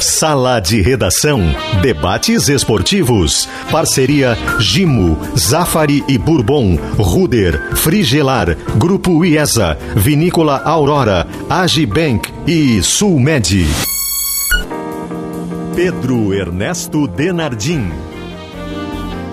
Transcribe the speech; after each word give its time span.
Sala 0.00 0.60
de 0.60 0.82
Redação. 0.82 1.40
Debates 1.80 2.48
esportivos. 2.48 3.48
Parceria 3.70 4.36
Gimo, 4.58 5.18
Zafari 5.36 6.04
e 6.06 6.18
Bourbon, 6.18 6.76
Ruder, 6.98 7.74
Frigelar, 7.76 8.56
Grupo 8.76 9.24
IESA, 9.24 9.78
Vinícola 9.96 10.60
Aurora, 10.62 11.26
Agibank 11.48 12.30
e 12.46 12.82
Sulmed. 12.82 13.66
Pedro 15.74 16.34
Ernesto 16.34 17.06
Denardim. 17.08 17.90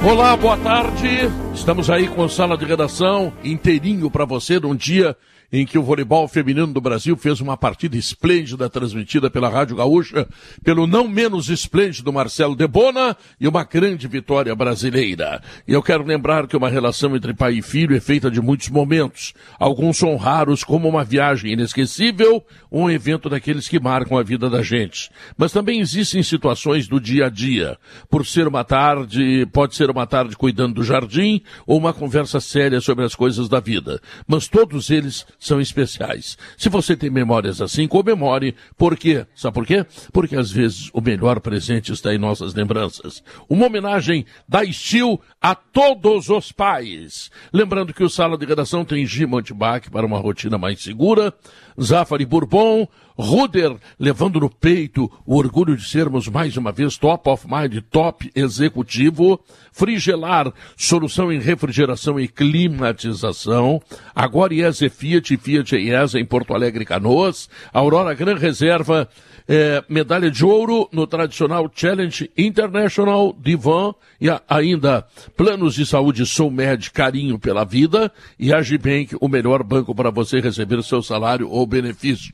Olá, 0.01 0.35
boa 0.37 0.57
tarde. 0.57 1.29
Estamos 1.53 1.89
aí 1.89 2.07
com 2.07 2.23
a 2.23 2.29
sala 2.29 2.57
de 2.57 2.65
redação 2.65 3.33
inteirinho 3.43 4.09
para 4.09 4.25
você 4.25 4.59
num 4.59 4.75
dia 4.75 5.15
em 5.53 5.67
que 5.67 5.77
o 5.77 5.83
voleibol 5.83 6.27
feminino 6.27 6.73
do 6.73 6.81
Brasil 6.81 7.15
fez 7.15 7.39
uma 7.39 7.55
partida 7.55 7.95
esplêndida 7.95 8.67
transmitida 8.67 9.29
pela 9.29 9.47
Rádio 9.47 9.75
Gaúcha, 9.75 10.27
pelo 10.63 10.87
não 10.87 11.07
menos 11.07 11.47
esplêndido 11.47 12.11
Marcelo 12.11 12.55
Debona 12.55 13.15
e 13.39 13.47
uma 13.47 13.63
grande 13.63 14.07
vitória 14.07 14.55
brasileira. 14.55 15.43
E 15.67 15.73
eu 15.73 15.83
quero 15.83 16.03
lembrar 16.03 16.47
que 16.47 16.57
uma 16.57 16.69
relação 16.69 17.15
entre 17.15 17.35
pai 17.35 17.59
e 17.59 17.61
filho 17.61 17.95
é 17.95 17.99
feita 17.99 18.31
de 18.31 18.41
muitos 18.41 18.69
momentos. 18.69 19.35
Alguns 19.59 19.97
são 19.97 20.15
raros, 20.15 20.63
como 20.63 20.89
uma 20.89 21.03
viagem 21.03 21.53
inesquecível, 21.53 22.43
um 22.71 22.89
evento 22.89 23.29
daqueles 23.29 23.67
que 23.67 23.79
marcam 23.79 24.17
a 24.17 24.23
vida 24.23 24.49
da 24.49 24.63
gente. 24.63 25.11
Mas 25.37 25.51
também 25.51 25.79
existem 25.79 26.23
situações 26.23 26.87
do 26.87 26.99
dia 26.99 27.27
a 27.27 27.29
dia. 27.29 27.77
Por 28.09 28.25
ser 28.25 28.47
uma 28.47 28.63
tarde, 28.63 29.45
pode 29.53 29.75
ser 29.75 29.91
uma 29.91 30.07
tarde 30.07 30.35
cuidando 30.35 30.73
do 30.73 30.83
jardim 30.83 31.43
ou 31.67 31.77
uma 31.77 31.93
conversa 31.93 32.39
séria 32.39 32.81
sobre 32.81 33.05
as 33.05 33.13
coisas 33.13 33.47
da 33.47 33.59
vida. 33.59 34.01
Mas 34.27 34.47
todos 34.47 34.89
eles 34.89 35.23
são 35.47 35.59
especiais. 35.59 36.37
Se 36.57 36.69
você 36.69 36.95
tem 36.95 37.09
memórias 37.09 37.61
assim, 37.61 37.87
comemore. 37.87 38.55
Por 38.77 38.97
quê? 38.97 39.25
Sabe 39.35 39.53
por 39.53 39.65
quê? 39.65 39.85
Porque 40.11 40.35
às 40.35 40.51
vezes 40.51 40.89
o 40.93 41.01
melhor 41.01 41.39
presente 41.39 41.91
está 41.91 42.13
em 42.13 42.17
nossas 42.17 42.53
lembranças. 42.53 43.23
Uma 43.49 43.67
homenagem 43.67 44.25
da 44.47 44.63
Steel 44.65 45.19
a 45.41 45.53
todos 45.53 46.29
os 46.29 46.51
pais. 46.51 47.29
Lembrando 47.51 47.93
que 47.93 48.03
o 48.03 48.09
Sala 48.09 48.37
de 48.37 48.45
Redação 48.45 48.85
tem 48.85 49.05
Gima 49.05 49.39
Antibac 49.39 49.89
para 49.89 50.05
uma 50.05 50.19
rotina 50.19 50.57
mais 50.57 50.81
segura, 50.81 51.33
Zafari 51.81 52.25
Bourbon, 52.25 52.87
Ruder 53.17 53.75
levando 53.99 54.39
no 54.39 54.49
peito 54.49 55.09
o 55.25 55.37
orgulho 55.37 55.77
de 55.77 55.87
sermos 55.87 56.27
mais 56.27 56.57
uma 56.57 56.71
vez 56.71 56.97
top 56.97 57.29
of 57.29 57.47
mind, 57.47 57.81
top 57.91 58.31
executivo, 58.35 59.39
Frigelar, 59.71 60.53
solução 60.77 61.31
em 61.31 61.39
refrigeração 61.39 62.19
e 62.19 62.27
climatização, 62.27 63.81
agora 64.13 64.53
IESA 64.53 64.89
Fiat, 64.89 65.35
Fiat 65.37 65.75
IESA 65.75 66.19
em 66.19 66.25
Porto 66.25 66.53
Alegre 66.53 66.85
Canoas, 66.85 67.49
Aurora 67.73 68.13
Gran 68.13 68.35
Reserva, 68.35 69.09
é, 69.47 69.83
medalha 69.89 70.31
de 70.31 70.45
ouro 70.45 70.87
no 70.91 71.05
tradicional 71.05 71.69
Challenge 71.73 72.29
International 72.37 73.35
Divan. 73.39 73.93
E 74.19 74.29
a, 74.29 74.41
ainda 74.47 75.05
planos 75.35 75.75
de 75.75 75.85
saúde 75.85 76.23
Med 76.51 76.91
carinho 76.91 77.37
pela 77.37 77.63
vida. 77.63 78.11
E 78.39 78.53
a 78.53 78.61
Gibank, 78.61 79.15
o 79.19 79.27
melhor 79.27 79.63
banco 79.63 79.93
para 79.93 80.09
você 80.09 80.39
receber 80.39 80.81
seu 80.83 81.01
salário 81.01 81.49
ou 81.49 81.65
benefício. 81.65 82.31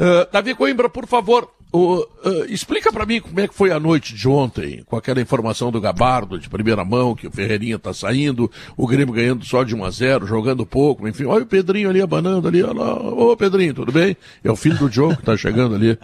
Uh, 0.00 0.26
Davi 0.32 0.54
Coimbra, 0.54 0.88
por 0.88 1.06
favor, 1.06 1.50
uh, 1.74 1.98
uh, 1.98 2.06
explica 2.48 2.90
para 2.90 3.04
mim 3.04 3.20
como 3.20 3.38
é 3.38 3.46
que 3.46 3.54
foi 3.54 3.70
a 3.70 3.78
noite 3.78 4.14
de 4.14 4.26
ontem, 4.26 4.82
com 4.86 4.96
aquela 4.96 5.20
informação 5.20 5.70
do 5.70 5.78
Gabardo 5.78 6.38
de 6.38 6.48
primeira 6.48 6.82
mão, 6.86 7.14
que 7.14 7.26
o 7.26 7.30
Ferreirinha 7.30 7.78
tá 7.78 7.92
saindo, 7.92 8.50
o 8.78 8.86
Grêmio 8.86 9.12
ganhando 9.12 9.44
só 9.44 9.62
de 9.62 9.74
1 9.74 9.84
a 9.84 9.90
0 9.90 10.26
jogando 10.26 10.64
pouco, 10.64 11.06
enfim. 11.06 11.26
Olha 11.26 11.42
o 11.42 11.46
Pedrinho 11.46 11.90
ali 11.90 12.00
abanando 12.00 12.48
ali, 12.48 12.62
olha 12.62 12.80
lá. 12.80 12.94
Ô 12.94 13.36
Pedrinho, 13.36 13.74
tudo 13.74 13.92
bem? 13.92 14.16
É 14.42 14.50
o 14.50 14.56
filho 14.56 14.78
do 14.78 14.88
Diogo 14.88 15.18
que 15.18 15.22
tá 15.22 15.36
chegando 15.36 15.74
ali. 15.74 15.98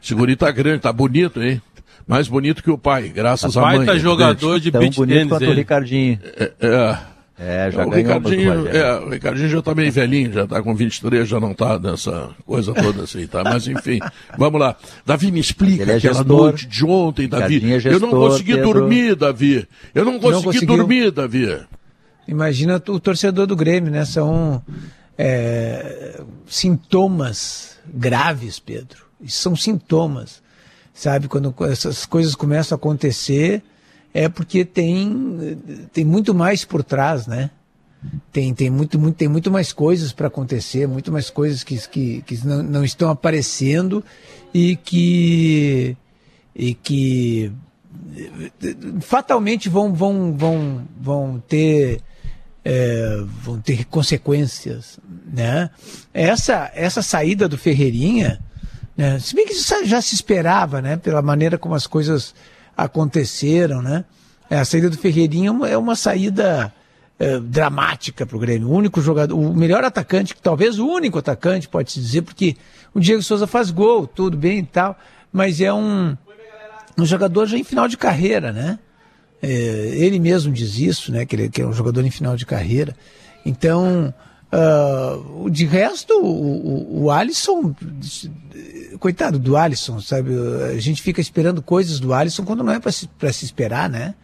Segurinho 0.00 0.38
tá 0.38 0.50
grande, 0.50 0.80
tá 0.80 0.92
bonito, 0.92 1.42
hein? 1.42 1.60
Mais 2.06 2.26
bonito 2.26 2.62
que 2.62 2.70
o 2.70 2.78
pai, 2.78 3.08
graças 3.08 3.56
à 3.58 3.60
mãe. 3.60 3.76
Pai 3.78 3.86
tá 3.86 3.98
jogador 3.98 4.58
de 4.58 4.70
beat 4.70 4.94
bonito 4.94 5.28
quanto 5.28 5.50
o 5.50 5.52
Ricardinho. 5.52 6.18
É, 6.38 6.52
é. 6.60 7.13
É, 7.36 7.68
já 7.68 7.84
o 7.84 7.90
Ricardinho, 7.90 8.68
é, 8.68 9.00
o 9.00 9.08
Ricardinho 9.08 9.48
já 9.48 9.60
tá 9.60 9.74
meio 9.74 9.90
velhinho, 9.90 10.32
já 10.32 10.46
tá 10.46 10.62
com 10.62 10.72
23, 10.72 11.28
já 11.28 11.40
não 11.40 11.52
tá 11.52 11.80
nessa 11.80 12.30
coisa 12.46 12.72
toda 12.72 13.02
assim, 13.02 13.26
tá? 13.26 13.42
Mas 13.42 13.66
enfim, 13.66 13.98
vamos 14.38 14.60
lá. 14.60 14.76
Davi, 15.04 15.32
me 15.32 15.40
explica 15.40 15.82
Ele 15.82 15.92
é 15.92 15.96
aquela 15.96 16.14
gestor, 16.14 16.36
noite 16.36 16.66
de 16.66 16.86
ontem, 16.86 17.28
Davi. 17.28 17.56
É 17.56 17.80
gestor, 17.80 17.92
eu 17.92 18.00
não 18.00 18.10
consegui 18.10 18.54
Pedro... 18.54 18.72
dormir, 18.72 19.16
Davi. 19.16 19.68
Eu 19.92 20.04
não 20.04 20.20
consegui 20.20 20.64
não 20.64 20.76
dormir, 20.76 21.10
Davi. 21.10 21.60
Imagina 22.28 22.76
o 22.76 23.00
torcedor 23.00 23.48
do 23.48 23.56
Grêmio, 23.56 23.90
né? 23.90 24.04
São 24.04 24.62
é, 25.18 26.20
sintomas 26.46 27.76
graves, 27.92 28.60
Pedro. 28.60 29.06
São 29.26 29.56
sintomas, 29.56 30.40
sabe? 30.92 31.26
Quando 31.26 31.52
essas 31.64 32.06
coisas 32.06 32.36
começam 32.36 32.76
a 32.76 32.78
acontecer 32.78 33.60
é 34.14 34.28
porque 34.28 34.64
tem, 34.64 35.58
tem 35.92 36.04
muito 36.04 36.32
mais 36.32 36.64
por 36.64 36.84
trás, 36.84 37.26
né? 37.26 37.50
Tem, 38.30 38.54
tem, 38.54 38.70
muito, 38.70 38.98
muito, 38.98 39.16
tem 39.16 39.28
muito 39.28 39.50
mais 39.50 39.72
coisas 39.72 40.12
para 40.12 40.28
acontecer, 40.28 40.86
muito 40.86 41.10
mais 41.10 41.30
coisas 41.30 41.64
que, 41.64 41.76
que, 41.88 42.22
que 42.22 42.46
não, 42.46 42.62
não 42.62 42.84
estão 42.84 43.10
aparecendo 43.10 44.04
e 44.52 44.76
que, 44.76 45.96
e 46.54 46.74
que 46.74 47.50
fatalmente 49.00 49.68
vão, 49.68 49.92
vão, 49.92 50.32
vão, 50.36 50.88
vão 51.00 51.42
ter 51.48 52.00
é, 52.64 53.22
vão 53.42 53.60
ter 53.60 53.84
consequências, 53.84 54.98
né? 55.26 55.70
Essa 56.12 56.70
essa 56.74 57.02
saída 57.02 57.48
do 57.48 57.58
Ferreirinha, 57.58 58.40
né? 58.96 59.18
Se 59.18 59.34
bem 59.34 59.46
que 59.46 59.54
já 59.84 60.00
se 60.00 60.14
esperava, 60.14 60.80
né? 60.80 60.96
Pela 60.96 61.20
maneira 61.20 61.58
como 61.58 61.74
as 61.74 61.86
coisas 61.86 62.34
aconteceram, 62.76 63.82
né? 63.82 64.04
É, 64.50 64.58
a 64.58 64.64
saída 64.64 64.90
do 64.90 64.98
Ferreirinha 64.98 65.50
é 65.68 65.76
uma 65.76 65.96
saída 65.96 66.72
é, 67.18 67.38
dramática 67.40 68.26
para 68.26 68.36
o 68.36 68.40
Grêmio. 68.40 68.68
O 68.68 68.72
único 68.72 69.00
jogador, 69.00 69.34
o 69.34 69.54
melhor 69.54 69.84
atacante, 69.84 70.34
talvez 70.42 70.78
o 70.78 70.86
único 70.86 71.18
atacante, 71.18 71.68
pode-se 71.68 72.00
dizer, 72.00 72.22
porque 72.22 72.56
o 72.92 73.00
Diego 73.00 73.22
Souza 73.22 73.46
faz 73.46 73.70
gol, 73.70 74.06
tudo 74.06 74.36
bem 74.36 74.58
e 74.58 74.66
tal, 74.66 74.98
mas 75.32 75.60
é 75.60 75.72
um, 75.72 76.16
um 76.98 77.06
jogador 77.06 77.46
já 77.46 77.56
em 77.56 77.64
final 77.64 77.88
de 77.88 77.96
carreira, 77.96 78.52
né? 78.52 78.78
É, 79.42 79.48
ele 79.48 80.18
mesmo 80.18 80.52
diz 80.52 80.78
isso, 80.78 81.12
né? 81.12 81.24
Que 81.26 81.36
ele 81.36 81.48
que 81.48 81.62
é 81.62 81.66
um 81.66 81.72
jogador 81.72 82.04
em 82.04 82.10
final 82.10 82.36
de 82.36 82.46
carreira. 82.46 82.96
Então, 83.44 84.12
Uh, 84.54 85.50
de 85.50 85.64
resto, 85.66 86.14
o, 86.14 86.26
o, 86.26 87.04
o, 87.04 87.10
Alisson, 87.10 87.74
coitado 89.00 89.36
do 89.36 89.56
Alisson, 89.56 90.00
sabe? 90.00 90.30
A 90.72 90.78
gente 90.78 91.02
fica 91.02 91.20
esperando 91.20 91.60
coisas 91.60 91.98
do 91.98 92.14
Alisson 92.14 92.44
quando 92.44 92.62
não 92.62 92.72
é 92.72 92.78
para 92.78 92.92
se, 92.92 93.08
se 93.32 93.44
esperar, 93.44 93.90
né? 93.90 94.14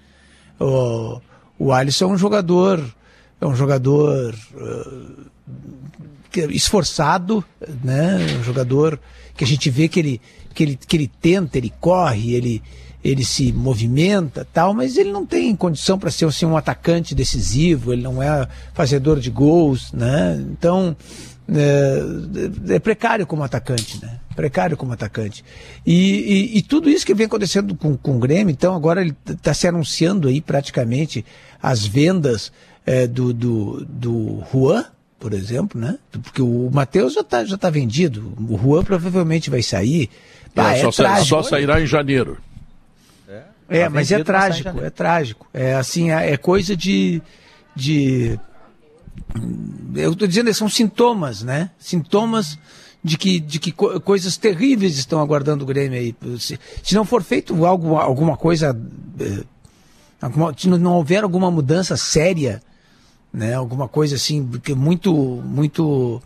O, 0.60 1.20
o 1.58 1.72
Alisson 1.72 2.04
é 2.04 2.08
um 2.08 2.18
jogador, 2.18 2.80
é 3.40 3.46
um 3.46 3.56
jogador 3.56 4.32
uh, 4.54 5.30
esforçado, 6.50 7.44
né? 7.82 8.18
Um 8.38 8.44
jogador 8.44 9.00
que 9.36 9.42
a 9.42 9.46
gente 9.46 9.68
vê 9.68 9.88
que 9.88 9.98
ele, 9.98 10.20
que 10.54 10.62
ele, 10.62 10.76
que 10.76 10.96
ele 10.96 11.10
tenta, 11.20 11.58
ele 11.58 11.72
corre, 11.80 12.34
ele, 12.34 12.62
ele 13.02 13.24
se 13.24 13.52
movimenta 13.52 14.46
tal, 14.52 14.74
mas 14.74 14.96
ele 14.96 15.10
não 15.10 15.24
tem 15.24 15.54
condição 15.56 15.98
para 15.98 16.10
ser 16.10 16.26
assim, 16.26 16.46
um 16.46 16.56
atacante 16.56 17.14
decisivo, 17.14 17.92
ele 17.92 18.02
não 18.02 18.22
é 18.22 18.46
fazedor 18.74 19.18
de 19.18 19.30
gols, 19.30 19.92
né? 19.92 20.38
Então 20.52 20.96
é, 21.52 22.74
é 22.74 22.78
precário 22.78 23.26
como 23.26 23.42
atacante, 23.42 24.00
né? 24.02 24.18
Precário 24.36 24.76
como 24.76 24.92
atacante. 24.92 25.44
E, 25.84 26.50
e, 26.54 26.58
e, 26.58 26.62
tudo 26.62 26.88
isso 26.88 27.04
que 27.04 27.14
vem 27.14 27.26
acontecendo 27.26 27.74
com, 27.74 27.96
com 27.96 28.16
o 28.16 28.18
Grêmio, 28.18 28.52
então 28.52 28.74
agora 28.74 29.00
ele 29.00 29.14
está 29.28 29.52
se 29.52 29.66
anunciando 29.66 30.28
aí 30.28 30.40
praticamente 30.40 31.24
as 31.60 31.84
vendas 31.84 32.52
é, 32.86 33.06
do, 33.06 33.32
do, 33.32 33.84
do 33.84 34.42
Juan, 34.52 34.84
por 35.18 35.32
exemplo, 35.32 35.80
né? 35.80 35.98
Porque 36.22 36.40
o 36.40 36.70
Matheus 36.72 37.14
já 37.14 37.20
está 37.22 37.44
já 37.44 37.58
tá 37.58 37.68
vendido, 37.68 38.32
o 38.48 38.56
Juan 38.56 38.84
provavelmente 38.84 39.50
vai 39.50 39.62
sair. 39.62 40.08
Ah, 40.54 40.76
é, 40.76 40.90
só, 40.90 41.24
só 41.24 41.42
sairá 41.42 41.80
em 41.80 41.86
janeiro. 41.86 42.38
É, 43.70 43.84
tá 43.84 43.90
mas 43.90 44.10
é 44.10 44.24
trágico, 44.24 44.80
é 44.80 44.90
trágico. 44.90 45.46
É 45.54 45.74
assim, 45.74 46.10
é, 46.10 46.32
é 46.32 46.36
coisa 46.36 46.76
de. 46.76 47.22
de 47.74 48.38
eu 49.94 50.12
estou 50.12 50.26
dizendo, 50.26 50.52
são 50.52 50.68
sintomas, 50.68 51.44
né? 51.44 51.70
Sintomas 51.78 52.58
de 53.02 53.16
que, 53.16 53.38
de 53.38 53.60
que 53.60 53.70
co 53.70 54.00
coisas 54.00 54.36
terríveis 54.36 54.98
estão 54.98 55.20
aguardando 55.20 55.62
o 55.62 55.66
Grêmio 55.66 55.98
aí. 55.98 56.14
Se, 56.40 56.58
se 56.82 56.94
não 56.96 57.04
for 57.04 57.22
feito 57.22 57.64
algo, 57.64 57.96
alguma 57.96 58.36
coisa. 58.36 58.76
Eh, 59.20 59.44
alguma, 60.20 60.52
se 60.56 60.68
não 60.68 60.94
houver 60.94 61.22
alguma 61.22 61.48
mudança 61.48 61.96
séria, 61.96 62.60
né? 63.32 63.54
Alguma 63.54 63.86
coisa 63.86 64.16
assim, 64.16 64.44
porque 64.44 64.74
muito, 64.74 65.14
muito 65.14 66.20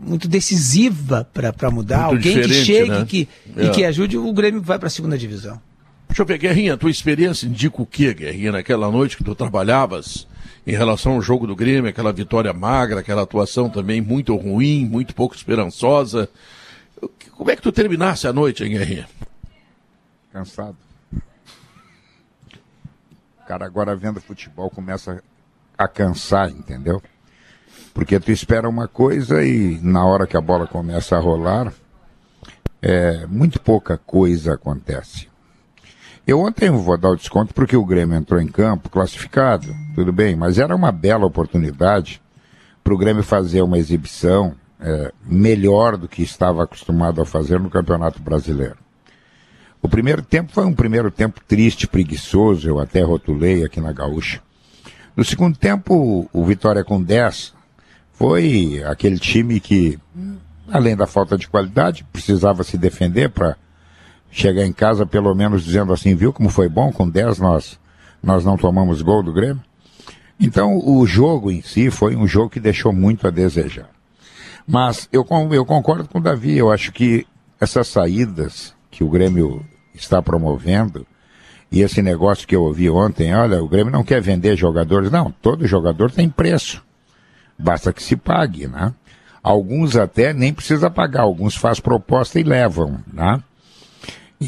muito 0.00 0.28
decisiva 0.28 1.28
para 1.32 1.70
mudar, 1.70 2.08
muito 2.08 2.28
alguém 2.28 2.42
que 2.42 2.54
chegue 2.64 2.90
né? 2.90 3.04
que, 3.04 3.28
é. 3.56 3.64
e 3.64 3.70
que 3.70 3.84
ajude, 3.84 4.16
o 4.16 4.32
Grêmio 4.32 4.62
vai 4.62 4.78
para 4.78 4.88
a 4.88 4.90
segunda 4.90 5.18
divisão. 5.18 5.60
Deixa 6.08 6.22
eu 6.22 6.26
ver, 6.26 6.38
Guerrinha, 6.38 6.76
tua 6.76 6.90
experiência 6.90 7.46
indica 7.46 7.80
o 7.80 7.86
quê, 7.86 8.12
Guerrinha, 8.12 8.52
naquela 8.52 8.90
noite 8.90 9.16
que 9.16 9.24
tu 9.24 9.34
trabalhavas 9.34 10.26
em 10.66 10.72
relação 10.72 11.12
ao 11.12 11.22
jogo 11.22 11.46
do 11.46 11.56
Grêmio, 11.56 11.88
aquela 11.88 12.12
vitória 12.12 12.52
magra, 12.52 13.00
aquela 13.00 13.22
atuação 13.22 13.68
também 13.68 14.00
muito 14.00 14.36
ruim, 14.36 14.84
muito 14.84 15.14
pouco 15.14 15.34
esperançosa. 15.34 16.28
Como 17.32 17.50
é 17.50 17.56
que 17.56 17.62
tu 17.62 17.72
terminasse 17.72 18.26
a 18.26 18.32
noite, 18.32 18.62
hein, 18.62 18.70
Guerrinha? 18.70 19.08
Cansado. 20.32 20.76
O 23.40 23.44
cara 23.46 23.66
agora 23.66 23.96
vendo 23.96 24.20
futebol 24.20 24.70
começa 24.70 25.22
a 25.76 25.88
cansar, 25.88 26.48
entendeu? 26.50 27.02
Porque 27.92 28.18
tu 28.18 28.32
espera 28.32 28.68
uma 28.68 28.88
coisa 28.88 29.44
e 29.44 29.78
na 29.82 30.04
hora 30.04 30.26
que 30.26 30.36
a 30.36 30.40
bola 30.40 30.66
começa 30.66 31.16
a 31.16 31.20
rolar, 31.20 31.72
é, 32.80 33.26
muito 33.26 33.60
pouca 33.60 33.98
coisa 33.98 34.54
acontece. 34.54 35.28
Eu 36.26 36.40
ontem 36.40 36.70
vou 36.70 36.96
dar 36.96 37.10
o 37.10 37.16
desconto 37.16 37.52
porque 37.52 37.76
o 37.76 37.84
Grêmio 37.84 38.16
entrou 38.16 38.40
em 38.40 38.46
campo 38.46 38.88
classificado, 38.88 39.74
tudo 39.94 40.12
bem, 40.12 40.36
mas 40.36 40.58
era 40.58 40.74
uma 40.74 40.92
bela 40.92 41.26
oportunidade 41.26 42.22
para 42.82 42.94
o 42.94 42.98
Grêmio 42.98 43.22
fazer 43.22 43.62
uma 43.62 43.78
exibição 43.78 44.54
é, 44.80 45.12
melhor 45.24 45.96
do 45.96 46.08
que 46.08 46.22
estava 46.22 46.62
acostumado 46.64 47.20
a 47.20 47.26
fazer 47.26 47.60
no 47.60 47.70
Campeonato 47.70 48.20
Brasileiro. 48.20 48.76
O 49.80 49.88
primeiro 49.88 50.22
tempo 50.22 50.52
foi 50.52 50.64
um 50.64 50.74
primeiro 50.74 51.10
tempo 51.10 51.40
triste, 51.46 51.88
preguiçoso, 51.88 52.68
eu 52.68 52.78
até 52.78 53.02
rotulei 53.02 53.64
aqui 53.64 53.80
na 53.80 53.92
Gaúcha. 53.92 54.40
No 55.16 55.24
segundo 55.24 55.58
tempo, 55.58 56.28
o 56.32 56.44
Vitória 56.44 56.84
com 56.84 57.02
10 57.02 57.52
foi 58.22 58.80
aquele 58.86 59.18
time 59.18 59.58
que, 59.58 59.98
além 60.70 60.94
da 60.94 61.08
falta 61.08 61.36
de 61.36 61.48
qualidade, 61.48 62.06
precisava 62.12 62.62
se 62.62 62.78
defender 62.78 63.28
para 63.30 63.56
chegar 64.30 64.64
em 64.64 64.72
casa 64.72 65.04
pelo 65.04 65.34
menos 65.34 65.64
dizendo 65.64 65.92
assim, 65.92 66.14
viu 66.14 66.32
como 66.32 66.48
foi 66.48 66.68
bom, 66.68 66.92
com 66.92 67.10
10 67.10 67.40
nós, 67.40 67.80
nós 68.22 68.44
não 68.44 68.56
tomamos 68.56 69.02
gol 69.02 69.24
do 69.24 69.32
Grêmio. 69.32 69.60
Então 70.38 70.78
o 70.78 71.04
jogo 71.04 71.50
em 71.50 71.62
si 71.62 71.90
foi 71.90 72.14
um 72.14 72.24
jogo 72.24 72.50
que 72.50 72.60
deixou 72.60 72.92
muito 72.92 73.26
a 73.26 73.30
desejar. 73.30 73.90
Mas 74.68 75.08
eu, 75.12 75.26
eu 75.50 75.66
concordo 75.66 76.08
com 76.08 76.20
o 76.20 76.22
Davi, 76.22 76.56
eu 76.56 76.70
acho 76.70 76.92
que 76.92 77.26
essas 77.60 77.88
saídas 77.88 78.72
que 78.88 79.02
o 79.02 79.10
Grêmio 79.10 79.66
está 79.92 80.22
promovendo, 80.22 81.04
e 81.72 81.80
esse 81.80 82.00
negócio 82.00 82.46
que 82.46 82.54
eu 82.54 82.62
ouvi 82.62 82.88
ontem, 82.88 83.34
olha, 83.34 83.60
o 83.60 83.68
Grêmio 83.68 83.92
não 83.92 84.04
quer 84.04 84.22
vender 84.22 84.54
jogadores. 84.56 85.10
Não, 85.10 85.32
todo 85.42 85.66
jogador 85.66 86.12
tem 86.12 86.28
preço. 86.28 86.84
Basta 87.58 87.92
que 87.92 88.02
se 88.02 88.16
pague, 88.16 88.66
né? 88.66 88.92
Alguns 89.42 89.96
até 89.96 90.32
nem 90.32 90.52
precisa 90.52 90.88
pagar, 90.88 91.22
alguns 91.22 91.56
faz 91.56 91.80
proposta 91.80 92.38
e 92.38 92.42
levam, 92.42 93.00
né? 93.12 93.42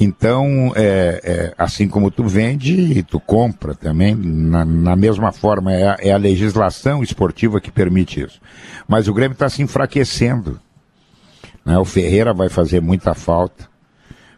Então, 0.01 0.73
é, 0.75 1.21
é, 1.23 1.55
assim 1.57 1.89
como 1.89 2.11
tu 2.11 2.25
vende, 2.27 3.03
tu 3.05 3.21
compra 3.21 3.75
também, 3.75 4.15
na, 4.15 4.65
na 4.65 4.97
mesma 4.97 5.31
forma, 5.31 5.73
é 5.73 5.89
a, 5.89 5.97
é 6.01 6.13
a, 6.13 6.17
legislação 6.17 7.03
esportiva 7.03 7.61
que 7.61 7.71
permite 7.71 8.21
isso. 8.21 8.41
Mas 8.89 9.07
o 9.07 9.15
Grêmio 9.15 9.35
está 9.35 9.49
se 9.49 9.63
enfraquecendo. 9.63 10.61
Né? 11.65 11.79
O 11.79 11.85
Ferreira 11.85 12.35
vai 12.35 12.49
fazer 12.49 12.81
muita 12.81 13.15
falta. 13.15 13.69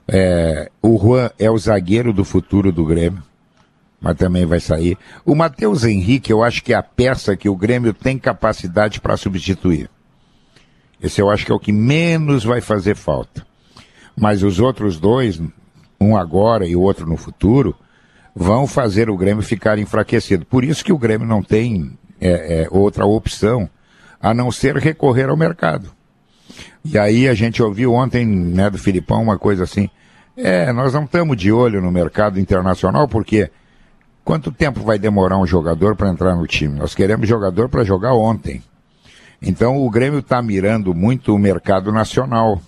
É, 0.06 0.70
o 0.82 0.98
Juan 0.98 1.30
é 1.38 1.50
o 1.50 1.58
zagueiro 1.58 2.12
do 2.12 2.24
futuro 2.24 2.70
do 2.70 2.84
Grêmio, 2.84 3.22
mas 4.06 4.16
também 4.16 4.46
vai 4.46 4.60
sair. 4.60 4.96
O 5.24 5.34
Matheus 5.34 5.82
Henrique, 5.82 6.32
eu 6.32 6.44
acho 6.44 6.62
que 6.62 6.72
é 6.72 6.76
a 6.76 6.82
peça 6.82 7.36
que 7.36 7.48
o 7.48 7.56
Grêmio 7.56 7.92
tem 7.92 8.16
capacidade 8.16 9.00
para 9.00 9.16
substituir. 9.16 9.90
Esse 11.02 11.20
eu 11.20 11.28
acho 11.28 11.44
que 11.44 11.50
é 11.50 11.54
o 11.56 11.58
que 11.58 11.72
menos 11.72 12.44
vai 12.44 12.60
fazer 12.60 12.94
falta. 12.94 13.44
Mas 14.16 14.44
os 14.44 14.60
outros 14.60 15.00
dois, 15.00 15.42
um 16.00 16.16
agora 16.16 16.64
e 16.64 16.76
o 16.76 16.82
outro 16.82 17.04
no 17.04 17.16
futuro, 17.16 17.74
vão 18.32 18.64
fazer 18.68 19.10
o 19.10 19.16
Grêmio 19.16 19.42
ficar 19.42 19.76
enfraquecido. 19.76 20.46
Por 20.46 20.62
isso 20.62 20.84
que 20.84 20.92
o 20.92 20.98
Grêmio 20.98 21.26
não 21.26 21.42
tem 21.42 21.98
é, 22.20 22.62
é, 22.62 22.68
outra 22.70 23.04
opção 23.04 23.68
a 24.22 24.32
não 24.32 24.52
ser 24.52 24.76
recorrer 24.76 25.28
ao 25.28 25.36
mercado. 25.36 25.90
E 26.84 26.96
aí 26.96 27.28
a 27.28 27.34
gente 27.34 27.60
ouviu 27.60 27.92
ontem, 27.92 28.24
né, 28.24 28.70
do 28.70 28.78
Filipão, 28.78 29.20
uma 29.20 29.36
coisa 29.36 29.64
assim. 29.64 29.90
É, 30.36 30.72
nós 30.72 30.94
não 30.94 31.06
estamos 31.06 31.36
de 31.36 31.50
olho 31.50 31.82
no 31.82 31.90
mercado 31.90 32.38
internacional 32.38 33.08
porque 33.08 33.50
quanto 34.26 34.50
tempo 34.50 34.80
vai 34.80 34.98
demorar 34.98 35.38
um 35.38 35.46
jogador 35.46 35.94
para 35.94 36.10
entrar 36.10 36.34
no 36.34 36.48
time? 36.48 36.76
Nós 36.76 36.96
queremos 36.96 37.28
jogador 37.28 37.68
para 37.68 37.84
jogar 37.84 38.12
ontem. 38.12 38.60
Então 39.40 39.76
o 39.78 39.88
Grêmio 39.88 40.18
está 40.18 40.42
mirando 40.42 40.92
muito 40.92 41.32
o 41.32 41.38
mercado 41.38 41.92
nacional 41.92 42.60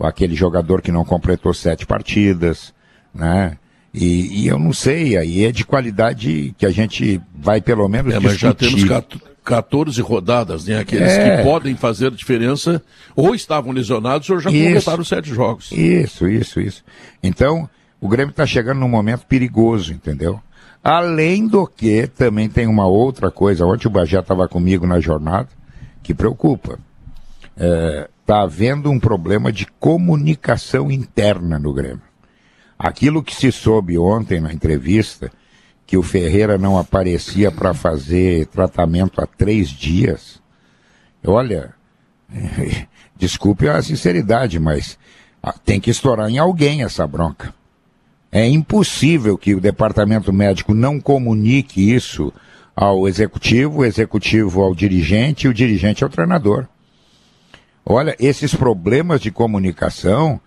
aquele 0.00 0.34
jogador 0.34 0.82
que 0.82 0.92
não 0.92 1.04
completou 1.04 1.54
sete 1.54 1.86
partidas, 1.86 2.72
né? 3.14 3.56
E, 3.94 4.42
e, 4.42 4.46
eu 4.46 4.58
não 4.58 4.72
sei, 4.72 5.16
aí 5.16 5.44
é 5.44 5.50
de 5.50 5.64
qualidade 5.64 6.54
que 6.58 6.66
a 6.66 6.70
gente 6.70 7.20
vai 7.34 7.60
pelo 7.60 7.88
menos 7.88 8.14
é, 8.14 8.18
discutir. 8.18 8.44
Mas 8.44 8.80
já 8.82 9.02
temos 9.02 9.28
14 9.42 10.00
rodadas, 10.02 10.66
né? 10.66 10.78
Aqueles 10.78 11.10
é. 11.10 11.38
que 11.38 11.42
podem 11.42 11.74
fazer 11.74 12.10
diferença 12.12 12.82
ou 13.16 13.34
estavam 13.34 13.72
lesionados 13.72 14.28
ou 14.30 14.38
já 14.38 14.50
isso, 14.50 14.64
completaram 14.64 15.04
sete 15.04 15.30
jogos. 15.30 15.72
Isso, 15.72 16.28
isso, 16.28 16.60
isso. 16.60 16.84
Então, 17.22 17.68
o 18.00 18.08
Grêmio 18.08 18.30
está 18.30 18.46
chegando 18.46 18.78
num 18.78 18.88
momento 18.88 19.26
perigoso, 19.26 19.92
entendeu? 19.92 20.40
Além 20.90 21.46
do 21.46 21.66
que, 21.66 22.06
também 22.06 22.48
tem 22.48 22.66
uma 22.66 22.86
outra 22.86 23.30
coisa. 23.30 23.66
Ontem 23.66 23.86
o 23.86 23.90
Bajé 23.90 24.20
estava 24.20 24.48
comigo 24.48 24.86
na 24.86 24.98
jornada, 25.00 25.50
que 26.02 26.14
preocupa. 26.14 26.78
É, 27.54 28.08
está 28.22 28.40
havendo 28.40 28.90
um 28.90 28.98
problema 28.98 29.52
de 29.52 29.66
comunicação 29.78 30.90
interna 30.90 31.58
no 31.58 31.74
Grêmio. 31.74 32.00
Aquilo 32.78 33.22
que 33.22 33.34
se 33.34 33.52
soube 33.52 33.98
ontem 33.98 34.40
na 34.40 34.50
entrevista, 34.50 35.30
que 35.86 35.98
o 35.98 36.02
Ferreira 36.02 36.56
não 36.56 36.78
aparecia 36.78 37.52
para 37.52 37.74
fazer 37.74 38.46
tratamento 38.46 39.20
há 39.20 39.26
três 39.26 39.68
dias, 39.68 40.40
olha, 41.22 41.74
desculpe 43.14 43.68
a 43.68 43.82
sinceridade, 43.82 44.58
mas 44.58 44.98
ah, 45.42 45.52
tem 45.52 45.78
que 45.78 45.90
estourar 45.90 46.30
em 46.30 46.38
alguém 46.38 46.82
essa 46.82 47.06
bronca. 47.06 47.57
É 48.30 48.46
impossível 48.46 49.38
que 49.38 49.54
o 49.54 49.60
departamento 49.60 50.32
médico 50.32 50.74
não 50.74 51.00
comunique 51.00 51.94
isso 51.94 52.32
ao 52.76 53.08
executivo, 53.08 53.80
o 53.80 53.84
executivo 53.84 54.62
ao 54.62 54.74
dirigente 54.74 55.46
e 55.46 55.50
o 55.50 55.54
dirigente 55.54 56.04
ao 56.04 56.10
treinador. 56.10 56.66
Olha, 57.84 58.14
esses 58.20 58.54
problemas 58.54 59.20
de 59.20 59.30
comunicação, 59.30 60.38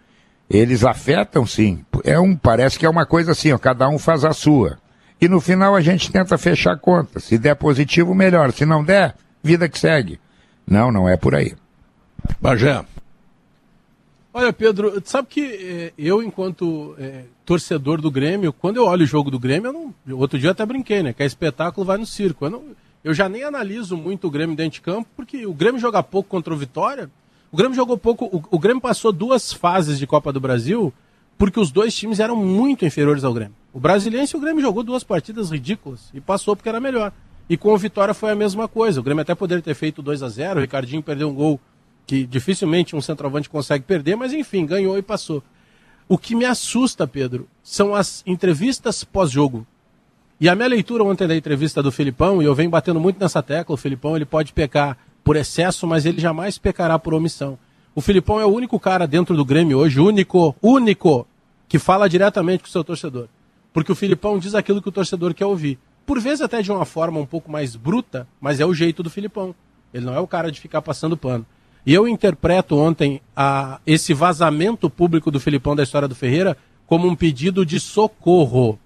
eles 0.50 0.86
afetam 0.86 1.45
sim. 1.45 1.83
É 2.04 2.19
um, 2.19 2.36
parece 2.36 2.78
que 2.78 2.86
é 2.86 2.89
uma 2.89 3.06
coisa 3.06 3.31
assim, 3.31 3.51
ó, 3.51 3.57
cada 3.57 3.89
um 3.89 3.98
faz 3.98 4.24
a 4.24 4.31
sua. 4.31 4.77
E 5.19 5.27
no 5.27 5.42
final 5.42 5.75
a 5.75 5.81
gente 5.81 6.12
tenta 6.12 6.38
fechar 6.38 6.74
a 6.74 6.77
conta. 6.77 7.19
Se 7.19 7.38
der 7.38 7.56
positivo, 7.56 8.13
melhor. 8.16 8.51
Se 8.51 8.66
não 8.66 8.84
der, 8.84 9.16
vida 9.44 9.68
que 9.68 9.77
segue. 9.77 10.19
Não, 10.68 10.92
não 10.92 11.10
é 11.10 11.18
por 11.18 11.36
aí. 11.36 11.54
Bagé. 12.39 12.84
Olha, 14.33 14.54
Pedro, 14.54 15.01
sabe 15.04 15.28
que 15.28 15.42
eh, 15.42 15.94
eu, 15.98 16.24
enquanto 16.24 16.95
eh, 16.98 17.25
torcedor 17.46 18.00
do 18.00 18.10
Grêmio, 18.10 18.53
quando 18.53 18.77
eu 18.77 18.86
olho 18.86 19.03
o 19.03 19.08
jogo 19.08 19.29
do 19.29 19.38
Grêmio, 19.38 19.74
não, 19.74 20.17
outro 20.17 20.39
dia 20.39 20.51
até 20.51 20.65
brinquei, 20.65 21.03
né? 21.03 21.12
Que 21.12 21.24
é 21.24 21.25
espetáculo 21.25 21.86
vai 21.86 21.98
no 21.98 22.05
circo. 22.05 22.46
Eu, 22.46 22.50
não, 22.50 22.63
eu 23.03 23.13
já 23.13 23.27
nem 23.27 23.44
analiso 23.44 23.98
muito 23.98 24.27
o 24.27 24.32
Grêmio 24.32 24.55
dentro 24.55 24.74
de 24.74 24.82
campo, 24.82 25.10
porque 25.17 25.46
o 25.46 25.53
Grêmio 25.53 25.82
joga 25.82 26.01
pouco 26.01 26.29
contra 26.29 26.53
o 26.53 26.58
Vitória, 26.58 27.12
o 27.51 27.58
Grêmio 27.58 27.75
jogou 27.75 27.98
pouco. 27.98 28.25
O, 28.25 28.41
o 28.55 28.60
Grêmio 28.60 28.82
passou 28.82 29.12
duas 29.12 29.51
fases 29.51 30.00
de 30.00 30.08
Copa 30.08 30.32
do 30.32 30.39
Brasil 30.39 30.94
porque 31.38 31.60
os 31.60 31.72
dois 31.72 31.94
times 31.96 32.20
eram 32.20 32.36
muito 32.36 32.86
inferiores 32.86 33.24
ao 33.24 33.34
Grêmio. 33.34 33.55
O 33.74 33.79
Brasiliense 33.79 34.36
e 34.36 34.38
o 34.38 34.39
Grêmio 34.39 34.62
jogou 34.62 34.84
duas 34.84 35.03
partidas 35.03 35.50
ridículas 35.50 36.10
e 36.13 36.22
passou 36.22 36.55
porque 36.55 36.70
era 36.70 36.79
melhor. 36.79 37.12
E 37.50 37.58
com 37.58 37.74
o 37.74 37.77
Vitória 37.77 38.13
foi 38.13 38.32
a 38.32 38.36
mesma 38.36 38.67
coisa. 38.67 39.00
O 39.00 39.03
Grêmio 39.03 39.24
até 39.24 39.36
poderia 39.36 39.62
ter 39.62 39.74
feito 39.74 40.01
2 40.01 40.24
a 40.24 40.29
0 40.29 40.60
o 40.60 40.62
Ricardinho 40.62 41.03
perdeu 41.03 41.27
um 41.29 41.34
gol 41.34 41.60
que 42.12 42.25
dificilmente 42.25 42.94
um 42.94 43.00
centroavante 43.00 43.50
consegue 43.50 43.86
perder, 43.86 44.18
mas 44.18 44.34
enfim, 44.34 44.65
ganhou 44.65 44.98
e 44.98 45.01
passou. 45.01 45.41
O 46.10 46.18
que 46.18 46.36
me 46.36 46.44
assusta, 46.44 47.08
Pedro, 47.08 47.48
são 47.63 47.96
as 47.96 48.22
entrevistas 48.27 49.01
pós-jogo. 49.01 49.65
E 50.38 50.50
a 50.50 50.53
minha 50.53 50.68
leitura 50.68 51.06
ontem 51.06 51.25
da 51.25 51.34
entrevista 51.34 51.82
do 51.82 51.89
Filipão, 51.89 52.41
e 52.41 52.46
eu 52.46 52.53
venho 52.53 52.70
batendo 52.70 53.00
muito 53.00 53.18
nessa 53.18 53.41
tecla, 53.41 53.74
o 53.74 53.77
Filipão 53.77 54.18
ele 54.18 54.25
pode 54.25 54.51
pecar 54.51 54.98
por 55.24 55.38
excesso, 55.38 55.88
mas 55.88 56.06
ele 56.06 56.20
jamais 56.20 56.58
pecará 56.58 57.00
por 57.00 57.13
omissão. 57.13 57.58
O 57.96 58.01
Filipão 58.01 58.41
é 58.41 58.46
o 58.46 58.53
único 58.53 58.77
cara 58.77 59.08
dentro 59.08 59.34
do 59.34 59.46
Grêmio 59.46 59.77
hoje, 59.77 60.01
único, 60.01 60.53
único, 60.62 61.25
que 61.70 61.80
fala 61.80 62.10
diretamente 62.10 62.63
com 62.63 62.68
o 62.68 62.72
seu 62.72 62.84
torcedor. 62.84 63.30
Porque 63.72 63.94
o 63.94 63.96
Filipão 63.96 64.38
diz 64.38 64.53
aquilo 64.53 64.82
que 64.82 64.89
o 64.89 64.91
torcedor 64.91 65.34
quer 65.34 65.46
ouvir. 65.46 65.80
Por 66.06 66.20
vezes 66.20 66.41
até 66.41 66.62
de 66.62 66.74
uma 66.74 66.84
forma 66.84 67.22
um 67.22 67.25
pouco 67.25 67.50
mais 67.50 67.77
bruta, 67.77 68.27
mas 68.41 68.60
é 68.60 68.65
o 68.65 68.74
jeito 68.74 69.01
do 69.01 69.10
Filipão. 69.10 69.56
Ele 69.94 70.03
não 70.03 70.13
é 70.13 70.20
o 70.20 70.27
cara 70.27 70.51
de 70.51 70.60
ficar 70.60 70.82
passando 70.82 71.15
pano. 71.15 71.46
E 71.85 71.93
eu 71.93 72.07
interpreto 72.07 72.77
ontem 72.77 73.21
a, 73.35 73.79
esse 73.85 74.13
vazamento 74.13 74.89
público 74.89 75.31
do 75.31 75.39
Filipão 75.39 75.75
da 75.75 75.83
história 75.83 76.07
do 76.07 76.15
Ferreira 76.15 76.55
como 76.85 77.07
um 77.07 77.15
pedido 77.15 77.65
de 77.65 77.79
socorro. 77.79 78.77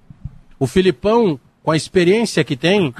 O 0.59 0.67
Filipão, 0.67 1.39
com 1.63 1.71
a 1.71 1.75
experiência 1.75 2.43
que 2.43 2.55
tem, 2.55 2.93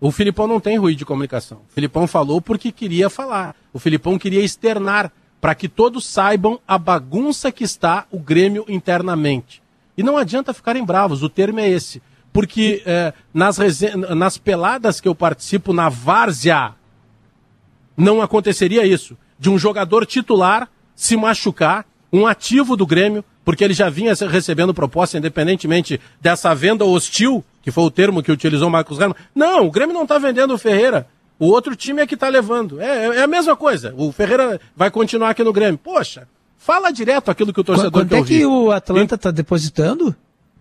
o 0.00 0.10
Filipão 0.10 0.46
não 0.46 0.60
tem 0.60 0.78
ruído 0.78 0.98
de 0.98 1.04
comunicação. 1.04 1.58
O 1.68 1.72
Filipão 1.72 2.06
falou 2.06 2.40
porque 2.40 2.72
queria 2.72 3.10
falar. 3.10 3.54
O 3.72 3.78
Filipão 3.78 4.18
queria 4.18 4.42
externar 4.42 5.12
para 5.40 5.54
que 5.54 5.68
todos 5.68 6.06
saibam 6.06 6.58
a 6.66 6.78
bagunça 6.78 7.52
que 7.52 7.64
está 7.64 8.06
o 8.10 8.18
Grêmio 8.18 8.64
internamente. 8.66 9.62
E 9.96 10.02
não 10.02 10.16
adianta 10.16 10.54
ficarem 10.54 10.84
bravos, 10.84 11.22
o 11.22 11.28
termo 11.28 11.60
é 11.60 11.68
esse. 11.68 12.02
Porque 12.32 12.82
é, 12.86 13.12
nas, 13.32 13.58
nas 14.16 14.38
peladas 14.38 15.00
que 15.00 15.06
eu 15.06 15.14
participo 15.14 15.72
na 15.72 15.88
várzea, 15.88 16.74
não 17.96 18.22
aconteceria 18.22 18.86
isso. 18.86 19.16
De 19.38 19.50
um 19.50 19.58
jogador 19.58 20.06
titular 20.06 20.68
se 20.94 21.16
machucar, 21.16 21.84
um 22.12 22.26
ativo 22.26 22.76
do 22.76 22.86
Grêmio, 22.86 23.24
porque 23.44 23.62
ele 23.62 23.74
já 23.74 23.90
vinha 23.90 24.14
recebendo 24.14 24.72
proposta, 24.72 25.18
independentemente 25.18 26.00
dessa 26.20 26.54
venda 26.54 26.84
hostil, 26.84 27.44
que 27.62 27.70
foi 27.70 27.84
o 27.84 27.90
termo 27.90 28.22
que 28.22 28.32
utilizou 28.32 28.68
o 28.68 28.70
Marcos 28.70 28.98
Herman. 28.98 29.16
Não, 29.34 29.66
o 29.66 29.70
Grêmio 29.70 29.94
não 29.94 30.04
está 30.04 30.18
vendendo 30.18 30.54
o 30.54 30.58
Ferreira. 30.58 31.06
O 31.38 31.46
outro 31.46 31.74
time 31.74 32.00
é 32.00 32.06
que 32.06 32.14
está 32.14 32.28
levando. 32.28 32.80
É, 32.80 33.18
é, 33.18 33.22
a 33.22 33.26
mesma 33.26 33.56
coisa. 33.56 33.92
O 33.96 34.12
Ferreira 34.12 34.60
vai 34.76 34.90
continuar 34.90 35.30
aqui 35.30 35.42
no 35.42 35.52
Grêmio. 35.52 35.78
Poxa, 35.78 36.28
fala 36.56 36.90
direto 36.90 37.30
aquilo 37.30 37.52
que 37.52 37.60
o 37.60 37.64
torcedor 37.64 37.90
Quanto 37.90 38.08
quer 38.08 38.20
é 38.20 38.24
que 38.24 38.46
o 38.46 38.70
Atlanta 38.70 39.16
está 39.16 39.30
depositando? 39.30 40.14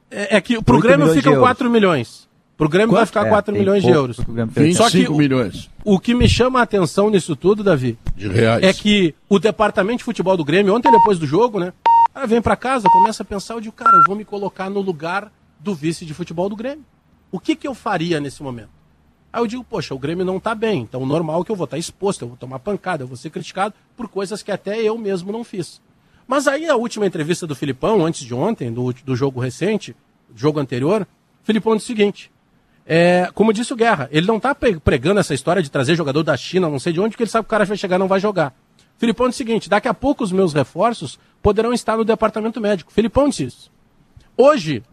É, 0.09 0.37
é 0.37 0.41
que 0.41 0.61
pro 0.61 0.79
Grêmio 0.79 1.07
ficam 1.13 1.39
4 1.39 1.69
milhões. 1.69 2.27
Pro 2.57 2.69
Grêmio 2.69 2.89
Quanto? 2.89 2.97
vai 2.97 3.05
ficar 3.05 3.25
4 3.27 3.55
é, 3.55 3.57
milhões 3.57 3.83
de 3.83 3.89
euros. 3.89 4.17
25 4.17 4.75
Só 4.75 4.89
que 4.89 5.09
milhões. 5.09 5.69
O, 5.83 5.95
o 5.95 5.99
que 5.99 6.13
me 6.13 6.29
chama 6.29 6.59
a 6.59 6.63
atenção 6.63 7.09
nisso 7.09 7.35
tudo, 7.35 7.63
Davi, 7.63 7.97
de 8.15 8.27
reais. 8.27 8.63
é 8.63 8.71
que 8.71 9.15
o 9.27 9.39
departamento 9.39 9.99
de 9.99 10.03
futebol 10.03 10.37
do 10.37 10.45
Grêmio, 10.45 10.73
ontem 10.73 10.91
depois 10.91 11.17
do 11.17 11.25
jogo, 11.25 11.59
né? 11.59 11.73
Aí 12.13 12.27
vem 12.27 12.41
para 12.41 12.55
casa, 12.55 12.87
começa 12.89 13.23
a 13.23 13.25
pensar, 13.25 13.55
eu 13.55 13.61
digo, 13.61 13.73
cara, 13.73 13.97
eu 13.97 14.03
vou 14.05 14.15
me 14.15 14.23
colocar 14.23 14.69
no 14.69 14.81
lugar 14.81 15.31
do 15.59 15.73
vice 15.73 16.05
de 16.05 16.13
futebol 16.13 16.47
do 16.47 16.55
Grêmio. 16.55 16.85
O 17.31 17.39
que, 17.39 17.55
que 17.55 17.67
eu 17.67 17.73
faria 17.73 18.19
nesse 18.19 18.43
momento? 18.43 18.69
Aí 19.31 19.41
eu 19.41 19.47
digo, 19.47 19.63
poxa, 19.63 19.95
o 19.95 19.99
Grêmio 19.99 20.23
não 20.23 20.39
tá 20.39 20.53
bem, 20.53 20.81
então 20.81 21.03
normal 21.07 21.41
é 21.41 21.45
que 21.45 21.51
eu 21.51 21.55
vou 21.55 21.65
estar 21.65 21.75
tá 21.75 21.79
exposto, 21.79 22.21
eu 22.21 22.27
vou 22.27 22.37
tomar 22.37 22.59
pancada, 22.59 23.03
eu 23.03 23.07
vou 23.07 23.17
ser 23.17 23.31
criticado 23.31 23.73
por 23.97 24.07
coisas 24.07 24.43
que 24.43 24.51
até 24.51 24.79
eu 24.79 24.95
mesmo 24.95 25.31
não 25.31 25.43
fiz. 25.43 25.81
Mas 26.27 26.47
aí 26.47 26.69
a 26.69 26.75
última 26.75 27.07
entrevista 27.07 27.47
do 27.47 27.55
Filipão, 27.55 28.05
antes 28.05 28.23
de 28.23 28.33
ontem, 28.33 28.71
do, 28.71 28.93
do 28.93 29.15
jogo 29.15 29.39
recente, 29.39 29.95
jogo 30.35 30.59
anterior, 30.59 31.07
Filipão 31.43 31.75
disse 31.75 31.85
o 31.85 31.95
seguinte: 31.95 32.31
é, 32.85 33.29
como 33.33 33.53
disse 33.53 33.71
o 33.71 33.75
Guerra, 33.75 34.09
ele 34.11 34.27
não 34.27 34.37
está 34.37 34.53
pregando 34.55 35.19
essa 35.19 35.33
história 35.33 35.61
de 35.61 35.71
trazer 35.71 35.95
jogador 35.95 36.23
da 36.23 36.35
China, 36.35 36.69
não 36.69 36.79
sei 36.79 36.91
de 36.91 36.99
onde, 36.99 37.11
porque 37.11 37.23
ele 37.23 37.29
sabe 37.29 37.43
que 37.43 37.47
o 37.47 37.49
cara 37.49 37.65
vai 37.65 37.77
chegar 37.77 37.97
não 37.97 38.07
vai 38.07 38.19
jogar. 38.19 38.53
Filipão 38.97 39.27
disse 39.27 39.43
o 39.43 39.45
seguinte: 39.45 39.69
daqui 39.69 39.87
a 39.87 39.93
pouco 39.93 40.23
os 40.23 40.31
meus 40.31 40.53
reforços 40.53 41.19
poderão 41.41 41.73
estar 41.73 41.97
no 41.97 42.05
departamento 42.05 42.59
médico. 42.61 42.91
Filipão 42.91 43.29
disse 43.29 43.45
isso. 43.45 43.71
Hoje, 44.37 44.83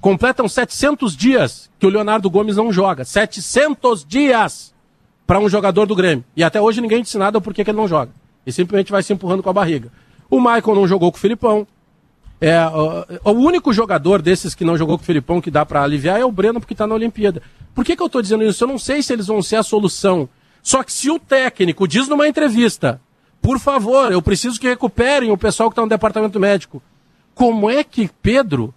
completam 0.00 0.48
700 0.48 1.16
dias 1.16 1.70
que 1.78 1.86
o 1.86 1.90
Leonardo 1.90 2.28
Gomes 2.30 2.56
não 2.56 2.72
joga. 2.72 3.04
700 3.04 4.04
dias 4.04 4.74
para 5.26 5.38
um 5.38 5.48
jogador 5.48 5.86
do 5.86 5.94
Grêmio. 5.94 6.24
E 6.36 6.44
até 6.44 6.60
hoje 6.60 6.80
ninguém 6.80 7.02
disse 7.02 7.18
nada 7.18 7.40
por 7.40 7.54
que 7.54 7.62
ele 7.62 7.72
não 7.72 7.88
joga. 7.88 8.12
E 8.46 8.52
simplesmente 8.52 8.92
vai 8.92 9.02
se 9.02 9.12
empurrando 9.12 9.42
com 9.42 9.50
a 9.50 9.54
barriga. 9.54 9.90
O 10.30 10.38
Michael 10.38 10.74
não 10.74 10.86
jogou 10.86 11.10
com 11.10 11.16
o 11.16 11.20
Filipão. 11.20 11.66
É, 12.40 12.58
o, 12.66 13.30
o, 13.30 13.32
único 13.32 13.72
jogador 13.72 14.20
desses 14.20 14.54
que 14.54 14.64
não 14.64 14.76
jogou 14.76 14.98
com 14.98 15.02
o 15.02 15.06
Filipão 15.06 15.40
que 15.40 15.50
dá 15.50 15.64
para 15.64 15.82
aliviar 15.82 16.20
é 16.20 16.24
o 16.24 16.32
Breno, 16.32 16.60
porque 16.60 16.74
está 16.74 16.86
na 16.86 16.94
Olimpíada. 16.94 17.42
Por 17.74 17.84
que, 17.84 17.96
que 17.96 18.02
eu 18.02 18.06
estou 18.06 18.22
dizendo 18.22 18.44
isso? 18.44 18.62
Eu 18.62 18.68
não 18.68 18.78
sei 18.78 19.02
se 19.02 19.12
eles 19.12 19.26
vão 19.26 19.42
ser 19.42 19.56
a 19.56 19.62
solução. 19.62 20.28
Só 20.62 20.82
que 20.82 20.92
se 20.92 21.10
o 21.10 21.18
técnico 21.18 21.86
diz 21.86 22.08
numa 22.08 22.28
entrevista, 22.28 23.00
por 23.40 23.58
favor, 23.58 24.10
eu 24.10 24.22
preciso 24.22 24.58
que 24.58 24.68
recuperem 24.68 25.30
o 25.30 25.36
pessoal 25.36 25.68
que 25.68 25.74
está 25.74 25.82
no 25.82 25.88
departamento 25.88 26.40
médico. 26.40 26.82
Como 27.34 27.68
é 27.68 27.84
que 27.84 28.08
Pedro 28.22 28.72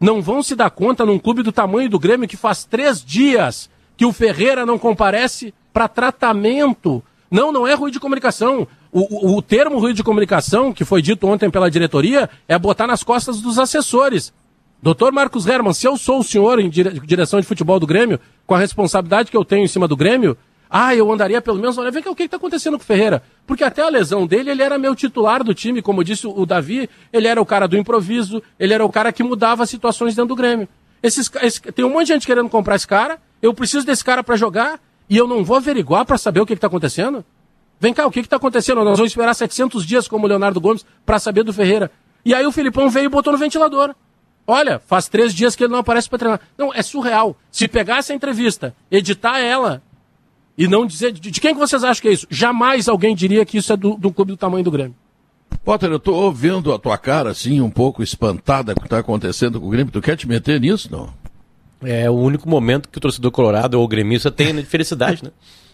não 0.00 0.22
vão 0.22 0.42
se 0.42 0.54
dar 0.54 0.70
conta 0.70 1.04
num 1.04 1.18
clube 1.18 1.42
do 1.42 1.52
tamanho 1.52 1.90
do 1.90 1.98
Grêmio 1.98 2.28
que 2.28 2.36
faz 2.36 2.64
três 2.64 3.04
dias 3.04 3.68
que 3.96 4.06
o 4.06 4.12
Ferreira 4.12 4.64
não 4.64 4.78
comparece 4.78 5.52
para 5.72 5.88
tratamento? 5.88 7.02
Não, 7.30 7.52
não 7.52 7.66
é 7.66 7.74
ruim 7.74 7.90
de 7.90 8.00
comunicação. 8.00 8.66
O, 8.92 9.32
o, 9.32 9.36
o 9.36 9.42
termo 9.42 9.78
ruído 9.78 9.96
de 9.96 10.02
comunicação, 10.02 10.72
que 10.72 10.84
foi 10.84 11.02
dito 11.02 11.26
ontem 11.26 11.50
pela 11.50 11.70
diretoria, 11.70 12.28
é 12.46 12.58
botar 12.58 12.86
nas 12.86 13.02
costas 13.02 13.40
dos 13.40 13.58
assessores. 13.58 14.32
Doutor 14.82 15.12
Marcos 15.12 15.46
Herman, 15.46 15.72
se 15.72 15.86
eu 15.86 15.96
sou 15.96 16.20
o 16.20 16.24
senhor 16.24 16.60
em 16.60 16.70
dire 16.70 17.00
direção 17.00 17.40
de 17.40 17.46
futebol 17.46 17.80
do 17.80 17.86
Grêmio, 17.86 18.20
com 18.46 18.54
a 18.54 18.58
responsabilidade 18.58 19.30
que 19.30 19.36
eu 19.36 19.44
tenho 19.44 19.64
em 19.64 19.68
cima 19.68 19.88
do 19.88 19.96
Grêmio, 19.96 20.36
ah, 20.70 20.94
eu 20.94 21.10
andaria 21.10 21.40
pelo 21.40 21.58
menos, 21.58 21.78
olha, 21.78 21.90
vem 21.90 22.02
cá, 22.02 22.10
o 22.10 22.14
que 22.14 22.24
está 22.24 22.36
acontecendo 22.36 22.76
com 22.76 22.84
o 22.84 22.86
Ferreira? 22.86 23.22
Porque 23.46 23.64
até 23.64 23.82
a 23.82 23.88
lesão 23.88 24.26
dele, 24.26 24.50
ele 24.50 24.62
era 24.62 24.78
meu 24.78 24.94
titular 24.94 25.42
do 25.42 25.54
time, 25.54 25.80
como 25.80 26.04
disse 26.04 26.26
o 26.26 26.44
Davi, 26.44 26.88
ele 27.12 27.26
era 27.26 27.40
o 27.40 27.46
cara 27.46 27.66
do 27.66 27.76
improviso, 27.76 28.42
ele 28.58 28.74
era 28.74 28.84
o 28.84 28.90
cara 28.90 29.12
que 29.12 29.22
mudava 29.22 29.62
as 29.62 29.70
situações 29.70 30.14
dentro 30.14 30.28
do 30.28 30.36
Grêmio. 30.36 30.68
Esses, 31.02 31.30
esse, 31.42 31.60
tem 31.60 31.84
um 31.84 31.90
monte 31.90 32.08
de 32.08 32.12
gente 32.12 32.26
querendo 32.26 32.48
comprar 32.48 32.76
esse 32.76 32.86
cara, 32.86 33.18
eu 33.40 33.54
preciso 33.54 33.86
desse 33.86 34.04
cara 34.04 34.22
para 34.22 34.36
jogar, 34.36 34.78
e 35.08 35.16
eu 35.16 35.26
não 35.26 35.42
vou 35.42 35.56
averiguar 35.56 36.04
para 36.04 36.18
saber 36.18 36.40
o 36.40 36.46
que 36.46 36.52
está 36.52 36.66
acontecendo? 36.66 37.24
Vem 37.80 37.94
cá, 37.94 38.06
o 38.06 38.10
que 38.10 38.20
está 38.20 38.36
acontecendo? 38.36 38.82
Nós 38.84 38.98
vamos 38.98 39.12
esperar 39.12 39.34
700 39.34 39.86
dias 39.86 40.08
como 40.08 40.26
o 40.26 40.28
Leonardo 40.28 40.60
Gomes 40.60 40.84
para 41.06 41.18
saber 41.18 41.44
do 41.44 41.52
Ferreira. 41.52 41.90
E 42.24 42.34
aí 42.34 42.44
o 42.44 42.52
Filipão 42.52 42.90
veio 42.90 43.06
e 43.06 43.08
botou 43.08 43.32
no 43.32 43.38
ventilador. 43.38 43.94
Olha, 44.46 44.78
faz 44.78 45.08
três 45.08 45.34
dias 45.34 45.54
que 45.54 45.64
ele 45.64 45.72
não 45.72 45.80
aparece 45.80 46.08
para 46.08 46.18
treinar. 46.18 46.40
Não, 46.56 46.72
é 46.72 46.82
surreal. 46.82 47.36
Se 47.50 47.68
pegar 47.68 47.98
essa 47.98 48.14
entrevista, 48.14 48.74
editar 48.90 49.38
ela 49.38 49.82
e 50.56 50.66
não 50.66 50.86
dizer. 50.86 51.12
De, 51.12 51.30
de 51.30 51.40
quem 51.40 51.54
que 51.54 51.60
vocês 51.60 51.84
acham 51.84 52.00
que 52.00 52.08
é 52.08 52.12
isso? 52.12 52.26
Jamais 52.30 52.88
alguém 52.88 53.14
diria 53.14 53.44
que 53.44 53.58
isso 53.58 53.72
é 53.72 53.76
do, 53.76 53.94
do 53.94 54.10
clube 54.10 54.32
do 54.32 54.36
tamanho 54.36 54.64
do 54.64 54.70
Grêmio. 54.70 54.96
Potter, 55.64 55.90
eu 55.90 55.98
estou 55.98 56.32
vendo 56.32 56.72
a 56.72 56.78
tua 56.78 56.96
cara 56.96 57.30
assim, 57.30 57.60
um 57.60 57.70
pouco 57.70 58.02
espantada 58.02 58.74
com 58.74 58.80
o 58.80 58.82
que 58.82 58.86
está 58.86 58.98
acontecendo 58.98 59.60
com 59.60 59.66
o 59.66 59.70
Grêmio. 59.70 59.92
Tu 59.92 60.00
quer 60.00 60.16
te 60.16 60.26
meter 60.26 60.58
nisso, 60.60 60.90
não? 60.90 61.12
É 61.82 62.10
o 62.10 62.14
único 62.14 62.48
momento 62.48 62.88
que 62.88 62.98
o 62.98 63.00
torcedor 63.00 63.30
colorado 63.30 63.78
ou 63.78 63.86
gremista 63.86 64.32
tem 64.32 64.54
de 64.54 64.64
felicidade, 64.64 65.22
né? 65.22 65.30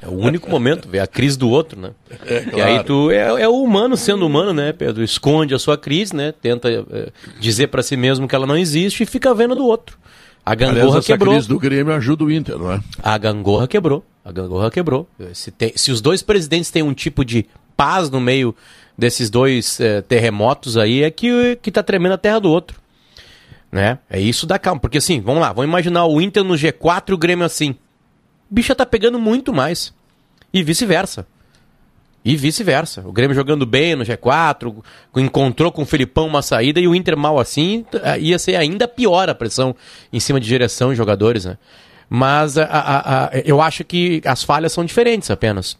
É 0.00 0.06
o 0.06 0.12
único 0.12 0.50
momento, 0.50 0.88
ver 0.88 1.00
a 1.00 1.06
crise 1.06 1.38
do 1.38 1.48
outro, 1.48 1.80
né? 1.80 1.90
É, 2.26 2.40
claro. 2.40 2.58
E 2.58 2.60
aí 2.60 2.84
tu 2.84 3.10
é, 3.10 3.42
é, 3.42 3.48
o 3.48 3.62
humano 3.62 3.96
sendo 3.96 4.26
humano, 4.26 4.52
né, 4.52 4.72
Pedro? 4.72 5.02
Esconde 5.02 5.54
a 5.54 5.58
sua 5.58 5.78
crise, 5.78 6.14
né? 6.14 6.32
Tenta 6.32 6.68
é, 6.70 7.08
dizer 7.40 7.68
para 7.68 7.82
si 7.82 7.96
mesmo 7.96 8.28
que 8.28 8.34
ela 8.34 8.46
não 8.46 8.56
existe 8.56 9.02
e 9.02 9.06
fica 9.06 9.34
vendo 9.34 9.54
do 9.54 9.66
outro. 9.66 9.98
A 10.44 10.54
gangorra 10.54 10.86
Aliás, 10.86 11.06
quebrou. 11.06 11.32
A 11.32 11.36
crise 11.36 11.48
do 11.48 11.58
Grêmio 11.58 11.94
ajuda 11.94 12.24
o 12.24 12.30
Inter, 12.30 12.58
não 12.58 12.72
é? 12.72 12.80
A 13.02 13.16
gangorra 13.16 13.68
quebrou. 13.68 14.04
A 14.24 14.32
gangorra 14.32 14.70
quebrou. 14.70 15.08
Se, 15.32 15.50
tem, 15.50 15.72
se 15.76 15.90
os 15.90 16.00
dois 16.00 16.20
presidentes 16.22 16.70
têm 16.70 16.82
um 16.82 16.92
tipo 16.92 17.24
de 17.24 17.46
paz 17.76 18.10
no 18.10 18.20
meio 18.20 18.54
desses 18.98 19.30
dois 19.30 19.80
é, 19.80 20.02
terremotos 20.02 20.76
aí, 20.76 21.02
é 21.02 21.10
que, 21.10 21.58
que 21.62 21.70
tá 21.70 21.82
tremendo 21.82 22.12
a 22.12 22.18
terra 22.18 22.40
do 22.40 22.50
outro. 22.50 22.80
Né? 23.70 23.98
É 24.10 24.20
isso 24.20 24.46
da 24.46 24.58
calma. 24.58 24.80
Porque 24.80 24.98
assim, 24.98 25.20
vamos 25.20 25.40
lá, 25.40 25.52
vamos 25.52 25.68
imaginar 25.68 26.06
o 26.06 26.20
Inter 26.20 26.44
no 26.44 26.54
G4 26.54 27.10
e 27.10 27.14
o 27.14 27.18
Grêmio 27.18 27.46
assim 27.46 27.74
bicha 28.52 28.74
tá 28.74 28.84
pegando 28.84 29.18
muito 29.18 29.52
mais. 29.52 29.94
E 30.52 30.62
vice-versa. 30.62 31.26
E 32.24 32.36
vice-versa. 32.36 33.02
O 33.06 33.10
Grêmio 33.10 33.34
jogando 33.34 33.64
bem 33.64 33.96
no 33.96 34.04
G4, 34.04 34.84
encontrou 35.16 35.72
com 35.72 35.82
o 35.82 35.86
Felipão 35.86 36.26
uma 36.26 36.42
saída 36.42 36.78
e 36.78 36.86
o 36.86 36.94
Inter 36.94 37.16
mal 37.16 37.40
assim, 37.40 37.84
eh, 37.94 38.20
ia 38.20 38.38
ser 38.38 38.54
ainda 38.56 38.86
pior 38.86 39.28
a 39.28 39.34
pressão 39.34 39.74
em 40.12 40.20
cima 40.20 40.38
de 40.38 40.46
direção 40.46 40.92
e 40.92 40.96
jogadores, 40.96 41.46
né? 41.46 41.56
Mas 42.08 42.58
a, 42.58 42.64
a, 42.64 43.24
a, 43.24 43.30
eu 43.38 43.60
acho 43.62 43.82
que 43.84 44.20
as 44.26 44.42
falhas 44.44 44.72
são 44.72 44.84
diferentes 44.84 45.30
apenas. 45.30 45.78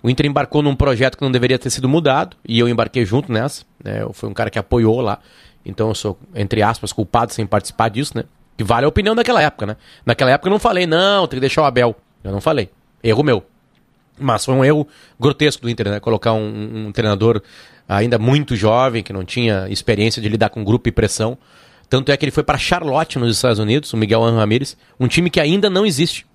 O 0.00 0.08
Inter 0.08 0.26
embarcou 0.26 0.62
num 0.62 0.76
projeto 0.76 1.18
que 1.18 1.24
não 1.24 1.32
deveria 1.32 1.58
ter 1.58 1.70
sido 1.70 1.88
mudado, 1.88 2.36
e 2.46 2.60
eu 2.60 2.68
embarquei 2.68 3.04
junto 3.04 3.32
nessa. 3.32 3.64
Né? 3.82 4.02
Eu 4.02 4.12
fui 4.12 4.28
um 4.28 4.32
cara 4.32 4.48
que 4.48 4.58
apoiou 4.58 5.00
lá. 5.00 5.18
Então 5.66 5.88
eu 5.88 5.94
sou, 5.94 6.16
entre 6.34 6.62
aspas, 6.62 6.92
culpado 6.92 7.32
sem 7.32 7.44
participar 7.44 7.88
disso, 7.88 8.16
né? 8.16 8.24
Que 8.58 8.64
vale 8.64 8.84
a 8.84 8.88
opinião 8.88 9.14
daquela 9.14 9.40
época, 9.40 9.66
né? 9.66 9.76
Naquela 10.04 10.32
época 10.32 10.48
eu 10.48 10.50
não 10.50 10.58
falei, 10.58 10.84
não, 10.84 11.28
tem 11.28 11.36
que 11.36 11.40
deixar 11.40 11.62
o 11.62 11.64
Abel. 11.64 11.94
Eu 12.24 12.32
não 12.32 12.40
falei. 12.40 12.68
Erro 13.02 13.22
meu. 13.22 13.46
Mas 14.18 14.44
foi 14.44 14.52
um 14.52 14.64
erro 14.64 14.86
grotesco 15.18 15.62
do 15.62 15.70
Inter, 15.70 15.88
né? 15.88 16.00
Colocar 16.00 16.32
um, 16.32 16.88
um 16.88 16.92
treinador 16.92 17.40
ainda 17.88 18.18
muito 18.18 18.56
jovem, 18.56 19.04
que 19.04 19.12
não 19.12 19.24
tinha 19.24 19.68
experiência 19.68 20.20
de 20.20 20.28
lidar 20.28 20.50
com 20.50 20.64
grupo 20.64 20.88
e 20.88 20.92
pressão. 20.92 21.38
Tanto 21.88 22.10
é 22.10 22.16
que 22.16 22.24
ele 22.24 22.32
foi 22.32 22.42
para 22.42 22.58
Charlotte, 22.58 23.16
nos 23.16 23.36
Estados 23.36 23.60
Unidos, 23.60 23.92
o 23.92 23.96
Miguel 23.96 24.22
Ramirez, 24.22 24.76
um 24.98 25.06
time 25.06 25.30
que 25.30 25.38
ainda 25.38 25.70
não 25.70 25.86
existe. 25.86 26.26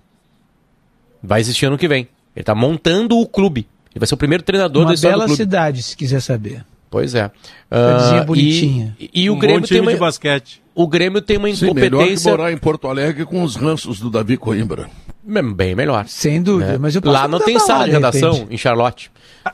Vai 1.22 1.42
existir 1.42 1.66
ano 1.66 1.78
que 1.78 1.90
vem. 1.90 2.08
Ele 2.34 2.42
está 2.42 2.56
montando 2.56 3.20
o 3.20 3.28
clube. 3.28 3.68
Ele 3.92 4.00
vai 4.00 4.08
ser 4.08 4.16
o 4.16 4.18
primeiro 4.18 4.44
treinador 4.44 4.84
Uma 4.84 4.88
da 4.88 4.94
história 4.94 5.18
bela 5.18 5.36
cidade, 5.36 5.84
se 5.84 5.98
quiser 5.98 6.22
saber. 6.22 6.66
Pois 6.94 7.16
é. 7.16 7.26
Uh, 7.72 8.24
bonitinha. 8.24 8.96
E, 9.00 9.24
e 9.24 9.30
o 9.32 9.34
um 9.34 9.40
Grêmio 9.40 9.68
tem 9.68 9.82
uma... 9.82 9.92
de 9.92 9.98
basquete. 9.98 10.62
O 10.76 10.88
Grêmio 10.88 11.24
tem 11.24 11.38
uma 11.38 11.50
incompetência. 11.50 11.90
Sim, 11.90 11.96
melhor 11.96 12.18
que 12.18 12.30
morar 12.30 12.52
em 12.52 12.58
Porto 12.58 12.88
Alegre 12.88 13.26
com 13.26 13.42
os 13.42 13.56
ranços 13.56 14.00
do 14.00 14.12
Davi 14.12 14.38
Coimbra. 14.38 14.92
Bem 15.24 15.74
melhor. 15.74 16.06
Sem 16.08 16.40
dúvida. 16.40 16.74
Né? 16.74 16.78
Mas 16.78 16.94
Lá 17.02 17.28
não 17.28 17.40
tem 17.40 17.58
sala 17.58 17.86
de 17.86 17.92
redação 17.94 18.46
em 18.48 18.58
Charlotte. 18.60 19.10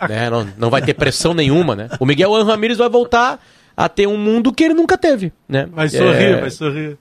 né? 0.10 0.29
não, 0.29 0.46
não 0.58 0.69
vai 0.69 0.81
ter 0.81 0.93
pressão 0.93 1.34
nenhuma, 1.34 1.77
né? 1.77 1.88
O 1.98 2.05
Miguel 2.05 2.43
Ramírez 2.43 2.77
vai 2.77 2.89
voltar 2.89 3.41
a 3.77 3.88
ter 3.88 4.05
um 4.05 4.17
mundo 4.17 4.51
que 4.51 4.65
ele 4.65 4.74
nunca 4.74 4.98
teve, 4.98 5.31
né? 5.48 5.65
Vai 5.72 5.88
sorrir, 5.88 6.24
é... 6.24 6.41
vai 6.41 6.51
sorrir 6.51 6.98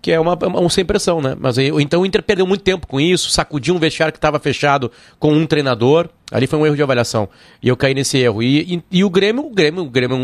que 0.00 0.10
é 0.10 0.18
uma, 0.18 0.34
uma, 0.34 0.60
uma 0.60 0.70
sem 0.70 0.84
pressão, 0.84 1.20
né? 1.20 1.36
Mas 1.38 1.56
então 1.58 2.00
o 2.00 2.06
Inter 2.06 2.22
perdeu 2.22 2.44
muito 2.44 2.64
tempo 2.64 2.88
com 2.88 3.00
isso, 3.00 3.30
sacudiu 3.30 3.74
um 3.74 3.78
vestiário 3.78 4.12
que 4.12 4.18
estava 4.18 4.40
fechado 4.40 4.90
com 5.18 5.32
um 5.32 5.46
treinador. 5.46 6.08
Ali 6.32 6.46
foi 6.46 6.58
um 6.58 6.66
erro 6.66 6.76
de 6.76 6.82
avaliação. 6.82 7.28
E 7.62 7.68
eu 7.68 7.76
caí 7.76 7.94
nesse 7.94 8.18
erro. 8.18 8.42
E, 8.42 8.74
e, 8.74 8.84
e 8.90 9.04
o 9.04 9.10
Grêmio, 9.10 9.46
o 9.46 9.50
Grêmio, 9.50 9.82
o 9.84 9.90
Grêmio 9.90 10.16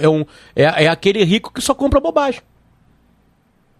é, 0.00 0.08
um, 0.08 0.24
é, 0.56 0.64
é, 0.64 0.84
é 0.84 0.88
aquele 0.88 1.22
rico 1.24 1.52
que 1.52 1.60
só 1.60 1.74
compra 1.74 2.00
bobagem. 2.00 2.40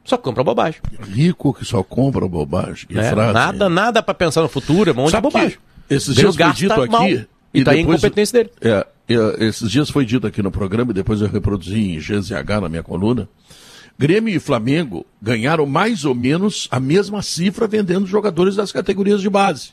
Só 0.04 0.16
compra 0.16 0.42
bobagem. 0.42 0.80
Rico 1.00 1.52
que 1.52 1.64
só 1.64 1.82
compra 1.82 2.26
bobagem. 2.28 2.86
Que 2.88 2.98
é, 2.98 3.10
frase. 3.10 3.34
Nada, 3.34 3.68
nada 3.68 4.02
para 4.02 4.14
pensar 4.14 4.42
no 4.42 4.48
futuro, 4.48 4.90
é 4.90 4.92
um 4.92 4.96
monte 4.96 5.10
Sabe 5.10 5.26
de 5.26 5.32
bobagem. 5.32 5.58
Esses 5.88 6.14
dias 6.14 6.36
foi 6.36 6.52
dito 6.52 6.72
aqui. 6.72 6.92
Mal, 6.92 7.08
e, 7.08 7.26
e 7.52 7.64
tá 7.64 7.72
depois, 7.72 7.76
a 7.76 7.80
incompetência 7.80 8.38
dele. 8.38 8.50
É, 8.60 8.86
é, 9.08 9.44
esses 9.44 9.70
dias 9.70 9.90
foi 9.90 10.04
dito 10.04 10.26
aqui 10.26 10.42
no 10.42 10.50
programa 10.50 10.92
e 10.92 10.94
depois 10.94 11.20
eu 11.20 11.28
reproduzi 11.28 11.94
em 11.94 11.98
GZH 11.98 12.60
na 12.60 12.68
minha 12.68 12.82
coluna 12.82 13.28
Grêmio 14.00 14.34
e 14.34 14.40
Flamengo 14.40 15.04
ganharam 15.20 15.66
mais 15.66 16.06
ou 16.06 16.14
menos 16.14 16.66
a 16.70 16.80
mesma 16.80 17.20
cifra 17.20 17.66
vendendo 17.66 18.06
jogadores 18.06 18.56
das 18.56 18.72
categorias 18.72 19.20
de 19.20 19.28
base. 19.28 19.72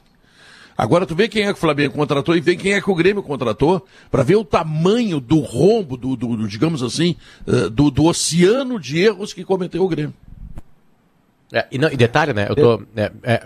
Agora 0.77 1.07
tu 1.07 1.15
vê 1.15 1.27
quem 1.27 1.43
é 1.43 1.47
que 1.47 1.53
o 1.53 1.61
Flamengo 1.61 1.95
contratou 1.95 2.35
e 2.35 2.39
vê 2.39 2.55
quem 2.55 2.73
é 2.73 2.81
que 2.81 2.91
o 2.91 2.93
Grêmio 2.93 3.23
contratou, 3.23 3.85
para 4.11 4.21
ver 4.21 4.35
o 4.35 4.45
tamanho 4.45 5.19
do 5.19 5.39
rombo, 5.39 5.97
do, 5.97 6.15
do, 6.15 6.37
do 6.37 6.47
digamos 6.47 6.83
assim, 6.83 7.15
uh, 7.47 7.69
do, 7.69 7.89
do, 7.89 8.05
oceano 8.05 8.79
de 8.79 8.99
erros 8.99 9.33
que 9.33 9.43
cometeu 9.43 9.83
o 9.83 9.87
Grêmio. 9.87 10.13
É, 11.51 11.65
e, 11.71 11.79
não, 11.79 11.91
e, 11.91 11.97
detalhe, 11.97 12.31
né? 12.31 12.45
Eu 12.47 12.55
tô, 12.55 12.83
é, 12.95 13.11
é, 13.23 13.43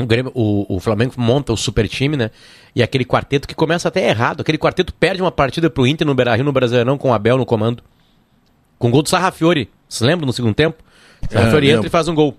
o, 0.00 0.06
Grêmio, 0.06 0.32
o, 0.34 0.76
o, 0.76 0.80
Flamengo 0.80 1.14
monta 1.16 1.52
o 1.52 1.56
super 1.56 1.88
time, 1.88 2.16
né? 2.16 2.30
E 2.74 2.82
aquele 2.82 3.04
quarteto 3.04 3.46
que 3.46 3.54
começa 3.54 3.86
até 3.86 4.08
errado. 4.08 4.40
Aquele 4.40 4.58
quarteto 4.58 4.92
perde 4.92 5.22
uma 5.22 5.30
partida 5.30 5.70
pro 5.70 5.86
Inter 5.86 6.06
no 6.06 6.14
Beira-Rio, 6.14 6.44
no 6.44 6.52
Brasileirão, 6.52 6.98
com 6.98 7.10
o 7.10 7.14
Abel 7.14 7.36
no 7.36 7.46
comando. 7.46 7.84
Com 8.78 8.90
gol 8.90 9.02
do 9.02 9.08
Sarrafiori. 9.08 9.70
Se 9.88 10.02
lembra 10.02 10.26
no 10.26 10.32
segundo 10.32 10.54
tempo? 10.54 10.82
Sarrafiori 11.30 11.70
entra 11.70 11.86
e 11.86 11.90
faz 11.90 12.08
um 12.08 12.14
gol. 12.14 12.36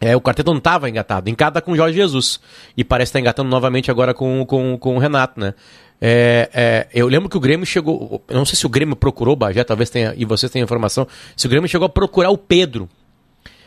É, 0.00 0.14
o 0.14 0.20
quarteto 0.20 0.50
não 0.50 0.58
estava 0.58 0.88
engatado. 0.88 1.30
Encata 1.30 1.60
com 1.60 1.72
o 1.72 1.76
Jorge 1.76 1.96
Jesus. 1.96 2.40
E 2.76 2.84
parece 2.84 3.10
estar 3.10 3.18
tá 3.18 3.20
engatando 3.20 3.48
novamente 3.48 3.90
agora 3.90 4.12
com, 4.12 4.44
com, 4.44 4.76
com 4.78 4.96
o 4.96 4.98
Renato, 4.98 5.40
né? 5.40 5.54
É, 6.00 6.50
é, 6.52 6.88
eu 6.92 7.08
lembro 7.08 7.28
que 7.28 7.36
o 7.36 7.40
Grêmio 7.40 7.64
chegou. 7.64 8.22
Eu 8.28 8.36
não 8.36 8.44
sei 8.44 8.56
se 8.56 8.66
o 8.66 8.68
Grêmio 8.68 8.94
procurou 8.94 9.34
Bagé, 9.34 9.64
talvez 9.64 9.88
tenha. 9.88 10.14
E 10.16 10.24
vocês 10.24 10.52
tenham 10.52 10.64
informação. 10.64 11.06
Se 11.34 11.46
o 11.46 11.50
Grêmio 11.50 11.68
chegou 11.68 11.86
a 11.86 11.88
procurar 11.88 12.30
o 12.30 12.38
Pedro. 12.38 12.88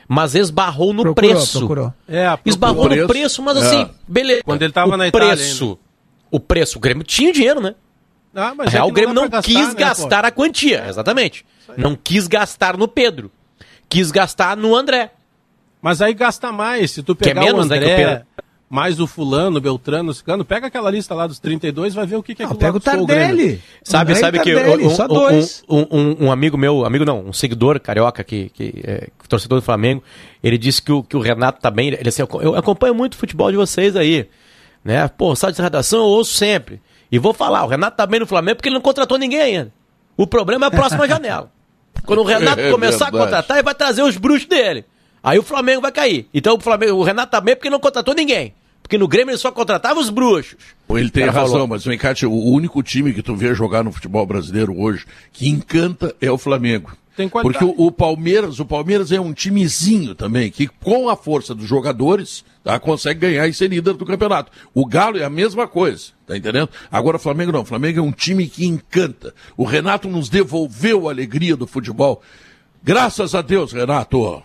Mas 0.08 0.34
esbarrou 0.34 0.92
no 0.92 1.04
procurou, 1.04 1.32
preço. 1.32 1.60
Procurou. 1.60 1.94
É, 2.08 2.26
procurou. 2.26 2.42
Esbarrou 2.46 2.90
no 2.90 3.08
preço, 3.08 3.44
mas 3.44 3.58
assim, 3.58 3.82
é. 3.82 3.90
beleza. 4.08 4.42
Quando 4.44 4.62
ele 4.62 4.72
estava 4.72 4.98
na 4.98 5.08
Itália. 5.08 5.36
Preço. 5.36 5.78
O 6.32 6.40
preço. 6.40 6.78
O 6.78 6.82
Grêmio 6.82 7.04
tinha 7.04 7.32
dinheiro, 7.32 7.62
né? 7.62 7.76
Ah, 8.34 8.54
mas 8.56 8.72
Real, 8.72 8.88
é 8.88 8.92
o 8.92 8.94
Grêmio 8.94 9.14
não, 9.14 9.28
não 9.28 9.42
quis 9.42 9.56
gastar, 9.56 9.74
né, 9.74 9.80
gastar 9.80 10.26
a 10.26 10.32
quantia, 10.32 10.86
exatamente. 10.88 11.46
Não 11.78 11.96
quis 11.96 12.28
gastar 12.28 12.78
no 12.78 12.88
Pedro. 12.88 13.32
Quis 13.88 14.12
gastar 14.12 14.56
no 14.56 14.76
André. 14.76 15.12
Mas 15.82 16.02
aí 16.02 16.14
gasta 16.14 16.52
mais. 16.52 16.92
Se 16.92 17.04
tu 17.04 17.16
pegar 17.16 17.42
é 17.42 17.46
menos, 17.46 17.62
o 17.62 17.64
André, 17.64 17.98
né, 17.98 18.24
o 18.36 18.40
mais 18.70 19.00
o 19.00 19.08
fulano, 19.08 19.60
Beltrano, 19.60 20.14
Cicano, 20.14 20.46
pega 20.46 20.68
aquela 20.68 20.92
lista 20.92 21.16
lá 21.16 21.26
dos 21.26 21.40
32, 21.40 21.96
vai 21.96 22.06
ver 22.06 22.18
o 22.18 22.24
que, 22.24 22.36
que 22.36 22.44
é 22.44 22.48
que 22.48 22.56
Pega 22.56 22.78
o 22.78 22.80
Tardelli. 22.80 23.60
Sabe, 23.84 24.14
sabe 24.16 24.40
que 24.40 24.56
um, 24.56 24.88
um, 25.68 25.88
um, 25.90 26.26
um, 26.26 26.32
amigo 26.32 26.56
meu, 26.56 26.86
amigo 26.86 27.04
não, 27.04 27.26
um 27.26 27.34
seguidor 27.34 27.80
carioca 27.80 28.24
que, 28.24 28.50
que 28.50 28.82
é 28.84 29.08
torcedor 29.28 29.60
do 29.60 29.66
Flamengo, 29.66 30.04
ele 30.44 30.58
disse 30.58 30.82
que 30.82 30.92
o, 30.92 31.02
que 31.02 31.18
o 31.18 31.20
Renato 31.20 31.60
tá 31.60 31.72
bem. 31.72 31.88
Ele 31.88 32.10
assim, 32.10 32.22
eu 32.22 32.56
acompanho 32.56 32.94
muito 32.94 33.14
o 33.14 33.18
futebol 33.18 33.50
de 33.50 33.58
vocês 33.58 33.96
aí. 33.96 34.30
Né? 34.84 35.08
Pô, 35.08 35.36
sala 35.36 35.52
de 35.52 35.62
redação 35.62 36.00
eu 36.00 36.06
ouço 36.06 36.34
sempre. 36.34 36.80
E 37.12 37.18
vou 37.18 37.34
falar, 37.34 37.64
o 37.64 37.68
Renato 37.68 37.98
tá 37.98 38.06
bem 38.06 38.20
no 38.20 38.28
Flamengo 38.28 38.58
porque 38.58 38.70
ele 38.70 38.76
não 38.76 38.82
contratou 38.82 39.18
ninguém 39.18 39.42
ainda. 39.42 39.74
O 40.16 40.28
problema 40.28 40.68
é 40.68 40.68
a 40.68 40.72
próxima 40.72 41.08
janela. 41.10 41.52
Quando 42.06 42.20
o 42.20 42.24
Renato 42.24 42.60
é 42.62 42.72
começar 42.72 43.08
a 43.08 43.12
contratar, 43.12 43.58
ele 43.58 43.64
vai 43.64 43.74
trazer 43.74 44.04
os 44.04 44.16
bruxos 44.16 44.48
dele. 44.48 44.86
Aí 45.24 45.38
o 45.38 45.44
Flamengo 45.44 45.82
vai 45.82 45.92
cair. 45.92 46.28
Então 46.34 46.56
o 46.56 46.60
Flamengo, 46.60 46.94
o 46.94 47.04
Renato 47.04 47.32
tá 47.32 47.42
bem 47.42 47.56
porque 47.56 47.70
não 47.70 47.80
contratou 47.80 48.14
ninguém. 48.14 48.54
Porque 48.82 48.98
no 48.98 49.08
Grêmio 49.08 49.32
ele 49.32 49.38
só 49.38 49.52
contratava 49.52 50.00
os 50.00 50.10
bruxos. 50.10 50.58
Ele 50.90 51.12
tem 51.12 51.26
razão, 51.26 51.52
falou. 51.52 51.68
mas 51.68 51.86
o 51.86 51.94
Encate, 51.94 52.26
o 52.26 52.34
único 52.34 52.82
time 52.82 53.14
que 53.14 53.22
tu 53.22 53.36
vê 53.36 53.54
jogar 53.54 53.84
no 53.84 53.92
futebol 53.92 54.26
brasileiro 54.26 54.80
hoje 54.80 55.06
que 55.32 55.48
encanta 55.48 56.16
é 56.20 56.32
o 56.32 56.38
Flamengo. 56.38 56.98
Porque 57.42 57.64
o, 57.64 57.76
o, 57.78 57.92
Palmeiras, 57.92 58.60
o 58.60 58.66
Palmeiras 58.66 59.12
é 59.12 59.20
um 59.20 59.34
timezinho 59.34 60.16
também, 60.16 60.50
que 60.50 60.68
com 60.68 61.10
a 61.10 61.18
força 61.18 61.54
dos 61.54 61.68
jogadores, 61.68 62.46
tá, 62.64 62.80
consegue 62.80 63.20
ganhar 63.20 63.46
e 63.48 63.54
ser 63.54 63.68
líder 63.68 63.94
do 63.96 64.06
campeonato. 64.06 64.52
O 64.74 64.86
Galo 64.86 65.18
é 65.18 65.26
a 65.26 65.30
mesma 65.30 65.68
coisa, 65.68 66.12
tá 66.26 66.38
entendendo? 66.38 66.70
Agora 66.90 67.18
o 67.18 67.20
Flamengo 67.20 67.52
não, 67.52 67.62
o 67.62 67.66
Flamengo 67.66 68.00
é 68.00 68.02
um 68.02 68.12
time 68.12 68.48
que 68.48 68.66
encanta. 68.66 69.34
O 69.58 69.66
Renato 69.66 70.08
nos 70.08 70.30
devolveu 70.30 71.10
a 71.10 71.12
alegria 71.12 71.58
do 71.58 71.68
futebol. 71.68 72.22
Graças 72.82 73.36
a 73.36 73.42
Deus, 73.42 73.74
Renato. 73.74 74.42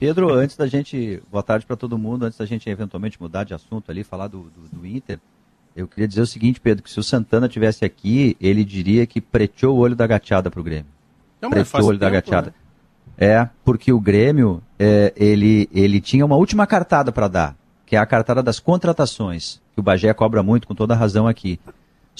Pedro, 0.00 0.32
antes 0.32 0.56
da 0.56 0.66
gente. 0.66 1.22
Boa 1.30 1.42
tarde 1.42 1.66
para 1.66 1.76
todo 1.76 1.98
mundo. 1.98 2.24
Antes 2.24 2.38
da 2.38 2.46
gente 2.46 2.70
eventualmente 2.70 3.20
mudar 3.20 3.44
de 3.44 3.52
assunto 3.52 3.90
ali, 3.90 4.02
falar 4.02 4.28
do, 4.28 4.44
do, 4.44 4.78
do, 4.78 4.86
Inter, 4.86 5.20
eu 5.76 5.86
queria 5.86 6.08
dizer 6.08 6.22
o 6.22 6.26
seguinte, 6.26 6.58
Pedro: 6.58 6.82
que 6.82 6.90
se 6.90 6.98
o 6.98 7.02
Santana 7.02 7.46
tivesse 7.46 7.84
aqui, 7.84 8.34
ele 8.40 8.64
diria 8.64 9.06
que 9.06 9.20
preteou 9.20 9.76
o 9.76 9.78
olho 9.78 9.94
da 9.94 10.06
gateada 10.06 10.50
para 10.50 10.58
o 10.58 10.64
Grêmio. 10.64 10.86
Não, 11.38 11.50
preteou 11.50 11.82
o 11.82 11.86
olho 11.86 11.98
tempo, 11.98 12.10
da 12.10 12.18
gateada. 12.18 12.54
Né? 13.18 13.26
É, 13.26 13.48
porque 13.62 13.92
o 13.92 14.00
Grêmio, 14.00 14.62
é, 14.78 15.12
ele, 15.14 15.68
ele 15.70 16.00
tinha 16.00 16.24
uma 16.24 16.36
última 16.36 16.66
cartada 16.66 17.12
para 17.12 17.28
dar, 17.28 17.56
que 17.84 17.94
é 17.94 17.98
a 17.98 18.06
cartada 18.06 18.42
das 18.42 18.58
contratações, 18.58 19.60
que 19.74 19.80
o 19.80 19.82
Bagé 19.82 20.14
cobra 20.14 20.42
muito, 20.42 20.66
com 20.66 20.74
toda 20.74 20.94
razão 20.94 21.28
aqui. 21.28 21.60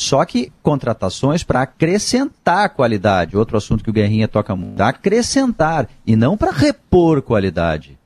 Só 0.00 0.24
que 0.24 0.50
contratações 0.62 1.44
para 1.44 1.60
acrescentar 1.60 2.70
qualidade, 2.70 3.36
outro 3.36 3.58
assunto 3.58 3.84
que 3.84 3.90
o 3.90 3.92
Guerrinha 3.92 4.26
toca 4.26 4.56
muito, 4.56 4.80
acrescentar 4.80 5.90
e 6.06 6.16
não 6.16 6.38
para 6.38 6.50
repor 6.50 7.20
qualidade. 7.20 7.98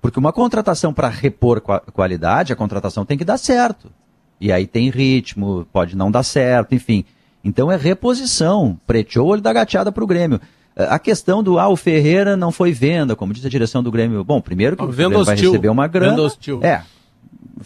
Porque 0.00 0.18
uma 0.18 0.32
contratação 0.32 0.90
para 0.90 1.06
repor 1.06 1.60
qualidade, 1.60 2.50
a 2.50 2.56
contratação 2.56 3.04
tem 3.04 3.18
que 3.18 3.26
dar 3.26 3.36
certo. 3.36 3.92
E 4.40 4.50
aí 4.50 4.66
tem 4.66 4.88
ritmo, 4.88 5.66
pode 5.70 5.94
não 5.94 6.10
dar 6.10 6.22
certo, 6.22 6.74
enfim. 6.74 7.04
Então 7.44 7.70
é 7.70 7.76
reposição, 7.76 8.80
preteou 8.86 9.26
o 9.26 9.30
olho 9.32 9.42
da 9.42 9.52
gateada 9.52 9.92
para 9.92 10.02
o 10.02 10.06
Grêmio. 10.06 10.40
A 10.74 10.98
questão 10.98 11.42
do, 11.42 11.58
ah, 11.58 11.68
o 11.68 11.76
Ferreira 11.76 12.38
não 12.38 12.50
foi 12.50 12.72
venda, 12.72 13.14
como 13.14 13.34
diz 13.34 13.44
a 13.44 13.50
direção 13.50 13.82
do 13.82 13.92
Grêmio. 13.92 14.24
Bom, 14.24 14.40
primeiro 14.40 14.78
que 14.78 14.82
o 14.82 14.86
Grêmio 14.88 15.22
vai 15.26 15.36
receber 15.36 15.68
uma 15.68 15.86
grana. 15.86 16.16
É, 16.62 16.80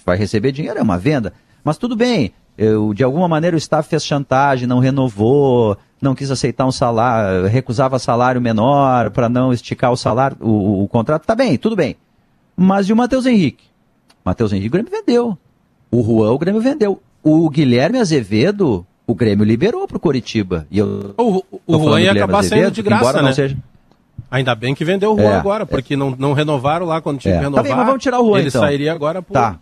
vai 0.05 0.17
receber 0.17 0.51
dinheiro, 0.51 0.81
é 0.81 0.83
uma 0.83 0.99
venda. 0.99 1.33
Mas 1.63 1.79
tudo 1.79 1.95
bem, 1.95 2.33
eu, 2.57 2.95
de 2.95 3.03
alguma 3.03 3.27
maneira 3.27 3.57
o 3.57 3.59
staff 3.59 3.89
fez 3.89 4.05
chantagem, 4.05 4.67
não 4.67 4.79
renovou, 4.79 5.77
não 6.01 6.15
quis 6.15 6.31
aceitar 6.31 6.67
um 6.67 6.73
salário, 6.73 7.47
recusava 7.47 7.99
salário 7.99 8.41
menor 8.41 9.11
para 9.11 9.29
não 9.29 9.53
esticar 9.53 9.91
o 9.91 9.97
salário, 9.97 10.37
o, 10.41 10.85
o, 10.85 10.89
contrato, 10.89 11.27
tá 11.27 11.35
bem, 11.35 11.59
tudo 11.59 11.75
bem. 11.75 11.97
Mas 12.57 12.89
e 12.89 12.93
o 12.93 12.97
Matheus 12.97 13.27
Henrique? 13.27 13.65
Matheus 14.25 14.53
Henrique 14.53 14.69
o 14.69 14.73
Grêmio 14.73 14.91
vendeu. 14.91 15.39
O 15.91 16.03
Juan 16.03 16.31
o 16.31 16.39
Grêmio 16.39 16.61
vendeu. 16.61 17.03
O 17.23 17.49
Guilherme 17.51 17.99
Azevedo, 17.99 18.87
o 19.07 19.15
Grêmio 19.15 19.45
liberou 19.45 19.89
para 19.89 19.97
o 19.97 20.01
Coritiba. 20.01 20.67
E 20.71 20.79
eu, 20.79 21.15
o 21.19 21.43
o 21.67 21.79
Juan 21.79 22.01
ia 22.01 22.13
acabar 22.13 22.39
Azevedo, 22.39 22.61
saindo 22.61 22.75
de 22.75 22.83
graça, 22.83 23.21
né? 23.21 23.33
Seja... 23.33 23.57
Ainda 24.31 24.55
bem 24.55 24.75
que 24.75 24.85
vendeu 24.85 25.13
o 25.13 25.17
Juan 25.17 25.31
é, 25.31 25.37
agora, 25.37 25.67
porque 25.67 25.95
é, 25.95 25.97
não, 25.97 26.15
não 26.17 26.33
renovaram 26.33 26.87
lá 26.87 27.01
quando 27.01 27.19
tinha 27.19 27.35
é. 27.35 27.39
que 27.39 27.45
renovar. 27.45 27.65
Tá 27.65 27.69
bem, 27.69 27.77
mas 27.77 27.87
vamos 27.87 28.03
tirar 28.03 28.21
o 28.21 28.27
Juan 28.27 28.39
Ele 28.39 28.49
então. 28.49 28.61
sairia 28.61 28.93
agora 28.93 29.23
por... 29.23 29.33
Tá, 29.33 29.59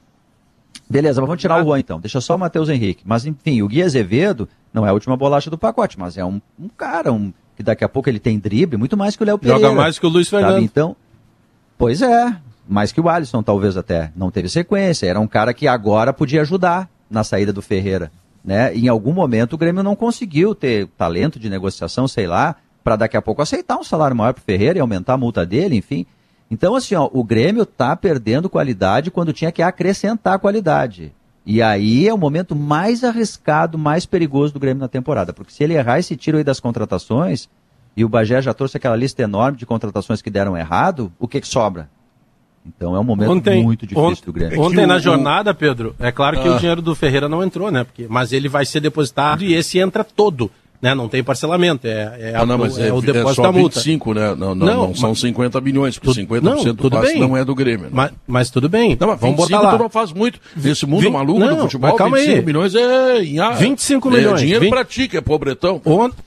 Beleza, 0.92 1.20
vamos 1.20 1.40
tirar 1.40 1.62
o 1.62 1.64
Juan 1.64 1.78
então. 1.78 1.98
Deixa 1.98 2.20
só 2.20 2.37
o 2.37 2.38
Matheus 2.38 2.68
Henrique. 2.68 3.02
Mas, 3.07 3.24
enfim, 3.24 3.62
o 3.62 3.68
Gui 3.68 3.83
Azevedo 3.83 4.48
não 4.72 4.87
é 4.87 4.90
a 4.90 4.92
última 4.92 5.16
bolacha 5.16 5.48
do 5.48 5.57
pacote, 5.57 5.98
mas 5.98 6.18
é 6.18 6.24
um, 6.24 6.40
um 6.61 6.68
cara 6.68 7.11
um, 7.11 7.33
que 7.57 7.62
daqui 7.62 7.83
a 7.83 7.88
pouco 7.88 8.11
ele 8.11 8.18
tem 8.18 8.38
drible, 8.38 8.76
muito 8.76 8.96
mais 8.96 9.16
que 9.16 9.22
o 9.22 9.26
Léo 9.26 9.38
Pereira. 9.38 9.61
Joga 9.61 9.74
mais 9.74 9.98
que 9.98 10.07
o 10.07 10.09
Luiz 10.11 10.28
Fernando. 10.28 10.52
Sabe? 10.52 10.64
Então, 10.64 10.94
pois 11.78 12.02
é, 12.02 12.37
mais 12.68 12.92
que 12.92 13.00
o 13.00 13.09
Alisson 13.09 13.42
talvez 13.42 13.76
até. 13.76 14.12
Não 14.14 14.31
teve 14.31 14.48
sequência. 14.48 15.07
Era 15.07 15.18
um 15.18 15.26
cara 15.26 15.55
que 15.55 15.66
agora 15.66 16.12
podia 16.12 16.42
ajudar 16.42 16.88
na 17.11 17.24
saída 17.24 17.52
do 17.52 17.62
Ferreira. 17.62 18.12
Né? 18.44 18.74
Em 18.74 18.88
algum 18.88 19.12
momento 19.12 19.55
o 19.55 19.59
Grêmio 19.59 19.83
não 19.83 19.96
conseguiu 19.96 20.55
ter 20.55 20.88
talento 20.98 21.38
de 21.38 21.48
negociação, 21.48 22.07
sei 22.07 22.26
lá, 22.26 22.57
para 22.83 22.96
daqui 22.96 23.16
a 23.16 23.22
pouco 23.22 23.40
aceitar 23.40 23.78
um 23.78 23.85
salário 23.85 24.16
maior 24.16 24.35
para 24.35 24.40
o 24.40 24.44
Ferreira 24.44 24.78
e 24.78 24.81
aumentar 24.81 25.14
a 25.14 25.18
multa 25.18 25.46
dele, 25.46 25.76
enfim. 25.76 26.05
Então, 26.52 26.74
assim, 26.74 26.94
ó, 26.94 27.08
o 27.10 27.24
Grêmio 27.24 27.62
está 27.62 27.96
perdendo 27.96 28.50
qualidade 28.50 29.10
quando 29.10 29.32
tinha 29.32 29.50
que 29.50 29.62
acrescentar 29.62 30.38
qualidade. 30.38 31.10
E 31.46 31.62
aí 31.62 32.06
é 32.06 32.12
o 32.12 32.18
momento 32.18 32.54
mais 32.54 33.02
arriscado, 33.02 33.78
mais 33.78 34.04
perigoso 34.04 34.52
do 34.52 34.60
Grêmio 34.60 34.82
na 34.82 34.86
temporada. 34.86 35.32
Porque 35.32 35.50
se 35.50 35.64
ele 35.64 35.72
errar 35.72 35.98
esse 35.98 36.14
tiro 36.14 36.36
aí 36.36 36.44
das 36.44 36.60
contratações, 36.60 37.48
e 37.96 38.04
o 38.04 38.08
Bagé 38.08 38.42
já 38.42 38.52
trouxe 38.52 38.76
aquela 38.76 38.94
lista 38.94 39.22
enorme 39.22 39.56
de 39.56 39.64
contratações 39.64 40.20
que 40.20 40.28
deram 40.28 40.54
errado, 40.54 41.10
o 41.18 41.26
que, 41.26 41.40
que 41.40 41.48
sobra? 41.48 41.88
Então 42.66 42.94
é 42.94 43.00
um 43.00 43.04
momento 43.04 43.32
ontem, 43.32 43.62
muito 43.62 43.86
difícil 43.86 44.10
ontem, 44.10 44.26
do 44.26 44.32
Grêmio. 44.34 44.60
Ontem 44.60 44.86
na 44.86 44.98
jornada, 44.98 45.54
Pedro, 45.54 45.96
é 45.98 46.12
claro 46.12 46.38
que 46.38 46.46
ah. 46.46 46.54
o 46.54 46.58
dinheiro 46.58 46.82
do 46.82 46.94
Ferreira 46.94 47.30
não 47.30 47.42
entrou, 47.42 47.70
né? 47.70 47.82
Porque, 47.82 48.06
mas 48.10 48.30
ele 48.30 48.50
vai 48.50 48.66
ser 48.66 48.80
depositado 48.80 49.42
e 49.42 49.54
esse 49.54 49.78
entra 49.78 50.04
todo 50.04 50.50
né? 50.82 50.96
Não 50.96 51.08
tem 51.08 51.22
parcelamento, 51.22 51.86
é, 51.86 52.16
é, 52.18 52.32
ah, 52.34 52.44
não, 52.44 52.58
mas 52.58 52.76
é, 52.76 52.88
é, 52.88 52.92
o 52.92 52.98
é 52.98 53.02
depósito 53.02 53.30
é 53.30 53.34
só 53.34 53.42
da 53.42 53.52
multa. 53.52 53.78
25, 53.78 54.14
né? 54.14 54.34
Não, 54.34 54.52
não, 54.52 54.66
não, 54.66 54.76
não 54.88 54.94
são 54.96 55.14
50 55.14 55.60
milhões, 55.60 55.96
porque 55.96 56.26
tu, 56.26 56.26
50% 56.26 56.42
não, 56.42 56.74
do 56.74 56.90
passe 56.90 57.12
bem. 57.12 57.20
não 57.20 57.36
é 57.36 57.44
do 57.44 57.54
Grêmio. 57.54 57.84
Né? 57.84 57.90
Mas, 57.92 58.10
mas, 58.26 58.50
tudo 58.50 58.68
bem. 58.68 58.96
Não, 58.98 59.06
mas 59.06 59.20
vamos 59.20 59.36
botar 59.36 59.60
lá. 59.60 59.78
não 59.78 59.88
faz 59.88 60.12
muito. 60.12 60.40
Nesse 60.56 60.84
mundo 60.84 61.02
20, 61.02 61.12
maluco 61.12 61.38
não, 61.38 61.54
do 61.54 61.62
futebol, 61.62 61.94
calma 61.94 62.16
25 62.16 62.38
aí. 62.38 62.44
milhões 62.44 62.74
é 62.74 63.22
em 63.22 63.38
ar. 63.38 63.56
25 63.56 64.08
é, 64.08 64.10
milhões. 64.10 64.40
dinheiro 64.40 64.60
20... 64.62 64.70
pra 64.70 64.84
ti, 64.84 65.06
que 65.06 65.16
é 65.16 65.20
pobretão. 65.20 65.80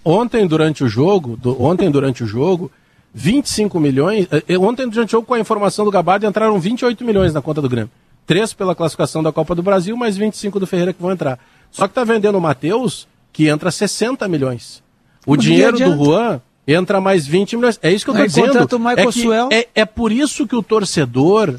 ontem, 0.06 0.48
durante 0.48 0.86
o 0.86 0.88
jogo, 0.88 1.36
do, 1.36 1.62
ontem 1.62 1.92
durante 1.92 2.24
o 2.24 2.28
jogo, 2.28 2.72
25 3.14 3.78
milhões. 3.78 4.26
Eh, 4.32 4.44
eh, 4.48 4.58
ontem, 4.58 4.88
durante 4.88 5.10
o 5.10 5.12
jogo, 5.12 5.28
com 5.28 5.34
a 5.34 5.40
informação 5.40 5.84
do 5.84 5.92
Gabardo, 5.92 6.26
entraram 6.26 6.58
28 6.58 7.04
milhões 7.04 7.34
na 7.34 7.42
conta 7.42 7.62
do 7.62 7.68
Grêmio. 7.68 7.92
Três 8.26 8.54
pela 8.54 8.74
classificação 8.74 9.22
da 9.22 9.34
Copa 9.34 9.54
do 9.54 9.62
Brasil, 9.62 9.98
mais 9.98 10.16
25 10.16 10.62
do 10.62 10.66
Ferreira 10.66 10.94
que 10.94 11.02
vão 11.02 11.12
entrar. 11.12 11.38
Só 11.72 11.90
que 11.90 11.94
tá 11.94 12.06
vendendo 12.06 12.38
o 12.38 12.42
Matheus, 12.42 13.06
que 13.36 13.50
entra 13.50 13.70
60 13.70 14.30
milhões. 14.30 14.82
O 15.28 15.36
dinheiro 15.36 15.78
do 15.78 16.06
Juan 16.06 16.40
entra 16.66 17.02
mais 17.02 17.28
20 17.28 17.58
milhões. 17.58 17.78
É 17.84 17.92
isso 17.92 18.06
que 18.06 18.12
eu 18.12 18.14
estou 18.26 18.26
dizendo. 18.28 18.88
É, 18.96 19.06
que 19.12 19.54
é, 19.54 19.82
é 19.82 19.86
por 19.86 20.10
isso 20.10 20.48
que 20.48 20.56
o 20.56 20.64
torcedor 20.64 21.56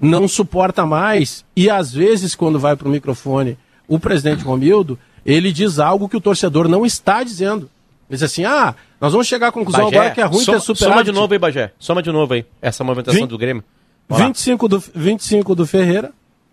não 0.00 0.26
suporta 0.26 0.84
mais 0.84 1.44
e 1.54 1.70
às 1.70 1.92
vezes 1.92 2.34
quando 2.34 2.58
vai 2.58 2.74
para 2.74 2.88
o 2.88 2.90
microfone 2.90 3.56
o 3.86 3.96
presidente 4.00 4.42
Romildo, 4.42 4.98
ele 5.24 5.52
diz 5.52 5.78
algo 5.78 6.08
que 6.08 6.16
o 6.16 6.20
torcedor 6.20 6.66
não 6.66 6.84
está 6.84 7.22
dizendo. 7.22 7.70
Ele 8.08 8.16
diz 8.16 8.24
assim, 8.24 8.44
ah, 8.44 8.74
nós 9.00 9.12
vamos 9.12 9.28
chegar 9.28 9.48
à 9.48 9.52
conclusão 9.52 9.84
Bagé, 9.84 9.96
agora 9.98 10.10
que 10.14 10.20
é 10.20 10.24
ruim 10.24 10.44
soma, 10.44 10.58
ter 10.58 10.64
superávit. 10.64 10.94
Soma 10.96 11.04
de 11.04 11.12
novo 11.12 11.32
aí, 11.32 11.38
Bagé. 11.38 11.72
Soma 11.78 12.02
de 12.02 12.10
novo 12.10 12.34
aí, 12.34 12.44
essa 12.60 12.82
movimentação 12.82 13.20
20, 13.20 13.30
do 13.30 13.38
Grêmio. 13.38 13.62
25 14.10 14.66
do, 14.66 14.82
25 14.96 15.54
do 15.54 15.64
Ferreira, 15.64 16.10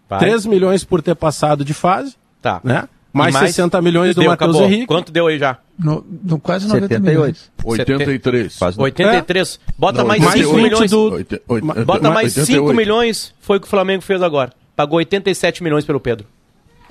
Vai. 0.08 0.20
3 0.20 0.46
milhões 0.46 0.84
por 0.84 1.02
ter 1.02 1.16
passado 1.16 1.66
de 1.66 1.74
fase, 1.74 2.16
Tá. 2.44 2.62
né? 2.64 2.88
Mais, 3.18 3.36
E 3.36 3.40
60 3.40 3.82
milhões 3.82 4.16
do 4.16 4.22
Deu, 4.22 4.30
Matheus 4.32 4.50
acabou. 4.52 4.68
Henrique. 4.70 4.88
Quanto 4.88 5.12
deu 5.12 5.28
aí 5.28 5.38
já? 5.40 5.58
No, 5.78 6.06
no 6.24 6.40
quase 6.40 6.68
90 6.68 6.88
78. 6.88 7.04
milhões. 7.04 7.52
83. 7.64 8.56
Quase 8.58 8.80
83. 8.80 9.60
Bota 9.78 10.00
Não, 10.00 10.08
mais 10.08 10.22
mais 10.24 10.40
5 10.42 10.54
20 10.56 10.64
milhões. 10.64 10.92
do- 10.92 11.12
Oite- 11.14 11.42
oite- 11.48 11.68
Bota 11.86 12.10
mais 12.12 12.34
5 12.34 12.42
88. 12.48 12.76
milhões. 12.78 13.34
Foi 13.42 13.58
o 13.58 13.60
que 13.60 13.68
o 13.68 13.70
Flamengo 13.70 14.02
fez 14.02 14.22
agora. 14.22 14.52
Pagou 14.76 14.98
87 14.98 15.64
milhões 15.64 15.86
pelo 15.86 16.00
Pedro. 16.00 16.26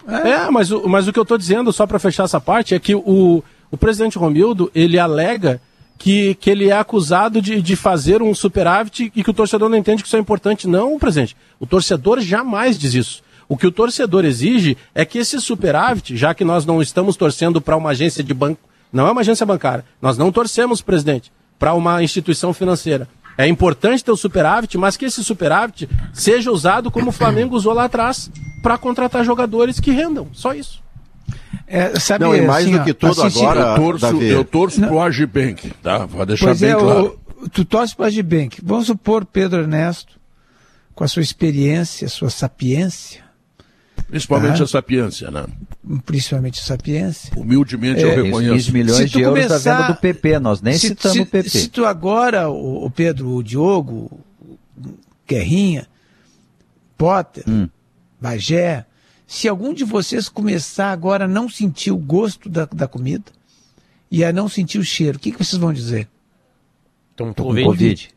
É, 0.08 0.48
mas, 0.50 0.70
o- 0.70 0.88
mas 0.88 1.08
o 1.08 1.12
que 1.12 1.18
eu 1.18 1.24
tô 1.24 1.36
dizendo, 1.36 1.72
só 1.72 1.86
para 1.86 1.98
fechar 1.98 2.24
essa 2.24 2.40
parte, 2.40 2.74
é 2.74 2.78
que 2.78 2.94
o, 2.94 3.42
o 3.70 3.76
presidente 3.76 4.16
Romildo, 4.18 4.70
ele 4.74 4.98
alega 4.98 5.60
que, 5.98 6.34
que 6.36 6.48
ele 6.50 6.68
é 6.68 6.76
acusado 6.76 7.40
de, 7.42 7.60
de 7.60 7.74
fazer 7.74 8.22
um 8.22 8.34
superávit 8.34 9.10
e 9.16 9.24
que 9.24 9.30
o 9.30 9.34
torcedor 9.34 9.68
não 9.68 9.76
entende 9.78 10.02
que 10.02 10.06
isso 10.06 10.16
é 10.16 10.20
importante. 10.20 10.68
Não, 10.68 10.98
presidente. 10.98 11.36
O 11.58 11.66
torcedor 11.66 12.20
jamais 12.20 12.78
diz 12.78 12.94
isso. 12.94 13.22
O 13.48 13.56
que 13.56 13.66
o 13.66 13.72
torcedor 13.72 14.24
exige 14.24 14.76
é 14.94 15.04
que 15.04 15.18
esse 15.18 15.40
superávit, 15.40 16.16
já 16.16 16.34
que 16.34 16.44
nós 16.44 16.66
não 16.66 16.82
estamos 16.82 17.16
torcendo 17.16 17.60
para 17.60 17.76
uma 17.76 17.90
agência 17.90 18.22
de 18.24 18.34
banco, 18.34 18.60
não 18.92 19.06
é 19.06 19.10
uma 19.12 19.20
agência 19.20 19.46
bancária, 19.46 19.84
nós 20.00 20.16
não 20.18 20.32
torcemos, 20.32 20.80
presidente, 20.82 21.30
para 21.58 21.74
uma 21.74 22.02
instituição 22.02 22.52
financeira. 22.52 23.08
É 23.38 23.46
importante 23.46 24.02
ter 24.02 24.10
o 24.10 24.16
superávit, 24.16 24.78
mas 24.78 24.96
que 24.96 25.04
esse 25.04 25.22
superávit 25.22 25.88
seja 26.12 26.50
usado 26.50 26.90
como 26.90 27.10
o 27.10 27.12
Flamengo 27.12 27.54
usou 27.54 27.72
lá 27.74 27.84
atrás, 27.84 28.30
para 28.62 28.78
contratar 28.78 29.24
jogadores 29.24 29.78
que 29.78 29.90
rendam. 29.90 30.28
Só 30.32 30.54
isso. 30.54 30.82
É, 31.66 31.98
sabe, 32.00 32.24
Não, 32.24 32.34
e 32.34 32.40
mais 32.42 32.66
assim, 32.66 32.78
do 32.78 32.84
que 32.84 32.94
tudo 32.94 33.22
assim, 33.22 33.44
agora- 33.44 33.60
Eu 33.60 33.74
torço, 33.76 34.00
Davi. 34.00 34.26
eu 34.28 34.44
torço 34.44 34.80
pro 34.80 35.00
Agibank, 35.00 35.70
tá? 35.82 36.06
Vou 36.06 36.24
deixar 36.24 36.46
Pois 36.46 36.60
bem 36.60 36.70
é, 36.70 36.74
claro. 36.74 37.18
o, 37.42 37.48
tu 37.48 37.64
torce 37.64 37.94
para 37.94 38.06
a 38.06 38.10
Gibank. 38.10 38.58
Vamos 38.62 38.86
supor, 38.86 39.24
Pedro 39.24 39.60
Ernesto, 39.60 40.14
com 40.94 41.04
a 41.04 41.08
sua 41.08 41.22
experiência, 41.22 42.08
sua 42.08 42.30
sapiência, 42.30 43.22
Principalmente 44.08 44.62
a 44.62 44.66
sapiência, 44.66 45.30
né? 45.30 45.44
principalmente 46.04 46.60
a 46.60 46.62
sapiência. 46.64 47.32
Humildemente 47.36 48.00
É, 48.00 48.04
eu 48.04 48.08
Isso, 48.14 48.22
reconheço. 48.24 48.54
15 48.54 48.72
milhões 48.72 48.96
Se 48.98 49.06
tu 49.08 49.18
de 49.18 49.20
euros 49.22 49.40
da 49.42 49.48
começar- 49.48 49.80
venda 49.82 49.92
do 49.94 50.00
PP, 50.00 50.38
nós 50.38 50.60
nem 50.60 50.74
se, 50.74 50.88
citamos 50.88 51.16
se- 51.16 51.22
o 51.22 51.26
PP. 51.26 51.48
se 51.50 51.68
tu 51.68 51.84
agora, 51.84 52.48
o, 52.48 52.84
o 52.86 52.90
Pedro, 52.90 53.30
o 53.34 53.42
Diogo, 53.42 54.20
o 54.78 54.90
Guerrinha, 55.28 55.86
Potter, 56.96 57.44
Hum. 57.48 57.68
Bagé, 58.20 58.86
se 59.26 59.48
algum 59.48 59.74
de 59.74 59.84
vocês 59.84 60.28
começar 60.28 60.90
agora 60.92 61.24
a 61.24 61.28
não 61.28 61.48
sentir 61.48 61.90
o 61.90 61.96
gosto 61.96 62.48
da, 62.48 62.64
da 62.66 62.86
comida 62.88 63.24
e 64.10 64.24
a 64.24 64.32
não 64.32 64.48
sentir 64.48 64.78
o 64.78 64.84
cheiro, 64.84 65.18
o 65.18 65.20
que, 65.20 65.32
que 65.32 65.44
vocês 65.44 65.60
vão 65.60 65.72
dizer? 65.72 66.08
Então, 67.14 67.32
com 67.34 67.42
Covid. 67.44 67.64
Covid. 67.66 68.08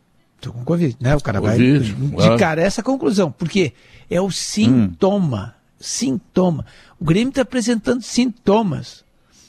Tô 0.41 0.53
com 0.53 0.63
Covid, 0.63 0.95
né? 1.01 1.15
O 1.15 1.21
cara 1.21 1.41
Covid, 1.41 1.79
vai 1.79 2.07
de 2.09 2.15
claro. 2.15 2.37
cara 2.39 2.61
essa 2.61 2.81
conclusão, 2.81 3.29
porque 3.31 3.73
é 4.09 4.21
o 4.21 4.31
sintoma, 4.31 5.55
sintoma. 5.79 6.65
O 6.99 7.05
Grêmio 7.05 7.29
está 7.29 7.41
apresentando 7.41 8.01
sintomas. 8.01 9.03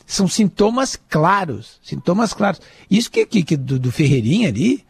São 0.07 0.27
sintomas 0.27 0.99
claros, 1.09 1.79
sintomas 1.83 2.33
claros. 2.33 2.61
Isso 2.90 3.11
que, 3.11 3.25
que, 3.25 3.43
que 3.43 3.57
do, 3.57 3.79
do 3.79 3.93
Ferreirinha 3.93 4.49
ali, 4.49 4.85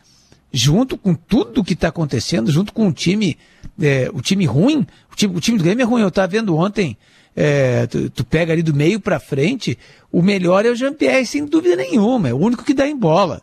junto 0.53 0.97
com 0.97 1.15
tudo 1.15 1.65
que 1.65 1.75
está 1.75 1.89
acontecendo, 1.89 2.51
junto 2.51 2.73
com 2.73 2.89
o 2.89 2.93
time, 2.93 3.37
é, 3.81 4.11
o 4.13 4.21
time 4.21 4.47
ruim, 4.47 4.87
o 5.13 5.17
time, 5.17 5.37
o 5.37 5.41
time 5.41 5.59
do 5.59 5.65
Grêmio 5.65 5.83
é 5.83 5.87
ruim. 5.87 6.03
Eu 6.03 6.09
estava 6.09 6.27
vendo 6.27 6.57
ontem, 6.57 6.97
é, 7.37 7.87
tu, 7.87 8.09
tu 8.11 8.25
pega 8.25 8.53
ali 8.53 8.63
do 8.63 8.75
meio 8.75 8.99
para 8.99 9.21
frente, 9.21 9.79
o 10.11 10.23
melhor 10.23 10.65
é 10.65 10.71
o 10.71 10.75
Jean-Pierre, 10.75 11.27
sem 11.27 11.45
dúvida 11.45 11.77
nenhuma. 11.77 12.31
É 12.31 12.35
o 12.35 12.39
único 12.39 12.65
que 12.65 12.75
dá 12.75 12.87
em 12.87 12.97
bola. 12.97 13.43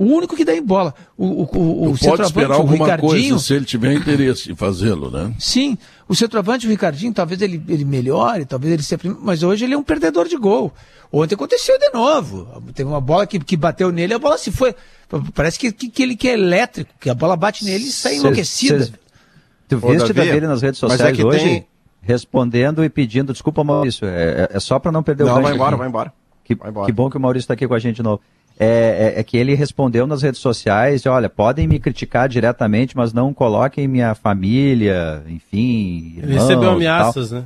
O 0.00 0.04
único 0.04 0.36
que 0.36 0.44
dá 0.44 0.54
em 0.54 0.62
bola. 0.62 0.94
O, 1.16 1.26
o, 1.26 1.42
o, 1.42 1.90
o 1.90 1.96
centroavante, 1.98 2.28
esperar 2.28 2.50
o 2.50 2.60
alguma 2.60 2.84
Ricardinho. 2.84 3.08
coisa 3.10 3.38
se 3.40 3.52
ele 3.52 3.64
tiver 3.64 3.92
interesse 3.94 4.52
em 4.52 4.54
fazê-lo, 4.54 5.10
né? 5.10 5.34
Sim, 5.40 5.76
o 6.08 6.14
centroavante, 6.14 6.68
o 6.68 6.70
Ricardinho, 6.70 7.12
talvez 7.12 7.42
ele, 7.42 7.60
ele 7.68 7.84
melhore, 7.84 8.44
talvez 8.44 8.72
ele 8.72 8.82
seja. 8.84 9.00
Mas 9.20 9.42
hoje 9.42 9.64
ele 9.64 9.74
é 9.74 9.76
um 9.76 9.82
perdedor 9.82 10.28
de 10.28 10.36
gol. 10.36 10.72
Ontem 11.12 11.34
aconteceu 11.34 11.76
de 11.80 11.90
novo. 11.90 12.46
Teve 12.74 12.88
uma 12.88 13.00
bola 13.00 13.26
que, 13.26 13.40
que 13.40 13.56
bateu 13.56 13.90
nele, 13.90 14.14
a 14.14 14.18
bola 14.20 14.38
se 14.38 14.52
foi. 14.52 14.72
Parece 15.34 15.58
que, 15.58 15.72
que, 15.72 15.88
que 15.88 16.02
ele 16.02 16.14
que 16.14 16.28
é 16.28 16.34
elétrico, 16.34 16.92
que 17.00 17.10
a 17.10 17.14
bola 17.14 17.34
bate 17.36 17.64
nele 17.64 17.84
e 17.84 17.90
sai 17.90 18.12
Cês- 18.12 18.22
enlouquecida. 18.22 18.78
cês- 18.84 18.92
Tu 19.68 19.78
viste 19.78 20.12
Davi, 20.12 20.30
dele 20.30 20.46
nas 20.46 20.62
redes 20.62 20.80
mas 20.80 20.92
é 20.92 20.94
sociais 20.96 21.16
que 21.16 21.24
hoje, 21.24 21.44
tem- 21.44 21.66
respondendo 22.00 22.84
e 22.84 22.88
pedindo 22.88 23.32
desculpa, 23.32 23.64
Maurício. 23.64 24.06
É, 24.06 24.42
é- 24.52 24.56
é 24.56 24.60
só 24.60 24.78
para 24.78 24.92
não 24.92 25.02
perder 25.02 25.24
o 25.24 25.26
Não, 25.26 25.42
vai 25.42 25.54
embora, 25.54 25.76
vai 25.76 25.88
embora. 25.88 26.12
Que, 26.44 26.54
Vai 26.54 26.70
embora. 26.70 26.86
que 26.86 26.92
bom 26.92 27.10
que 27.10 27.16
o 27.16 27.20
Maurício 27.20 27.44
está 27.44 27.54
aqui 27.54 27.66
com 27.68 27.74
a 27.74 27.78
gente 27.78 27.96
de 27.96 28.02
novo. 28.02 28.20
É, 28.60 29.14
é- 29.16 29.20
é 29.20 29.22
que 29.22 29.36
ele 29.36 29.54
respondeu 29.54 30.06
nas 30.06 30.22
redes 30.22 30.40
sociais, 30.40 31.06
olha, 31.06 31.28
podem 31.28 31.68
me 31.68 31.78
criticar 31.78 32.28
diretamente, 32.28 32.96
mas 32.96 33.12
não 33.12 33.32
coloquem 33.32 33.86
minha 33.86 34.14
família, 34.14 35.22
enfim, 35.28 36.14
Ele 36.16 36.32
irmãos 36.32 36.40
recebeu 36.48 36.62
e 36.62 36.64
tal. 36.66 36.72
ameaças, 36.74 37.30
né? 37.30 37.44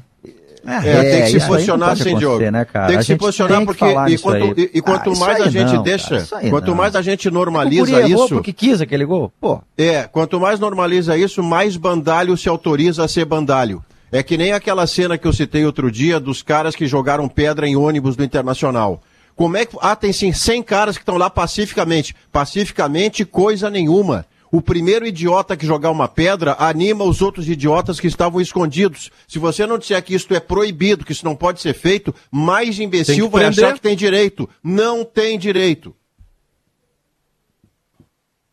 É, 0.64 0.80
tem 1.10 1.22
que 1.22 1.26
se 1.30 1.34
aí 1.36 1.40
não 1.40 1.48
posicionar 1.48 1.96
sem 1.96 2.16
Diogo. 2.16 2.50
né, 2.52 2.64
cara? 2.64 2.86
Tem 2.86 2.96
A 2.96 2.98
que 3.00 3.04
se 3.04 3.16
posicionar 3.16 3.58
que 3.58 3.66
porque 3.66 3.84
e 3.84 4.16
quanto, 4.18 4.60
e, 4.60 4.70
e 4.74 4.80
quanto 4.80 5.10
Ah, 5.10 5.16
mais 5.16 5.40
a 5.40 5.50
gente 5.50 5.64
não, 5.64 5.70
cara, 5.72 5.82
deixa, 5.82 6.26
aí 6.36 6.50
quanto 6.50 6.68
não. 6.68 6.74
mais 6.76 6.94
a 6.94 7.02
gente 7.02 7.28
O 7.28 7.32
normaliza 7.32 7.90
errou 8.00 8.24
isso, 8.26 8.34
porque 8.36 8.52
quis 8.52 8.80
aquele 8.80 9.04
gol. 9.04 9.32
Pô, 9.40 9.60
é, 9.76 10.04
quanto 10.04 10.38
mais 10.38 10.60
normaliza 10.60 11.16
isso, 11.16 11.42
mais 11.42 11.76
bandalho 11.76 12.36
se 12.36 12.48
autoriza 12.48 13.04
a 13.04 13.08
ser 13.08 13.24
bandalho. 13.24 13.82
É 14.12 14.22
que 14.22 14.36
nem 14.38 14.52
aquela 14.52 14.86
cena 14.86 15.18
que 15.18 15.26
eu 15.26 15.32
citei 15.32 15.64
outro 15.66 15.90
dia 15.90 16.20
dos 16.20 16.42
caras 16.42 16.76
que 16.76 16.86
jogaram 16.86 17.26
pedra 17.28 17.66
em 17.66 17.74
ônibus 17.74 18.14
do 18.14 18.22
Internacional. 18.22 19.02
Como 19.42 19.56
é 19.56 19.66
que. 19.66 19.76
Ah, 19.80 19.96
tem 19.96 20.12
sim 20.12 20.32
100 20.32 20.62
caras 20.62 20.96
que 20.96 21.02
estão 21.02 21.16
lá 21.16 21.28
pacificamente. 21.28 22.14
Pacificamente, 22.30 23.24
coisa 23.24 23.68
nenhuma. 23.68 24.24
O 24.52 24.62
primeiro 24.62 25.04
idiota 25.04 25.56
que 25.56 25.66
jogar 25.66 25.90
uma 25.90 26.06
pedra 26.06 26.54
anima 26.60 27.02
os 27.02 27.20
outros 27.20 27.48
idiotas 27.48 27.98
que 27.98 28.06
estavam 28.06 28.40
escondidos. 28.40 29.10
Se 29.26 29.40
você 29.40 29.66
não 29.66 29.78
disser 29.78 30.00
que 30.04 30.14
isto 30.14 30.32
é 30.32 30.38
proibido, 30.38 31.04
que 31.04 31.10
isso 31.10 31.24
não 31.24 31.34
pode 31.34 31.60
ser 31.60 31.74
feito, 31.74 32.14
mais 32.30 32.78
imbecil 32.78 33.28
vai 33.28 33.42
prender. 33.46 33.64
achar 33.64 33.74
que 33.74 33.80
tem 33.80 33.96
direito. 33.96 34.48
Não 34.62 35.04
tem 35.04 35.36
direito. 35.36 35.92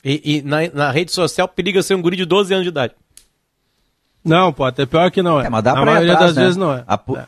E, 0.04 0.38
e 0.38 0.42
na, 0.42 0.58
na 0.74 0.90
rede 0.92 1.12
social 1.12 1.48
periga 1.48 1.84
ser 1.84 1.94
um 1.94 2.02
guri 2.02 2.18
de 2.18 2.26
12 2.26 2.52
anos 2.52 2.64
de 2.64 2.70
idade. 2.70 2.96
Não, 4.26 4.52
pô, 4.52 4.64
até 4.64 4.88
pior 4.88 5.12
que 5.12 5.22
não 5.22 5.40
é. 5.40 5.46
é, 5.46 5.50
mas 5.52 5.64
dá 5.64 5.74
Na 5.76 5.82
pra 5.84 5.92
ir 5.92 5.94
maioria 5.94 6.14
atrás, 6.14 6.32
das 6.32 6.36
né? 6.38 6.44
vezes 6.46 6.58
não 6.58 6.74
é. 6.74 6.84
A 6.88 6.98
pu- 6.98 7.16
É. 7.16 7.28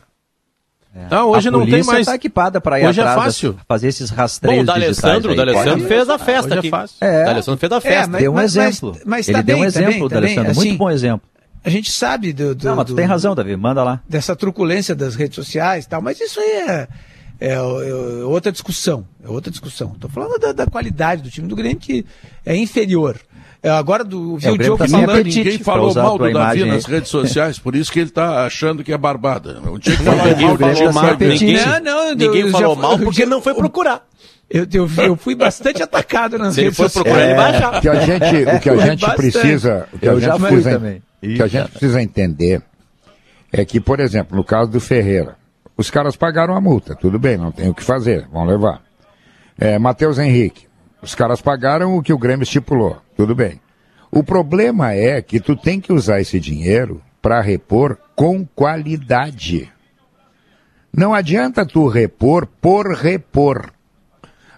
Não, 1.10 1.30
hoje 1.30 1.48
a 1.48 1.50
não 1.50 1.64
tem 1.64 1.82
mais. 1.84 2.04
tá 2.06 2.14
equipada 2.14 2.60
para 2.60 2.78
ir 2.78 2.86
Hoje 2.86 3.00
é 3.00 3.02
atrás, 3.02 3.24
fácil. 3.24 3.52
das- 3.54 3.62
fazer 3.66 3.88
esses 3.88 4.10
Bom, 4.10 4.16
rastreios 4.16 4.62
o 4.62 4.66
D'Alessandro, 4.66 5.32
o 5.32 5.34
digitais 5.34 5.38
aí. 5.38 5.54
D'Alessandro 5.64 5.88
fez 5.88 6.08
a 6.10 6.18
festa 6.18 6.46
Hoje 6.48 6.54
é 6.54 6.58
aqui. 6.58 6.70
fácil. 6.70 6.96
É, 7.00 7.22
O 7.22 7.24
D'Alessandro 7.24 7.60
fez 7.60 7.72
a 7.72 7.76
É, 7.76 7.80
festa. 7.80 8.10
mas- 8.10 8.20
deu 8.20 8.30
um 8.30 8.34
mas- 8.34 8.56
exemplo. 8.56 8.96
mas 9.06 9.28
Ele 9.28 9.36
tá 9.38 9.42
deu 9.42 9.56
um 9.56 9.60
bem, 9.60 9.70
tá 9.70 9.80
exemplo, 9.80 10.08
tá 10.08 10.14
D'Alessandro, 10.16 10.44
bem, 10.44 10.54
muito 10.54 10.68
assim, 10.68 10.76
bom 10.76 10.90
exemplo. 10.90 11.28
A 11.64 11.70
gente 11.70 11.90
sabe 11.90 12.32
do. 12.34 12.54
do- 12.54 12.66
Não, 12.66 12.76
mas 12.76 12.84
tu 12.86 12.88
do- 12.88 12.96
tem 12.96 13.06
razão, 13.06 13.34
Davi, 13.34 13.56
manda 13.56 13.82
lá. 13.82 14.00
dessa 14.08 14.36
truculência 14.36 14.94
das 14.94 15.14
redes 15.14 15.36
sociais 15.36 15.84
e 15.84 15.88
tal, 15.88 16.02
mas 16.02 16.20
isso 16.20 16.38
aí 16.40 16.50
é, 16.68 16.88
é, 17.40 17.52
é 17.54 17.62
outra 18.26 18.52
discussão. 18.52 19.06
É 19.24 19.28
outra 19.30 19.50
discussão. 19.50 19.92
Estou 19.94 20.10
falando 20.10 20.38
da, 20.38 20.52
da 20.52 20.66
qualidade 20.66 21.22
do 21.22 21.30
time 21.30 21.48
do 21.48 21.56
Grêmio, 21.56 21.78
que 21.78 22.04
é 22.44 22.54
inferior. 22.56 23.16
É, 23.62 23.70
agora 23.70 24.02
do 24.02 24.36
vi 24.36 24.46
É, 24.46 24.50
o 24.50 24.54
o 24.54 24.58
Diogo 24.58 24.78
tá 24.78 24.88
falando. 24.88 25.10
apetite. 25.10 25.38
Ninguém 25.38 25.58
falou 25.58 25.94
mal 25.94 26.18
do 26.18 26.24
Davi 26.24 26.30
imagem 26.32 26.64
nas 26.66 26.84
redes 26.84 27.08
sociais, 27.10 27.58
por 27.60 27.76
isso 27.76 27.92
que 27.92 28.00
ele 28.00 28.08
está 28.08 28.44
achando 28.44 28.82
que 28.82 28.92
é 28.92 28.98
barbada. 28.98 29.60
Não 29.64 29.78
tinha 29.78 29.96
que 29.96 30.02
falar 30.02 30.24
Ninguém 30.26 30.46
mal 30.46 30.56
de 30.56 30.62
falou 30.78 30.92
mal, 30.92 31.04
tá 31.04 31.18
sem 31.18 31.28
ninguém. 31.28 31.56
Não, 31.66 31.80
não, 31.80 32.14
ninguém 32.14 32.40
eu 32.42 32.48
falou 32.50 32.74
já- 32.74 32.82
mal 32.82 32.98
porque 32.98 33.20
já- 33.22 33.26
não 33.28 33.40
foi 33.40 33.54
procurar. 33.54 34.04
Eu, 34.50 34.66
eu, 34.72 34.90
eu 35.04 35.16
fui 35.16 35.34
bastante 35.36 35.80
atacado 35.82 36.36
nas 36.38 36.54
Se 36.54 36.60
ele 36.60 36.64
redes 36.70 36.76
for 36.76 36.90
sociais. 36.90 37.04
procurar, 37.04 37.24
ele 37.24 37.34
vai 37.34 37.56
achar. 37.56 37.78
O 37.78 37.80
que 37.80 37.88
a 37.88 38.00
gente, 38.00 38.56
o 38.56 38.60
que 38.60 38.68
a 38.70 38.76
gente 38.86 39.00
bastante. 39.00 39.16
precisa, 39.16 39.88
o 39.92 39.98
que 39.98 40.08
a 40.08 40.14
gente 40.18 40.38
precisa, 40.40 40.70
também. 40.72 41.02
o 41.22 41.26
que 41.36 41.42
a 41.42 41.46
gente 41.46 41.68
precisa 41.70 42.02
entender 42.02 42.62
é 43.52 43.64
que, 43.64 43.80
por 43.80 44.00
exemplo, 44.00 44.36
no 44.36 44.42
caso 44.44 44.70
do 44.72 44.80
Ferreira, 44.80 45.36
os 45.76 45.88
caras 45.88 46.16
pagaram 46.16 46.54
a 46.56 46.60
multa, 46.60 46.94
tudo 46.96 47.18
bem, 47.18 47.36
não 47.38 47.52
tem 47.52 47.68
o 47.68 47.74
que 47.74 47.82
fazer, 47.84 48.26
vão 48.32 48.44
levar. 48.44 48.82
É, 49.58 49.78
Matheus 49.78 50.18
Henrique, 50.18 50.66
os 51.02 51.14
caras 51.14 51.40
pagaram 51.40 51.96
o 51.96 52.02
que 52.02 52.12
o 52.12 52.18
Grêmio 52.18 52.44
estipulou, 52.44 52.98
tudo 53.16 53.34
bem. 53.34 53.60
O 54.10 54.22
problema 54.22 54.92
é 54.92 55.20
que 55.22 55.40
tu 55.40 55.56
tem 55.56 55.80
que 55.80 55.92
usar 55.92 56.20
esse 56.20 56.38
dinheiro 56.38 57.02
para 57.20 57.40
repor 57.40 57.98
com 58.14 58.44
qualidade. 58.44 59.70
Não 60.94 61.14
adianta 61.14 61.64
tu 61.64 61.86
repor 61.88 62.46
por 62.46 62.92
repor. 62.94 63.72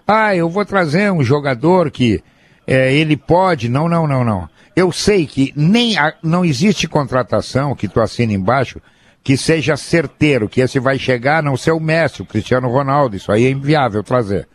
Ah, 0.05 0.35
eu 0.35 0.49
vou 0.49 0.65
trazer 0.65 1.11
um 1.11 1.23
jogador 1.23 1.89
que 1.89 2.21
é, 2.67 2.93
ele 2.93 3.15
pode. 3.15 3.69
Não, 3.69 3.87
não, 3.87 4.05
não, 4.05 4.23
não. 4.23 4.49
Eu 4.75 4.91
sei 4.91 5.25
que 5.25 5.53
nem 5.55 5.97
a- 5.97 6.13
não 6.21 6.43
existe 6.43 6.87
contratação 6.87 7.73
que 7.75 7.87
tu 7.87 8.01
assina 8.01 8.33
embaixo 8.33 8.81
que 9.23 9.37
seja 9.37 9.75
certeiro, 9.77 10.47
que 10.49 10.61
esse 10.61 10.79
vai 10.79 10.99
chegar 10.99 11.41
não 11.41 11.57
ser 11.57 11.71
o 11.71 11.79
Messi, 11.79 12.21
o 12.21 12.25
Cristiano 12.25 12.67
Ronaldo. 12.69 13.15
Isso 13.15 13.31
aí 13.31 13.45
é 13.45 13.49
inviável 13.49 14.03
trazer. 14.03 14.47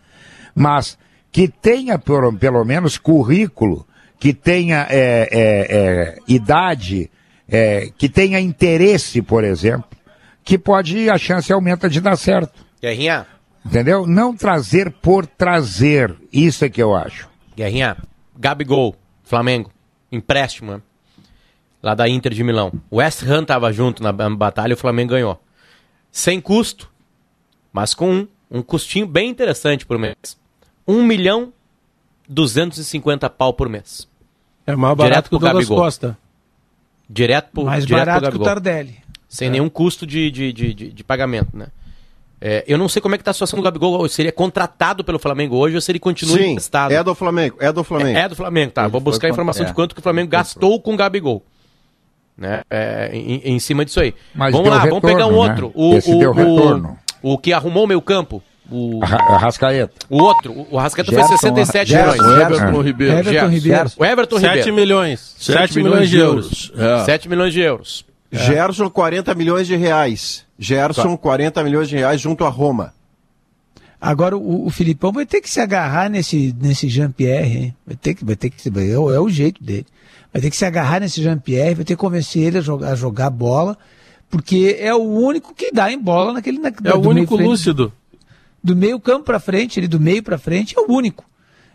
Mas 0.54 0.96
que 1.32 1.48
tenha 1.48 1.98
pelo, 1.98 2.32
pelo 2.32 2.64
menos 2.64 2.98
currículo, 2.98 3.86
que 4.18 4.32
tenha 4.32 4.86
é, 4.90 5.28
é, 5.30 5.76
é, 5.76 6.18
idade, 6.28 7.10
é, 7.48 7.90
que 7.96 8.08
tenha 8.08 8.40
interesse, 8.40 9.22
por 9.22 9.44
exemplo, 9.44 9.88
que 10.44 10.58
pode 10.58 11.08
a 11.08 11.16
chance 11.16 11.52
aumenta 11.52 11.88
de 11.88 12.00
dar 12.00 12.16
certo. 12.16 12.66
Guerrinha, 12.80 13.26
Entendeu? 13.64 14.06
Não 14.06 14.34
trazer 14.34 14.90
por 14.90 15.26
trazer. 15.26 16.16
Isso 16.32 16.64
é 16.64 16.68
que 16.68 16.82
eu 16.82 16.94
acho. 16.94 17.28
Guerrinha, 17.54 17.96
Gabigol, 18.38 18.96
Flamengo, 19.22 19.70
empréstimo. 20.10 20.72
né? 20.72 20.82
lá 21.82 21.94
da 21.94 22.08
Inter 22.08 22.32
de 22.32 22.44
Milão. 22.44 22.72
O 22.90 22.96
West 22.96 23.22
Ham 23.22 23.44
tava 23.44 23.72
junto 23.72 24.02
na 24.02 24.12
batalha 24.12 24.72
e 24.72 24.74
o 24.74 24.78
Flamengo 24.78 25.10
ganhou. 25.10 25.40
Sem 26.10 26.40
custo, 26.40 26.90
mas 27.72 27.94
com 27.94 28.10
um, 28.10 28.28
um 28.50 28.62
custinho 28.62 29.06
bem 29.06 29.30
interessante 29.30 29.86
por 29.86 29.98
mês. 29.98 30.38
1 30.86 31.02
milhão 31.04 31.52
250 32.28 33.28
pau 33.30 33.52
por 33.52 33.68
mês. 33.68 34.08
É 34.66 34.76
mais 34.76 34.96
barato 34.96 35.10
Direto 35.10 35.28
que 35.30 35.34
o 35.36 35.38
pro 35.38 35.46
Douglas 35.48 35.64
Gabigol. 35.66 35.84
Costa. 35.84 36.18
Direto 37.08 37.50
pro, 37.52 37.64
Mais 37.64 37.84
direto 37.86 38.02
pro 38.04 38.06
barato 38.12 38.20
que 38.22 38.36
o 38.36 38.38
Gabigol. 38.40 38.46
Tardelli. 38.46 38.96
Sem 39.28 39.50
nenhum 39.50 39.68
custo 39.68 40.06
de, 40.06 40.30
de, 40.30 40.52
de, 40.52 40.74
de- 40.74 40.92
de 40.92 41.04
pagamento, 41.04 41.56
né? 41.56 41.68
É, 42.40 42.64
eu 42.66 42.78
não 42.78 42.88
sei 42.88 43.02
como 43.02 43.14
é 43.14 43.18
que 43.18 43.24
tá 43.24 43.32
a 43.32 43.34
situação 43.34 43.58
do 43.58 43.62
Gabigol. 43.62 44.08
Se 44.08 44.22
ele 44.22 44.28
é 44.30 44.32
contratado 44.32 45.04
pelo 45.04 45.18
Flamengo 45.18 45.56
hoje 45.56 45.74
ou 45.74 45.80
se 45.80 45.92
ele 45.92 45.98
continua 45.98 46.36
Sim, 46.38 46.50
emprestado. 46.52 46.90
é 46.92 47.02
do 47.04 47.14
Flamengo, 47.14 47.56
é 47.60 47.70
do 47.72 47.84
Flamengo. 47.84 48.18
É 48.18 48.28
do 48.28 48.34
Flamengo, 48.36 48.72
tá. 48.72 48.82
Ele 48.82 48.90
Vou 48.90 49.00
buscar 49.00 49.26
a 49.26 49.30
informação 49.30 49.66
de 49.66 49.74
quanto 49.74 49.94
que 49.94 50.00
o 50.00 50.02
Flamengo 50.02 50.30
gastou 50.30 50.80
com 50.80 50.94
o 50.94 50.96
Gabigol. 50.96 51.42
Né? 52.36 52.62
É, 52.70 53.10
em, 53.12 53.42
em 53.44 53.58
cima 53.58 53.84
disso 53.84 54.00
aí. 54.00 54.14
Mas 54.34 54.52
vamos 54.52 54.64
deu 54.64 54.72
lá, 54.72 54.78
vamos 54.86 54.94
retorno, 54.94 55.16
pegar 55.16 55.26
um 55.26 55.32
né? 55.32 55.36
outro. 55.50 55.72
O, 55.74 55.94
Esse 55.96 56.10
o, 56.14 56.18
deu 56.18 56.30
o, 56.30 56.32
retorno. 56.32 56.98
o 57.20 57.36
que 57.36 57.52
arrumou 57.52 57.84
o 57.84 57.86
meio 57.86 58.00
campo. 58.00 58.42
O, 58.70 59.02
Arra- 59.02 59.34
Arrascaeta. 59.36 59.92
o 60.08 60.22
outro. 60.22 60.52
O, 60.52 60.74
o 60.74 60.76
Rascaeta 60.78 61.10
foi 61.10 61.20
Gerson, 61.20 61.36
67 61.38 61.88
Gerson, 61.88 62.12
milhões. 62.12 62.20
O 62.20 62.34
Gerson. 62.36 62.54
Everton 62.54 62.80
Ribeiro. 62.82 63.12
Everton 63.14 63.30
Gerson. 63.32 63.48
Ribeiro. 63.48 63.90
O 63.98 64.04
Everton 64.04 64.38
7 64.40 64.48
Ribeiro. 64.56 64.74
milhões. 64.76 65.34
7 65.38 65.74
milhões 65.82 66.08
de 66.10 66.18
euros. 66.18 66.72
É. 66.76 67.04
7 67.04 67.28
milhões 67.28 67.52
de 67.52 67.60
euros. 67.60 68.04
Gerson, 68.32 68.88
40 68.88 69.34
milhões 69.34 69.66
de 69.66 69.74
reais. 69.74 70.44
Gerson, 70.58 71.16
40 71.16 71.64
milhões 71.64 71.88
de 71.88 71.96
reais 71.96 72.20
junto 72.20 72.44
a 72.44 72.48
Roma. 72.48 72.92
Agora 74.00 74.36
o, 74.36 74.66
o 74.66 74.70
Filipão 74.70 75.12
vai 75.12 75.26
ter 75.26 75.40
que 75.40 75.50
se 75.50 75.60
agarrar 75.60 76.08
nesse, 76.08 76.54
nesse 76.60 76.88
Jean-Pierre, 76.88 77.56
hein? 77.58 77.76
Vai 77.86 77.96
ter 77.96 78.14
que, 78.14 78.24
vai 78.24 78.34
ter 78.36 78.48
que, 78.50 78.68
é, 78.68 78.98
o- 78.98 79.12
é 79.12 79.20
o 79.20 79.28
jeito 79.28 79.62
dele. 79.62 79.84
Vai 80.32 80.40
ter 80.40 80.48
que 80.48 80.56
se 80.56 80.64
agarrar 80.64 81.00
nesse 81.00 81.20
Jean-Pierre, 81.22 81.74
vai 81.74 81.84
ter 81.84 81.94
que 81.94 82.00
convencer 82.00 82.42
ele 82.44 82.58
a 82.58 82.60
jogar, 82.62 82.92
a 82.92 82.94
jogar 82.94 83.28
bola, 83.30 83.76
porque 84.30 84.76
é 84.80 84.94
o 84.94 85.02
único 85.02 85.52
que 85.54 85.70
dá 85.72 85.92
em 85.92 85.98
bola 85.98 86.32
naquele 86.32 86.58
na, 86.58 86.68
É 86.84 86.94
o 86.94 87.00
único 87.08 87.36
lúcido. 87.36 87.92
Do 88.62 88.76
meio 88.76 88.98
campo 89.00 89.24
para 89.24 89.40
frente, 89.40 89.78
ele 89.80 89.88
do 89.88 89.98
meio 90.00 90.22
para 90.22 90.38
frente 90.38 90.74
é 90.76 90.80
o 90.80 90.90
único. 90.92 91.24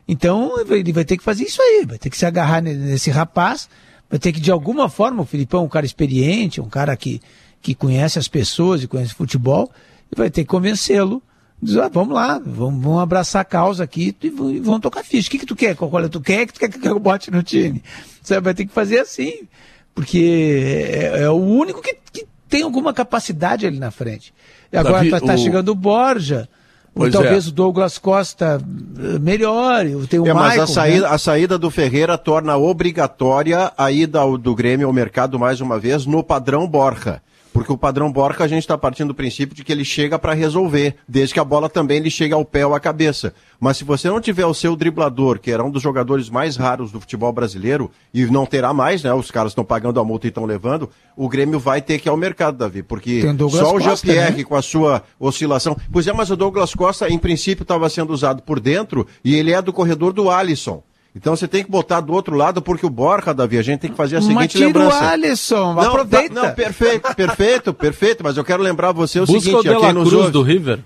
Então 0.07 0.53
ele 0.69 0.91
vai 0.93 1.03
ter 1.05 1.17
que 1.17 1.23
fazer 1.23 1.45
isso 1.45 1.61
aí, 1.61 1.85
vai 1.87 1.97
ter 1.97 2.09
que 2.09 2.17
se 2.17 2.25
agarrar 2.25 2.61
ne- 2.61 2.73
nesse 2.75 3.09
rapaz, 3.09 3.67
vai 4.09 4.19
ter 4.19 4.31
que 4.31 4.39
de 4.39 4.51
alguma 4.51 4.87
forma, 4.87 5.23
o 5.23 5.25
Filipão 5.25 5.61
é 5.61 5.63
um 5.65 5.69
cara 5.69 5.85
experiente, 5.85 6.61
um 6.61 6.69
cara 6.69 6.95
que, 6.95 7.19
que 7.61 7.73
conhece 7.73 8.19
as 8.19 8.27
pessoas 8.27 8.83
e 8.83 8.87
conhece 8.87 9.13
futebol, 9.15 9.71
e 10.11 10.15
vai 10.15 10.29
ter 10.29 10.41
que 10.43 10.49
convencê-lo. 10.49 11.23
Diz, 11.59 11.77
ah, 11.77 11.87
vamos 11.91 12.13
lá, 12.13 12.37
vamos, 12.37 12.83
vamos 12.83 13.01
abraçar 13.01 13.41
a 13.41 13.45
causa 13.45 13.83
aqui 13.83 14.15
e 14.21 14.29
vamos, 14.29 14.81
tocar 14.81 15.03
ficha. 15.03 15.27
O 15.27 15.31
que, 15.31 15.39
que 15.39 15.45
tu 15.45 15.55
quer? 15.55 15.75
Qual 15.75 15.99
é 16.03 16.07
tu 16.09 16.21
quer? 16.21 16.45
que 16.45 16.53
tu 16.53 16.59
quer 16.59 16.69
que 16.69 16.87
eu 16.87 16.99
bote 16.99 17.31
no 17.31 17.41
time? 17.41 17.81
Você 18.21 18.39
vai 18.39 18.53
ter 18.53 18.65
que 18.65 18.73
fazer 18.73 18.99
assim, 18.99 19.47
porque 19.95 20.85
é, 20.91 21.23
é 21.23 21.29
o 21.29 21.35
único 21.35 21.81
que, 21.81 21.97
que 22.11 22.27
tem 22.47 22.61
alguma 22.61 22.93
capacidade 22.93 23.65
ali 23.65 23.79
na 23.79 23.89
frente. 23.89 24.33
E 24.71 24.77
agora 24.77 24.97
Davi, 24.97 25.09
tá, 25.09 25.33
o- 25.33 25.37
chegando 25.37 25.69
o 25.69 25.75
Borja, 25.75 26.47
Pois 26.95 27.11
talvez 27.11 27.45
é. 27.45 27.49
o 27.49 27.51
Douglas 27.51 27.97
Costa 27.97 28.57
eh, 28.97 29.19
melhore, 29.19 30.07
tem 30.07 30.17
o 30.17 30.25
É, 30.25 30.33
mas 30.33 30.47
Maicon, 30.47 30.63
a 30.63 30.67
saída, 30.67 31.09
né? 31.09 31.13
a 31.13 31.17
saída 31.17 31.57
do 31.57 31.69
Ferreira 31.69 32.17
torna 32.17 32.55
obrigatória 32.55 33.69
a 33.77 33.91
ida 33.91 34.21
do 34.37 34.55
Grêmio 34.55 34.87
ao 34.87 34.93
mercado 34.93 35.37
mais 35.37 35.59
uma 35.59 35.77
vez 35.77 36.05
no 36.05 36.23
padrão 36.23 36.65
Borja. 36.65 37.21
Porque 37.55 37.71
o 37.71 37.77
padrão 37.77 38.11
Borja 38.11 38.43
a 38.43 38.47
gente 38.49 38.63
está 38.63 38.77
partindo 38.77 39.07
do 39.07 39.15
princípio 39.15 39.55
de 39.55 39.63
que 39.63 39.71
ele 39.71 39.85
chega 39.85 40.19
para 40.19 40.33
resolver, 40.33 40.97
desde 41.07 41.33
que 41.33 41.39
a 41.39 41.43
bola 41.43 41.69
também 41.69 42.01
lhe 42.01 42.11
chegue 42.11 42.33
ao 42.33 42.43
pé 42.43 42.67
ou 42.67 42.75
à 42.75 42.81
cabeça. 42.81 43.33
Mas 43.57 43.77
se 43.77 43.85
você 43.85 44.09
não 44.09 44.19
tiver 44.19 44.45
o 44.45 44.53
seu 44.53 44.75
driblador, 44.75 45.39
que 45.39 45.49
era 45.49 45.63
um 45.63 45.71
dos 45.71 45.81
jogadores 45.81 46.29
mais 46.29 46.57
raros 46.57 46.91
do 46.91 46.99
futebol 46.99 47.31
brasileiro, 47.31 47.89
e 48.13 48.25
não 48.25 48.45
terá 48.45 48.73
mais, 48.73 49.03
né? 49.03 49.13
Os 49.13 49.31
caras 49.31 49.53
estão 49.53 49.63
pagando 49.63 50.01
a 50.01 50.03
multa 50.03 50.27
e 50.27 50.29
estão 50.29 50.43
levando, 50.43 50.89
o 51.15 51.29
Grêmio 51.29 51.57
vai 51.57 51.81
ter 51.81 51.97
que 51.97 52.09
ir 52.09 52.11
ao 52.11 52.17
mercado, 52.17 52.57
Davi. 52.57 52.83
Porque 52.83 53.21
só 53.49 53.73
o 53.73 53.79
Jean-Pierre 53.79 54.39
né? 54.39 54.43
com 54.43 54.57
a 54.57 54.61
sua 54.61 55.01
oscilação. 55.17 55.77
Pois 55.89 56.05
é, 56.07 56.11
mas 56.11 56.29
o 56.29 56.35
Douglas 56.35 56.75
Costa, 56.75 57.07
em 57.07 57.17
princípio, 57.17 57.63
estava 57.63 57.87
sendo 57.87 58.11
usado 58.11 58.41
por 58.41 58.59
dentro 58.59 59.07
e 59.23 59.33
ele 59.33 59.53
é 59.53 59.61
do 59.61 59.71
corredor 59.71 60.11
do 60.11 60.29
Alisson. 60.29 60.83
Então 61.15 61.35
você 61.35 61.47
tem 61.47 61.63
que 61.63 61.71
botar 61.71 62.01
do 62.01 62.11
outro 62.11 62.35
lado, 62.35 62.61
porque 62.61 62.85
o 62.85 62.89
Borja, 62.89 63.33
Davi, 63.33 63.57
a 63.57 63.61
gente 63.61 63.79
tem 63.79 63.89
que 63.91 63.95
fazer 63.95 64.17
a 64.17 64.19
Mas 64.19 64.27
seguinte 64.27 64.57
o 64.57 64.59
lembrança. 64.59 65.09
Alisson, 65.11 65.73
Não, 65.73 65.81
aproveita. 65.81 66.33
Não, 66.33 66.53
perfeito, 66.53 67.15
perfeito, 67.15 67.73
perfeito, 67.73 68.23
mas 68.23 68.35
eu 68.35 68.43
quero 68.43 68.61
lembrar 68.61 68.91
você 68.91 69.19
o 69.21 69.25
Busca 69.25 69.39
seguinte, 69.39 69.55
o 69.67 69.71
a 69.71 69.73
De 69.73 69.79
quem 69.79 69.87
La 69.87 69.93
nos 69.93 70.09
Cruz 70.09 70.19
ouve- 70.21 70.31
do 70.31 70.41
River. 70.41 70.79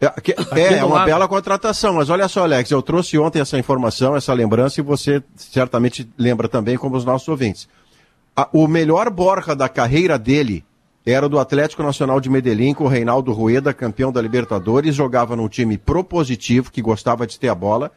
é, 0.00 0.08
que- 0.20 0.32
Aqui 0.32 0.58
é, 0.60 0.78
é 0.78 0.84
uma 0.84 0.96
lado. 0.96 1.06
bela 1.06 1.28
contratação, 1.28 1.94
mas 1.94 2.10
olha 2.10 2.26
só, 2.26 2.42
Alex, 2.42 2.68
eu 2.72 2.82
trouxe 2.82 3.16
ontem 3.16 3.38
essa 3.40 3.56
informação, 3.58 4.16
essa 4.16 4.32
lembrança, 4.32 4.80
e 4.80 4.82
você 4.82 5.22
certamente 5.36 6.08
lembra 6.18 6.48
também, 6.48 6.76
como 6.76 6.96
os 6.96 7.04
nossos 7.04 7.28
ouvintes. 7.28 7.68
A- 8.36 8.48
o 8.52 8.66
melhor 8.66 9.08
Borja 9.08 9.54
da 9.54 9.68
carreira 9.68 10.18
dele 10.18 10.64
era 11.06 11.28
do 11.28 11.38
Atlético 11.38 11.84
Nacional 11.84 12.20
de 12.20 12.28
Medellín, 12.28 12.74
com 12.74 12.84
o 12.84 12.88
Reinaldo 12.88 13.32
Rueda, 13.32 13.72
campeão 13.72 14.10
da 14.10 14.20
Libertadores, 14.20 14.96
jogava 14.96 15.36
num 15.36 15.48
time 15.48 15.78
propositivo, 15.78 16.72
que 16.72 16.82
gostava 16.82 17.24
de 17.24 17.38
ter 17.38 17.48
a 17.48 17.54
bola, 17.54 17.92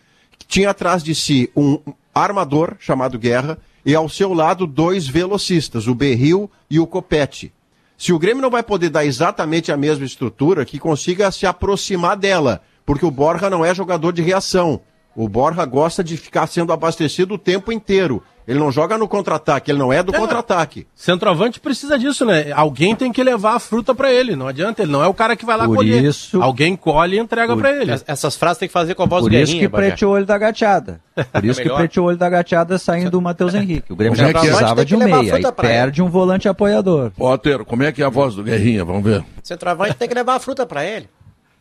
tinha 0.47 0.71
atrás 0.71 1.04
de 1.04 1.13
si 1.13 1.49
um 1.56 1.80
armador 2.13 2.75
chamado 2.80 3.19
Guerra, 3.19 3.58
e 3.86 3.95
ao 3.95 4.10
seu 4.10 4.34
lado 4.34 4.67
dois 4.67 5.08
velocistas, 5.08 5.88
o 5.88 5.95
Berril 5.95 6.49
e 6.69 6.80
o 6.80 6.88
Copete. 6.88 7.54
Se 7.97 8.13
o 8.13 8.19
Grêmio 8.19 8.41
não 8.41 8.49
vai 8.49 8.63
poder 8.63 8.89
dar 8.89 9.06
exatamente 9.06 9.71
a 9.71 9.78
mesma 9.78 10.06
estrutura, 10.06 10.65
que 10.65 10.80
consiga 10.80 11.32
se 11.32 11.45
aproximar 11.45 12.15
dela, 12.15 12.62
porque 12.86 13.06
o 13.06 13.12
Borja 13.12 13.49
não 13.49 13.63
é 13.63 13.73
jogador 13.75 14.13
de 14.13 14.21
reação. 14.21 14.82
O 15.15 15.28
Borja 15.28 15.65
gosta 15.65 16.04
de 16.04 16.15
ficar 16.15 16.47
sendo 16.47 16.71
abastecido 16.71 17.34
o 17.34 17.38
tempo 17.38 17.71
inteiro. 17.71 18.23
Ele 18.47 18.58
não 18.58 18.71
joga 18.71 18.97
no 18.97 19.08
contra-ataque, 19.08 19.69
ele 19.71 19.78
não 19.78 19.93
é 19.93 20.02
do 20.02 20.12
contra-ataque. 20.12 20.88
Centroavante 20.95 21.60
precisa 21.60 21.99
disso, 21.99 22.25
né? 22.25 22.52
Alguém 22.52 22.95
tem 22.95 23.12
que 23.12 23.23
levar 23.23 23.54
a 23.54 23.60
fruta 23.60 23.93
pra 23.93 24.12
ele. 24.12 24.36
Não 24.36 24.47
adianta, 24.47 24.82
ele 24.82 24.91
não 24.91 25.04
é 25.04 25.08
o 25.08 25.13
cara 25.13 25.36
que 25.36 25.45
vai 25.45 25.56
lá 25.56 25.65
Por 25.65 25.75
colher. 25.78 26.04
isso- 26.04 26.41
Alguém 26.41 26.75
colhe 26.75 27.17
e 27.17 27.19
entrega 27.19 27.54
Por- 27.54 27.62
pra 27.62 27.71
ele. 27.71 27.91
Es- 27.93 28.04
Essas 28.08 28.36
frases 28.36 28.58
tem 28.58 28.67
que 28.67 28.73
fazer 28.73 28.95
com 28.95 29.04
a 29.04 29.06
voz 29.06 29.23
Por 29.23 29.30
do 29.30 29.36
isso 29.38 29.56
que 29.58 29.69
preteou 29.69 30.13
o 30.13 30.15
olho 30.15 30.25
da 30.25 30.38
gateada. 30.38 30.99
Por 31.32 31.45
isso 31.45 31.60
que 31.60 31.65
melhor. 31.67 31.78
preteou 31.78 32.06
o 32.06 32.10
olho 32.10 32.17
da 32.17 32.30
gateada 32.30 32.78
saindo 32.80 33.19
o 33.19 33.21
Matheus 33.21 33.54
Henrique. 33.54 33.93
O 33.93 33.95
Grêmio 33.95 34.17
Como 34.17 34.25
já 34.25 34.30
é 34.30 34.34
que 34.34 34.47
é? 34.47 34.49
precisava 34.49 34.84
de 34.86 34.95
um 34.95 34.99
que 34.99 35.06
meia. 35.06 35.39
Pra 35.41 35.52
perde 35.52 36.02
um 36.02 36.10
volante 36.10 36.47
apoiador. 36.49 37.12
Potter, 37.12 37.63
como 37.65 37.84
é 37.84 37.91
que 37.91 38.02
é 38.02 38.06
a 38.06 38.10
voz 38.10 38.34
do 38.34 38.43
Guerrinha? 38.43 38.84
Vamos 38.84 39.04
ver. 39.04 39.23
Centroavante 39.43 39.93
tem 39.95 40.08
que 40.08 40.15
levar 40.15 40.36
a 40.36 40.39
fruta 40.39 40.65
pra 40.65 40.84
ele. 40.84 41.08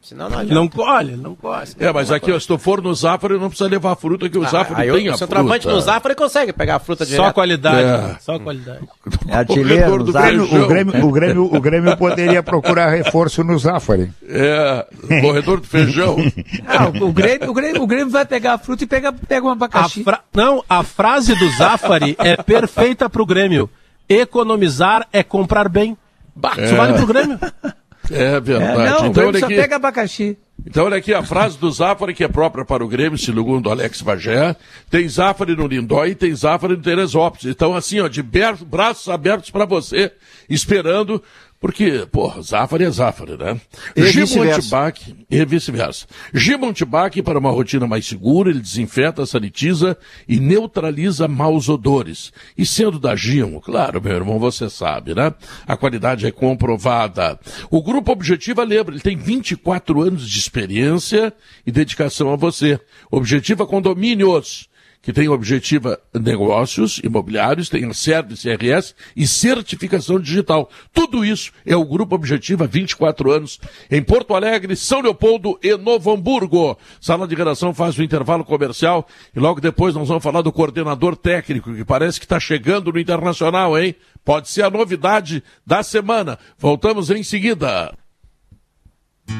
Senão 0.08 0.30
não 0.30 0.38
adianta. 0.38 0.54
Não 0.54 0.68
colhe, 0.68 1.16
não 1.16 1.34
colhe. 1.34 1.68
É, 1.78 1.92
mas 1.92 2.10
aqui, 2.10 2.32
ó, 2.32 2.40
se 2.40 2.46
tu 2.46 2.56
for 2.56 2.80
no 2.82 2.94
Zafari, 2.94 3.38
não 3.38 3.48
precisa 3.50 3.68
levar 3.68 3.92
a 3.92 3.96
fruta, 3.96 4.28
que 4.28 4.38
o 4.38 4.42
Zafari 4.48 4.74
Ah, 4.74 4.78
aí 4.84 4.90
tem 5.02 5.10
o 5.10 5.12
a 5.12 5.18
centroavante 5.18 5.62
fruta. 5.64 5.74
no 5.76 5.80
Zafra 5.82 6.12
ele 6.12 6.18
consegue 6.18 6.52
pegar 6.52 6.76
a 6.76 6.78
fruta 6.78 7.04
Só 7.04 7.10
direto. 7.10 7.34
qualidade. 7.34 7.80
É. 7.82 7.84
né? 8.08 8.16
Só 8.20 8.38
qualidade. 8.38 8.88
É 9.28 9.36
artilheiro, 9.36 10.10
zaga- 10.10 10.28
Feijão. 10.28 10.62
O 10.64 10.66
Grêmio, 10.68 11.06
o, 11.06 11.12
Grêmio, 11.12 11.44
o 11.56 11.60
Grêmio 11.60 11.96
poderia 11.96 12.42
procurar 12.42 12.88
reforço 12.90 13.44
no 13.44 13.58
Zafari. 13.58 14.10
É, 14.26 14.86
corredor 15.20 15.60
do 15.60 15.66
feijão. 15.66 16.16
Ah, 16.66 16.88
o, 16.88 17.08
o 17.08 17.12
Grêmio, 17.12 17.50
o, 17.50 17.52
Grêmio, 17.54 17.82
o 17.82 17.86
Grêmio 17.86 18.10
vai 18.10 18.24
pegar 18.24 18.54
a 18.54 18.58
fruta 18.58 18.84
e 18.84 18.86
pega, 18.86 19.12
pega 19.12 19.44
um 19.46 19.50
A 19.50 19.52
abacaxi. 19.52 20.02
fra- 20.02 20.20
Não, 20.34 20.64
a 20.68 20.82
frase 20.82 21.34
do 21.34 21.48
Zafari 21.50 22.14
é 22.18 22.36
perfeita 22.36 23.08
pro 23.10 23.26
Grêmio. 23.26 23.68
Economizar 24.08 25.06
é 25.12 25.22
comprar 25.22 25.68
bem. 25.68 25.96
Bah, 26.34 26.54
Isso 26.56 26.74
vale 26.76 26.94
pro 26.94 27.06
Grêmio. 27.06 27.38
É 28.10 28.22
É, 28.36 28.40
verdade. 28.40 28.76
não, 28.90 29.02
o 29.02 29.06
então, 29.06 29.12
Grêmio 29.12 29.28
olha 29.30 29.40
só 29.40 29.46
aqui. 29.46 29.54
pega 29.56 29.76
abacaxi. 29.76 30.38
Então, 30.66 30.86
olha 30.86 30.96
aqui 30.96 31.14
a 31.14 31.22
frase 31.22 31.56
do 31.56 31.70
Zafari, 31.70 32.12
que 32.12 32.24
é 32.24 32.28
própria 32.28 32.64
para 32.64 32.84
o 32.84 32.88
Grêmio, 32.88 33.16
segundo 33.16 33.70
Alex 33.70 34.02
Bagé. 34.02 34.56
Tem 34.90 35.08
Zafari 35.08 35.54
no 35.54 35.66
Lindói 35.66 36.10
e 36.10 36.14
tem 36.14 36.34
Zafari 36.34 36.76
no 36.76 36.82
Teresópolis. 36.82 37.46
Então, 37.46 37.74
assim, 37.74 38.00
ó, 38.00 38.08
de 38.08 38.22
braços 38.22 39.08
abertos 39.08 39.50
para 39.50 39.64
você, 39.64 40.10
esperando, 40.50 41.22
porque, 41.60 42.06
pô, 42.12 42.32
Zafari 42.40 42.84
é 42.84 42.90
Zafari, 42.90 43.36
né? 43.36 43.60
Vice-versa. 43.96 44.58
Antibac 44.58 45.16
e 45.28 45.44
vice-versa. 45.44 46.06
Gimo 46.32 46.66
Antibac, 46.66 47.20
para 47.22 47.38
uma 47.38 47.50
rotina 47.50 47.86
mais 47.86 48.06
segura, 48.06 48.50
ele 48.50 48.60
desinfeta, 48.60 49.26
sanitiza 49.26 49.98
e 50.28 50.38
neutraliza 50.38 51.26
maus 51.26 51.68
odores. 51.68 52.32
E 52.56 52.64
sendo 52.64 53.00
da 53.00 53.16
Gimo, 53.16 53.60
claro, 53.60 54.00
meu 54.00 54.14
irmão, 54.14 54.38
você 54.38 54.70
sabe, 54.70 55.14
né? 55.14 55.34
A 55.66 55.76
qualidade 55.76 56.26
é 56.26 56.30
comprovada. 56.30 57.38
O 57.70 57.82
Grupo 57.82 58.12
Objetiva, 58.12 58.62
lembra, 58.62 58.94
ele 58.94 59.02
tem 59.02 59.16
24 59.16 60.00
anos 60.00 60.28
de 60.28 60.38
experiência 60.38 61.32
e 61.66 61.72
dedicação 61.72 62.32
a 62.32 62.36
você. 62.36 62.78
Objetiva 63.10 63.66
Condomínios 63.66 64.68
que 65.00 65.12
tem 65.12 65.28
objetiva 65.28 65.98
negócios 66.12 67.00
imobiliários, 67.02 67.68
tem 67.68 67.84
a 67.84 67.94
Service 67.94 68.42
CRS 68.42 68.94
e 69.16 69.26
certificação 69.26 70.20
digital. 70.20 70.68
Tudo 70.92 71.24
isso 71.24 71.52
é 71.64 71.76
o 71.76 71.84
Grupo 71.84 72.14
Objetiva 72.14 72.66
24 72.66 73.30
anos 73.32 73.58
em 73.90 74.02
Porto 74.02 74.34
Alegre, 74.34 74.76
São 74.76 75.00
Leopoldo 75.00 75.58
e 75.62 75.76
Novo 75.76 76.12
Hamburgo. 76.12 76.76
Sala 77.00 77.26
de 77.26 77.34
redação 77.34 77.72
faz 77.72 77.96
o 77.96 78.02
intervalo 78.02 78.44
comercial 78.44 79.06
e 79.34 79.40
logo 79.40 79.60
depois 79.60 79.94
nós 79.94 80.08
vamos 80.08 80.22
falar 80.22 80.42
do 80.42 80.52
coordenador 80.52 81.16
técnico 81.16 81.74
que 81.74 81.84
parece 81.84 82.18
que 82.18 82.26
está 82.26 82.40
chegando 82.40 82.92
no 82.92 82.98
Internacional, 82.98 83.78
hein? 83.78 83.94
Pode 84.24 84.48
ser 84.48 84.62
a 84.62 84.70
novidade 84.70 85.42
da 85.66 85.82
semana. 85.82 86.38
Voltamos 86.58 87.10
em 87.10 87.22
seguida. 87.22 87.94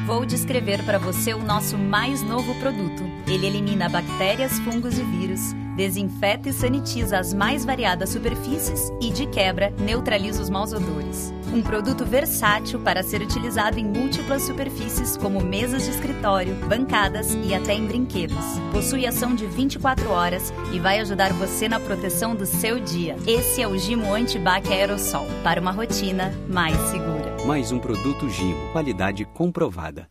Vou 0.05 0.25
descrever 0.25 0.83
para 0.83 0.97
você 0.97 1.33
o 1.33 1.43
nosso 1.43 1.77
mais 1.77 2.21
novo 2.21 2.53
produto. 2.59 3.18
Ele 3.29 3.45
elimina 3.45 3.87
bactérias, 3.87 4.59
fungos 4.61 4.97
e 4.97 5.03
vírus, 5.03 5.53
desinfeta 5.75 6.49
e 6.49 6.53
sanitiza 6.53 7.19
as 7.19 7.31
mais 7.31 7.63
variadas 7.63 8.09
superfícies 8.09 8.91
e, 8.99 9.11
de 9.11 9.27
quebra, 9.27 9.71
neutraliza 9.79 10.41
os 10.41 10.49
maus 10.49 10.73
odores. 10.73 11.31
Um 11.53 11.61
produto 11.61 12.03
versátil 12.03 12.79
para 12.79 13.03
ser 13.03 13.21
utilizado 13.21 13.79
em 13.79 13.85
múltiplas 13.85 14.41
superfícies, 14.41 15.15
como 15.15 15.41
mesas 15.41 15.83
de 15.83 15.91
escritório, 15.91 16.55
bancadas 16.67 17.37
e 17.45 17.53
até 17.53 17.75
em 17.75 17.85
brinquedos. 17.85 18.59
Possui 18.71 19.05
ação 19.05 19.35
de 19.35 19.45
24 19.45 20.09
horas 20.09 20.51
e 20.73 20.79
vai 20.79 20.99
ajudar 20.99 21.31
você 21.33 21.69
na 21.69 21.79
proteção 21.79 22.35
do 22.35 22.47
seu 22.47 22.79
dia. 22.79 23.15
Esse 23.27 23.61
é 23.61 23.67
o 23.67 23.77
Gimo 23.77 24.11
Antibac 24.11 24.67
Aerosol, 24.73 25.27
para 25.43 25.61
uma 25.61 25.71
rotina 25.71 26.33
mais 26.49 26.75
segura. 26.89 27.35
Mais 27.45 27.71
um 27.71 27.77
produto 27.77 28.27
Gimo, 28.27 28.71
qualidade 28.71 29.23
comprovada. 29.23 30.09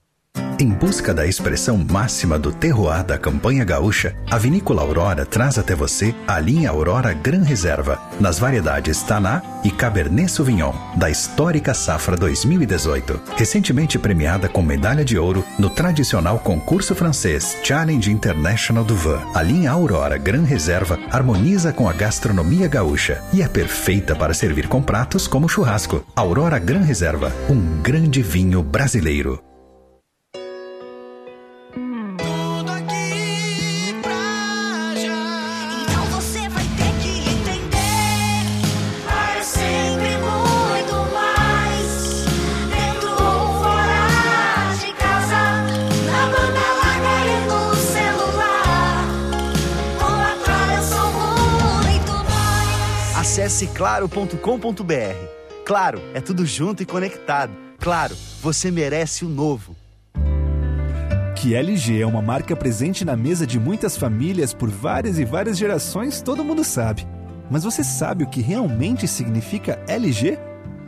Em 0.61 0.71
busca 0.71 1.15
da 1.15 1.25
expressão 1.25 1.79
máxima 1.89 2.37
do 2.37 2.51
terroir 2.51 3.05
da 3.05 3.17
campanha 3.17 3.65
gaúcha, 3.65 4.17
a 4.29 4.37
Vinícola 4.37 4.83
Aurora 4.83 5.25
traz 5.25 5.57
até 5.57 5.73
você 5.73 6.13
a 6.27 6.41
linha 6.41 6.71
Aurora 6.71 7.13
Gran 7.13 7.45
Reserva, 7.45 8.03
nas 8.19 8.41
variedades 8.41 9.01
Taná 9.05 9.41
e 9.63 9.71
Cabernet 9.71 10.29
Sauvignon, 10.29 10.73
da 10.97 11.09
histórica 11.09 11.73
safra 11.73 12.17
2018. 12.17 13.21
Recentemente 13.37 14.01
premiada 14.01 14.49
com 14.49 14.61
medalha 14.61 15.05
de 15.05 15.17
ouro 15.17 15.45
no 15.61 15.71
tradicional 15.71 16.41
concurso 16.41 16.93
francês 16.93 17.57
Challenge 17.63 18.11
International 18.11 18.83
du 18.83 18.97
Vin. 18.97 19.21
A 19.35 19.43
linha 19.43 19.71
Aurora 19.71 20.19
Gran 20.19 20.43
Reserva 20.43 20.99
harmoniza 21.09 21.73
com 21.73 21.89
a 21.89 21.93
gastronomia 21.93 22.67
gaúcha 22.67 23.23
e 23.33 23.43
é 23.43 23.47
perfeita 23.47 24.17
para 24.17 24.35
servir 24.35 24.67
com 24.67 24.83
pratos 24.83 25.29
como 25.29 25.49
churrasco. 25.49 26.05
Aurora 26.17 26.59
Gran 26.59 26.81
Reserva, 26.81 27.33
um 27.49 27.81
grande 27.81 28.23
vinho 28.23 28.61
brasileiro. 28.61 29.48
claro.com.br. 53.67 55.39
Claro, 55.65 56.01
é 56.15 56.21
tudo 56.21 56.47
junto 56.47 56.83
e 56.83 56.87
conectado. 56.87 57.53
Claro, 57.79 58.17
você 58.41 58.71
merece 58.71 59.25
o 59.25 59.29
novo. 59.29 59.77
Que 61.37 61.55
LG 61.55 62.01
é 62.01 62.07
uma 62.07 62.21
marca 62.21 62.57
presente 62.57 63.05
na 63.05 63.17
mesa 63.17 63.47
de 63.47 63.61
muitas 63.61 63.97
famílias 63.97 64.53
por 64.53 64.69
várias 64.69 65.19
e 65.19 65.25
várias 65.25 65.57
gerações, 65.57 66.21
todo 66.21 66.45
mundo 66.45 66.65
sabe. 66.65 67.07
Mas 67.51 67.65
você 67.65 67.85
sabe 67.85 68.25
o 68.25 68.29
que 68.29 68.41
realmente 68.41 69.07
significa 69.07 69.79
LG? 69.87 70.39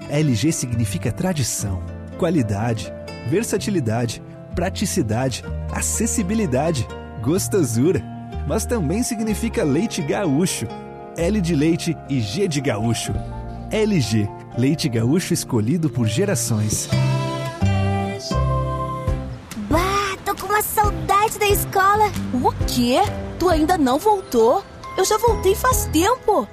LG 0.09 0.51
significa 0.51 1.13
tradição, 1.13 1.81
qualidade, 2.19 2.93
versatilidade, 3.29 4.21
praticidade, 4.55 5.45
acessibilidade, 5.71 6.87
gostosura. 7.23 8.03
Mas 8.49 8.65
também 8.67 9.03
significa 9.03 9.63
leite 9.63 10.03
gaúcho. 10.03 10.67
L 11.21 11.39
de 11.39 11.55
leite 11.55 11.95
e 12.09 12.19
G 12.19 12.49
de 12.49 12.63
gaúcho. 12.63 13.13
LG, 13.71 14.27
leite 14.57 14.89
gaúcho 14.89 15.35
escolhido 15.35 15.91
por 15.91 16.07
gerações. 16.09 16.89
Bah, 19.69 20.17
tô 20.25 20.35
com 20.35 20.47
uma 20.47 20.63
saudade 20.63 21.39
da 21.39 21.47
escola. 21.47 22.11
O 22.33 22.51
quê? 22.67 23.01
Tu 23.39 23.51
ainda 23.51 23.77
não 23.77 23.99
voltou? 23.99 24.65
Eu 24.97 25.05
já 25.05 25.19
voltei 25.19 25.55
faz 25.55 25.85
tempo. 25.93 26.49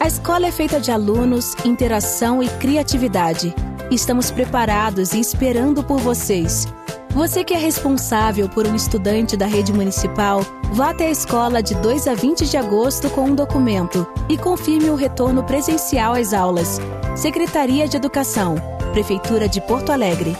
A 0.00 0.08
escola 0.08 0.48
é 0.48 0.50
feita 0.50 0.80
de 0.80 0.90
alunos, 0.90 1.54
interação 1.64 2.42
e 2.42 2.48
criatividade. 2.48 3.54
Estamos 3.88 4.32
preparados 4.32 5.12
e 5.12 5.20
esperando 5.20 5.84
por 5.84 6.00
vocês. 6.00 6.66
Você 7.14 7.44
que 7.44 7.54
é 7.54 7.56
responsável 7.56 8.48
por 8.48 8.66
um 8.66 8.74
estudante 8.74 9.36
da 9.36 9.46
rede 9.46 9.72
municipal, 9.72 10.40
vá 10.72 10.90
até 10.90 11.06
a 11.06 11.10
escola 11.12 11.62
de 11.62 11.72
2 11.76 12.08
a 12.08 12.14
20 12.14 12.44
de 12.44 12.56
agosto 12.56 13.08
com 13.08 13.26
um 13.26 13.34
documento 13.36 14.04
e 14.28 14.36
confirme 14.36 14.90
o 14.90 14.96
retorno 14.96 15.44
presencial 15.44 16.14
às 16.14 16.34
aulas. 16.34 16.80
Secretaria 17.14 17.86
de 17.86 17.96
Educação, 17.96 18.56
Prefeitura 18.92 19.48
de 19.48 19.60
Porto 19.60 19.92
Alegre. 19.92 20.36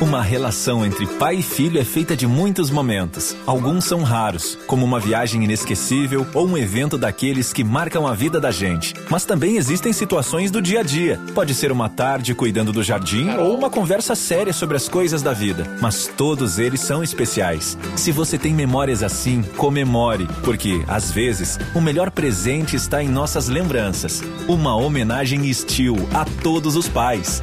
Uma 0.00 0.22
relação 0.22 0.84
entre 0.84 1.06
pai 1.06 1.36
e 1.36 1.42
filho 1.42 1.78
é 1.78 1.84
feita 1.84 2.16
de 2.16 2.26
muitos 2.26 2.70
momentos. 2.70 3.36
Alguns 3.44 3.84
são 3.84 4.02
raros, 4.02 4.58
como 4.66 4.82
uma 4.82 4.98
viagem 4.98 5.44
inesquecível 5.44 6.26
ou 6.32 6.48
um 6.48 6.56
evento 6.56 6.96
daqueles 6.96 7.52
que 7.52 7.62
marcam 7.62 8.06
a 8.06 8.14
vida 8.14 8.40
da 8.40 8.50
gente. 8.50 8.94
Mas 9.10 9.26
também 9.26 9.58
existem 9.58 9.92
situações 9.92 10.50
do 10.50 10.62
dia 10.62 10.80
a 10.80 10.82
dia. 10.82 11.20
Pode 11.34 11.52
ser 11.52 11.70
uma 11.70 11.86
tarde 11.90 12.34
cuidando 12.34 12.72
do 12.72 12.82
jardim 12.82 13.28
ou 13.36 13.54
uma 13.54 13.68
conversa 13.68 14.14
séria 14.14 14.54
sobre 14.54 14.78
as 14.78 14.88
coisas 14.88 15.20
da 15.20 15.34
vida. 15.34 15.66
Mas 15.82 16.06
todos 16.16 16.58
eles 16.58 16.80
são 16.80 17.02
especiais. 17.02 17.76
Se 17.94 18.10
você 18.10 18.38
tem 18.38 18.54
memórias 18.54 19.02
assim, 19.02 19.42
comemore, 19.58 20.26
porque, 20.42 20.82
às 20.88 21.10
vezes, 21.10 21.58
o 21.74 21.80
melhor 21.80 22.10
presente 22.10 22.74
está 22.74 23.02
em 23.02 23.08
nossas 23.08 23.48
lembranças. 23.48 24.22
Uma 24.48 24.74
homenagem 24.74 25.44
estilo 25.44 26.08
a 26.14 26.24
todos 26.24 26.74
os 26.74 26.88
pais. 26.88 27.42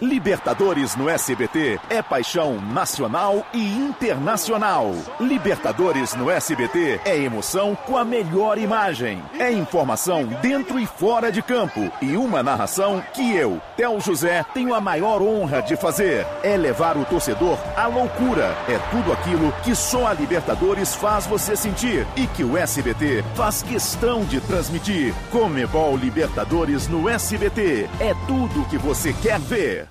Libertadores 0.00 0.94
no 0.94 1.08
SBT 1.08 1.80
é 1.90 2.00
paixão 2.00 2.60
nacional 2.60 3.44
e 3.52 3.76
internacional. 3.76 4.94
Libertadores 5.18 6.14
no 6.14 6.30
SBT 6.30 7.00
é 7.04 7.18
emoção 7.18 7.74
com 7.74 7.96
a 7.96 8.04
melhor 8.04 8.58
imagem. 8.58 9.20
É 9.40 9.50
informação 9.50 10.24
dentro 10.40 10.78
e 10.78 10.86
fora 10.86 11.32
de 11.32 11.42
campo. 11.42 11.90
E 12.00 12.16
uma 12.16 12.44
narração 12.44 13.02
que 13.12 13.34
eu, 13.34 13.60
Theo 13.76 14.00
José, 14.00 14.44
tenho 14.54 14.72
a 14.72 14.80
maior 14.80 15.20
honra 15.20 15.60
de 15.60 15.74
fazer. 15.76 16.24
É 16.44 16.56
levar 16.56 16.96
o 16.96 17.04
torcedor 17.04 17.58
à 17.76 17.88
loucura. 17.88 18.56
É 18.68 18.78
tudo 18.92 19.12
aquilo 19.12 19.50
que 19.64 19.74
só 19.74 20.06
a 20.06 20.14
Libertadores 20.14 20.94
faz 20.94 21.26
você 21.26 21.56
sentir 21.56 22.06
e 22.14 22.28
que 22.28 22.44
o 22.44 22.56
SBT 22.56 23.24
faz 23.34 23.62
questão 23.62 24.24
de 24.24 24.40
transmitir. 24.42 25.12
Comebol 25.32 25.96
Libertadores 25.96 26.86
no 26.86 27.08
SBT. 27.08 27.90
É 27.98 28.14
tudo 28.28 28.68
que 28.68 28.78
você 28.78 29.12
quer 29.12 29.40
ver. 29.40 29.87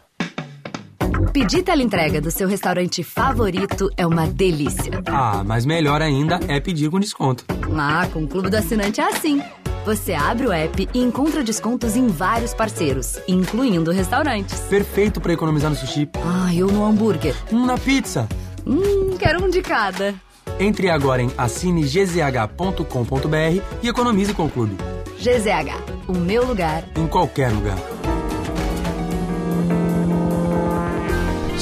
Pedir 1.38 1.62
teleentrega 1.62 2.20
do 2.20 2.32
seu 2.32 2.48
restaurante 2.48 3.04
favorito 3.04 3.92
é 3.96 4.08
uma 4.08 4.26
delícia. 4.26 5.04
Ah, 5.06 5.44
mas 5.46 5.68
melhor 5.68 6.02
ainda 6.02 6.40
é 6.48 6.60
pedir 6.60 6.90
com 6.90 7.00
desconto. 7.00 7.46
Ah, 7.78 8.08
com 8.12 8.24
o 8.24 8.28
Clube 8.28 8.50
do 8.50 8.58
Assinante 8.58 9.00
é 9.00 9.04
assim. 9.04 9.40
Você 9.86 10.16
abre 10.16 10.48
o 10.48 10.52
app 10.52 10.90
e 10.92 11.00
encontra 11.00 11.44
descontos 11.44 11.96
em 11.96 12.08
vários 12.08 12.56
parceiros, 12.56 13.20
incluindo 13.28 13.92
restaurantes. 13.92 14.60
Perfeito 14.62 15.22
para 15.22 15.32
economizar 15.32 15.70
no 15.70 15.76
sushi. 15.76 16.10
Ah, 16.16 16.52
eu 16.56 16.72
no 16.72 16.84
hambúrguer. 16.84 17.36
Um 17.52 17.68
na 17.68 17.78
pizza. 17.78 18.28
Hum, 18.66 19.16
quero 19.20 19.46
um 19.46 19.48
de 19.48 19.62
cada. 19.62 20.16
Entre 20.60 20.90
agora 20.90 21.22
em 21.22 21.30
assinegzh.com.br 21.38 23.62
e 23.84 23.88
economize 23.88 24.34
com 24.34 24.48
o 24.48 24.50
clube. 24.50 24.76
GZH, 25.20 26.08
o 26.08 26.18
meu 26.18 26.44
lugar. 26.44 26.84
Em 26.96 27.06
qualquer 27.06 27.52
lugar. 27.52 27.78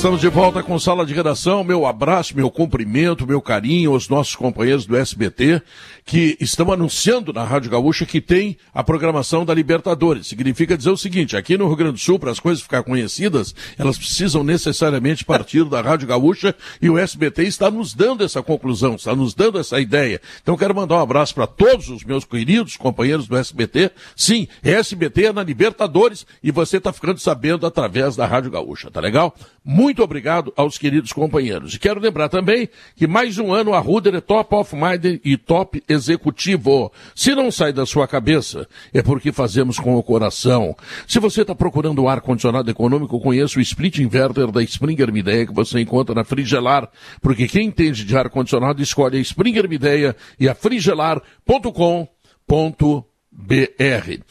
Estamos 0.05 0.21
de 0.21 0.29
volta 0.29 0.61
com 0.61 0.77
sala 0.77 1.03
de 1.03 1.15
redação. 1.15 1.63
Meu 1.63 1.83
abraço, 1.83 2.35
meu 2.35 2.51
cumprimento, 2.51 3.25
meu 3.25 3.41
carinho 3.41 3.91
aos 3.91 4.07
nossos 4.07 4.35
companheiros 4.35 4.85
do 4.85 4.95
SBT 4.95 5.63
que 6.05 6.37
estão 6.39 6.71
anunciando 6.71 7.33
na 7.33 7.43
Rádio 7.43 7.71
Gaúcha 7.71 8.05
que 8.05 8.21
tem 8.21 8.55
a 8.71 8.83
programação 8.83 9.43
da 9.43 9.51
Libertadores. 9.51 10.27
Significa 10.27 10.77
dizer 10.77 10.91
o 10.91 10.97
seguinte: 10.97 11.35
aqui 11.35 11.57
no 11.57 11.65
Rio 11.65 11.75
Grande 11.75 11.93
do 11.93 11.99
Sul, 11.99 12.19
para 12.19 12.29
as 12.29 12.39
coisas 12.39 12.61
ficar 12.61 12.83
conhecidas, 12.83 13.55
elas 13.79 13.97
precisam 13.97 14.43
necessariamente 14.43 15.25
partir 15.25 15.65
da 15.65 15.81
Rádio 15.81 16.07
Gaúcha 16.07 16.53
e 16.79 16.87
o 16.87 16.99
SBT 16.99 17.41
está 17.45 17.71
nos 17.71 17.95
dando 17.95 18.23
essa 18.23 18.43
conclusão, 18.43 18.93
está 18.93 19.15
nos 19.15 19.33
dando 19.33 19.57
essa 19.57 19.81
ideia. 19.81 20.21
Então 20.43 20.55
quero 20.55 20.75
mandar 20.75 20.97
um 20.97 21.01
abraço 21.01 21.33
para 21.33 21.47
todos 21.47 21.89
os 21.89 22.03
meus 22.03 22.23
queridos 22.23 22.77
companheiros 22.77 23.27
do 23.27 23.35
SBT. 23.35 23.89
Sim, 24.15 24.47
SBT 24.63 25.25
é 25.25 25.33
na 25.33 25.41
Libertadores 25.41 26.27
e 26.43 26.51
você 26.51 26.77
está 26.77 26.93
ficando 26.93 27.19
sabendo 27.19 27.65
através 27.65 28.15
da 28.15 28.27
Rádio 28.27 28.51
Gaúcha, 28.51 28.91
tá 28.91 29.01
legal? 29.01 29.35
Muito 29.67 29.94
obrigado 30.01 30.53
aos 30.55 30.77
queridos 30.77 31.11
companheiros. 31.13 31.73
E 31.73 31.79
quero 31.79 31.99
lembrar 31.99 32.29
também 32.29 32.69
que 32.95 33.07
mais 33.07 33.37
um 33.37 33.53
ano 33.53 33.73
a 33.73 33.79
Ruder 33.79 34.15
é 34.15 34.21
top 34.21 34.55
of 34.55 34.75
mind 34.75 35.19
e 35.23 35.37
top 35.37 35.83
executivo. 35.87 36.91
Se 37.13 37.33
não 37.35 37.51
sai 37.51 37.73
da 37.73 37.85
sua 37.85 38.07
cabeça, 38.07 38.67
é 38.93 39.01
porque 39.01 39.31
fazemos 39.31 39.79
com 39.79 39.95
o 39.95 40.03
coração. 40.03 40.75
Se 41.07 41.19
você 41.19 41.41
está 41.41 41.53
procurando 41.53 42.01
um 42.03 42.09
ar-condicionado 42.09 42.69
econômico, 42.69 43.19
conheça 43.19 43.59
o 43.59 43.61
split 43.61 43.99
inverter 43.99 44.51
da 44.51 44.61
Springer 44.63 45.11
Mideia 45.11 45.45
que 45.45 45.53
você 45.53 45.79
encontra 45.79 46.15
na 46.15 46.23
Frigelar, 46.23 46.89
porque 47.21 47.47
quem 47.47 47.67
entende 47.67 48.03
de 48.03 48.17
ar-condicionado 48.17 48.81
escolhe 48.81 49.17
a 49.17 49.21
Springer 49.21 49.67
Mideia 49.69 50.15
e 50.39 50.47
a 50.47 50.55
frigelar.com.br. 50.55 51.23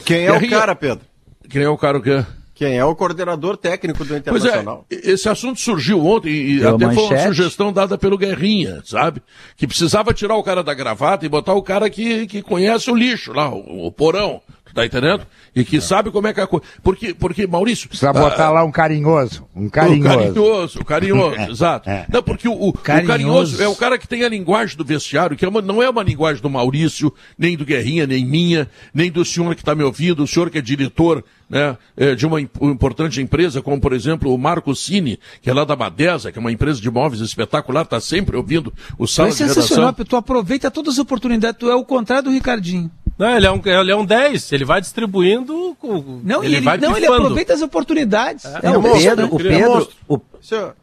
Quem 0.05 0.25
é 0.27 0.33
o 0.33 0.49
cara, 0.49 0.75
Pedro? 0.75 1.05
Quem 1.49 1.63
é 1.63 1.69
o 1.69 1.77
cara 1.77 1.99
o 1.99 2.03
quê? 2.03 2.25
Quem 2.55 2.77
é 2.79 2.85
o 2.85 2.95
coordenador 2.95 3.57
técnico 3.57 4.05
do 4.05 4.09
Pois 4.09 4.15
é, 4.15 4.19
Internacional? 4.19 4.87
esse 4.89 5.29
assunto 5.29 5.59
surgiu 5.61 6.05
ontem 6.05 6.31
e 6.31 6.61
Deu 6.61 6.77
até 6.77 6.85
foi 6.87 6.95
uma 6.95 7.03
manchete. 7.11 7.27
sugestão 7.29 7.73
dada 7.73 7.99
pelo 7.99 8.17
Guerrinha, 8.17 8.81
sabe? 8.85 9.21
Que 9.57 9.67
precisava 9.67 10.15
tirar 10.15 10.37
o 10.37 10.43
cara 10.43 10.63
da 10.63 10.73
gravata 10.73 11.27
e 11.27 11.29
botar 11.29 11.55
o 11.55 11.63
cara 11.63 11.91
que, 11.91 12.27
que 12.29 12.43
conhece 12.43 12.89
o 12.91 12.95
lixo 12.95 13.33
lá, 13.33 13.49
o, 13.53 13.87
o 13.87 13.91
porão, 13.93 14.41
tá 14.75 14.85
entendendo? 14.85 15.27
E 15.55 15.65
que 15.65 15.81
sabe 15.81 16.11
como 16.11 16.27
é 16.27 16.35
que 16.35 16.41
é 16.41 16.43
a 16.43 16.47
coisa. 16.47 16.67
Porque, 16.83 17.15
porque, 17.15 17.47
Maurício. 17.47 17.89
Precisa 17.89 18.13
botar 18.13 18.47
ah, 18.47 18.51
lá 18.51 18.65
um 18.65 18.73
carinhoso. 18.73 19.47
Um 19.55 19.69
carinhoso. 19.69 20.09
carinhoso, 20.19 20.81
o 20.81 20.85
carinhoso, 20.85 21.41
exato. 21.51 21.89
Não, 22.13 22.23
porque 22.23 22.49
o, 22.49 22.53
o- 22.53 22.69
o 22.69 22.73
Carinhoso. 22.73 23.09
carinhoso 23.09 23.63
é 23.63 23.69
o 23.69 23.77
cara 23.77 23.97
que 23.97 24.09
tem 24.09 24.25
a 24.25 24.29
linguagem 24.29 24.77
do 24.77 24.85
vestiário, 24.85 25.37
que 25.37 25.45
é 25.45 25.49
uma- 25.49 25.63
não 25.63 25.83
é 25.83 25.89
uma 25.89 26.03
linguagem 26.03 26.43
do 26.43 26.51
Maurício, 26.51 27.13
nem 27.39 27.57
do 27.57 27.65
Guerrinha, 27.65 28.07
nem 28.07 28.25
minha, 28.27 28.69
nem 28.93 29.11
do 29.11 29.25
senhor 29.25 29.55
que 29.55 29.61
está 29.63 29.75
me 29.75 29.85
ouvindo, 29.85 30.23
o 30.23 30.27
senhor 30.27 30.51
que 30.51 30.59
é 30.59 30.61
diretor 30.61 31.25
né, 31.49 31.77
de 32.17 32.27
uma 32.27 32.41
im- 32.41 32.49
importante 32.63 33.21
empresa, 33.23 33.63
como 33.63 33.81
por 33.81 33.93
exemplo 33.93 34.35
o 34.35 34.39
Marco 34.39 34.75
Cine, 34.75 35.21
que 35.41 35.49
é 35.49 35.55
lá 35.55 35.65
da 35.65 35.77
Badesa, 35.77 36.33
que 36.33 36.39
é 36.39 36.41
uma 36.41 36.51
empresa 36.51 36.81
de 36.81 36.91
móveis 36.91 37.21
espetacular, 37.21 37.83
está 37.83 38.01
sempre 38.01 38.37
ouvindo 38.37 38.73
o 38.99 39.07
sala 39.07 39.29
é 39.29 39.33
de 39.33 39.39
redação. 39.39 39.63
sensacional, 39.63 39.93
porque 39.93 40.09
tu 40.11 40.17
aproveita 40.17 40.71
todas 40.71 40.95
as 40.95 40.99
oportunidades, 40.99 41.59
tu 41.61 41.71
é 41.71 41.75
o 41.77 41.85
contrário 41.85 42.25
do 42.25 42.31
Ricardinho. 42.31 42.91
Não, 43.17 43.37
ele 43.37 43.47
é 43.47 43.51
um, 43.51 43.61
ele 43.65 43.93
é 43.93 43.97
um 43.97 44.05
10, 44.05 44.53
ele 44.53 44.65
vai 44.65 44.81
distribuindo. 44.81 45.77
Com, 45.79 46.21
Não, 46.25 46.43
ele, 46.43 46.57
ele, 46.57 46.65
vai 46.65 46.79
não, 46.79 46.97
ele 46.97 47.07
aproveita 47.07 47.55
as 47.55 47.63
oportunidades. 47.63 48.45
É, 48.45 48.71
o 48.77 48.83
Pedro, 48.83 49.35
o 49.35 49.39
Pedro, 49.39 49.89
o 50.09 50.19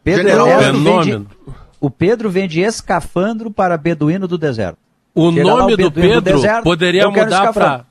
Pedro 0.02 0.22
General 0.22 0.48
Ernesto 0.48 0.72
Fenômeno. 0.72 1.18
vende, 1.18 1.56
o 1.80 1.90
Pedro 1.90 2.30
vende 2.30 2.60
escafandro 2.60 3.50
para 3.50 3.76
beduíno 3.76 4.26
do 4.26 4.38
deserto. 4.38 4.78
O 5.14 5.30
Chega 5.30 5.44
lá, 5.46 5.60
nome 5.60 5.76
do 5.76 5.92
Pedro 5.92 6.20
deserto, 6.22 6.64
poderia 6.64 7.08
mudar 7.08 7.52
para. 7.52 7.84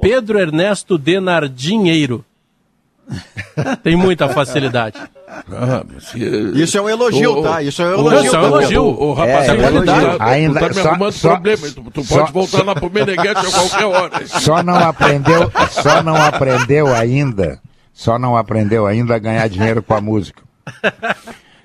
Pedro 0.00 0.38
Ernesto 0.38 0.98
Denardinheiro. 0.98 2.24
Tem 3.82 3.96
muita 3.96 4.28
facilidade. 4.28 4.96
Ah, 5.28 5.82
mas, 5.86 6.14
Isso 6.54 6.78
é 6.78 6.80
um 6.82 6.88
elogio, 6.88 7.42
tá? 7.42 7.62
Isso 7.62 7.82
é 7.82 7.86
um 7.86 7.92
elogio. 8.08 8.24
Isso 8.26 8.36
é 8.36 8.38
um 8.40 8.44
elogio. 8.46 8.84
Ô, 8.84 9.12
rapaz, 9.14 9.48
É, 9.48 9.50
é, 9.50 9.54
é 9.54 9.56
qualidade. 9.70 10.16
tu, 10.16 10.22
Ainda 10.22 10.54
tu 10.54 10.60
tá 10.62 10.68
me 10.68 10.74
só- 10.74 10.88
arrumando 10.90 11.12
só- 11.12 11.28
problema. 11.30 11.68
Tu, 11.68 11.90
tu 11.90 12.04
só- 12.04 12.18
pode 12.18 12.32
voltar 12.32 12.62
lá 12.64 12.74
pro 12.74 12.90
Meneghete 12.90 13.46
a 13.46 13.50
qualquer 13.50 13.84
hora. 13.84 14.26
Só 14.26 14.62
não 14.62 14.76
aprendeu, 14.76 15.50
só 15.70 16.02
não 16.02 16.16
aprendeu 16.16 16.94
ainda, 16.94 17.58
só 17.92 18.18
não 18.18 18.36
aprendeu 18.36 18.86
ainda 18.86 19.14
a 19.14 19.18
ganhar 19.18 19.48
dinheiro 19.48 19.82
com 19.82 19.94
a 19.94 20.00
música. 20.00 20.42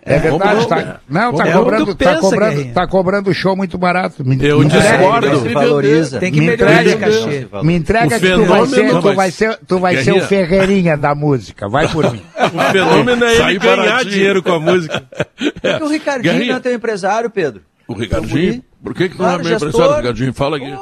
É 0.09 0.19
verdade, 0.19 0.51
Vamos- 0.53 0.65
tá, 0.67 0.99
não, 1.09 1.33
tá 1.33 1.51
cobrando, 1.51 1.93
tá 1.95 2.05
pensa, 2.11 2.21
cobrando, 2.21 2.55
Guerrinha. 2.55 2.73
tá 2.73 2.87
cobrando 2.87 3.33
show 3.33 3.55
muito 3.57 3.77
barato. 3.77 4.23
Me, 4.25 4.37
Eu 4.41 4.59
me 4.59 4.65
discordo. 4.65 5.41
me 5.41 5.53
Valoriza. 5.53 6.19
Tem 6.19 6.31
que 6.31 6.39
me 6.39 6.47
melhorar 6.47 6.81
entrega, 6.85 7.05
cachê. 7.05 7.47
me 7.63 7.75
entrega 7.75 8.15
O 8.15 8.19
que 8.19 8.31
tu 8.31 8.45
vai 8.45 8.65
ser, 8.67 8.89
tu 8.89 9.01
Mas- 9.03 9.15
vai 9.15 9.31
ser, 9.31 9.59
tu 9.67 9.79
vai 9.79 9.97
ser 9.97 10.11
o. 10.13 10.21
Ferreirinha 10.21 10.95
da 10.95 11.13
música. 11.13 11.67
Vai 11.67 11.87
por 11.89 12.11
mim. 12.11 12.21
O 12.47 12.71
fenômeno 12.71 13.25
é 13.25 13.35
ele 13.49 13.59
ganhar 13.59 13.75
baratinho. 13.77 14.11
dinheiro 14.11 14.41
com 14.43 14.51
a 14.53 14.59
música. 14.59 15.03
Porque 15.35 15.83
o 15.83 15.87
Ricardinho 15.89 16.33
Guerrinha. 16.33 16.51
não 16.53 16.57
é 16.57 16.61
teu 16.61 16.73
empresário, 16.73 17.29
Pedro. 17.29 17.61
O 17.87 17.93
Ricardinho? 17.93 18.63
Por 18.81 18.93
que, 18.93 19.09
que 19.09 19.15
tu 19.15 19.17
Claro, 19.17 19.33
não 19.33 19.39
é 19.39 19.43
meu 19.43 19.59
gestor. 19.59 19.69
empresário, 19.69 19.95
Ricardinho? 19.97 20.33
Fala 20.33 20.57
aqui. 20.57 20.73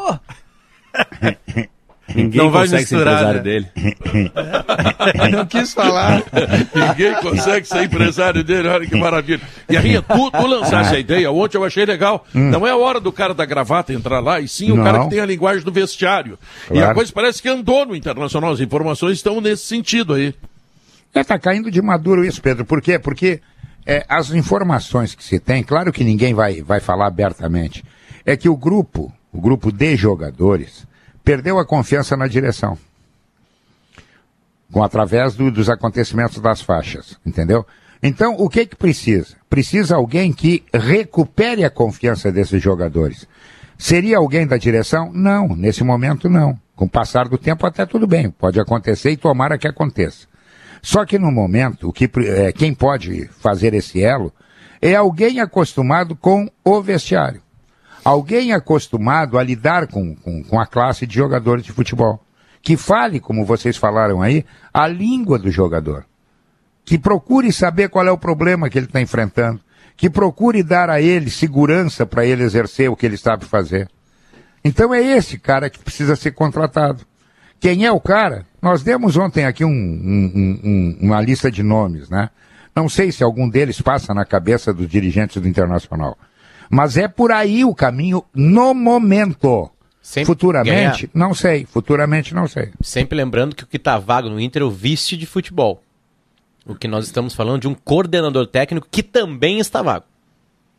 Ninguém 2.14 2.42
Não 2.42 2.52
vai 2.52 2.64
consegue 2.64 2.86
ser 2.86 2.96
misturar, 2.96 3.14
empresário 3.36 3.38
né? 3.38 3.44
dele. 3.44 5.32
Não 5.32 5.46
quis 5.46 5.74
falar. 5.74 6.24
Ninguém 6.74 7.16
consegue 7.22 7.68
ser 7.68 7.84
empresário 7.84 8.44
dele, 8.44 8.68
olha 8.68 8.86
que 8.88 8.96
maravilha. 8.96 9.42
Guerrinha, 9.68 10.02
tu, 10.02 10.30
tu 10.32 10.46
lançasse 10.46 10.96
a 10.96 11.00
ideia, 11.00 11.32
ontem 11.32 11.58
eu 11.58 11.64
achei 11.64 11.86
legal. 11.86 12.26
Não 12.34 12.66
é 12.66 12.72
a 12.72 12.78
hora 12.78 13.00
do 13.00 13.12
cara 13.12 13.34
da 13.34 13.46
gravata 13.46 13.92
entrar 13.92 14.20
lá, 14.20 14.40
e 14.40 14.48
sim 14.48 14.72
o 14.72 14.76
Hum. 14.76 14.78
Não. 14.78 14.84
cara 14.84 15.04
que 15.06 15.10
tem 15.10 15.20
a 15.20 15.26
linguagem 15.26 15.64
do 15.64 15.72
vestiário. 15.72 16.38
E 16.70 16.78
a 16.78 16.82
Claro. 16.82 16.96
coisa 16.96 17.12
parece 17.14 17.42
que 17.42 17.50
andou 17.50 17.86
no 17.86 17.96
Internacional, 17.96 18.52
as 18.52 18.60
informações 18.60 19.14
estão 19.18 19.42
nesse 19.42 19.66
sentido 19.66 20.14
aí. 20.14 20.34
É, 21.14 21.24
tá 21.24 21.40
caindo 21.40 21.72
de 21.72 21.82
maduro 21.82 22.24
isso, 22.26 22.42
Pedro. 22.42 22.66
Por 22.66 22.82
quê? 22.82 23.00
Porque 23.00 23.40
é, 23.86 24.06
as 24.08 24.32
informações 24.32 25.16
que 25.16 25.24
se 25.24 25.40
tem, 25.40 25.64
claro 25.64 25.92
que 25.92 26.04
ninguém 26.04 26.34
vai, 26.34 26.62
vai 26.62 26.80
falar 26.80 27.08
abertamente, 27.08 27.84
é 28.26 28.36
que 28.38 28.50
o 28.50 28.56
grupo, 28.56 29.12
o 29.32 29.40
grupo 29.42 29.72
de 29.72 29.96
jogadores, 29.96 30.86
perdeu 31.26 31.60
a 31.60 31.66
confiança 31.66 32.16
na 32.16 32.28
direção. 32.28 32.78
Com 34.72 34.84
através 34.84 35.36
do- 35.36 35.52
dos 35.52 35.70
acontecimentos 35.70 36.40
das 36.40 36.62
faixas, 36.62 37.18
entendeu? 37.26 37.66
Então, 38.02 38.36
o 38.38 38.48
que 38.50 38.66
que 38.66 38.76
precisa? 38.76 39.36
Precisa 39.50 39.96
alguém 39.96 40.32
que 40.32 40.64
recupere 40.74 41.64
a 41.66 41.70
confiança 41.70 42.32
desses 42.32 42.62
jogadores. 42.62 43.28
Seria 43.78 44.18
alguém 44.18 44.46
da 44.46 44.58
direção? 44.58 45.12
Não, 45.14 45.48
nesse 45.56 45.84
momento 45.84 46.30
não. 46.30 46.58
Com 46.76 46.86
o 46.86 46.90
passar 46.90 47.28
do 47.28 47.38
tempo 47.38 47.66
até 47.66 47.86
tudo 47.86 48.06
bem, 48.06 48.30
pode 48.30 48.60
acontecer 48.60 49.12
e 49.12 49.18
tomara 49.18 49.58
que 49.58 49.68
aconteça. 49.68 50.28
Só 50.82 51.06
que 51.06 51.18
no 51.18 51.32
momento, 51.32 51.90
o 51.90 51.94
que, 51.94 52.10
é, 52.20 52.52
quem 52.52 52.74
pode 52.74 53.28
fazer 53.40 53.74
esse 53.74 54.04
elo 54.04 54.32
é 54.82 54.94
alguém 54.94 55.40
acostumado 55.40 56.16
com 56.16 56.48
o 56.64 56.82
vestiário. 56.82 57.42
Alguém 58.06 58.54
acostumado 58.54 59.38
a 59.40 59.44
lidar 59.44 59.88
com, 59.88 60.16
com, 60.16 60.44
com 60.44 60.60
a 60.60 60.68
classe 60.68 61.08
de 61.08 61.16
jogadores 61.16 61.64
de 61.66 61.72
futebol. 61.72 62.24
Que 62.62 62.78
fale, 62.78 63.20
como 63.20 63.44
vocês 63.44 63.78
falaram 63.78 64.22
aí, 64.22 64.46
a 64.72 64.88
língua 64.88 65.40
do 65.40 65.50
jogador. 65.50 66.06
Que 66.86 67.00
procure 67.00 67.52
saber 67.52 67.90
qual 67.90 68.06
é 68.06 68.12
o 68.12 68.18
problema 68.18 68.70
que 68.70 68.78
ele 68.78 68.86
está 68.86 69.02
enfrentando. 69.02 69.60
Que 69.98 70.08
procure 70.08 70.62
dar 70.62 70.88
a 70.88 71.02
ele 71.02 71.32
segurança 71.32 72.06
para 72.06 72.24
ele 72.24 72.44
exercer 72.44 72.90
o 72.92 72.96
que 72.96 73.08
ele 73.08 73.18
sabe 73.18 73.44
fazer. 73.46 73.90
Então 74.64 74.94
é 74.94 75.02
esse 75.02 75.40
cara 75.40 75.68
que 75.70 75.80
precisa 75.80 76.16
ser 76.16 76.32
contratado. 76.32 77.04
Quem 77.60 77.86
é 77.86 77.92
o 77.92 78.00
cara? 78.00 78.46
Nós 78.62 78.84
demos 78.84 79.18
ontem 79.18 79.46
aqui 79.46 79.66
um- 79.66 79.70
um- 79.70 80.32
um- 80.36 80.60
um- 80.64 80.98
uma 81.08 81.22
lista 81.22 81.50
de 81.50 81.64
nomes, 81.64 82.08
né? 82.10 82.30
Não 82.76 82.88
sei 82.88 83.12
se 83.12 83.24
algum 83.24 83.50
deles 83.50 83.82
passa 83.82 84.14
na 84.14 84.26
cabeça 84.26 84.72
dos 84.74 84.88
dirigentes 84.88 85.42
do 85.42 85.48
Internacional. 85.48 86.18
Mas 86.70 86.98
é 86.98 87.08
por 87.08 87.32
aí 87.32 87.64
o 87.66 87.74
caminho 87.76 88.24
no 88.34 88.74
momento. 88.74 89.70
Sempre 90.02 90.26
Futuramente, 90.28 91.08
ganhar. 91.08 91.28
não 91.28 91.34
sei. 91.34 91.66
Futuramente, 91.66 92.34
não 92.36 92.48
sei. 92.48 92.70
Sempre 92.82 93.18
lembrando 93.18 93.56
que 93.56 93.64
o 93.64 93.68
que 93.68 93.78
está 93.78 93.98
vago 93.98 94.30
no 94.30 94.40
Inter 94.40 94.62
é 94.62 94.66
o 94.66 94.70
vice 94.70 95.18
de 95.18 95.26
futebol. 95.26 95.82
O 96.66 96.76
que 96.76 96.88
nós 96.88 97.06
estamos 97.06 97.34
falando 97.34 97.62
de 97.62 97.68
um 97.68 97.74
coordenador 97.74 98.46
técnico 98.48 98.88
que 98.90 99.02
também 99.02 99.60
está 99.60 99.82
vago. 99.82 100.06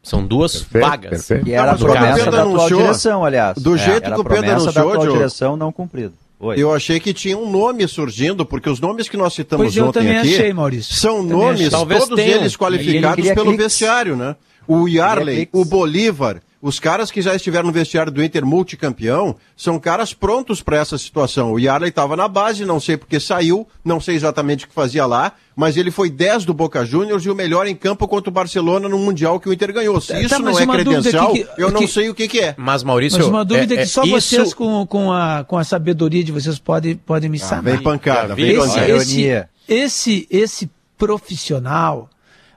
São 0.03 0.25
duas 0.25 0.63
vagas. 0.63 1.27
Que 1.45 1.53
era 1.53 1.73
a 1.73 1.73
mas 1.73 1.83
o 1.83 1.87
Pedro 1.87 1.99
promessa 2.01 2.31
da 2.31 2.39
atual 2.43 2.57
anunciou, 2.57 2.81
direção, 2.81 3.25
aliás. 3.25 3.59
do 3.59 3.75
É, 3.75 3.79
jeito 3.79 4.05
era 4.07 4.15
que 4.15 4.21
o 4.21 4.25
Pedro 4.25 4.39
promessa 4.45 4.73
da 4.73 4.81
anunciou, 4.83 4.91
atual 5.03 5.17
direção 5.17 5.57
não 5.57 5.73
cumprido. 5.73 6.13
Oi. 6.39 6.55
Eu 6.59 6.73
achei 6.73 7.01
que 7.01 7.13
tinha 7.15 7.37
um 7.37 7.51
nome 7.51 7.89
surgindo, 7.89 8.45
porque 8.47 8.69
os 8.71 8.79
nomes 8.79 9.09
que 9.09 9.17
nós 9.17 9.33
citamos 9.35 9.65
Pois 9.65 9.77
eu 9.77 9.87
ontem 9.87 10.01
também 10.01 10.19
aqui 10.19 10.35
achei, 10.35 10.53
Maurício. 10.53 10.95
são 10.95 11.17
Também 11.23 11.37
nomes, 11.37 11.61
achei. 11.61 11.71
Talvez 11.71 12.07
todos 12.07 12.19
eles 12.25 12.43
Ele 12.43 12.57
qualificados 12.57 13.17
queria 13.17 13.35
pelo 13.35 13.47
cliques. 13.47 13.65
vestiário, 13.65 14.15
né? 14.17 14.37
O 14.69 14.89
Yarley, 14.89 15.37
cliques. 15.47 15.61
o 15.61 15.65
Bolívar, 15.65 16.43
os 16.61 16.81
caras 16.81 17.11
que 17.11 17.23
já 17.23 17.35
estiveram 17.35 17.67
no 17.67 17.73
vestiário 17.73 18.11
do 18.11 18.23
Inter 18.23 18.45
multicampeão, 18.45 19.37
são 19.57 19.79
caras 19.79 20.13
prontos 20.13 20.61
para 20.63 20.79
essa 20.79 20.99
situação. 20.99 21.53
O 21.53 21.61
Yarley 21.61 21.91
estava 21.91 22.17
na 22.17 22.27
base, 22.27 22.65
não 22.65 22.81
sei 22.81 22.97
porque 22.97 23.21
saiu, 23.21 23.69
não 23.85 24.01
sei 24.01 24.17
exatamente 24.17 24.65
o 24.65 24.69
que 24.69 24.75
fazia 24.75 25.07
lá, 25.07 25.33
mas 25.55 25.77
ele 25.77 25.91
foi 25.93 26.11
10 26.11 26.45
do 26.45 26.53
Boca 26.53 26.85
Juniors 26.85 27.25
e 27.25 27.31
o 27.31 27.35
melhor 27.35 27.67
em 27.69 27.77
campo 27.77 28.09
contra 28.09 28.29
o 28.31 28.33
Barcelona 28.33 28.89
no 28.89 28.99
Mundial 28.99 29.39
que 29.39 29.49
o 29.49 29.53
Inter 29.53 29.73
ganhou. 29.73 30.01
Se 30.01 30.09
Tá, 30.13 30.21
isso 30.21 30.29
mas 30.31 30.41
não 30.55 30.59
é 30.61 30.65
uma 30.65 30.85
dúvida 30.85 31.03
credencial, 31.03 31.31
aqui 31.31 31.45
que- 31.45 31.63
eu 31.63 31.71
não 31.71 31.81
que- 31.81 31.89
sei 31.89 32.09
o 32.09 32.15
que, 32.15 32.27
que 32.27 32.41
é. 32.41 32.55
Mas, 32.59 32.83
Maurício. 32.83 33.19
Mas 33.19 33.29
uma 33.29 33.45
dúvida 33.45 33.75
é- 33.75 33.77
que 33.77 33.83
é 33.85 33.87
só 33.87 34.03
isso- 34.03 34.13
vocês, 34.21 34.53
com, 34.55 34.85
com, 34.87 35.13
a, 35.13 35.45
com 35.45 35.57
a 35.57 35.63
sabedoria 35.65 36.25
de 36.25 36.33
vocês, 36.33 36.59
podem, 36.59 36.97
podem 36.97 37.31
me 37.31 37.39
sanar. 37.39 37.63
Vem 37.63 37.79
pancada, 37.83 38.35
vem 38.35 38.51
Esse- 38.51 38.59
pancada. 38.67 38.89
esse, 38.89 39.21
Ironia. 39.21 39.49
esse, 39.69 40.27
esse 40.31 40.71
profissional, 40.99 42.09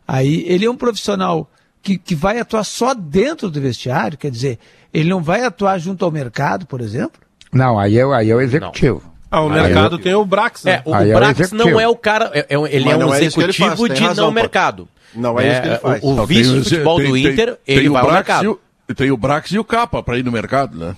aí, 0.07 0.43
ele 0.47 0.65
é 0.65 0.69
um 0.71 0.75
profissional 0.75 1.49
que, 1.89 1.97
que 1.97 2.15
vai 2.15 2.39
atuar 2.39 2.63
só 2.63 2.93
dentro 2.93 3.49
do 3.49 3.59
vestiário, 3.59 4.17
quer 4.17 4.29
dizer, 4.29 4.59
ele 4.93 5.09
não 5.09 5.21
vai 5.21 5.43
atuar 5.43 5.77
junto 5.79 6.05
ao 6.05 6.11
mercado, 6.11 6.65
por 6.67 6.81
exemplo? 6.81 7.19
Não, 7.51 7.79
aí 7.79 7.97
é, 7.97 8.05
o- 8.05 8.13
aí 8.13 8.29
é 8.29 8.35
o 8.35 8.41
executivo. 8.41 9.01
Ah, 9.31 9.41
o 9.41 9.51
Aí 9.51 9.61
mercado 9.61 9.95
eu- 9.95 9.99
tem 9.99 10.13
o 10.13 10.25
Brax, 10.25 10.63
né? 10.63 10.81
É, 10.85 10.89
o, 10.89 10.93
Aí 10.93 11.07
o 11.07 11.11
é 11.11 11.15
o 11.15 11.19
Brax 11.19 11.51
não 11.51 11.79
é 11.79 11.87
o 11.87 11.95
cara. 11.95 12.31
é- 12.33 12.45
é 12.49 12.55
ele 12.75 12.85
Mas 12.85 12.93
é 12.93 12.97
um 12.97 12.99
não 12.99 13.13
é 13.13 13.23
executivo 13.23 13.67
faz, 13.67 13.79
tem 13.79 13.91
de 13.93 14.03
razão, 14.03 14.25
não 14.25 14.33
pô. 14.33 14.39
mercado. 14.39 14.87
Não 15.15 15.39
é 15.39 15.51
isso 15.51 15.61
que 15.61 15.67
ele 15.67 15.77
faz. 15.77 16.03
O, 16.03 16.07
o 16.11 16.15
Não, 16.15 16.25
vice 16.25 16.43
tem- 16.51 16.59
de 16.59 16.63
futebol 16.63 16.97
tem- 16.97 17.07
do 17.07 17.13
tem- 17.13 17.27
Inter, 17.33 17.57
tem 17.65 17.75
ele 17.77 17.89
o 17.89 17.93
vai 17.93 18.01
ao 18.01 18.07
Brax 18.07 18.27
mercado. 18.27 18.43
e 18.45 18.47
o- 18.47 18.95
Tem 18.95 19.11
o 19.11 19.17
Brax 19.17 19.51
e 19.51 19.59
o 19.59 19.63
Capa 19.63 20.01
para 20.01 20.17
ir 20.17 20.23
no 20.25 20.31
mercado, 20.31 20.77
né? 20.77 20.95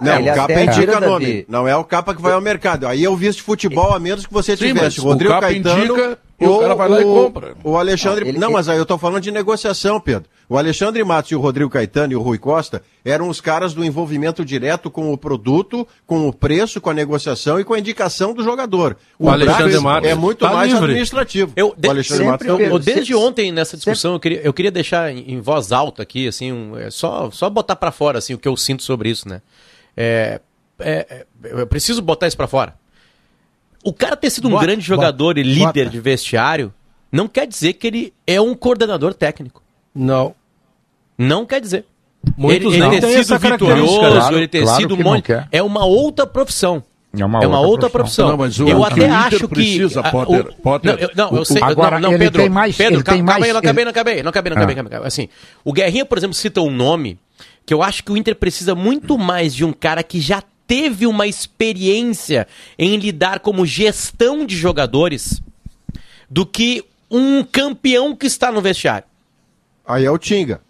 Não, 0.00 0.14
Ele 0.18 0.30
o 0.30 0.34
capa 0.34 0.44
até 0.52 0.64
indica 0.64 0.80
tira, 0.80 1.00
nome. 1.00 1.26
Davi. 1.26 1.46
Não 1.48 1.68
é 1.68 1.76
o 1.76 1.84
capa 1.84 2.14
que 2.14 2.22
vai 2.22 2.32
ao 2.32 2.40
mercado. 2.40 2.86
Aí 2.88 3.04
é 3.04 3.08
o 3.10 3.14
vice 3.16 3.36
de 3.36 3.42
futebol, 3.42 3.92
a 3.94 4.00
menos 4.00 4.24
que 4.26 4.32
você 4.32 4.56
Sim, 4.56 4.68
tivesse 4.68 4.84
mas 4.96 4.98
o 4.98 5.02
Rodrigo 5.02 5.30
o 5.30 5.34
capa 5.34 5.46
Caetano 5.48 5.84
indica 5.84 6.18
e 6.40 6.46
o 6.46 6.50
ou 6.52 6.60
cara 6.60 6.74
vai 6.74 6.88
lá 6.88 7.00
e 7.00 7.04
compra. 7.04 7.54
O 7.62 7.76
Alexandre. 7.76 8.24
Não, 8.24 8.30
ele- 8.30 8.38
não, 8.38 8.48
ele- 8.48 8.54
mas 8.56 8.68
aí 8.68 8.78
eu 8.78 8.86
tô 8.86 8.96
falando 8.96 9.22
de 9.22 9.30
negociação, 9.30 10.00
Pedro. 10.00 10.28
O 10.48 10.56
Alexandre 10.58 11.04
Matos 11.04 11.30
e 11.30 11.36
o 11.36 11.40
Rodrigo 11.40 11.70
Caetano 11.70 12.12
e 12.12 12.16
o 12.16 12.20
Rui 12.20 12.36
Costa 12.38 12.82
eram 13.04 13.28
os 13.28 13.40
caras 13.40 13.72
do 13.72 13.84
envolvimento 13.84 14.44
direto 14.44 14.90
com 14.90 15.12
o 15.12 15.16
produto, 15.16 15.86
com 16.06 16.26
o 16.28 16.32
preço, 16.32 16.80
com 16.80 16.90
a 16.90 16.94
negociação 16.94 17.60
e 17.60 17.64
com 17.64 17.72
a 17.74 17.78
indicação 17.78 18.34
do 18.34 18.42
jogador. 18.42 18.96
O 19.18 19.28
Alexandre 19.30 19.64
Brax 19.64 19.82
Matos 19.82 20.08
é 20.10 20.14
muito 20.16 20.38
tá 20.44 20.52
mais 20.52 20.72
livre. 20.72 20.86
administrativo. 20.86 21.52
Eu, 21.54 21.72
de- 21.76 21.86
o 21.86 21.90
Alexandre 21.90 22.24
sempre- 22.24 22.30
Matos 22.32 22.46
eu- 22.48 22.58
não. 22.58 22.74
eu- 22.76 22.78
desde 22.80 23.14
ontem 23.14 23.52
nessa 23.52 23.76
discussão 23.76 24.14
eu 24.14 24.20
queria, 24.20 24.40
eu 24.42 24.52
queria 24.52 24.70
deixar 24.72 25.12
em, 25.12 25.34
em 25.34 25.40
voz 25.40 25.70
alta 25.70 26.02
aqui, 26.02 26.26
assim, 26.26 26.50
um, 26.52 26.76
é, 26.76 26.90
só, 26.90 27.30
só 27.30 27.48
botar 27.48 27.76
pra 27.76 27.92
fora 27.92 28.18
assim, 28.18 28.34
o 28.34 28.38
que 28.38 28.48
eu 28.48 28.56
sinto 28.56 28.82
sobre 28.82 29.08
isso, 29.08 29.28
né? 29.28 29.40
É, 29.96 30.40
é, 30.80 31.06
é, 31.10 31.26
eu 31.60 31.66
preciso 31.66 32.02
botar 32.02 32.26
isso 32.26 32.36
pra 32.36 32.46
fora. 32.48 32.74
O 33.84 33.92
cara 33.92 34.16
ter 34.16 34.30
sido 34.30 34.48
um 34.48 34.52
Bota, 34.52 34.66
grande 34.66 34.82
jogador 34.82 35.38
e 35.38 35.42
líder 35.42 35.84
bota. 35.84 35.90
de 35.90 36.00
vestiário 36.00 36.72
não 37.10 37.26
quer 37.26 37.46
dizer 37.46 37.72
que 37.74 37.86
ele 37.86 38.12
é 38.26 38.40
um 38.40 38.54
coordenador 38.54 39.14
técnico. 39.14 39.62
Não. 39.94 40.34
Não 41.18 41.44
quer 41.44 41.60
dizer. 41.60 41.84
Muitos 42.36 42.74
ele, 42.74 42.82
não 42.82 42.92
ele 42.92 43.00
ter 43.00 43.12
essa 43.14 43.38
sido 43.38 43.50
vitorioso, 43.50 43.98
claro, 43.98 44.36
ele 44.36 44.48
ter 44.48 44.62
claro 44.62 44.80
sido 44.80 44.94
que 44.96 45.00
um 45.02 45.04
não 45.04 45.12
monte. 45.14 45.32
É 45.50 45.62
uma 45.62 45.84
outra 45.84 46.26
profissão. 46.26 46.82
É 47.18 47.24
uma 47.24 47.42
É 47.42 47.46
uma 47.46 47.58
outra 47.58 47.70
outra 47.72 47.90
profissão. 47.90 48.28
Não, 48.28 48.36
mas 48.36 48.60
o- 48.60 48.68
eu 48.68 48.78
o 48.78 48.84
até 48.84 48.94
que 48.94 49.04
acho 49.04 49.38
que. 49.40 49.48
precisa, 49.48 50.00
a- 50.00 50.10
Potter, 50.12 50.46
o- 50.46 50.52
Potter, 50.62 50.92
não, 50.92 50.98
eu, 51.00 51.10
não, 51.16 51.36
eu 51.36 51.42
o- 51.42 51.44
sei. 51.44 51.60
agora, 51.62 51.98
não, 51.98 52.12
não, 52.12 52.18
Pedro. 52.18 52.40
tem 52.42 52.48
mais- 52.50 52.76
Pedro, 52.76 53.02
calma, 53.02 53.16
tem 53.16 53.26
calma 53.26 53.32
mais- 53.32 53.44
aí, 53.44 53.52
não 53.52 53.58
acabei, 53.58 53.82
ele- 53.82 53.84
não 53.84 53.90
acabei, 53.90 54.22
não 54.22 54.28
acabei, 54.30 54.50
não 54.50 54.56
acabei, 54.58 54.72
Ah. 54.78 54.82
não 54.82 54.86
acabei. 54.88 55.08
Assim, 55.08 55.28
o 55.64 55.72
Guerrinha, 55.72 56.04
por 56.04 56.16
exemplo, 56.18 56.34
cita 56.34 56.60
um 56.60 56.70
nome 56.70 57.18
que 57.66 57.74
eu 57.74 57.82
acho 57.82 58.04
que 58.04 58.12
o 58.12 58.16
Inter 58.16 58.36
precisa 58.36 58.74
muito 58.76 59.18
mais 59.18 59.52
de 59.54 59.64
um 59.64 59.72
cara 59.72 60.04
que 60.04 60.20
já 60.20 60.40
teve 60.70 61.04
uma 61.04 61.26
experiência 61.26 62.46
em 62.78 62.96
lidar 62.96 63.40
como 63.40 63.66
gestão 63.66 64.46
de 64.46 64.56
jogadores 64.56 65.42
do 66.30 66.46
que 66.46 66.84
um 67.10 67.42
campeão 67.42 68.14
que 68.14 68.26
está 68.26 68.52
no 68.52 68.60
vestiário. 68.62 69.04
Aí 69.84 70.04
é 70.04 70.10
o 70.12 70.16
Tinga. 70.16 70.60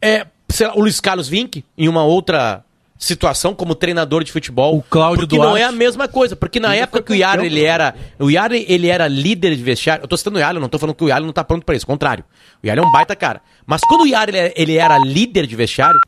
É, 0.00 0.26
sei 0.48 0.66
lá, 0.66 0.74
o 0.74 0.80
Luiz 0.80 1.02
Carlos 1.02 1.28
Vinck, 1.28 1.62
em 1.76 1.86
uma 1.86 2.02
outra 2.02 2.64
situação 2.98 3.54
como 3.54 3.74
treinador 3.74 4.24
de 4.24 4.32
futebol. 4.32 4.78
O 4.78 4.82
Cláudio 4.82 5.28
porque 5.28 5.36
não 5.36 5.54
é 5.54 5.64
a 5.64 5.72
mesma 5.72 6.08
coisa, 6.08 6.34
porque 6.34 6.58
na 6.58 6.74
época 6.74 7.02
que 7.02 7.12
o 7.12 7.14
Yara 7.14 7.44
ele 7.44 7.62
era, 7.62 7.94
o 8.18 8.30
Yara 8.30 8.56
ele 8.56 8.88
era 8.88 9.06
líder 9.06 9.54
de 9.54 9.62
vestiário. 9.62 10.02
Eu 10.02 10.08
tô 10.08 10.16
citando 10.16 10.38
o 10.38 10.40
Yara, 10.40 10.58
não 10.58 10.70
tô 10.70 10.78
falando 10.78 10.96
que 10.96 11.04
o 11.04 11.08
Yara 11.10 11.22
não 11.22 11.32
tá 11.34 11.44
pronto 11.44 11.66
para 11.66 11.76
isso, 11.76 11.84
ao 11.84 11.88
contrário. 11.88 12.24
O 12.64 12.66
Yara 12.66 12.80
é 12.80 12.82
um 12.82 12.90
baita 12.90 13.14
cara. 13.14 13.42
Mas 13.66 13.82
quando 13.82 14.00
o 14.00 14.06
Yara 14.06 14.30
ele 14.30 14.38
era, 14.38 14.52
ele 14.56 14.76
era 14.76 14.96
líder 14.96 15.46
de 15.46 15.54
vestiário, 15.54 16.00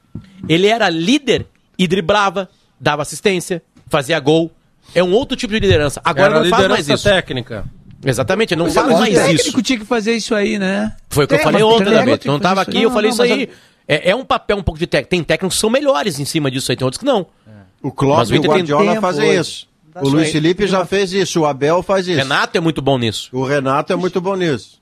ele 0.49 0.67
era 0.67 0.89
líder 0.89 1.47
e 1.79 1.87
driblava, 1.87 2.49
dava 2.81 3.03
assistência, 3.03 3.63
fazia 3.89 4.19
gol. 4.21 4.51
É 4.95 5.03
um 5.03 5.13
outro 5.13 5.37
tipo 5.37 5.53
de 5.53 5.61
liderança. 5.61 6.01
Agora 6.05 6.37
Era 6.37 6.45
não 6.45 6.51
faz 6.51 6.69
mais 6.69 6.89
isso. 6.89 7.05
técnica. 7.05 7.65
Exatamente, 8.05 8.55
não 8.57 8.71
faz 8.71 8.87
o 8.87 8.93
mais 8.93 9.15
técnico 9.15 9.49
isso. 9.49 9.63
tinha 9.63 9.79
que 9.79 9.85
fazer 9.85 10.15
isso 10.15 10.35
aí, 10.35 10.59
né? 10.59 10.95
Foi 11.11 11.25
o 11.25 11.29
que 11.29 11.35
eu 11.35 11.39
É, 11.39 11.43
falei 11.43 11.63
ontem, 11.63 11.85
técnico 11.85 12.05
David. 12.07 12.27
Não 12.27 12.37
que 12.37 12.43
tava 12.43 12.65
fazer 12.65 12.71
aqui, 12.79 12.83
eu 12.85 12.91
falei 12.91 13.11
não, 13.11 13.13
isso 13.13 13.23
aí. 13.23 13.51
É, 13.87 14.11
é 14.11 14.17
um 14.17 14.25
papel 14.25 14.57
um 14.57 14.63
pouco 14.63 14.79
de 14.79 14.87
técnico. 14.87 15.11
Tem 15.11 15.23
técnicos 15.25 15.57
que 15.57 15.61
são 15.61 15.69
melhores 15.71 16.19
em 16.21 16.25
cima 16.25 16.51
disso 16.51 16.71
aí, 16.71 16.77
tem 16.77 16.85
outros 16.85 16.99
que 16.99 17.05
não. 17.05 17.27
O 17.83 17.91
Klopp 17.93 18.19
Mas 18.19 18.31
o 18.31 18.35
e 18.35 18.39
o 18.39 18.41
tem 18.43 18.51
Guardiola 18.51 19.01
fazem 19.01 19.35
isso. 19.39 19.69
Dá 19.93 20.01
O 20.01 20.05
isso 20.05 20.13
Luiz 20.15 20.27
aí. 20.27 20.33
Felipe 20.33 20.67
já 20.67 20.85
fez 20.87 21.13
isso, 21.13 21.41
o 21.41 21.47
Abel 21.47 21.83
faz 21.83 22.07
isso. 22.09 22.17
Renato 22.19 22.57
é 22.57 22.61
muito 22.61 22.81
bom 22.83 22.99
nisso. 22.99 23.29
O 23.33 23.45
Renato 23.45 23.93
é 23.93 23.97
muito 23.97 24.21
bom 24.21 24.37
nisso. 24.37 24.81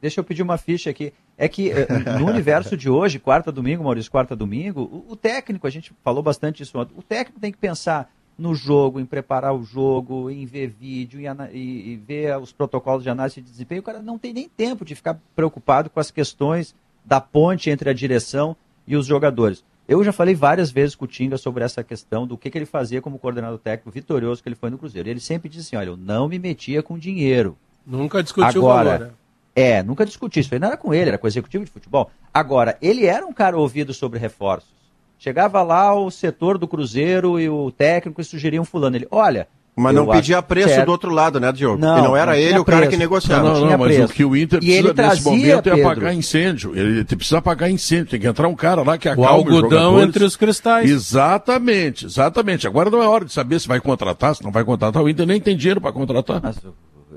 Deixa 0.00 0.20
eu 0.20 0.24
pedir 0.24 0.42
uma 0.42 0.58
ficha 0.58 0.90
aqui. 0.90 1.12
É 1.38 1.48
que 1.48 1.70
eh, 1.70 1.86
no 2.18 2.26
universo 2.26 2.76
de 2.76 2.88
hoje, 2.88 3.18
quarta 3.18 3.52
domingo, 3.52 3.84
Maurício, 3.84 4.10
quarta 4.10 4.34
domingo, 4.34 4.80
o, 4.82 5.12
o 5.12 5.16
técnico, 5.16 5.66
a 5.66 5.70
gente 5.70 5.92
falou 6.02 6.22
bastante 6.22 6.58
disso 6.58 6.78
ontem, 6.78 6.94
o 6.96 7.02
técnico 7.02 7.38
tem 7.38 7.52
que 7.52 7.58
pensar 7.58 8.10
no 8.38 8.54
jogo, 8.54 9.00
em 9.00 9.06
preparar 9.06 9.54
o 9.54 9.62
jogo, 9.62 10.30
em 10.30 10.44
ver 10.44 10.68
vídeo, 10.68 11.20
em 11.20 11.26
e, 11.52 11.92
e 11.92 11.96
ver 11.96 12.38
os 12.38 12.52
protocolos 12.52 13.02
de 13.02 13.10
análise 13.10 13.40
de 13.40 13.50
desempenho. 13.50 13.80
O 13.80 13.84
cara 13.84 14.00
não 14.00 14.18
tem 14.18 14.32
nem 14.32 14.48
tempo 14.48 14.84
de 14.84 14.94
ficar 14.94 15.18
preocupado 15.34 15.88
com 15.88 16.00
as 16.00 16.10
questões 16.10 16.74
da 17.04 17.20
ponte 17.20 17.70
entre 17.70 17.88
a 17.88 17.94
direção 17.94 18.56
e 18.86 18.96
os 18.96 19.06
jogadores. 19.06 19.64
Eu 19.88 20.02
já 20.02 20.12
falei 20.12 20.34
várias 20.34 20.70
vezes 20.70 20.96
com 20.96 21.04
o 21.04 21.08
Tinga 21.08 21.38
sobre 21.38 21.62
essa 21.62 21.82
questão 21.84 22.26
do 22.26 22.36
que, 22.36 22.50
que 22.50 22.58
ele 22.58 22.66
fazia 22.66 23.00
como 23.00 23.18
coordenador 23.18 23.58
técnico 23.58 23.90
vitorioso 23.90 24.42
que 24.42 24.48
ele 24.48 24.56
foi 24.56 24.68
no 24.68 24.76
Cruzeiro. 24.78 25.08
Ele 25.08 25.20
sempre 25.20 25.48
disse 25.48 25.68
assim, 25.68 25.76
olha, 25.76 25.90
eu 25.90 25.96
não 25.96 26.28
me 26.28 26.38
metia 26.38 26.82
com 26.82 26.98
dinheiro. 26.98 27.56
Nunca 27.86 28.22
discutiu 28.22 28.62
Agora, 28.62 28.88
o 28.88 28.92
valor. 28.92 29.06
né? 29.06 29.12
É, 29.56 29.82
nunca 29.82 30.04
discuti. 30.04 30.40
Isso 30.40 30.52
aí 30.52 30.60
não 30.60 30.68
era 30.68 30.76
com 30.76 30.92
ele, 30.92 31.08
era 31.08 31.18
com 31.18 31.26
o 31.26 31.28
executivo 31.28 31.64
de 31.64 31.70
futebol. 31.70 32.10
Agora, 32.32 32.76
ele 32.82 33.06
era 33.06 33.26
um 33.26 33.32
cara 33.32 33.56
ouvido 33.56 33.94
sobre 33.94 34.18
reforços. 34.18 34.68
Chegava 35.18 35.62
lá 35.62 35.94
o 35.94 36.10
setor 36.10 36.58
do 36.58 36.68
Cruzeiro 36.68 37.40
e 37.40 37.48
o 37.48 37.70
técnico 37.70 38.20
e 38.20 38.24
sugeriam 38.24 38.66
fulano. 38.66 38.96
Ele, 38.96 39.08
olha. 39.10 39.48
Mas 39.74 39.94
eu 39.94 40.04
não 40.04 40.12
pedia 40.12 40.40
preço 40.42 40.68
certo. 40.68 40.86
do 40.86 40.92
outro 40.92 41.10
lado, 41.10 41.38
né, 41.38 41.52
Diogo? 41.52 41.78
Não, 41.78 41.98
e 41.98 42.02
não 42.02 42.16
era 42.16 42.32
não 42.32 42.38
ele 42.38 42.58
o 42.58 42.64
cara 42.64 42.78
preço. 42.78 42.92
que 42.92 42.96
negociava. 42.96 43.42
Não, 43.42 43.48
não, 43.52 43.60
tinha 43.60 43.70
não, 43.72 43.78
mas 43.78 43.94
preço. 43.94 44.12
o 44.12 44.14
que 44.16 44.24
o 44.24 44.34
Inter 44.36 44.58
precisa 44.58 44.78
ele 44.88 44.92
nesse 44.94 45.24
momento 45.24 45.68
é 45.68 45.74
Pedro. 45.74 45.86
apagar 45.86 46.14
incêndio. 46.14 46.76
Ele 46.76 47.04
precisa 47.04 47.38
apagar 47.38 47.70
incêndio. 47.70 48.06
Tem 48.06 48.20
que 48.20 48.26
entrar 48.26 48.48
um 48.48 48.54
cara 48.54 48.82
lá 48.82 48.96
que 48.96 49.06
O 49.06 49.12
acalme 49.12 49.50
os 49.50 49.56
algodão 49.56 49.78
jogadores. 49.80 50.08
entre 50.08 50.24
os 50.24 50.36
cristais. 50.36 50.90
Exatamente, 50.90 52.06
exatamente. 52.06 52.66
Agora 52.66 52.88
não 52.88 53.02
é 53.02 53.06
hora 53.06 53.26
de 53.26 53.32
saber 53.32 53.60
se 53.60 53.68
vai 53.68 53.78
contratar, 53.80 54.34
se 54.34 54.42
não 54.42 54.50
vai 54.50 54.64
contratar. 54.64 55.02
O 55.02 55.08
Inter 55.10 55.26
nem 55.26 55.40
tem 55.40 55.54
dinheiro 55.54 55.80
para 55.80 55.92
contratar. 55.92 56.40
Mas 56.42 56.56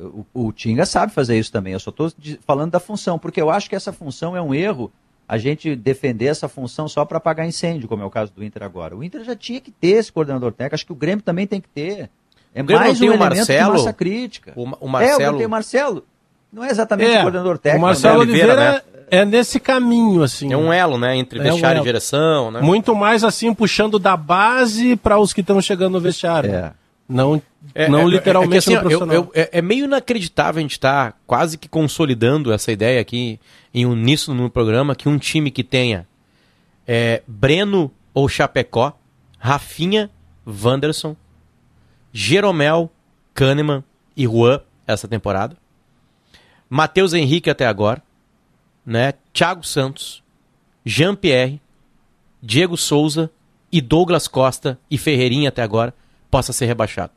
o, 0.02 0.26
o, 0.34 0.52
Tinga 0.52 0.86
sabe 0.86 1.14
fazer 1.14 1.38
isso 1.38 1.52
também. 1.52 1.74
Eu 1.74 1.80
só 1.80 1.90
estou 1.90 2.12
falando 2.46 2.72
da 2.72 2.80
função, 2.80 3.20
porque 3.20 3.42
eu 3.42 3.50
acho 3.50 3.70
que 3.70 3.76
essa 3.76 3.92
função 3.92 4.36
é 4.36 4.42
um 4.42 4.54
erro. 4.54 4.92
A 5.28 5.38
gente 5.38 5.76
defender 5.76 6.26
essa 6.26 6.48
função 6.48 6.88
só 6.88 7.06
para 7.06 7.18
apagar 7.18 7.48
incêndio, 7.48 7.88
como 7.88 8.02
é 8.02 8.06
o 8.06 8.10
caso 8.10 8.32
do 8.36 8.44
Inter 8.44 8.64
agora. 8.64 8.96
O 8.96 9.04
Inter 9.04 9.24
já 9.24 9.36
tinha 9.36 9.62
que 9.62 9.70
ter 9.70 9.90
esse 9.90 10.12
coordenador 10.12 10.52
técnico. 10.52 10.76
Acho 10.76 10.86
que 10.86 10.92
o 10.92 10.96
Grêmio 10.96 11.24
também 11.24 11.46
tem 11.46 11.62
que 11.62 11.70
ter. 11.70 12.10
É 12.54 12.64
mais 12.64 12.94
não 12.94 13.00
tem 13.00 13.10
um 13.10 13.12
o 13.12 13.16
elemento 13.16 13.38
Marcelo? 13.38 13.72
de 13.74 13.78
massa 13.80 13.94
crítica. 13.94 14.54
O, 14.56 14.68
É, 14.68 14.74
o 14.80 14.88
Marcelo. 14.88 15.18
Grêmio 15.18 15.38
tem 15.38 15.46
o 15.46 15.50
Marcelo. 15.50 16.06
Não 16.52 16.64
é 16.64 16.72
exatamente 16.72 17.16
o 17.16 17.22
coordenador 17.22 17.58
técnico. 17.60 17.86
o 17.86 17.88
Marcelo 17.88 18.14
né? 18.16 18.20
Oliveira, 18.22 18.84
é 19.12 19.26
nesse 19.26 19.60
caminho, 19.60 20.24
assim. 20.24 20.52
É 20.52 20.58
um 20.58 20.72
elo, 20.72 20.98
né? 20.98 21.16
Entre 21.16 21.40
É 21.40 21.42
um 21.42 21.46
vestiário 21.46 21.78
elo. 21.78 21.86
e 21.86 21.88
direção, 21.88 22.52
né? 22.52 22.62
Muito 22.62 22.96
mais 22.96 23.24
assim, 23.24 23.54
puxando 23.54 24.00
da 24.00 24.16
base 24.18 24.96
para 24.96 25.20
os 25.20 25.34
que 25.34 25.42
estão 25.42 25.62
chegando 25.62 25.94
no 25.94 26.00
vestiário. 26.00 26.52
É. 26.52 26.74
Não, 27.08 27.42
É, 27.76 27.90
não 27.90 28.02
é, 28.02 28.12
literalmente 28.12 28.70
é, 28.70 28.72
que, 28.72 28.86
assim, 28.86 28.90
no 28.90 29.06
ó, 29.12 29.14
eu- 29.14 29.14
eu- 29.14 29.32
é, 29.36 29.50
é 29.60 29.62
meio 29.62 29.86
inacreditável 29.86 30.60
a 30.60 30.62
gente 30.62 30.72
estar 30.74 31.20
quase 31.28 31.58
que 31.58 31.68
consolidando 31.68 32.52
essa 32.54 32.72
ideia 32.72 33.02
aqui 33.02 33.40
em 33.74 33.86
uníssono 33.86 34.44
no 34.44 34.50
programa 34.50 34.96
que 34.96 35.10
um 35.10 35.18
time 35.18 35.52
que 35.52 35.64
tenha 35.64 36.08
é, 36.88 37.22
Breno 37.28 37.92
ou 38.14 38.28
Chapecó, 38.28 38.98
Rafinha, 39.38 40.10
Wanderson, 40.48 41.16
Jeromel, 42.12 42.90
Kahneman 43.34 43.84
e 44.18 44.24
Juan 44.26 44.62
essa 44.88 45.08
temporada, 45.08 45.56
Matheus 46.70 47.14
Henrique 47.14 47.50
até 47.50 47.68
agora, 47.68 48.02
né? 48.86 49.14
Thiago 49.34 49.64
Santos, 49.64 50.24
Jean-Pierre, 50.86 51.62
Diego 52.42 52.76
Souza 52.78 53.30
e 53.72 53.82
Douglas 53.82 54.28
Costa 54.28 54.80
e 54.90 54.98
Ferreirinha 54.98 55.50
até 55.50 55.62
agora 55.62 55.94
possa 56.32 56.52
ser 56.54 56.66
rebaixado. 56.66 57.12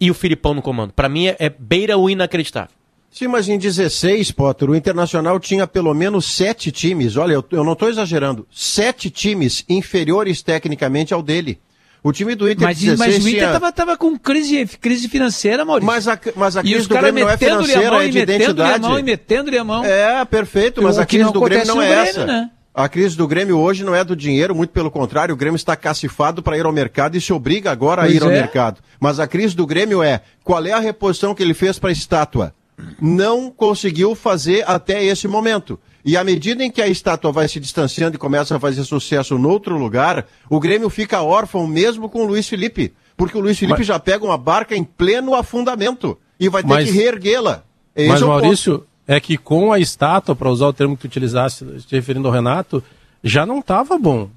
E 0.00 0.10
o 0.10 0.14
Filipão 0.14 0.54
no 0.54 0.62
comando. 0.62 0.92
Pra 0.92 1.08
mim 1.08 1.26
é, 1.28 1.36
é 1.38 1.48
beira 1.48 1.96
o 1.96 2.08
inacreditável. 2.10 2.70
Sim, 3.10 3.28
mas 3.28 3.48
em 3.48 3.56
16, 3.56 4.30
Potter, 4.32 4.68
o 4.68 4.74
Internacional 4.74 5.40
tinha 5.40 5.66
pelo 5.66 5.94
menos 5.94 6.26
sete 6.26 6.70
times. 6.70 7.16
Olha, 7.16 7.32
eu, 7.32 7.44
eu 7.50 7.64
não 7.64 7.72
estou 7.72 7.88
exagerando. 7.88 8.46
Sete 8.52 9.08
times 9.08 9.64
inferiores 9.68 10.42
tecnicamente 10.42 11.14
ao 11.14 11.22
dele. 11.22 11.58
O 12.02 12.12
time 12.12 12.34
do 12.34 12.48
Inter 12.48 12.64
Mas, 12.68 12.78
16 12.78 12.98
mas 12.98 13.24
o 13.24 13.28
Inter 13.28 13.40
tinha... 13.40 13.52
tava, 13.52 13.72
tava 13.72 13.96
com 13.96 14.16
crise, 14.18 14.66
crise 14.80 15.08
financeira, 15.08 15.64
Maurício. 15.64 15.86
Mas 15.86 16.06
a, 16.06 16.16
mas 16.36 16.56
a 16.56 16.60
e 16.60 16.64
crise 16.64 16.78
os 16.80 16.86
do 16.86 16.94
Grêmio 16.96 17.24
não 17.24 17.30
é 17.30 17.34
a 17.34 17.38
financeira, 17.38 17.90
mão 17.90 18.00
é 18.00 18.06
e 18.06 18.10
de 18.10 18.18
metendo-lhe 18.18 18.44
a 18.44 18.46
identidade. 18.46 18.80
mão 18.82 18.98
e 18.98 19.02
metendo-lhe 19.02 19.58
a 19.58 19.64
mão. 19.64 19.84
É, 19.84 20.24
perfeito, 20.24 20.82
mas 20.82 20.98
O 20.98 21.00
a 21.00 21.06
crise 21.06 21.32
do 21.32 21.40
Grêmio 21.40 21.66
não 21.66 21.82
é 21.82 21.88
Grêmio, 21.88 22.08
essa. 22.10 22.26
né? 22.26 22.50
A 22.78 22.90
crise 22.90 23.16
do 23.16 23.26
Grêmio 23.26 23.58
hoje 23.58 23.82
não 23.82 23.94
é 23.94 24.04
do 24.04 24.14
dinheiro, 24.14 24.54
muito 24.54 24.68
pelo 24.68 24.90
contrário, 24.90 25.32
o 25.34 25.36
Grêmio 25.36 25.56
está 25.56 25.74
cacifado 25.74 26.42
para 26.42 26.58
ir 26.58 26.66
ao 26.66 26.72
mercado 26.72 27.16
e 27.16 27.20
se 27.22 27.32
obriga 27.32 27.70
agora 27.70 28.02
a 28.02 28.04
Pois 28.04 28.14
ir 28.16 28.22
ao 28.22 28.30
é. 28.30 28.34
mercado. 28.34 28.80
Mas 29.00 29.18
a 29.18 29.26
crise 29.26 29.56
do 29.56 29.66
Grêmio 29.66 30.02
é 30.02 30.20
qual 30.44 30.62
é 30.66 30.72
a 30.72 30.78
reposição 30.78 31.34
que 31.34 31.42
ele 31.42 31.54
fez 31.54 31.78
para 31.78 31.88
a 31.88 31.92
estátua? 31.92 32.52
Não 33.00 33.50
conseguiu 33.50 34.14
fazer 34.14 34.62
até 34.68 35.02
esse 35.02 35.26
momento. 35.26 35.80
E 36.04 36.18
à 36.18 36.22
medida 36.22 36.62
em 36.62 36.70
que 36.70 36.82
a 36.82 36.86
estátua 36.86 37.32
vai 37.32 37.48
se 37.48 37.58
distanciando 37.58 38.16
e 38.16 38.18
começa 38.18 38.54
a 38.54 38.60
fazer 38.60 38.84
sucesso 38.84 39.38
no 39.38 39.48
outro 39.48 39.78
lugar, 39.78 40.26
o 40.50 40.60
Grêmio 40.60 40.90
fica 40.90 41.22
órfão 41.22 41.66
mesmo 41.66 42.10
com 42.10 42.24
o 42.24 42.26
Luiz 42.26 42.46
Felipe. 42.46 42.92
Porque 43.16 43.38
o 43.38 43.40
Luiz 43.40 43.58
Felipe 43.58 43.78
Mas- 43.78 43.86
já 43.86 43.98
pega 43.98 44.22
uma 44.22 44.36
barca 44.36 44.76
em 44.76 44.84
pleno 44.84 45.34
afundamento 45.34 46.18
e 46.38 46.50
vai 46.50 46.62
ter 46.62 46.68
Mas- 46.68 46.84
que 46.90 46.94
reerguê-la. 46.94 47.62
Mas, 47.96 48.20
é 48.20 48.24
o 48.26 48.40
ponto. 48.40 48.86
É 49.08 49.20
que 49.20 49.36
com 49.36 49.72
a 49.72 49.78
estátua, 49.78 50.34
para 50.34 50.50
usar 50.50 50.66
o 50.66 50.72
termo 50.72 50.96
que 50.96 51.02
tu 51.02 51.06
utilizasse, 51.06 51.64
se 51.80 51.94
referindo 51.94 52.26
ao 52.26 52.34
Renato, 52.34 52.82
já 53.22 53.46
não 53.46 53.60
estava 53.60 53.96
bom. 53.98 54.28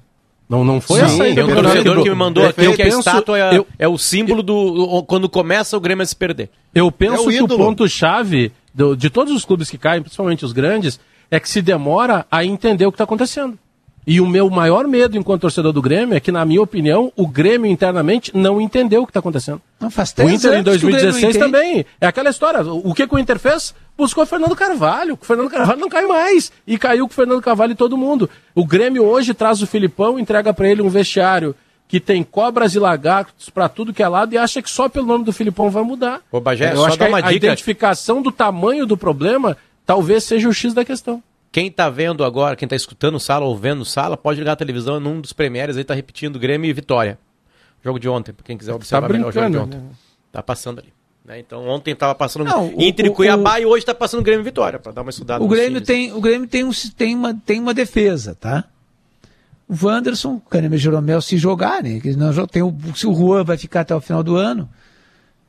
Não, 0.48 0.64
não 0.64 0.80
foi 0.80 0.98
Sim, 1.00 1.04
essa 1.04 1.34
tem 1.34 1.44
um 1.44 1.46
do 1.54 1.62
torcedor 1.62 2.02
que 2.02 2.10
me 2.10 2.16
mandou 2.16 2.44
aqui 2.44 2.64
Eu 2.64 2.74
que 2.74 2.82
a 2.82 2.88
estátua 2.88 3.38
é, 3.38 3.56
eu- 3.58 3.66
é 3.78 3.86
o 3.86 3.96
símbolo 3.96 4.42
do. 4.42 5.04
Quando 5.04 5.28
começa 5.28 5.76
o 5.76 5.80
Grêmio 5.80 6.02
a 6.02 6.06
se 6.06 6.16
perder. 6.16 6.50
Eu 6.74 6.88
É 6.88 6.90
penso 6.90 7.28
o 7.28 7.30
que 7.30 7.42
o 7.42 7.46
ponto-chave 7.48 8.52
de 8.98 9.10
todos 9.10 9.32
os 9.34 9.44
clubes 9.44 9.70
que 9.70 9.78
caem, 9.78 10.02
principalmente 10.02 10.44
os 10.44 10.52
grandes, 10.52 10.98
é 11.30 11.38
que 11.38 11.48
se 11.48 11.62
demora 11.62 12.26
a 12.30 12.44
entender 12.44 12.84
o 12.86 12.90
que 12.90 12.96
está 12.96 13.04
acontecendo. 13.04 13.56
E 14.06 14.20
o 14.20 14.26
meu 14.26 14.48
maior 14.48 14.88
medo 14.88 15.16
enquanto 15.16 15.42
torcedor 15.42 15.72
do 15.72 15.82
Grêmio 15.82 16.16
é 16.16 16.20
que, 16.20 16.32
na 16.32 16.44
minha 16.44 16.62
opinião, 16.62 17.12
o 17.14 17.28
Grêmio 17.28 17.70
internamente 17.70 18.34
não 18.34 18.60
entendeu 18.60 19.02
o 19.02 19.06
que 19.06 19.10
está 19.10 19.20
acontecendo. 19.20 19.60
Não, 19.78 19.90
faz 19.90 20.10
O 20.10 20.14
três 20.16 20.32
Inter 20.32 20.52
em 20.52 20.54
anos 20.56 20.76
que 20.78 20.86
o 20.86 20.88
Grêmio 20.88 21.04
não 21.04 21.10
2016 21.12 21.36
entende. 21.36 21.52
também. 21.52 21.86
É 22.00 22.06
aquela 22.06 22.30
história. 22.30 22.60
O 22.62 22.94
que, 22.94 23.06
que 23.06 23.14
o 23.14 23.18
Inter 23.18 23.38
fez? 23.38 23.74
Buscou 23.96 24.24
o 24.24 24.26
Fernando 24.26 24.56
Carvalho. 24.56 25.18
O 25.20 25.24
Fernando 25.24 25.50
Carvalho 25.50 25.78
não 25.80 25.88
cai 25.88 26.06
mais. 26.06 26.50
E 26.66 26.78
caiu 26.78 27.06
com 27.06 27.12
o 27.12 27.14
Fernando 27.14 27.42
Carvalho 27.42 27.72
e 27.72 27.76
todo 27.76 27.96
mundo. 27.96 28.28
O 28.54 28.64
Grêmio 28.64 29.04
hoje 29.04 29.34
traz 29.34 29.60
o 29.62 29.66
Filipão, 29.66 30.18
entrega 30.18 30.52
para 30.54 30.68
ele 30.68 30.80
um 30.82 30.88
vestiário 30.88 31.54
que 31.86 32.00
tem 32.00 32.22
cobras 32.22 32.74
e 32.74 32.78
lagartos 32.78 33.50
para 33.50 33.68
tudo 33.68 33.92
que 33.92 34.02
é 34.02 34.08
lado 34.08 34.32
e 34.32 34.38
acha 34.38 34.62
que 34.62 34.70
só 34.70 34.88
pelo 34.88 35.06
nome 35.06 35.24
do 35.24 35.32
Filipão 35.32 35.68
vai 35.70 35.82
mudar. 35.82 36.20
Ô, 36.32 36.40
Bagé, 36.40 36.72
Eu 36.72 36.76
só 36.76 36.86
acho 36.86 36.92
que 36.92 36.98
dá 37.00 37.06
a, 37.06 37.08
uma 37.08 37.18
a 37.18 37.20
dica. 37.22 37.34
identificação 37.34 38.22
do 38.22 38.30
tamanho 38.32 38.86
do 38.86 38.96
problema 38.96 39.56
talvez 39.84 40.24
seja 40.24 40.48
o 40.48 40.52
X 40.54 40.72
da 40.72 40.84
questão. 40.84 41.20
Quem 41.52 41.70
tá 41.70 41.90
vendo 41.90 42.24
agora, 42.24 42.54
quem 42.54 42.68
tá 42.68 42.76
escutando 42.76 43.18
sala 43.18 43.44
ou 43.44 43.56
vendo 43.56 43.84
sala, 43.84 44.16
pode 44.16 44.38
ligar 44.38 44.52
a 44.52 44.56
televisão 44.56 44.98
e 44.98 45.00
num 45.00 45.20
dos 45.20 45.32
premieres 45.32 45.76
aí 45.76 45.82
tá 45.84 45.94
repetindo 45.94 46.38
Grêmio 46.38 46.68
e 46.68 46.72
Vitória. 46.72 47.18
Jogo 47.84 47.98
de 47.98 48.08
ontem, 48.08 48.32
pra 48.32 48.44
quem 48.44 48.56
quiser 48.56 48.72
observar 48.72 49.08
melhor 49.10 49.28
o 49.30 49.32
jogo 49.32 49.50
de 49.50 49.56
ontem. 49.56 49.78
né? 49.78 49.90
Tá 50.30 50.42
passando 50.42 50.78
ali. 50.80 50.92
né? 51.24 51.38
Então 51.40 51.66
ontem 51.68 51.94
tava 51.94 52.14
passando 52.14 52.44
Não, 52.44 52.68
o- 52.68 52.80
Inter 52.82 53.06
e 53.06 53.08
o- 53.08 53.12
Cuiabá 53.14 53.54
o- 53.54 53.58
e 53.58 53.66
hoje 53.66 53.84
tá 53.84 53.94
passando 53.94 54.22
Grêmio 54.22 54.42
e 54.42 54.44
Vitória, 54.44 54.78
pra 54.78 54.92
dar 54.92 55.02
uma 55.02 55.10
estudada. 55.10 55.42
O 55.42 55.48
Grêmio 55.48 55.80
times. 55.80 55.86
tem, 55.86 56.12
o 56.12 56.20
Grêmio 56.20 56.46
tem, 56.48 56.62
um, 56.64 56.70
tem, 56.96 57.14
uma, 57.16 57.34
tem 57.34 57.60
uma 57.60 57.74
defesa, 57.74 58.34
tá? 58.38 58.64
O 59.68 59.74
Wanderson, 59.86 60.34
o 60.34 60.40
Kahneman 60.40 60.76
e 60.76 60.78
Jeromel 60.78 61.20
se 61.22 61.36
jogarem, 61.36 62.00
jo- 62.00 62.46
tem 62.46 62.62
o, 62.62 62.74
se 62.94 63.06
o 63.06 63.14
Juan 63.14 63.44
vai 63.44 63.56
ficar 63.56 63.80
até 63.80 63.94
o 63.94 64.00
final 64.00 64.22
do 64.22 64.34
ano. 64.36 64.68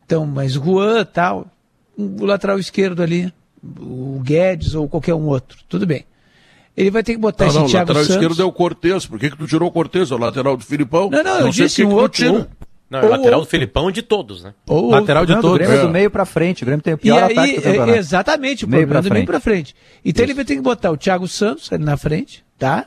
Então, 0.05 0.25
mas 0.25 0.55
o 0.55 0.63
Juan 0.63 1.03
tal, 1.05 1.47
o 1.97 2.25
lateral 2.25 2.59
esquerdo 2.59 3.01
ali, 3.01 3.33
o 3.79 4.19
Guedes 4.23 4.75
ou 4.75 4.87
qualquer 4.87 5.13
um 5.13 5.25
outro, 5.27 5.59
tudo 5.69 5.85
bem. 5.85 6.05
Ele 6.75 6.89
vai 6.89 7.03
ter 7.03 7.13
que 7.13 7.19
botar 7.19 7.45
Não, 7.45 7.49
esse 7.49 7.59
não, 7.59 7.65
o 7.65 7.69
Thiago 7.69 7.87
lateral 7.89 8.03
Santos. 8.05 8.15
esquerdo 8.23 8.41
é 8.41 8.45
o 8.45 8.51
Cortez. 8.51 9.05
Por 9.05 9.19
que, 9.19 9.29
que 9.29 9.37
tu 9.37 9.45
tirou 9.45 9.67
o 9.67 9.71
Cortez? 9.71 10.09
É 10.09 10.15
o 10.15 10.17
lateral 10.17 10.55
do 10.55 10.63
Filipão? 10.63 11.09
Não, 11.09 11.21
não, 11.23 11.39
eu 11.41 11.49
disse 11.49 11.75
que 11.77 11.83
um 11.85 11.89
que 11.89 11.95
outro, 11.95 12.33
ou- 12.33 12.47
Não, 12.89 12.99
é 12.99 13.05
o 13.05 13.09
lateral 13.09 13.41
do 13.41 13.45
Filipão 13.45 13.89
e 13.89 13.93
de 13.93 14.01
todos, 14.01 14.41
né? 14.43 14.53
Ou- 14.67 14.89
Lateral 14.89 15.25
de 15.25 15.33
Não, 15.33 15.41
todos. 15.41 15.57
Grêmio 15.57 15.75
é 15.75 15.79
É. 15.79 15.81
do 15.85 15.89
meio 15.89 16.09
pra 16.09 16.25
frente. 16.25 16.63
O 16.63 16.65
Grêmio 16.65 16.81
tem 16.81 16.93
o 16.93 16.95
E 16.95 16.97
pior 16.99 17.23
aí, 17.23 17.31
ataque 17.33 17.53
do 17.53 17.59
é, 17.59 17.61
campeonato. 17.63 17.97
exatamente, 17.99 18.65
o 18.65 18.69
Meio 18.69 18.83
problema 18.87 19.01
pra 19.01 19.09
do 19.09 19.13
meio 19.13 19.25
frente. 19.25 19.27
pra 19.27 19.39
frente. 19.41 19.75
Então 20.03 20.23
ele 20.25 20.33
vai 20.33 20.45
ter 20.45 20.55
que 20.55 20.61
botar 20.61 20.91
o 20.91 20.97
Thiago 20.97 21.27
Santos 21.27 21.71
ali 21.73 21.83
na 21.83 21.97
frente, 21.97 22.43
tá? 22.57 22.85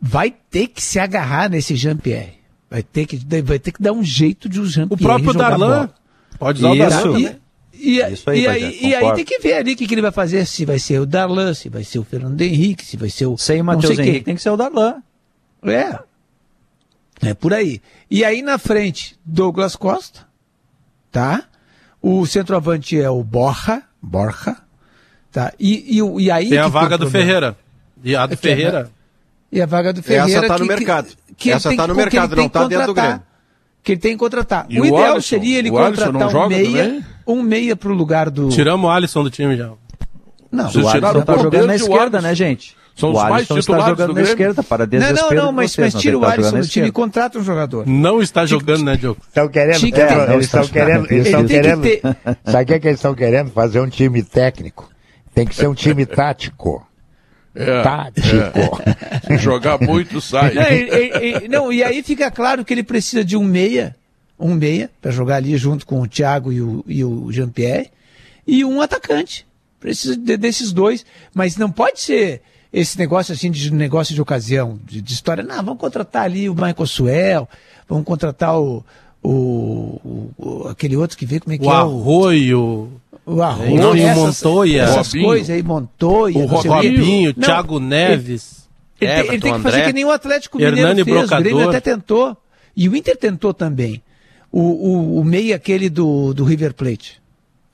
Vai 0.00 0.32
ter 0.50 0.68
que 0.68 0.80
se 0.82 0.98
agarrar 0.98 1.48
nesse 1.50 1.74
Jean-Pierre. 1.76 2.34
Vai 2.70 2.82
ter 2.82 3.04
que, 3.06 3.16
vai 3.42 3.58
ter 3.58 3.72
que 3.72 3.82
dar 3.82 3.92
um 3.92 4.02
jeito 4.02 4.48
de 4.48 4.60
o 4.60 4.64
Jean-Pierre 4.66 4.94
O 4.94 5.06
próprio 5.06 5.32
Darlan 5.34 5.90
pode 6.38 6.60
usar 6.60 6.70
o 6.70 6.74
Isso. 6.74 6.88
Darlan. 6.88 7.18
E, 7.18 7.22
né? 7.24 7.36
E, 7.82 8.12
Isso 8.12 8.28
aí, 8.30 8.40
e, 8.42 8.46
aí, 8.48 8.78
e 8.82 8.94
aí 8.94 9.14
tem 9.14 9.24
que 9.24 9.38
ver 9.40 9.54
ali 9.54 9.72
o 9.72 9.76
que, 9.76 9.86
que 9.86 9.94
ele 9.94 10.02
vai 10.02 10.12
fazer, 10.12 10.46
se 10.46 10.64
vai 10.64 10.78
ser 10.78 11.00
o 11.00 11.06
Darlan, 11.06 11.52
se 11.54 11.68
vai 11.68 11.82
ser 11.84 11.98
o 11.98 12.04
Fernando 12.04 12.40
Henrique, 12.40 12.84
se 12.84 12.96
vai 12.96 13.08
ser 13.10 13.26
o... 13.26 13.36
Sem 13.36 13.60
o 13.60 13.64
Matheus 13.64 13.98
Henrique 13.98 14.12
quem. 14.16 14.22
tem 14.22 14.34
que 14.36 14.42
ser 14.42 14.50
o 14.50 14.56
Darlan. 14.56 15.02
É. 15.64 15.98
É 17.24 17.34
por 17.34 17.52
aí. 17.54 17.80
E 18.10 18.24
aí 18.24 18.42
na 18.42 18.58
frente, 18.58 19.16
Douglas 19.24 19.76
Costa, 19.76 20.26
tá? 21.10 21.44
O 22.00 22.26
centroavante 22.26 23.00
é 23.00 23.08
o 23.08 23.22
Borja, 23.22 23.82
Borja, 24.00 24.56
tá? 25.30 25.52
E, 25.58 25.98
e, 26.00 26.22
e 26.24 26.30
aí 26.30 26.48
Tem 26.48 26.58
a 26.58 26.66
vaga 26.68 26.98
do. 26.98 27.08
Ferreira. 27.08 27.56
E 28.02 28.16
a 28.16 28.26
do 28.26 28.32
É 28.32 28.34
é, 28.34 28.36
Ferreira. 28.36 28.90
E 29.52 29.60
a 29.62 29.66
vaga 29.66 29.92
do 29.92 30.02
Ferreira. 30.02 30.48
tá 30.48 30.58
no 30.58 30.64
que- 30.66 30.68
mercado. 30.74 31.08
que 31.36 31.50
Essa 31.52 31.68
tá 31.76 31.82
que- 31.84 31.88
no 31.88 31.94
que 31.94 32.00
ele 32.00 32.04
mercado, 32.10 32.28
tem 32.30 32.38
não 32.38 32.48
que 32.48 32.52
tá 32.52 32.60
dentro 32.66 32.86
do 32.86 32.88
contratar. 32.88 33.08
Grêmio. 33.10 33.26
Que 33.84 33.92
ele 33.92 34.00
tem 34.00 34.12
que 34.12 34.18
contratar. 34.18 34.66
E 34.68 34.80
o 34.80 34.82
o 34.82 34.86
ideal 34.86 35.12
Alisson? 35.12 35.20
seria 35.28 35.58
ele 35.58 35.70
O 35.70 35.74
contratar 35.74 36.12
não 36.12 36.26
um 36.26 36.30
joga 36.30 36.48
meia, 36.56 36.84
também? 36.84 37.04
Um 37.26 37.42
meia 37.42 37.74
pro 37.76 37.92
lugar 37.94 38.30
do. 38.30 38.48
Tiramos 38.48 38.86
o 38.88 38.90
Alisson 38.90 39.22
do 39.22 39.30
time 39.30 39.56
já. 39.56 39.70
Não, 40.50 40.68
Vocês 40.70 40.84
O 40.84 40.88
Alisson 40.88 41.22
tá 41.22 41.36
jogando 41.38 41.66
na 41.66 41.72
e 41.72 41.76
esquerda, 41.76 42.20
né, 42.20 42.34
gente? 42.34 42.76
São 42.94 43.08
o 43.08 43.12
os 43.12 43.18
mais 43.22 43.32
Alisson 43.36 43.56
está 43.58 43.72
titulares 43.72 43.88
jogando 43.88 44.06
do 44.08 44.14
na 44.14 44.20
Grêmio. 44.20 44.30
esquerda, 44.32 44.62
para 44.62 44.86
não, 44.86 45.12
não, 45.30 45.30
não, 45.46 45.52
mas, 45.52 45.70
vocês, 45.72 45.86
mas 45.86 45.94
não 45.94 46.00
tira 46.02 46.18
o 46.18 46.24
Alisson 46.26 46.60
do 46.60 46.68
time 46.68 46.88
e 46.88 46.92
contrata 46.92 47.38
um 47.38 47.42
jogador. 47.42 47.86
Não 47.86 48.20
está 48.20 48.44
jogando, 48.44 48.84
né, 48.84 48.96
Diogo? 48.98 49.18
Estão 49.26 49.48
querendo, 49.48 49.72
é, 49.96 50.34
eles 50.34 50.44
estão 50.44 50.68
querendo, 50.68 51.06
eles 51.06 51.10
Ele 51.10 51.20
estão 51.20 51.46
querendo, 51.46 51.82
ter- 51.82 52.02
sabe 52.44 52.64
o 52.64 52.66
que, 52.66 52.80
que 52.80 52.86
eles 52.88 52.98
estão 52.98 53.14
querendo? 53.14 53.50
Fazer 53.50 53.80
um 53.80 53.88
time 53.88 54.22
técnico. 54.22 54.90
Tem 55.34 55.46
que 55.46 55.54
ser 55.54 55.68
um 55.68 55.74
time 55.74 56.04
tático. 56.06 56.86
É, 57.54 57.82
Tático. 57.82 58.28
é. 58.28 59.36
Se 59.36 59.42
jogar 59.42 59.78
muito, 59.80 60.20
sai. 60.20 60.52
Não, 60.54 60.62
ele- 60.62 60.90
ele- 60.90 61.26
ele- 61.36 61.48
não, 61.48 61.72
e 61.72 61.82
aí 61.82 62.02
fica 62.02 62.30
claro 62.30 62.62
que 62.62 62.74
ele 62.74 62.82
precisa 62.82 63.24
de 63.24 63.36
um 63.38 63.44
meia, 63.44 63.94
um 64.42 64.54
meia, 64.54 64.90
para 65.00 65.10
jogar 65.10 65.36
ali 65.36 65.56
junto 65.56 65.86
com 65.86 66.00
o 66.00 66.06
Thiago 66.08 66.52
e 66.52 66.60
o, 66.60 66.84
e 66.86 67.04
o 67.04 67.30
Jean-Pierre, 67.30 67.90
e 68.46 68.64
um 68.64 68.80
atacante. 68.80 69.46
Precisa 69.78 70.16
de- 70.16 70.36
desses 70.36 70.72
dois, 70.72 71.04
mas 71.34 71.56
não 71.56 71.70
pode 71.70 72.00
ser 72.00 72.40
esse 72.72 72.98
negócio 72.98 73.32
assim 73.34 73.50
de 73.50 73.72
negócio 73.72 74.14
de 74.14 74.20
ocasião, 74.22 74.78
de, 74.84 75.00
de 75.00 75.12
história. 75.12 75.42
Não, 75.42 75.56
vamos 75.56 75.78
contratar 75.78 76.24
ali 76.24 76.48
o 76.48 76.54
Michael 76.54 76.86
Suel, 76.86 77.48
vamos 77.88 78.04
contratar 78.04 78.58
o, 78.60 78.84
o, 79.22 80.30
o- 80.38 80.68
aquele 80.68 80.96
outro 80.96 81.16
que 81.16 81.26
vê 81.26 81.40
como 81.40 81.54
é 81.54 81.58
que 81.58 81.64
O 81.64 81.70
é 81.70 81.74
o, 81.74 81.76
Arroio. 81.76 82.92
o 83.26 83.42
Arroio, 83.42 83.76
Não, 83.76 83.96
e 83.96 84.00
o 84.00 84.06
essas, 84.06 84.42
Montoya. 84.42 84.82
essas 84.82 85.06
Robinho. 85.08 85.24
coisas 85.24 85.50
aí, 85.50 85.62
Montoya, 85.62 86.38
O. 86.38 86.46
Robinho, 86.46 87.34
Não, 87.36 87.44
Thiago 87.44 87.78
Neves. 87.78 88.68
ele, 89.00 89.10
tem, 89.10 89.18
ele 89.20 89.28
Everton, 89.28 89.40
tem 89.46 89.54
que 89.54 89.60
fazer 89.60 89.76
André, 89.76 89.86
que 89.88 89.92
nem 89.92 90.04
o 90.04 90.10
Atlético 90.10 90.56
Mineiro 90.58 90.76
Hernani 90.78 91.04
fez. 91.04 91.16
O 91.24 91.26
Grêmio 91.28 91.42
Brocador. 91.56 91.68
até 91.76 91.80
tentou. 91.80 92.36
E 92.74 92.88
o 92.88 92.96
Inter 92.96 93.16
tentou 93.16 93.52
também. 93.52 94.02
O, 94.52 94.60
o, 94.60 95.20
o 95.20 95.24
meio 95.24 95.54
aquele 95.56 95.88
do, 95.88 96.34
do 96.34 96.44
River 96.44 96.74
Plate. 96.74 97.20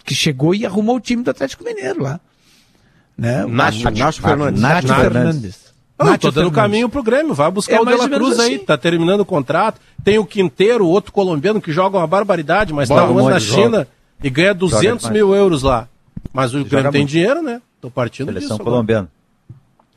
Que 0.04 0.14
chegou 0.14 0.54
e 0.54 0.64
arrumou 0.64 0.96
o 0.96 1.00
time 1.00 1.22
do 1.22 1.30
Atlético 1.30 1.64
Mineiro 1.64 2.02
lá. 2.02 2.20
Né? 3.16 3.44
O 3.44 3.48
Nacho. 3.48 3.90
Nacho 3.90 4.22
Fernandes. 4.22 4.60
Nacho 4.62 4.86
Nacho 4.86 5.00
Fernandes. 5.00 5.68
Não, 5.98 6.06
Nacho 6.06 6.18
tô 6.20 6.26
dando 6.28 6.34
Fernandes. 6.34 6.54
caminho 6.56 6.88
pro 6.88 7.02
Grêmio. 7.02 7.34
Vai 7.34 7.50
buscar 7.50 7.76
É 7.76 7.80
o 7.80 7.84
Dela 7.84 8.08
Cruz 8.08 8.38
aí. 8.38 8.54
assim. 8.54 8.64
Tá 8.64 8.78
terminando 8.78 9.20
o 9.20 9.24
contrato. 9.24 9.80
Tem 10.04 10.18
o 10.18 10.24
Quinteiro, 10.24 10.86
outro 10.86 11.12
colombiano 11.12 11.60
que 11.60 11.72
joga 11.72 11.98
uma 11.98 12.06
barbaridade, 12.06 12.72
mas 12.72 12.88
Bora, 12.88 13.00
tá 13.02 13.06
voando 13.08 13.24
onde 13.24 13.32
na 13.34 13.38
joga? 13.40 13.62
China 13.62 13.88
e 14.22 14.30
ganha 14.30 14.54
200 14.54 14.82
demais. 15.02 15.08
mil 15.10 15.34
euros 15.34 15.64
lá. 15.64 15.88
Mas 16.32 16.54
o 16.54 16.64
Grêmio 16.64 16.92
tem 16.92 17.00
muito. 17.02 17.10
dinheiro, 17.10 17.42
né? 17.42 17.60
Tô 17.80 17.90
partindo 17.90 18.26
Seleção 18.28 18.48
disso. 18.50 18.54
agora. 18.62 18.70
colombiana. 18.70 19.08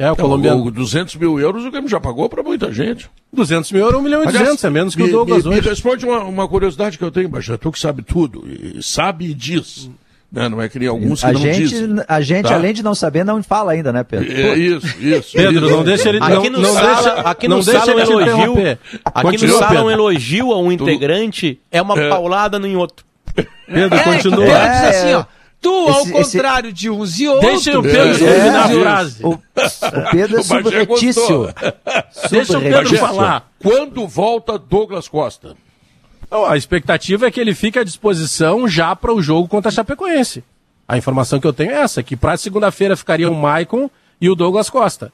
É, 0.01 0.09
o 0.09 0.13
Então, 0.13 0.25
colombiano. 0.25 0.65
o 0.65 0.71
200 0.71 1.15
mil 1.15 1.39
euros 1.39 1.63
o 1.65 1.69
Grêmio 1.71 1.89
já 1.89 1.99
pagou 1.99 2.27
para 2.27 2.41
muita 2.41 2.71
gente. 2.71 3.09
200 3.31 3.71
mil 3.71 3.81
euros, 3.85 3.99
1 3.99 4.03
milhão 4.03 4.23
e 4.23 4.27
Aliás, 4.27 4.43
200, 4.45 4.63
é 4.63 4.69
menos 4.69 4.95
que 4.95 5.03
me, 5.03 5.09
o 5.09 5.11
Douglas 5.11 5.43
me, 5.43 5.51
me 5.51 5.59
hoje. 5.59 5.69
responde 5.69 6.05
uma, 6.05 6.19
uma 6.23 6.47
curiosidade 6.47 6.97
que 6.97 7.03
eu 7.03 7.11
tenho, 7.11 7.29
Bajé. 7.29 7.55
Tu 7.57 7.71
que 7.71 7.79
sabe 7.79 8.01
tudo, 8.01 8.43
e 8.47 8.81
sabe 8.81 9.25
e 9.29 9.33
diz. 9.33 9.89
Né? 10.31 10.47
Não 10.47 10.61
é 10.61 10.69
que 10.69 10.79
nem 10.79 10.87
alguns 10.87 11.19
que 11.19 11.25
A 11.27 11.33
não 11.33 11.41
gente, 11.41 11.59
dizem. 11.67 11.95
a 12.07 12.21
gente 12.21 12.47
tá? 12.47 12.55
além 12.55 12.73
de 12.73 12.81
não 12.81 12.95
saber, 12.95 13.23
não 13.25 13.43
fala 13.43 13.73
ainda, 13.73 13.91
né, 13.91 14.01
Pedro? 14.03 14.31
É 14.31 14.55
isso, 14.57 14.87
isso. 14.99 15.33
Pedro, 15.33 15.65
isso. 15.67 15.75
não 15.75 15.83
deixa 15.83 16.07
ele. 16.09 16.17
Aqui 16.19 16.49
não, 16.49 16.59
no 16.59 16.67
não 16.67 16.73
sala, 16.73 16.93
deixa, 16.95 17.13
aqui 17.21 17.47
não 17.49 17.57
no 17.57 17.63
deixa 17.65 17.79
sala 17.85 17.95
um 17.97 17.99
elogio, 17.99 18.53
aqui 19.05 19.37
no 19.45 19.53
sala 19.53 19.65
um 19.65 19.75
Pedro. 19.75 19.91
elogio 19.91 20.51
a 20.53 20.57
um 20.59 20.71
integrante 20.71 21.59
é 21.69 21.81
uma 21.81 21.99
É. 21.99 22.09
paulada 22.09 22.57
no 22.57 22.65
em 22.65 22.75
outro. 22.77 23.05
Pedro, 23.67 23.97
É, 23.97 24.03
continua. 24.03 24.45
É, 24.45 24.89
diz 24.89 24.97
assim, 24.97 25.13
ó. 25.15 25.25
Tu, 25.61 25.69
ao 25.69 25.89
esse- 26.01 26.17
esse- 26.17 26.37
contrário 26.37 26.73
de 26.73 26.89
uns 26.89 27.19
e 27.19 27.27
outros. 27.27 27.51
Deixa 27.63 27.79
o 27.79 27.83
Pedro 27.83 28.25
É, 28.25 28.33
terminar 28.33 28.65
a 28.69 28.73
é, 28.73 28.79
frase. 28.81 29.23
O, 29.23 29.29
o 29.33 29.39
Pedro 30.11 30.39
é 30.39 30.43
subretício. 30.43 31.53
Deixa 32.31 32.57
o 32.57 32.61
Pedro 32.61 32.97
falar. 32.97 33.49
Quando 33.61 34.07
volta 34.07 34.57
Douglas 34.57 35.07
Costa? 35.07 35.55
Não, 36.31 36.45
a 36.45 36.57
expectativa 36.57 37.27
é 37.27 37.31
que 37.31 37.39
ele 37.39 37.53
fique 37.53 37.77
à 37.77 37.83
disposição 37.83 38.67
já 38.67 38.95
para 38.95 39.13
o 39.13 39.21
jogo 39.21 39.47
contra 39.47 39.69
a 39.69 39.71
Chapecoense. 39.71 40.43
A 40.87 40.97
informação 40.97 41.39
que 41.39 41.45
eu 41.47 41.53
tenho 41.53 41.71
é 41.71 41.81
essa, 41.81 42.01
que 42.01 42.15
para 42.15 42.35
segunda-feira 42.37 42.95
ficaria 42.97 43.29
o 43.29 43.35
Maicon 43.35 43.89
e 44.19 44.29
o 44.29 44.35
Douglas 44.35 44.69
Costa. 44.69 45.11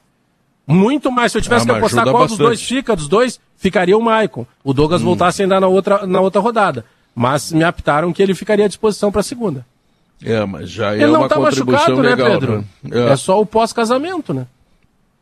Muito 0.66 1.10
mais, 1.10 1.32
se 1.32 1.38
eu 1.38 1.42
tivesse 1.42 1.64
Ah, 1.64 1.72
que 1.72 1.78
apostar 1.78 2.04
qual 2.04 2.22
dos 2.26 2.32
bastante. 2.32 2.38
dois 2.46 2.62
fica, 2.62 2.94
dos 2.96 3.08
dois, 3.08 3.40
ficaria 3.56 3.96
o 3.96 4.02
Maicon. 4.02 4.46
O 4.64 4.72
Douglas 4.72 5.02
voltasse 5.02 5.42
ainda 5.42 5.58
na 5.60 5.66
outra, 5.66 6.06
na 6.06 6.20
outra 6.20 6.40
rodada. 6.40 6.84
Mas 7.14 7.52
me 7.52 7.64
aptaram 7.64 8.12
que 8.12 8.22
ele 8.22 8.34
ficaria 8.34 8.64
à 8.64 8.68
disposição 8.68 9.10
para 9.10 9.22
segunda. 9.22 9.64
É, 10.22 10.44
mas 10.44 10.70
já 10.70 10.92
é 10.92 10.96
ele 11.02 11.06
não 11.12 11.20
uma 11.20 11.28
tá 11.28 11.36
contribuição 11.36 11.94
machucado, 11.96 12.02
né, 12.02 12.08
legal. 12.08 12.30
Pedro? 12.40 12.64
Né? 12.82 13.12
É. 13.12 13.16
só 13.16 13.40
o 13.40 13.46
pós-casamento, 13.46 14.34
né? 14.34 14.46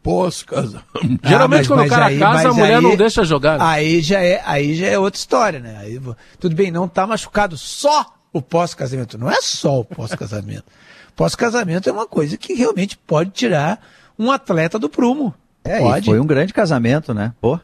Pós-casamento. 0.03 0.84
Ah, 1.22 1.28
Geralmente 1.28 1.59
mas- 1.61 1.66
quando 1.68 1.78
mas 1.80 1.86
o 1.88 1.90
cara 1.90 2.07
aí- 2.07 2.18
casa, 2.18 2.49
a 2.49 2.53
mulher 2.55 2.76
aí- 2.76 2.82
não 2.82 2.97
deixa 2.97 3.24
jogar. 3.24 3.59
né? 3.59 3.64
Aí 3.66 4.01
já 4.01 4.20
é, 4.20 4.40
aí 4.44 4.74
já 4.74 4.86
é 4.86 4.99
outra 4.99 5.18
história, 5.18 5.59
né? 5.59 5.76
Aí, 5.80 6.01
tudo 6.38 6.55
bem, 6.55 6.70
não 6.70 6.86
tá 6.86 7.07
machucado 7.07 7.59
só 7.59 8.07
o 8.32 8.40
pós-casamento. 8.40 9.18
Não 9.18 9.30
é 9.30 9.40
só 9.42 9.80
o 9.80 9.84
pós-casamento. 9.84 10.64
Pós-casamento 11.16 11.88
é 11.88 11.92
uma 11.92 12.07
coisa 12.07 12.36
que 12.36 12.53
realmente 12.53 12.97
pode 12.99 13.30
tirar 13.30 13.80
um 14.18 14.30
atleta 14.30 14.78
do 14.78 14.88
prumo. 14.88 15.34
É, 15.64 15.80
pode. 15.80 16.05
foi 16.07 16.20
um 16.20 16.26
grande 16.26 16.53
casamento, 16.53 17.12
né? 17.14 17.32
Pô. 17.40 17.59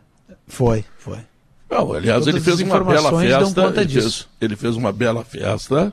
Foi, 0.48 0.84
foi. 0.98 1.18
Não, 1.70 1.92
aliás, 1.92 2.26
ele 2.26 2.40
Todas 2.40 2.44
fez 2.44 2.56
as 2.56 2.62
uma 2.62 2.82
bela 2.84 3.20
festa. 3.20 3.62
conta 3.62 3.80
Ele 3.82 3.86
disso. 3.86 4.02
fez, 4.24 4.28
ele 4.40 4.56
fez 4.56 4.74
uma 4.76 4.90
bela 4.92 5.22
festa. 5.24 5.92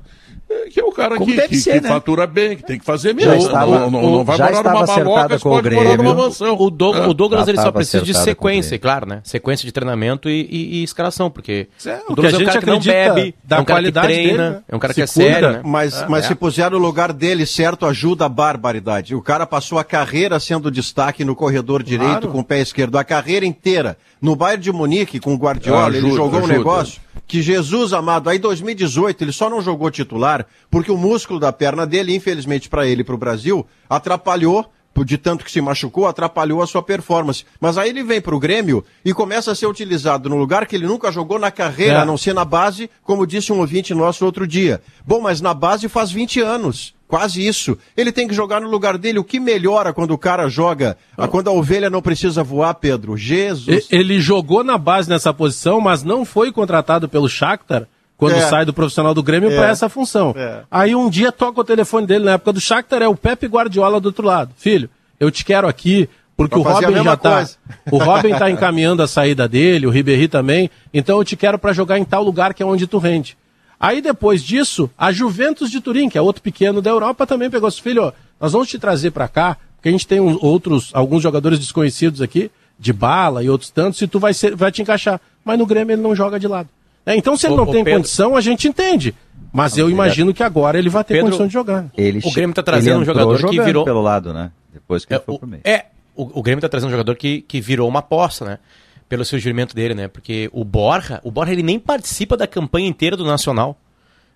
É, 0.50 0.70
Que 0.70 0.80
é 0.80 0.84
o 0.84 0.92
cara 0.92 1.16
Como 1.18 1.26
que, 1.32 1.48
que, 1.48 1.58
ser, 1.58 1.74
que 1.74 1.82
né? 1.82 1.90
fatura 1.90 2.26
bem, 2.28 2.56
que 2.58 2.64
tem 2.64 2.80
que 2.80 2.86
fazer 2.86 3.10
Já 3.10 3.14
mesmo. 3.32 3.36
estava- 3.36 3.80
não, 3.80 3.92
não, 3.92 4.02
não 4.02 4.24
vai 4.24 4.38
já 4.38 4.46
morar 4.46 4.58
numa 4.58 4.70
estava 4.72 4.84
acertada 4.84 5.06
maloca, 5.10 5.40
com 5.40 5.50
o 5.50 5.52
pode 5.54 5.70
morar 5.76 5.84
numa 5.98 5.98
Grêmio. 5.98 6.16
mansão. 6.16 6.56
O, 6.60 6.70
Do- 6.70 6.96
É. 6.96 7.08
o 7.08 7.14
Douglas 7.14 7.48
ele 7.48 7.62
só 7.62 7.72
precisa 7.72 8.04
de 8.04 8.14
sequência, 8.14 8.78
claro, 8.80 9.06
né? 9.08 9.22
Sequência 9.24 9.66
de 9.66 9.72
treinamento 9.72 10.30
e, 10.30 10.48
e- 10.50 10.76
e 10.80 10.84
escalação, 10.84 11.30
porque 11.30 11.68
É, 11.86 11.90
o 11.90 11.96
o 11.96 12.00
que 12.00 12.16
Douglas 12.16 12.34
é 12.34 12.38
um 12.38 12.46
cara 12.46 12.60
que 12.60 12.66
não 12.66 12.80
bebe, 12.80 13.36
da 13.44 13.58
é 13.58 13.60
um 13.60 13.64
cara 13.66 13.80
que 13.80 13.92
qualidade 13.92 14.08
treina, 14.08 14.28
dele, 14.38 14.38
né? 14.56 14.62
é 14.68 14.76
um 14.76 14.80
cara 14.80 14.94
Se 14.94 14.96
que 15.00 15.04
é 15.04 15.08
cuida, 15.08 15.32
sério, 15.32 15.52
né? 15.52 15.62
Mas, 15.64 16.02
É. 16.02 16.08
mas 16.08 16.26
É. 16.26 16.28
se 16.30 16.36
puser 16.36 16.72
no 16.72 16.78
lugar 16.78 17.14
dele 17.14 17.46
certo, 17.46 17.86
ajuda 17.86 18.26
a 18.26 18.30
barbaridade. 18.30 19.16
O 19.16 19.22
cara 19.22 19.46
passou 19.46 19.78
a 19.80 19.84
carreira 19.84 20.40
sendo 20.40 20.70
destaque 20.72 21.24
no 21.26 21.36
corredor 21.36 21.84
direito 21.84 22.10
Claro. 22.12 22.28
com 22.30 22.40
o 22.40 22.44
pé 22.44 22.60
esquerdo, 22.60 22.98
a 22.98 23.04
carreira 23.04 23.46
inteira. 23.46 23.98
No 24.22 24.36
Bayern 24.36 24.62
de 24.64 24.72
Munique, 24.72 25.20
com 25.20 25.34
o 25.34 25.38
Guardiola, 25.38 25.88
ele 25.90 25.98
Ajuda, 26.08 26.16
jogou 26.16 26.42
um 26.44 26.48
negócio 26.48 27.00
que 27.28 27.42
Jesus 27.42 27.94
amado, 27.94 28.30
aí 28.30 28.40
2018 28.40 29.24
ele 29.24 29.32
só 29.32 29.50
não 29.50 29.62
jogou 29.62 29.90
titular 29.92 30.39
porque 30.70 30.92
o 30.92 30.98
músculo 30.98 31.40
da 31.40 31.52
perna 31.52 31.86
dele, 31.86 32.16
infelizmente 32.16 32.70
para 32.70 32.88
ele 32.88 33.02
e 33.02 33.04
para 33.04 33.16
o 33.16 33.18
Brasil, 33.18 33.66
atrapalhou 33.90 34.66
de 35.06 35.18
tanto 35.18 35.46
que 35.46 35.52
se 35.52 35.62
machucou, 35.62 36.08
atrapalhou 36.08 36.62
a 36.62 36.68
sua 36.68 36.84
performance. 36.84 37.46
Mas 37.62 37.78
aí 37.78 37.90
ele 37.90 38.04
vem 38.04 38.20
para 38.20 38.36
o 38.36 38.40
Grêmio 38.40 38.84
e 39.06 39.14
começa 39.14 39.50
a 39.50 39.56
ser 39.56 39.66
utilizado 39.66 40.28
no 40.28 40.36
lugar 40.36 40.66
que 40.68 40.76
ele 40.76 40.86
nunca 40.86 41.10
jogou 41.10 41.40
na 41.40 41.50
carreira, 41.50 41.94
É. 42.00 42.02
a 42.02 42.06
não 42.06 42.18
ser 42.18 42.34
na 42.34 42.44
base, 42.44 42.90
como 43.02 43.26
disse 43.26 43.54
um 43.54 43.60
ouvinte 43.60 43.94
nosso 43.94 44.26
outro 44.26 44.46
dia. 44.46 44.82
Bom, 45.08 45.22
mas 45.22 45.40
na 45.40 45.54
base 45.54 45.88
faz 45.88 46.12
20 46.12 46.42
anos. 46.42 46.94
Quase 47.08 47.48
isso. 47.48 47.78
Ele 47.96 48.12
tem 48.12 48.28
que 48.28 48.34
jogar 48.34 48.60
no 48.60 48.70
lugar 48.70 48.98
dele. 48.98 49.20
O 49.20 49.24
que 49.24 49.40
melhora 49.40 49.94
quando 49.94 50.12
o 50.12 50.18
cara 50.18 50.50
joga? 50.50 50.98
Quando 51.32 51.48
a 51.48 51.54
ovelha 51.54 51.90
não 51.90 52.02
precisa 52.02 52.44
voar, 52.44 52.74
Pedro? 52.74 53.16
Jesus. 53.16 53.88
Ele 53.90 54.20
jogou 54.20 54.66
na 54.66 54.78
base 54.78 55.10
nessa 55.10 55.34
posição, 55.34 55.80
mas 55.80 56.04
não 56.04 56.26
foi 56.26 56.52
contratado 56.52 57.08
pelo 57.08 57.30
Shakhtar 57.30 57.88
quando 58.20 58.36
É. 58.36 58.42
sai 58.42 58.66
do 58.66 58.74
profissional 58.74 59.14
do 59.16 59.24
Grêmio 59.24 59.50
É. 59.50 59.56
pra 59.56 59.70
essa 59.70 59.90
função. 59.90 60.36
É. 60.38 60.60
Aí 60.70 60.94
um 60.94 61.10
dia 61.10 61.32
toca 61.32 61.62
o 61.62 61.64
telefone 61.64 62.06
dele, 62.06 62.26
na 62.26 62.34
época 62.34 62.54
do 62.54 62.60
Shakhtar, 62.62 63.02
é 63.02 63.08
o 63.08 63.16
Pepe 63.16 63.48
Guardiola 63.48 64.00
do 64.00 64.08
outro 64.08 64.24
lado. 64.28 64.52
Filho, 64.58 64.90
eu 65.20 65.32
te 65.32 65.44
quero 65.46 65.68
aqui, 65.68 66.08
porque 66.38 66.60
Pra 66.62 66.70
o 66.72 66.74
Robin 66.74 67.04
já 67.04 67.16
tá. 67.18 67.36
coisa. 67.36 67.56
O 67.92 67.98
Robin 67.98 68.30
tá 68.36 68.50
encaminhando 68.52 69.02
a 69.02 69.08
saída 69.08 69.48
dele, 69.48 69.88
o 69.88 69.90
Ribéry 69.90 70.28
também. 70.28 70.70
Então 70.94 71.18
eu 71.18 71.24
te 71.24 71.36
quero 71.38 71.58
pra 71.58 71.72
jogar 71.74 71.98
em 71.98 72.04
tal 72.04 72.22
lugar 72.22 72.54
que 72.54 72.62
é 72.62 72.66
onde 72.66 72.86
tu 72.86 72.98
rende. 72.98 73.38
Aí 73.80 74.02
depois 74.02 74.44
disso, 74.44 74.90
a 74.98 75.10
Juventus 75.10 75.72
de 75.72 75.80
Turim, 75.80 76.10
que 76.10 76.18
é 76.18 76.22
outro 76.22 76.42
pequeno 76.42 76.82
da 76.82 76.90
Europa, 76.90 77.26
também 77.26 77.50
pegou 77.50 77.70
esse 77.70 77.82
filho, 77.82 78.04
ó, 78.04 78.12
nós 78.40 78.52
vamos 78.52 78.68
te 78.68 78.78
trazer 78.78 79.12
pra 79.12 79.30
cá, 79.30 79.56
porque 79.78 79.88
a 79.88 79.92
gente 79.94 80.06
tem 80.06 80.20
outros, 80.20 80.90
alguns 80.94 81.24
jogadores 81.24 81.58
desconhecidos 81.58 82.22
aqui, 82.22 82.52
de 82.78 82.92
bala 82.92 83.42
e 83.42 83.50
outros 83.50 83.70
tantos, 83.70 84.02
e 84.02 84.08
tu 84.08 84.20
vai, 84.20 84.34
ser, 84.34 84.54
vai 84.54 84.70
te 84.70 84.82
encaixar. 84.82 85.22
Mas 85.46 85.58
no 85.58 85.66
Grêmio 85.66 85.94
ele 85.94 86.02
não 86.02 86.14
joga 86.14 86.38
de 86.38 86.46
lado. 86.48 86.68
É, 87.06 87.16
então 87.16 87.36
se 87.38 87.48
ele 87.48 87.56
não 87.56 87.64
ô, 87.64 87.72
tem 87.72 87.84
Pedro. 87.84 88.00
condição, 88.00 88.36
a 88.36 88.42
gente 88.42 88.68
entende. 88.68 89.16
Mas 89.52 89.78
eu 89.78 89.90
imagino 89.90 90.34
que 90.34 90.44
agora 90.44 90.78
ele 90.78 90.90
vai 90.90 91.04
ter 91.04 91.16
Pedro, 91.16 91.26
condição 91.28 91.48
de 91.48 91.54
jogar. 91.54 91.88
Ele, 91.98 92.20
O 92.24 92.32
Grêmio 92.32 92.54
tá 92.54 92.62
ele 92.62 92.66
trazendo 92.66 93.00
um 93.02 93.06
jogador 93.06 93.36
que 93.36 93.42
jogando 93.42 93.66
virou- 93.66 93.84
pelo 93.86 94.02
lado, 94.02 94.32
né? 94.34 94.52
Depois 94.72 95.06
que 95.06 95.14
ele 95.14 95.22
foi 95.26 95.36
o- 95.36 95.40
pro 95.40 95.48
meio. 95.48 95.62
É, 95.66 95.86
o, 96.16 96.40
o 96.40 96.44
Grêmio 96.44 96.62
tá 96.62 96.70
trazendo 96.70 96.90
um 96.90 96.92
jogador 96.92 97.16
que, 97.16 97.42
que 97.42 97.60
virou 97.60 97.90
uma 97.90 98.00
aposta, 98.00 98.46
né? 98.46 98.60
Pelo 99.08 99.26
surgimento 99.26 99.74
dele, 99.76 99.96
né? 99.96 100.08
Porque 100.08 100.50
o 100.54 100.64
Borja, 100.64 101.20
o 101.24 101.32
Borja 101.32 101.52
ele 101.52 101.64
nem 101.64 101.80
participa 101.80 102.38
da 102.38 102.46
campanha 102.46 102.88
inteira 102.88 103.18
do 103.18 103.26
Nacional 103.26 103.76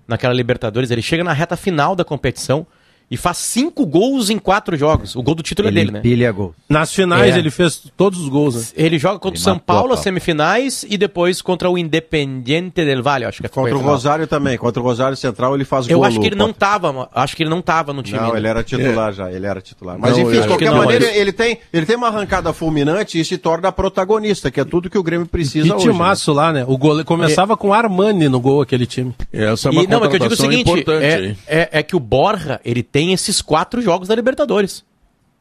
naquela 0.07 0.33
Libertadores. 0.33 0.89
Ele 0.89 1.01
chega 1.03 1.23
na 1.23 1.31
reta 1.31 1.55
final 1.55 1.95
da 1.95 2.03
competição 2.03 2.65
e 3.13 3.17
faz 3.17 3.37
cinco 3.37 3.85
gols 3.85 4.31
em 4.31 4.39
quatro 4.39 4.75
jogos. 4.75 5.15
O 5.15 5.21
gol 5.21 5.35
do 5.35 5.43
título 5.43 5.67
Ele 5.67 5.79
é 5.79 5.81
dele, 5.81 5.91
né? 5.91 5.99
empilha 5.99 6.31
gol. 6.31 6.55
Nas 6.67 6.91
finais 6.91 7.35
É. 7.35 7.37
ele 7.37 7.51
fez 7.51 7.83
todos 7.95 8.19
os 8.19 8.27
gols, 8.27 8.55
né? 8.55 8.63
Ele 8.75 8.97
joga 8.97 9.19
contra 9.19 9.35
o 9.35 9.37
Ele 9.37 9.43
São 9.43 9.53
matou 9.53 9.63
a 9.63 9.75
Paulo, 9.75 9.89
pau. 9.89 9.97
as 9.97 10.03
semifinais, 10.03 10.83
e 10.89 10.97
depois 10.97 11.39
contra 11.41 11.69
o 11.69 11.77
Independiente 11.77 12.83
del 12.83 13.03
Valle, 13.03 13.25
acho 13.25 13.41
que 13.43 13.47
foi 13.47 13.71
Contra 13.71 13.77
o. 13.77 13.81
Rosário 13.91 14.25
também. 14.25 14.57
Contra 14.57 14.81
o 14.81 14.83
Rosário 14.85 15.15
Central 15.15 15.53
ele 15.55 15.63
faz 15.65 15.87
Eu 15.87 15.99
gol. 15.99 16.07
acho 16.07 16.19
que 16.19 16.25
ele 16.25 16.35
não 16.35 16.51
tava, 16.51 17.07
acho 17.13 17.35
que 17.35 17.43
ele 17.43 17.49
não 17.49 17.61
tava 17.61 17.93
no 17.93 18.01
time. 18.01 18.17
Não, 18.17 18.25
ainda. 18.27 18.37
ele 18.39 18.47
era 18.47 18.63
titular 18.63 19.13
já, 19.13 19.31
ele 19.31 19.45
era 19.45 19.61
titular. 19.61 19.97
Mas 19.99 20.11
Não, 20.13 20.19
eu 20.19 20.29
enfim, 20.31 20.41
de 20.41 20.47
qualquer 20.47 20.65
que 20.65 20.71
não, 20.71 20.77
maneira, 20.79 21.05
mas- 21.05 21.15
ele, 21.15 21.31
tem, 21.31 21.59
ele 21.71 21.85
tem 21.85 21.95
uma 21.95 22.07
arrancada 22.07 22.51
fulminante 22.51 23.19
e 23.19 23.23
se 23.25 23.37
torna 23.37 23.71
protagonista, 23.71 24.49
que 24.49 24.59
é 24.59 24.65
tudo 24.65 24.89
que 24.89 24.97
o 24.97 25.03
Grêmio 25.03 25.27
precisa 25.27 25.67
Que 25.67 25.73
hoje. 25.73 25.85
né? 25.87 25.91
timaço 25.93 26.33
lá, 26.33 26.51
né? 26.51 26.65
O 26.67 26.77
gole... 26.77 27.03
Começava 27.03 27.55
com 27.55 27.73
Armani 27.73 28.27
no 28.27 28.39
gol 28.39 28.61
aquele 28.61 28.85
time. 28.87 29.13
Essa 29.31 29.69
é 29.69 29.71
uma 29.71 29.83
E, 29.83 29.87
não, 29.87 30.03
é 30.03 30.07
que 30.07 30.15
eu 30.15 30.19
digo 30.19 30.33
o 30.33 30.37
seguinte, 30.37 30.61
importante, 30.69 31.03
é, 31.05 31.35
é, 31.47 31.69
é 31.79 31.83
que 31.83 31.95
o 31.95 31.99
Borja, 31.99 32.59
ele 32.63 32.81
tem 32.81 33.02
esses 33.11 33.41
quatro 33.41 33.81
jogos 33.81 34.07
da 34.07 34.15
Libertadores. 34.15 34.83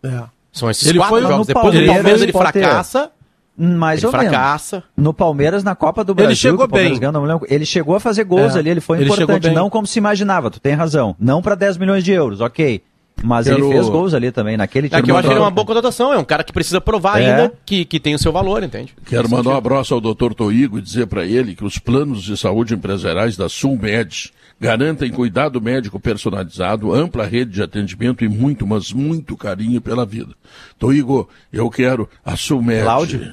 É. 0.02 0.22
São 0.52 0.70
esses 0.70 0.86
Ele 0.86 0.98
quatro 0.98 1.14
foi- 1.14 1.22
jogos. 1.22 1.38
no 1.38 1.44
Depois 1.54 1.74
do 1.74 1.86
Palmeiras, 1.86 2.22
ele 2.22 2.32
fracassa, 2.32 3.10
Mais 3.56 4.00
ele 4.00 4.06
ou 4.06 4.12
menos. 4.12 4.28
fracassa. 4.28 4.82
No 4.96 5.14
Palmeiras, 5.14 5.62
na 5.64 5.74
Copa 5.74 6.02
do 6.04 6.14
Brasil, 6.14 6.36
chegou 6.36 6.64
o 6.64 6.68
Palmeiras 6.68 6.98
bem. 6.98 7.10
lembro, 7.10 7.46
ele 7.48 7.64
chegou 7.64 7.94
a 7.96 8.00
fazer 8.00 8.24
gols 8.24 8.56
É, 8.56 8.58
ali, 8.58 8.70
ele 8.70 8.80
foi 8.80 8.98
ele 8.98 9.10
chegou 9.10 9.22
importante, 9.36 9.54
não 9.54 9.70
como 9.70 9.86
se 9.86 9.98
imaginava, 9.98 10.50
tu 10.50 10.58
tem 10.60 10.74
razão. 10.74 11.14
Não 11.18 11.40
para 11.40 11.54
10 11.54 11.76
milhões 11.78 12.02
de 12.04 12.12
euros, 12.12 12.40
ok. 12.40 12.82
Mas 13.22 13.46
Quero- 13.46 13.64
ele 13.66 13.72
fez 13.74 13.88
gols 13.88 14.14
ali 14.14 14.32
também, 14.32 14.56
naquele 14.56 14.88
time. 14.88 15.00
É 15.00 15.04
que 15.04 15.10
eu 15.10 15.16
acho 15.16 15.28
que 15.28 15.32
ele 15.34 15.38
é 15.40 15.44
uma 15.44 15.50
boa 15.50 15.66
contratação, 15.66 16.12
é 16.12 16.18
um 16.18 16.24
cara 16.24 16.42
que 16.42 16.52
precisa 16.52 16.80
provar 16.80 17.20
É. 17.20 17.26
ainda 17.30 17.52
que, 17.64 17.84
que 17.84 18.00
tem 18.00 18.14
o 18.14 18.18
seu 18.18 18.32
valor, 18.32 18.62
entende? 18.64 18.94
Quero 19.06 19.30
mandar 19.30 19.50
um 19.50 19.56
abraço 19.56 19.94
ao 19.94 20.00
doutor 20.00 20.34
Toigo 20.34 20.78
e 20.78 20.82
dizer 20.82 21.06
para 21.06 21.24
ele 21.24 21.54
que 21.54 21.64
os 21.64 21.78
planos 21.78 22.22
de 22.22 22.36
saúde 22.36 22.74
empresariais 22.74 23.36
da 23.36 23.48
Sulmed 23.48 24.32
garantem 24.62 25.10
cuidado 25.10 25.60
médico 25.60 25.98
personalizado, 25.98 26.94
ampla 26.94 27.26
rede 27.26 27.50
de 27.52 27.62
atendimento 27.62 28.24
e 28.24 28.28
muito, 28.28 28.66
mas 28.66 28.92
muito 28.92 29.36
carinho 29.36 29.80
pela 29.80 30.06
vida. 30.06 30.32
Toigo, 30.78 31.28
eu 31.52 31.68
quero 31.68 32.08
a 32.24 32.36
Sulmed. 32.36 32.82
Cláudio? 32.82 33.32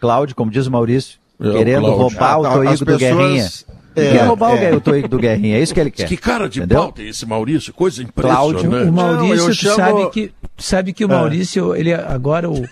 Cláudio, 0.00 0.36
como 0.36 0.50
diz 0.50 0.66
o 0.66 0.70
Maurício, 0.70 1.18
É, 1.40 1.48
o 1.48 1.52
querendo 1.52 1.80
Cláudio. 1.82 1.98
roubar 1.98 2.40
o 2.40 2.46
Ah, 2.46 2.52
Toigo 2.52 2.72
as 2.72 2.78
do 2.80 2.86
pessoas- 2.86 3.00
Guerrinha. 3.16 3.48
É, 3.96 4.10
quer 4.12 4.26
roubar 4.26 4.56
é. 4.56 4.74
o 4.74 4.80
Toigo 4.80 5.08
do 5.08 5.18
Guerrinha, 5.18 5.56
é 5.56 5.62
isso 5.62 5.72
que 5.74 5.80
ele 5.80 5.90
quer. 5.90 6.08
Que 6.08 6.16
cara 6.16 6.48
de 6.48 6.58
Entendeu? 6.58 6.78
pau 6.82 6.92
tem 6.92 7.08
esse 7.08 7.24
Maurício, 7.26 7.72
coisa 7.72 8.04
Cláudio, 8.14 8.58
impressionante. 8.60 8.88
O 8.88 8.92
Maurício, 8.92 9.46
Não, 9.46 9.52
chamo- 9.54 9.76
sabe 9.76 10.10
que, 10.10 10.32
sabe 10.58 10.92
que 10.92 11.04
o 11.04 11.10
É. 11.10 11.14
Maurício, 11.14 11.74
ele 11.76 11.94
agora, 11.94 12.50
o, 12.50 12.62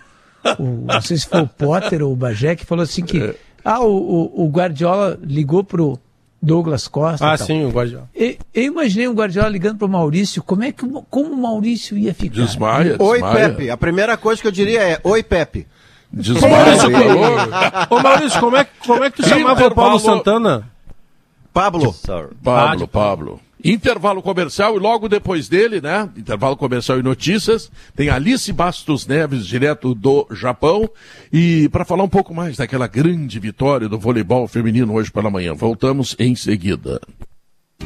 o- 0.59 0.85
não 0.87 1.01
sei 1.01 1.17
se 1.17 1.29
foi 1.29 1.43
o 1.43 1.47
Potter 1.49 2.03
ou 2.03 2.13
o 2.13 2.17
Bagé, 2.17 2.57
que 2.57 2.67
falou 2.67 2.83
assim 2.83 3.05
que 3.05 3.35
ah, 3.65 3.81
o, 3.81 3.87
o, 3.87 4.45
o 4.47 4.49
Guardiola 4.51 5.17
ligou 5.23 5.63
pro 5.63 5.97
Douglas 6.43 6.89
Costa. 6.89 7.25
Ah, 7.25 7.39
tal. 7.39 7.47
sim, 7.47 7.65
o 7.65 7.71
Guardiola. 7.71 8.09
E- 8.17 8.37
eu 8.53 8.65
imaginei 8.65 9.07
o 9.07 9.13
Guardiola 9.15 9.49
ligando 9.49 9.79
pro 9.79 9.89
Maurício, 9.89 10.43
como 10.43 10.65
é 10.65 10.73
que 10.73 10.85
o- 10.85 11.03
como 11.09 11.33
o 11.33 11.41
Maurício 11.41 11.97
ia 11.97 12.13
ficar? 12.13 12.35
Desmaia, 12.43 12.97
Oi, 12.99 13.21
desmaia. 13.23 13.49
Pepe. 13.51 13.71
A 13.71 13.77
primeira 13.77 14.17
coisa 14.17 14.43
que 14.43 14.49
eu 14.49 14.53
diria 14.53 14.83
é: 14.83 15.01
Oi, 15.05 15.23
Pepe. 15.23 15.67
Desmaia. 16.13 16.75
Ô 17.89 18.01
Maurício, 18.01 18.41
como 18.41 18.57
é, 18.57 18.65
que- 18.65 18.87
como 18.87 19.05
é 19.05 19.11
que 19.11 19.23
tu 19.23 19.29
chamava 19.29 19.67
o 19.67 19.75
Paulo. 19.75 19.99
Santana? 20.01 20.69
Pablo. 21.53 21.95
Pablo, 22.43 22.89
Pablo. 22.89 23.41
Intervalo 23.65 24.21
comercial 24.21 24.77
e 24.77 24.81
logo 24.81 25.09
depois 25.09 25.49
dele, 25.49 25.81
né? 25.81 26.09
Intervalo 26.17 26.57
comercial 26.57 26.99
e 26.99 27.03
notícias, 27.03 27.71
tem 27.95 28.09
Alice 28.09 28.53
Bastos 28.53 29.07
Neves, 29.07 29.47
direto 29.47 29.95
do 29.95 30.27
Japão. 30.33 30.91
E 31.33 31.69
para 31.69 31.85
falar 31.85 32.03
um 32.03 32.09
pouco 32.09 32.35
mais 32.35 32.57
daquela 32.57 32.89
grande 32.89 33.39
vitória 33.39 33.89
do 33.89 33.99
voleibol 33.99 34.49
feminino 34.49 34.93
hoje 34.93 35.13
pela 35.13 35.31
manhã, 35.31 35.55
voltamos 35.55 36.17
em 36.19 36.35
seguida. 36.35 37.01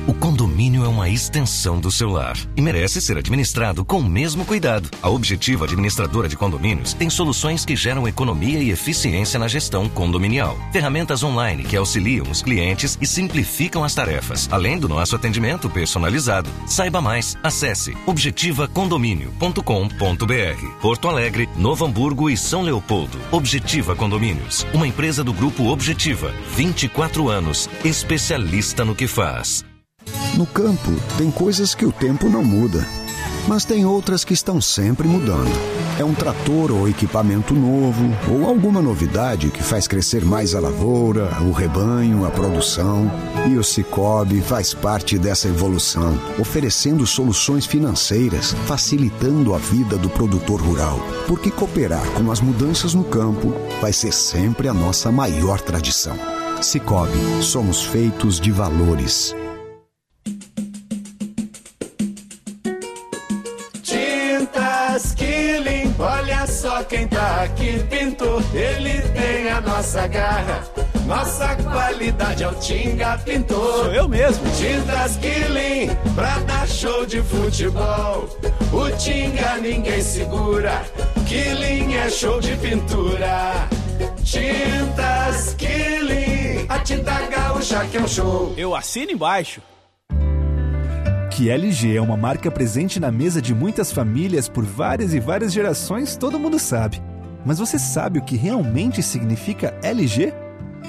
O 0.06 0.14
condomínio 0.14 0.55
é 0.74 0.88
uma 0.88 1.08
extensão 1.08 1.78
do 1.78 1.92
seu 1.92 2.10
lar 2.10 2.36
e 2.56 2.60
merece 2.60 3.00
ser 3.00 3.16
administrado 3.16 3.84
com 3.84 4.00
o 4.00 4.04
mesmo 4.04 4.44
cuidado. 4.44 4.90
A 5.00 5.08
Objetiva 5.08 5.64
Administradora 5.64 6.28
de 6.28 6.36
Condomínios 6.36 6.92
tem 6.92 7.08
soluções 7.08 7.64
que 7.64 7.76
geram 7.76 8.08
economia 8.08 8.58
e 8.58 8.70
eficiência 8.70 9.38
na 9.38 9.46
gestão 9.46 9.88
condominial. 9.88 10.58
Ferramentas 10.72 11.22
online 11.22 11.62
que 11.62 11.76
auxiliam 11.76 12.24
os 12.28 12.42
clientes 12.42 12.98
e 13.00 13.06
simplificam 13.06 13.84
as 13.84 13.94
tarefas, 13.94 14.48
além 14.50 14.76
do 14.76 14.88
nosso 14.88 15.14
atendimento 15.14 15.70
personalizado. 15.70 16.50
Saiba 16.66 17.00
mais, 17.00 17.36
acesse 17.44 17.96
objetivacondomínio.com.br. 18.04 20.80
Porto 20.82 21.08
Alegre, 21.08 21.48
Novo 21.56 21.84
Hamburgo 21.84 22.28
e 22.28 22.36
São 22.36 22.62
Leopoldo. 22.62 23.20
Objetiva 23.30 23.94
Condomínios, 23.94 24.66
uma 24.74 24.88
empresa 24.88 25.22
do 25.22 25.32
grupo 25.32 25.68
Objetiva. 25.68 26.34
24 26.56 27.28
anos, 27.28 27.70
especialista 27.84 28.84
no 28.84 28.96
que 28.96 29.06
faz. 29.06 29.64
No 30.36 30.44
campo, 30.44 30.92
tem 31.16 31.30
coisas 31.30 31.74
que 31.74 31.86
o 31.86 31.90
tempo 31.90 32.28
não 32.28 32.44
muda, 32.44 32.86
mas 33.48 33.64
tem 33.64 33.86
outras 33.86 34.22
que 34.22 34.34
estão 34.34 34.60
sempre 34.60 35.08
mudando. 35.08 35.50
É 35.98 36.04
um 36.04 36.12
trator 36.12 36.70
ou 36.70 36.86
equipamento 36.86 37.54
novo, 37.54 38.04
ou 38.30 38.46
alguma 38.46 38.82
novidade 38.82 39.48
que 39.48 39.62
faz 39.62 39.88
crescer 39.88 40.22
mais 40.26 40.54
a 40.54 40.60
lavoura, 40.60 41.30
o 41.40 41.52
rebanho, 41.52 42.26
a 42.26 42.30
produção. 42.30 43.10
E 43.48 43.56
o 43.56 43.64
Cicobi 43.64 44.42
faz 44.42 44.74
parte 44.74 45.18
dessa 45.18 45.48
evolução, 45.48 46.20
oferecendo 46.38 47.06
soluções 47.06 47.64
financeiras, 47.64 48.52
facilitando 48.66 49.54
a 49.54 49.58
vida 49.58 49.96
do 49.96 50.10
produtor 50.10 50.60
rural. 50.60 51.00
Porque 51.26 51.50
cooperar 51.50 52.06
com 52.10 52.30
as 52.30 52.42
mudanças 52.42 52.92
no 52.92 53.04
campo 53.04 53.54
vai 53.80 53.94
ser 53.94 54.12
sempre 54.12 54.68
a 54.68 54.74
nossa 54.74 55.10
maior 55.10 55.62
tradição. 55.62 56.18
Cicobi, 56.60 57.42
somos 57.42 57.82
feitos 57.82 58.38
de 58.38 58.50
valores. 58.50 59.34
Pintor. 67.86 68.42
Ele 68.54 69.00
tem 69.12 69.50
a 69.50 69.60
nossa 69.60 70.06
garra, 70.06 70.62
nossa 71.06 71.54
qualidade 71.56 72.42
é 72.42 72.48
o 72.48 72.54
Tinga 72.54 73.16
Pintor. 73.18 73.84
Sou 73.84 73.92
eu 73.92 74.08
mesmo. 74.08 74.44
Tintas 74.50 75.16
Killing, 75.16 75.96
pra 76.14 76.38
dar 76.40 76.68
show 76.68 77.06
de 77.06 77.22
futebol. 77.22 78.28
O 78.72 78.90
Tinga 78.98 79.56
ninguém 79.58 80.02
segura, 80.02 80.82
Killing 81.26 81.94
é 81.94 82.10
show 82.10 82.40
de 82.40 82.56
pintura. 82.56 83.68
Tintas 84.24 85.54
Killing, 85.54 86.66
a 86.68 86.78
tinta 86.80 87.12
gaúcha 87.28 87.86
que 87.86 87.96
é 87.96 88.00
um 88.00 88.08
show. 88.08 88.52
Eu 88.56 88.74
assino 88.74 89.12
embaixo. 89.12 89.62
Que 91.30 91.50
LG 91.50 91.96
é 91.96 92.00
uma 92.00 92.16
marca 92.16 92.50
presente 92.50 92.98
na 92.98 93.12
mesa 93.12 93.42
de 93.42 93.54
muitas 93.54 93.92
famílias 93.92 94.48
por 94.48 94.64
várias 94.64 95.12
e 95.12 95.20
várias 95.20 95.52
gerações, 95.52 96.16
todo 96.16 96.38
mundo 96.38 96.58
sabe. 96.58 97.00
Mas 97.46 97.60
você 97.60 97.78
sabe 97.78 98.18
o 98.18 98.22
que 98.22 98.36
realmente 98.36 99.00
significa 99.00 99.72
LG? 99.80 100.34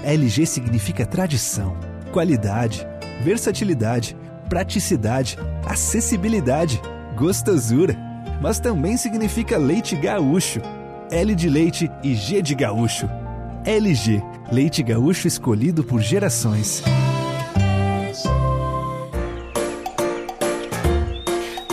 LG 0.04 0.46
significa 0.48 1.06
tradição, 1.06 1.78
qualidade, 2.12 2.86
versatilidade, 3.24 4.18
praticidade, 4.50 5.38
acessibilidade, 5.64 6.82
gostosura. 7.16 7.96
Mas 8.42 8.60
também 8.60 8.98
significa 8.98 9.56
leite 9.56 9.96
gaúcho. 9.96 10.60
L 11.12 11.36
de 11.36 11.48
leite 11.48 11.92
e 12.04 12.16
G 12.16 12.42
de 12.42 12.56
gaúcho. 12.56 13.08
LG, 13.64 14.24
leite 14.52 14.82
gaúcho 14.82 15.28
escolhido 15.28 15.84
por 15.84 16.02
gerações. 16.02 16.82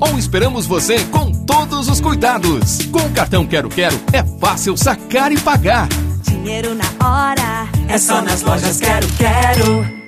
ou 0.00 0.18
esperamos 0.18 0.66
você 0.66 0.98
com 1.06 1.30
todos 1.30 1.88
os 1.88 2.00
cuidados. 2.00 2.84
Com 2.86 3.00
o 3.00 3.10
cartão 3.10 3.46
Quero 3.46 3.68
Quero 3.68 4.00
é 4.12 4.22
fácil 4.40 4.76
sacar 4.76 5.30
e 5.32 5.38
pagar. 5.38 5.88
Dinheiro 6.22 6.74
na 6.74 7.06
hora? 7.06 7.68
É 7.88 7.98
só 7.98 8.20
nas 8.20 8.42
lojas 8.42 8.78
Quero, 8.78 9.06
quero. 9.16 10.03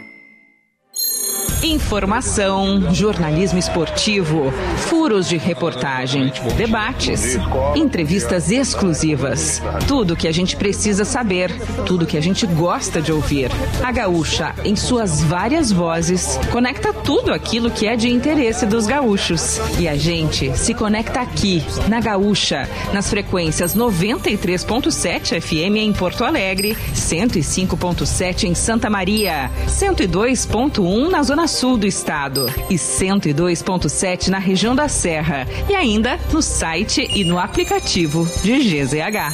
Informação, 1.67 2.95
jornalismo 2.95 3.59
esportivo, 3.59 4.53
furos 4.77 5.29
de 5.29 5.37
reportagem, 5.37 6.33
debates, 6.57 7.37
entrevistas 7.75 8.53
exclusivas. 8.53 9.61
Tudo 9.89 10.15
que 10.15 10.29
a 10.29 10.33
gente 10.33 10.55
precisa 10.55 11.05
saber, 11.05 11.51
tudo 11.85 12.07
que 12.07 12.17
a 12.17 12.21
gente 12.21 12.47
gosta 12.47 13.03
de 13.03 13.11
ouvir. 13.11 13.51
A 13.83 13.91
Gaúcha, 13.91 14.55
em 14.65 14.77
suas 14.77 15.25
várias 15.25 15.73
vozes, 15.73 16.39
conecta 16.53 16.93
tudo 16.93 17.33
aquilo 17.35 17.69
que 17.69 17.89
é 17.89 17.97
de 17.97 18.11
interesse 18.11 18.65
dos 18.65 18.87
gaúchos. 18.87 19.61
E 19.77 19.89
a 19.89 19.97
gente 19.97 20.57
se 20.57 20.73
conecta 20.73 21.21
aqui, 21.21 21.65
na 21.89 21.99
Gaúcha, 21.99 22.69
nas 22.93 23.11
frequências 23.11 23.75
93.7 23.75 25.41
FM 25.41 25.79
em 25.79 25.93
Porto 25.93 26.23
Alegre, 26.23 26.77
105.7 26.95 28.45
em 28.45 28.55
Santa 28.55 28.89
Maria, 28.89 29.51
102.1 29.67 31.11
na 31.11 31.25
Zona 31.25 31.49
Sul 31.49 31.56
do 31.57 31.87
estado 31.87 32.47
e 32.69 32.75
102.7 32.75 34.29
na 34.29 34.39
região 34.39 34.77
da 34.77 34.89
Serra 34.89 35.47
e 35.71 35.75
ainda 35.75 36.19
no 36.31 36.43
site 36.43 37.09
e 37.15 37.25
no 37.25 37.39
aplicativo 37.39 38.27
de 38.43 38.59
GZH. 38.59 39.33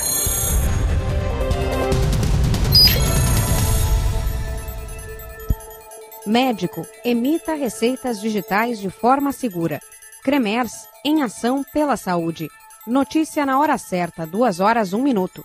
Médico, 6.25 6.87
emita 7.05 7.55
receitas 7.55 8.21
digitais 8.21 8.79
de 8.79 8.89
forma 8.89 9.33
segura. 9.33 9.81
Cremers, 10.23 10.87
em 11.05 11.25
ação 11.25 11.65
pela 11.73 11.97
saúde. 11.97 12.49
Notícia 12.87 13.45
na 13.45 13.59
hora 13.59 13.77
certa, 13.77 14.25
2 14.25 14.61
horas 14.61 14.93
1 14.93 15.03
minuto. 15.03 15.45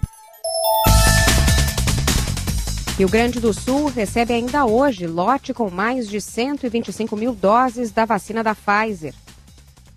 Rio 2.98 3.08
Grande 3.08 3.40
do 3.40 3.54
Sul 3.54 3.90
recebe 3.90 4.34
ainda 4.34 4.66
hoje 4.66 5.06
lote 5.06 5.54
com 5.54 5.70
mais 5.70 6.10
de 6.10 6.20
125 6.20 7.16
mil 7.16 7.32
doses 7.32 7.92
da 7.92 8.06
vacina 8.06 8.44
da 8.44 8.56
Pfizer. 8.56 9.14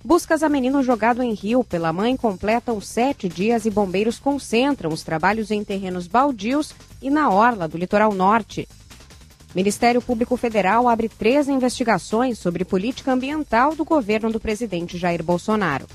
Buscas 0.04 0.42
a 0.42 0.50
menino 0.50 0.82
jogado 0.82 1.22
em 1.22 1.32
rio 1.32 1.64
pela 1.64 1.94
mãe 1.94 2.14
completam 2.14 2.78
sete 2.78 3.26
dias 3.26 3.64
e 3.64 3.70
bombeiros 3.70 4.18
concentram 4.18 4.92
os 4.92 5.02
trabalhos 5.02 5.50
em 5.50 5.64
terrenos 5.64 6.06
baldios 6.06 6.74
e 7.00 7.08
na 7.08 7.30
orla 7.30 7.66
do 7.66 7.78
litoral 7.78 8.12
norte. 8.12 8.68
Ministério 9.54 10.02
Público 10.02 10.36
Federal 10.36 10.86
abre 10.86 11.08
três 11.08 11.48
investigações 11.48 12.38
sobre 12.38 12.66
política 12.66 13.12
ambiental 13.12 13.74
do 13.74 13.82
governo 13.82 14.30
do 14.30 14.38
presidente 14.38 14.98
Jair 14.98 15.22
Bolsonaro. 15.22 15.86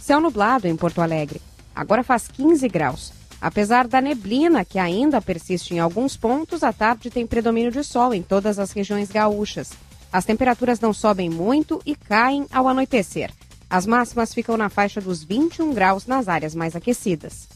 Céu 0.00 0.20
nublado 0.20 0.66
em 0.66 0.74
Porto 0.74 1.00
Alegre. 1.00 1.40
Agora 1.72 2.02
faz 2.02 2.26
15 2.26 2.68
graus. 2.68 3.17
Apesar 3.40 3.86
da 3.86 4.00
neblina 4.00 4.64
que 4.64 4.78
ainda 4.78 5.20
persiste 5.22 5.74
em 5.74 5.78
alguns 5.78 6.16
pontos, 6.16 6.62
à 6.62 6.72
tarde 6.72 7.10
tem 7.10 7.26
predomínio 7.26 7.70
de 7.70 7.84
sol 7.84 8.12
em 8.12 8.22
todas 8.22 8.58
as 8.58 8.72
regiões 8.72 9.10
gaúchas. 9.10 9.70
As 10.12 10.24
temperaturas 10.24 10.80
não 10.80 10.92
sobem 10.92 11.30
muito 11.30 11.80
e 11.86 11.94
caem 11.94 12.46
ao 12.50 12.66
anoitecer. 12.66 13.30
As 13.70 13.86
máximas 13.86 14.34
ficam 14.34 14.56
na 14.56 14.68
faixa 14.68 15.00
dos 15.00 15.22
21 15.22 15.72
graus 15.72 16.06
nas 16.06 16.26
áreas 16.26 16.54
mais 16.54 16.74
aquecidas. 16.74 17.46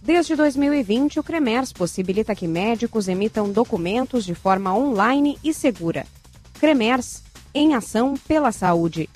Desde 0.00 0.36
2020, 0.36 1.20
o 1.20 1.22
Cremers 1.22 1.72
possibilita 1.72 2.34
que 2.34 2.46
médicos 2.46 3.08
emitam 3.08 3.50
documentos 3.50 4.24
de 4.24 4.34
forma 4.34 4.76
online 4.76 5.38
e 5.42 5.54
segura. 5.54 6.06
Cremers, 6.60 7.22
em 7.54 7.74
ação 7.74 8.14
pela 8.28 8.52
saúde. 8.52 9.08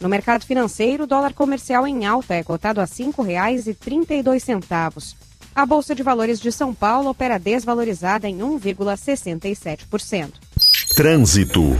No 0.00 0.08
mercado 0.08 0.44
financeiro, 0.44 1.04
o 1.04 1.06
dólar 1.06 1.34
comercial 1.34 1.86
em 1.86 2.06
alta 2.06 2.34
é 2.34 2.42
cotado 2.44 2.80
a 2.80 2.84
R$ 2.84 2.90
5,32. 2.90 5.14
A 5.54 5.66
Bolsa 5.66 5.94
de 5.94 6.02
Valores 6.04 6.40
de 6.40 6.50
São 6.52 6.72
Paulo 6.72 7.10
opera 7.10 7.38
desvalorizada 7.38 8.26
em 8.28 8.38
1,67%. 8.38 10.32
Trânsito. 10.94 11.76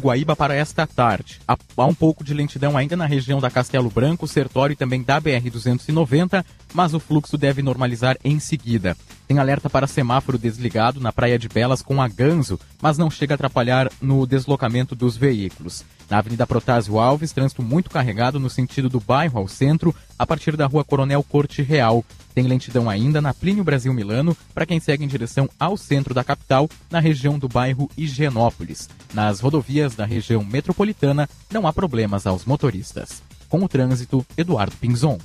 Guaíba 0.00 0.36
para 0.36 0.54
esta 0.54 0.86
tarde. 0.86 1.40
Há 1.48 1.56
um 1.84 1.94
pouco 1.94 2.22
de 2.22 2.32
lentidão 2.32 2.76
ainda 2.76 2.96
na 2.96 3.06
região 3.06 3.40
da 3.40 3.50
Castelo 3.50 3.90
Branco, 3.90 4.28
Sertório 4.28 4.74
e 4.74 4.76
também 4.76 5.02
da 5.02 5.20
BR-290, 5.20 6.44
mas 6.72 6.94
o 6.94 7.00
fluxo 7.00 7.36
deve 7.36 7.62
normalizar 7.62 8.16
em 8.22 8.38
seguida. 8.38 8.96
Tem 9.26 9.38
alerta 9.38 9.68
para 9.68 9.86
semáforo 9.86 10.38
desligado 10.38 11.00
na 11.00 11.12
Praia 11.12 11.38
de 11.38 11.48
Belas 11.48 11.82
com 11.82 12.00
a 12.00 12.06
Ganzo, 12.06 12.60
mas 12.80 12.96
não 12.96 13.10
chega 13.10 13.34
a 13.34 13.36
atrapalhar 13.36 13.90
no 14.00 14.26
deslocamento 14.26 14.94
dos 14.94 15.16
veículos. 15.16 15.84
Na 16.08 16.18
Avenida 16.18 16.46
Protásio 16.46 16.98
Alves, 16.98 17.32
trânsito 17.32 17.62
muito 17.62 17.90
carregado 17.90 18.38
no 18.38 18.48
sentido 18.48 18.88
do 18.88 19.00
bairro 19.00 19.38
ao 19.38 19.48
centro, 19.48 19.94
a 20.16 20.24
partir 20.24 20.56
da 20.56 20.66
Rua 20.66 20.84
Coronel 20.84 21.22
Corte 21.24 21.62
Real. 21.62 22.04
Tem 22.32 22.46
lentidão 22.46 22.88
ainda 22.88 23.20
na 23.20 23.34
Plínio 23.34 23.64
Brasil 23.64 23.92
Milano 23.92 24.36
para 24.54 24.66
quem 24.66 24.78
segue 24.78 25.04
em 25.04 25.08
direção 25.08 25.48
ao 25.58 25.76
centro 25.76 26.14
da 26.14 26.22
capital, 26.22 26.70
na 26.88 27.00
região 27.00 27.38
do 27.38 27.48
bairro 27.48 27.90
Higienópolis. 27.96 28.88
Nas 29.12 29.40
rodovias 29.40 29.96
da 29.96 30.04
região 30.04 30.44
metropolitana, 30.44 31.28
não 31.50 31.66
há 31.66 31.72
problemas 31.72 32.26
aos 32.26 32.44
motoristas. 32.44 33.22
Com 33.48 33.64
o 33.64 33.68
trânsito, 33.68 34.24
Eduardo 34.36 34.76
Pinzon. 34.76 35.18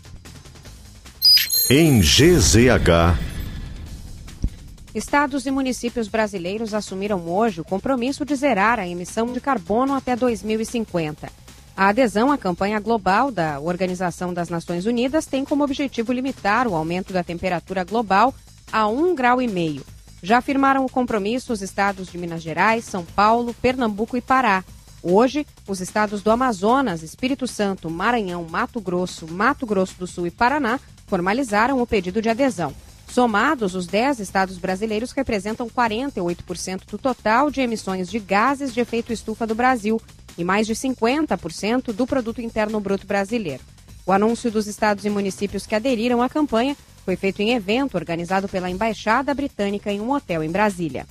Em 1.69 1.99
GZH. 1.99 3.40
Estados 4.93 5.45
e 5.45 5.51
municípios 5.51 6.09
brasileiros 6.09 6.73
assumiram 6.73 7.25
hoje 7.29 7.61
o 7.61 7.63
compromisso 7.63 8.25
de 8.25 8.35
zerar 8.35 8.77
a 8.77 8.85
emissão 8.85 9.31
de 9.31 9.39
carbono 9.39 9.93
até 9.93 10.17
2050. 10.17 11.31
A 11.77 11.87
adesão 11.87 12.29
à 12.29 12.37
campanha 12.37 12.77
global 12.77 13.31
da 13.31 13.57
Organização 13.61 14.33
das 14.33 14.49
Nações 14.49 14.85
Unidas 14.85 15.25
tem 15.25 15.45
como 15.45 15.63
objetivo 15.63 16.11
limitar 16.11 16.67
o 16.67 16.75
aumento 16.75 17.13
da 17.13 17.23
temperatura 17.23 17.85
global 17.85 18.35
a 18.69 18.83
1,5 18.83 19.15
grau. 19.15 19.37
Já 20.21 20.39
afirmaram 20.39 20.83
o 20.83 20.89
compromisso 20.89 21.53
os 21.53 21.61
estados 21.61 22.11
de 22.11 22.17
Minas 22.17 22.41
Gerais, 22.41 22.83
São 22.83 23.05
Paulo, 23.05 23.55
Pernambuco 23.61 24.17
e 24.17 24.21
Pará. 24.21 24.61
Hoje, 25.01 25.47
os 25.65 25.79
estados 25.79 26.21
do 26.21 26.29
Amazonas, 26.29 27.01
Espírito 27.01 27.47
Santo, 27.47 27.89
Maranhão, 27.89 28.45
Mato 28.47 28.81
Grosso, 28.81 29.25
Mato 29.25 29.65
Grosso 29.65 29.95
do 29.97 30.05
Sul 30.05 30.27
e 30.27 30.31
Paraná 30.31 30.81
formalizaram 31.07 31.81
o 31.81 31.87
pedido 31.87 32.21
de 32.21 32.29
adesão. 32.29 32.75
Somados, 33.11 33.75
os 33.75 33.87
10 33.87 34.21
estados 34.21 34.57
brasileiros 34.57 35.11
representam 35.11 35.69
48% 35.69 36.83
do 36.89 36.97
total 36.97 37.51
de 37.51 37.59
emissões 37.59 38.09
de 38.09 38.17
gases 38.19 38.73
de 38.73 38.79
efeito 38.79 39.11
estufa 39.11 39.45
do 39.45 39.53
Brasil 39.53 39.99
e 40.37 40.45
mais 40.45 40.65
de 40.65 40.73
50% 40.73 41.91
do 41.91 42.07
produto 42.07 42.41
interno 42.41 42.79
bruto 42.79 43.05
brasileiro. 43.05 43.61
O 44.05 44.13
anúncio 44.13 44.49
dos 44.49 44.65
estados 44.65 45.03
e 45.03 45.09
municípios 45.09 45.67
que 45.67 45.75
aderiram 45.75 46.21
à 46.21 46.29
campanha 46.29 46.77
foi 47.03 47.17
feito 47.17 47.41
em 47.41 47.51
evento 47.51 47.95
organizado 47.95 48.47
pela 48.47 48.69
Embaixada 48.69 49.33
Britânica 49.33 49.91
em 49.91 49.99
um 49.99 50.11
hotel 50.11 50.41
em 50.41 50.49
Brasília. 50.49 51.05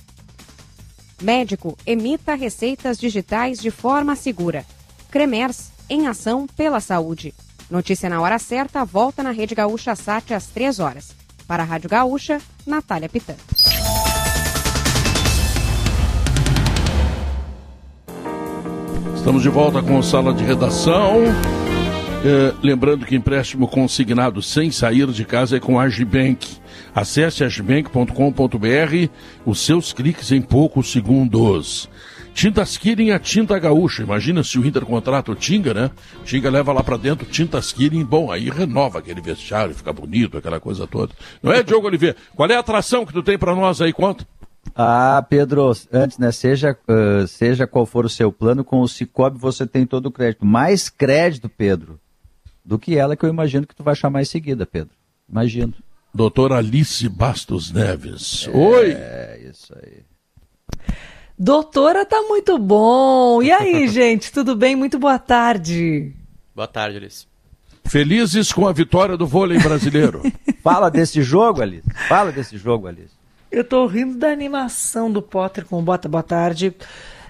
Médico 1.21 1.77
emita 1.85 2.33
receitas 2.33 2.97
digitais 2.97 3.59
de 3.59 3.69
forma 3.69 4.15
segura. 4.15 4.65
Cremers, 5.11 5.71
em 5.87 6.07
ação 6.07 6.47
pela 6.47 6.79
saúde. 6.79 7.31
Notícia 7.69 8.09
na 8.09 8.19
hora 8.19 8.39
certa, 8.39 8.83
volta 8.83 9.21
na 9.21 9.29
Rede 9.29 9.53
Gaúcha 9.53 9.95
Sat 9.95 10.33
às 10.33 10.47
3 10.47 10.79
horas. 10.79 11.20
Para 11.51 11.63
a 11.63 11.65
Rádio 11.65 11.89
Gaúcha, 11.89 12.39
Natália 12.65 13.09
Pitã. 13.09 13.33
Estamos 19.13 19.43
de 19.43 19.49
volta 19.49 19.83
com 19.83 19.99
a 19.99 20.01
sala 20.01 20.33
de 20.33 20.45
redação. 20.45 21.23
É, 22.23 22.53
lembrando 22.63 23.05
que 23.05 23.17
empréstimo 23.17 23.67
consignado 23.67 24.41
sem 24.41 24.71
sair 24.71 25.07
de 25.07 25.25
casa 25.25 25.57
é 25.57 25.59
com 25.59 25.77
a 25.77 25.83
Agibank. 25.83 26.47
Acesse 26.95 27.43
agibank.com.br, 27.43 29.09
os 29.45 29.59
seus 29.59 29.91
cliques 29.91 30.31
em 30.31 30.41
poucos 30.41 30.89
segundos. 30.89 31.89
Tintas 32.33 32.77
Kirin, 32.77 33.11
a 33.11 33.19
tinta 33.19 33.57
gaúcha. 33.59 34.03
Imagina 34.03 34.43
se 34.43 34.57
o 34.57 34.65
Inter 34.65 34.85
contrata 34.85 35.31
o 35.31 35.35
Tinga, 35.35 35.73
né? 35.73 35.91
Tinga 36.23 36.49
leva 36.49 36.73
lá 36.73 36.83
pra 36.83 36.97
dentro 36.97 37.25
Tintas 37.25 37.71
Kirin, 37.71 38.03
bom, 38.03 38.31
aí 38.31 38.49
renova 38.49 38.99
aquele 38.99 39.21
vestiário, 39.21 39.75
fica 39.75 39.91
bonito, 39.93 40.37
aquela 40.37 40.59
coisa 40.59 40.87
toda. 40.87 41.13
Não 41.41 41.51
é, 41.51 41.61
Diogo 41.63 41.87
Oliveira? 41.87 42.15
Qual 42.35 42.49
é 42.49 42.55
a 42.55 42.59
atração 42.59 43.05
que 43.05 43.13
tu 43.13 43.21
tem 43.21 43.37
pra 43.37 43.55
nós 43.55 43.81
aí? 43.81 43.93
Conta. 43.93 44.25
Ah, 44.75 45.25
Pedro, 45.29 45.71
antes, 45.91 46.17
né? 46.17 46.31
Seja, 46.31 46.77
ah, 46.87 47.25
seja 47.27 47.67
qual 47.67 47.85
for 47.85 48.05
o 48.05 48.09
seu 48.09 48.31
plano, 48.31 48.63
com 48.63 48.81
o 48.81 48.87
Cicobi 48.87 49.37
você 49.37 49.67
tem 49.67 49.85
todo 49.85 50.07
o 50.07 50.11
crédito. 50.11 50.45
Mais 50.45 50.89
crédito, 50.89 51.49
Pedro, 51.49 51.99
do 52.63 52.79
que 52.79 52.97
ela 52.97 53.15
que 53.15 53.25
eu 53.25 53.29
imagino 53.29 53.67
que 53.67 53.75
tu 53.75 53.83
vai 53.83 53.95
chamar 53.95 54.21
em 54.21 54.25
seguida, 54.25 54.65
Pedro. 54.65 54.93
Imagino. 55.29 55.73
Doutora 56.13 56.57
Alice 56.57 57.07
Bastos 57.07 57.71
Neves. 57.71 58.47
Oi! 58.53 58.91
É, 58.91 59.47
isso 59.49 59.73
aí. 59.81 60.03
Doutora, 61.43 62.05
tá 62.05 62.21
muito 62.21 62.55
bom. 62.59 63.41
E 63.41 63.51
aí, 63.51 63.87
gente, 63.89 64.31
tudo 64.31 64.55
bem? 64.55 64.75
Muito 64.75 64.99
boa 64.99 65.17
tarde. 65.17 66.13
Boa 66.53 66.67
tarde, 66.67 66.97
Alice. 66.97 67.25
Felizes 67.83 68.53
com 68.53 68.67
a 68.67 68.71
vitória 68.71 69.17
do 69.17 69.25
vôlei 69.25 69.57
brasileiro. 69.57 70.21
Fala 70.61 70.91
desse 70.91 71.23
jogo, 71.23 71.59
Alice. 71.59 71.87
Fala 72.07 72.31
desse 72.31 72.57
jogo, 72.57 72.85
Alice. 72.85 73.15
Eu 73.51 73.63
tô 73.63 73.87
rindo 73.87 74.19
da 74.19 74.27
animação 74.27 75.11
do 75.11 75.19
Potter 75.19 75.65
com 75.65 75.79
o 75.79 75.81
Bota 75.81 76.07
Boa 76.07 76.21
Tarde. 76.21 76.75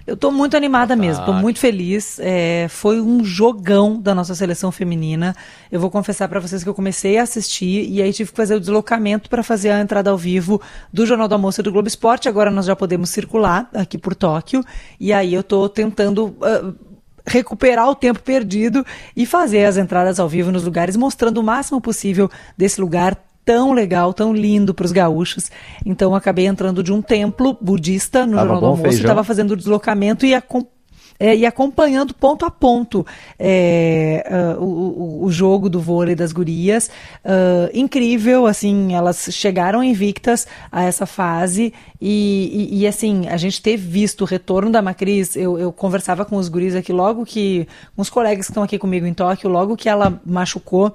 Eu 0.06 0.16
tô 0.16 0.30
muito 0.30 0.56
animada 0.56 0.96
mesmo, 0.96 1.24
tô 1.24 1.32
muito 1.32 1.58
feliz. 1.58 2.18
É, 2.20 2.66
foi 2.68 3.00
um 3.00 3.24
jogão 3.24 4.00
da 4.00 4.14
nossa 4.14 4.34
seleção 4.34 4.72
feminina. 4.72 5.34
Eu 5.70 5.80
vou 5.80 5.90
confessar 5.90 6.28
para 6.28 6.40
vocês 6.40 6.62
que 6.62 6.68
eu 6.68 6.74
comecei 6.74 7.18
a 7.18 7.22
assistir 7.22 7.88
e 7.88 8.02
aí 8.02 8.12
tive 8.12 8.30
que 8.30 8.36
fazer 8.36 8.56
o 8.56 8.60
deslocamento 8.60 9.30
para 9.30 9.42
fazer 9.42 9.70
a 9.70 9.80
entrada 9.80 10.10
ao 10.10 10.18
vivo 10.18 10.60
do 10.92 11.06
Jornal 11.06 11.28
do 11.28 11.34
Almoço 11.34 11.60
e 11.60 11.64
do 11.64 11.72
Globo 11.72 11.88
Esporte. 11.88 12.28
Agora 12.28 12.50
nós 12.50 12.66
já 12.66 12.74
podemos 12.74 13.10
circular 13.10 13.68
aqui 13.74 13.96
por 13.96 14.14
Tóquio 14.14 14.64
e 14.98 15.12
aí 15.12 15.32
eu 15.32 15.42
tô 15.42 15.68
tentando 15.68 16.36
ah, 16.42 16.72
recuperar 17.26 17.88
o 17.88 17.94
tempo 17.94 18.20
perdido 18.20 18.84
e 19.16 19.24
fazer 19.24 19.64
as 19.64 19.76
entradas 19.76 20.18
ao 20.18 20.28
vivo 20.28 20.50
nos 20.50 20.64
lugares, 20.64 20.96
mostrando 20.96 21.38
o 21.38 21.42
máximo 21.42 21.80
possível 21.80 22.30
desse 22.56 22.80
lugar 22.80 23.16
tão 23.44 23.72
legal, 23.72 24.12
tão 24.12 24.32
lindo 24.32 24.72
para 24.74 24.84
os 24.86 24.92
gaúchos. 24.92 25.50
Então 25.84 26.14
acabei 26.14 26.46
entrando 26.46 26.82
de 26.82 26.92
um 26.92 27.02
templo 27.02 27.56
budista 27.60 28.24
no 28.26 28.32
Tava 28.36 28.40
Jornal 28.48 28.60
do 28.60 28.66
Almoço, 28.66 28.82
estava 29.02 29.24
fazendo 29.24 29.50
o 29.52 29.56
deslocamento 29.56 30.24
e 30.26 30.34
acom- 30.34 30.66
é, 31.20 31.36
e 31.36 31.46
acompanhando 31.46 32.12
ponto 32.14 32.44
a 32.44 32.50
ponto 32.50 33.06
é, 33.38 34.24
ah, 34.28 34.56
o, 34.58 35.24
o- 35.24 35.30
jogo 35.30 35.68
do 35.68 35.80
vôlei 35.80 36.14
das 36.16 36.32
gurias. 36.32 36.90
Ah, 37.24 37.70
incrível, 37.72 38.46
assim, 38.46 38.94
elas 38.94 39.28
chegaram 39.30 39.84
invictas 39.84 40.46
a 40.70 40.82
essa 40.82 41.06
fase 41.06 41.72
e, 42.00 42.68
e- 42.72 42.80
e, 42.80 42.86
assim, 42.88 43.28
a 43.28 43.36
gente 43.36 43.62
ter 43.62 43.76
visto 43.76 44.22
o 44.22 44.24
retorno 44.24 44.70
da 44.70 44.82
Macris, 44.82 45.36
eu, 45.36 45.58
eu 45.58 45.70
conversava 45.72 46.24
com 46.24 46.36
os 46.36 46.48
guris 46.48 46.74
aqui 46.74 46.92
logo 46.92 47.24
que, 47.24 47.68
com 47.94 48.02
os 48.02 48.10
colegas 48.10 48.46
que 48.46 48.50
estão 48.52 48.62
aqui 48.64 48.78
comigo 48.78 49.06
em 49.06 49.14
Tóquio, 49.14 49.48
logo 49.48 49.76
que 49.76 49.88
ela 49.88 50.20
machucou, 50.26 50.92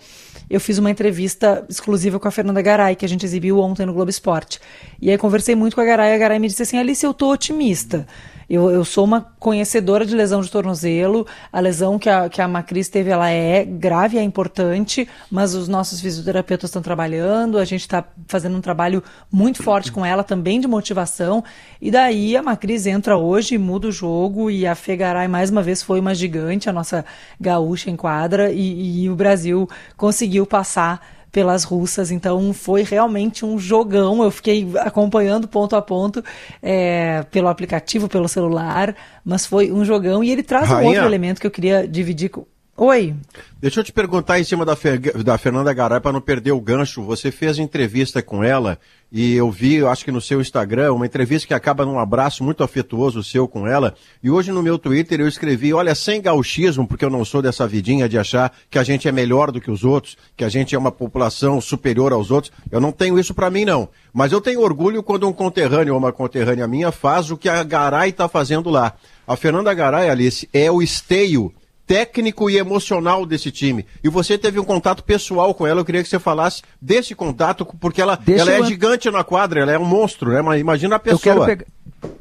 eu 0.50 0.60
fiz 0.60 0.78
uma 0.78 0.89
entrevista 0.89 1.66
exclusiva 1.70 2.20
com 2.20 2.28
a 2.28 2.32
Fernanda 2.32 2.62
Garay, 2.62 2.95
que 2.95 3.06
a 3.06 3.10
gente 3.10 3.26
exibiu 3.26 3.60
ontem 3.60 3.86
no 3.86 3.93
Globo 3.93 4.10
Esporte. 4.10 4.60
E 5.02 5.12
aí 5.12 5.18
conversei 5.18 5.56
muito 5.56 5.76
com 5.76 5.82
a 5.82 5.86
Garay, 5.86 6.12
e 6.12 6.16
a 6.16 6.18
Garay 6.18 6.39
me 6.39 6.48
disse 6.48 6.64
assim, 6.64 6.78
Alice, 6.78 7.06
eu 7.06 7.14
tô 7.14 7.32
otimista. 7.32 8.08
Eu, 8.50 8.70
eu 8.72 8.86
sou 8.86 9.04
uma 9.04 9.22
conhecedora 9.39 10.06
de 10.06 10.16
lesão 10.16 10.39
de 10.39 10.50
tornozelo. 10.50 11.28
A 11.52 11.60
lesão 11.60 12.00
que 12.00 12.10
a, 12.10 12.30
que 12.30 12.41
a 12.41 12.48
Macris 12.48 12.88
teve, 12.88 13.10
ela 13.10 13.30
é 13.30 13.66
grave, 13.66 14.18
é 14.18 14.24
importante, 14.24 15.08
mas 15.30 15.54
os 15.54 15.68
nossos 15.68 16.00
fisioterapeutas 16.00 16.70
estão 16.70 16.82
trabalhando, 16.82 17.58
a 17.58 17.66
gente 17.66 17.82
está 17.82 18.06
fazendo 18.28 18.58
um 18.58 18.62
trabalho 18.62 19.04
muito 19.30 19.62
forte 19.62 19.91
com 19.91 20.06
ela, 20.06 20.24
também 20.24 20.62
de 20.62 20.68
motivação. 20.68 21.43
E 21.82 21.91
daí 21.91 22.38
a 22.38 22.43
Macris 22.43 22.86
entra 22.86 23.18
hoje 23.18 23.56
e 23.56 23.58
muda 23.58 23.88
o 23.88 23.91
jogo, 23.91 24.50
e 24.50 24.66
a 24.66 24.76
Fegaray, 24.76 25.28
mais 25.28 25.50
uma 25.50 25.62
vez, 25.62 25.84
foi 25.84 26.00
uma 26.00 26.16
gigante, 26.16 26.70
a 26.70 26.74
nossa 26.74 27.04
gaúcha 27.39 27.89
em 27.89 27.98
quadra, 27.98 28.52
e, 28.52 29.04
e 29.04 29.10
o 29.10 29.16
Brasil 29.16 29.68
conseguiu 29.98 30.45
passar 30.45 31.16
pelas 31.32 31.64
russas, 31.64 32.12
então 32.12 32.54
foi 32.54 32.84
realmente 32.84 33.46
um 33.46 33.60
jogão. 33.60 34.24
Eu 34.24 34.32
fiquei 34.32 34.68
acompanhando 34.80 35.48
ponto 35.48 35.76
a 35.76 35.82
ponto 35.82 36.24
é, 36.62 37.24
pelo 37.32 37.48
aplicativo, 37.48 38.08
pelo 38.08 38.28
celular, 38.28 38.96
mas 39.24 39.46
foi 39.46 39.72
um 39.72 39.84
jogão 39.84 40.24
e 40.24 40.32
ele 40.32 40.44
traz 40.44 40.70
um 40.70 40.76
Rainha. 40.76 40.90
outro 40.90 41.06
elemento 41.06 41.42
que 41.42 41.48
eu 41.48 41.52
queria 41.52 41.88
dividir 41.88 42.30
com. 42.30 42.46
Oi. 42.80 43.16
Deixa 43.60 43.80
eu 43.80 43.84
te 43.84 43.92
perguntar 43.92 44.40
em 44.40 44.44
cima 44.44 44.64
da, 44.64 44.76
Fer- 44.76 45.24
da 45.24 45.36
Fernanda 45.36 45.74
Garay 45.74 46.00
para 46.00 46.12
não 46.14 46.22
perder 46.22 46.52
o 46.52 46.62
gancho. 46.62 47.02
Você 47.02 47.32
fez 47.32 47.58
entrevista 47.58 48.22
com 48.22 48.44
ela 48.44 48.78
e 49.12 49.34
eu 49.34 49.50
vi, 49.50 49.84
acho 49.84 50.06
que 50.06 50.12
no 50.12 50.22
seu 50.22 50.40
Instagram, 50.40 50.94
uma 50.94 51.08
entrevista 51.08 51.48
que 51.48 51.56
acaba 51.56 51.84
num 51.84 51.98
abraço 51.98 52.44
muito 52.44 52.64
afetuoso 52.64 53.24
seu 53.24 53.48
com 53.48 53.66
ela. 53.66 53.96
E 54.22 54.30
hoje 54.30 54.52
no 54.52 54.62
meu 54.62 54.78
Twitter 54.78 55.20
eu 55.20 55.28
escrevi, 55.28 55.74
olha, 55.74 55.96
sem 55.96 56.22
gauchismo, 56.22 56.88
porque 56.88 57.04
eu 57.04 57.10
não 57.10 57.26
sou 57.26 57.42
dessa 57.42 57.66
vidinha 57.66 58.08
de 58.08 58.16
achar 58.16 58.54
que 58.70 58.78
a 58.78 58.84
gente 58.84 59.08
é 59.08 59.12
melhor 59.12 59.52
do 59.52 59.60
que 59.60 59.72
os 59.72 59.84
outros, 59.84 60.16
que 60.36 60.44
a 60.44 60.50
gente 60.50 60.76
é 60.76 60.78
uma 60.78 60.92
população 60.92 61.60
superior 61.60 62.14
aos 62.14 62.30
outros. 62.30 62.54
Eu 62.70 62.80
não 62.80 62.92
tenho 62.92 63.18
isso 63.18 63.34
para 63.34 63.50
mim 63.50 63.66
não. 63.66 63.90
Mas 64.14 64.32
eu 64.32 64.40
tenho 64.40 64.62
orgulho 64.62 65.02
quando 65.02 65.28
um 65.28 65.34
conterrâneo 65.34 65.94
ou 65.96 66.00
uma 66.00 66.14
conterrânea 66.14 66.68
minha 66.68 66.92
faz 66.92 67.32
o 67.32 67.38
que 67.38 67.50
a 67.50 67.64
Garay 67.64 68.12
está 68.12 68.30
fazendo 68.30 68.70
lá. 68.70 68.94
A 69.26 69.36
Fernanda 69.36 69.74
Garay, 69.74 70.12
Alice, 70.12 70.48
é 70.54 70.70
o 70.70 70.80
esteio 70.80 71.52
técnico 71.88 72.50
e 72.50 72.58
emocional 72.58 73.26
desse 73.26 73.50
time. 73.50 73.86
E 74.04 74.10
você 74.10 74.38
teve 74.38 74.60
um 74.60 74.64
contato 74.66 75.02
pessoal 75.04 75.54
com 75.54 75.66
ela, 75.66 75.80
eu 75.80 75.86
queria 75.86 76.04
que 76.04 76.10
você 76.10 76.20
falasse 76.20 76.62
desse 76.82 77.16
contato, 77.16 77.66
porque 77.80 78.02
ela, 78.02 78.20
Deixa 78.24 78.42
ela 78.42 78.52
é 78.52 78.64
gigante 78.68 79.10
na 79.10 79.24
quadra, 79.24 79.62
ela 79.62 79.72
é 79.72 79.80
um 79.80 79.86
monstro, 79.86 80.32
né? 80.34 80.42
Mas 80.42 80.60
imagina 80.60 80.98
a 80.98 81.02
Eu 81.04 81.18
quero, 81.18 81.40
pessoa. 81.40 81.46
pegar, 81.46 81.66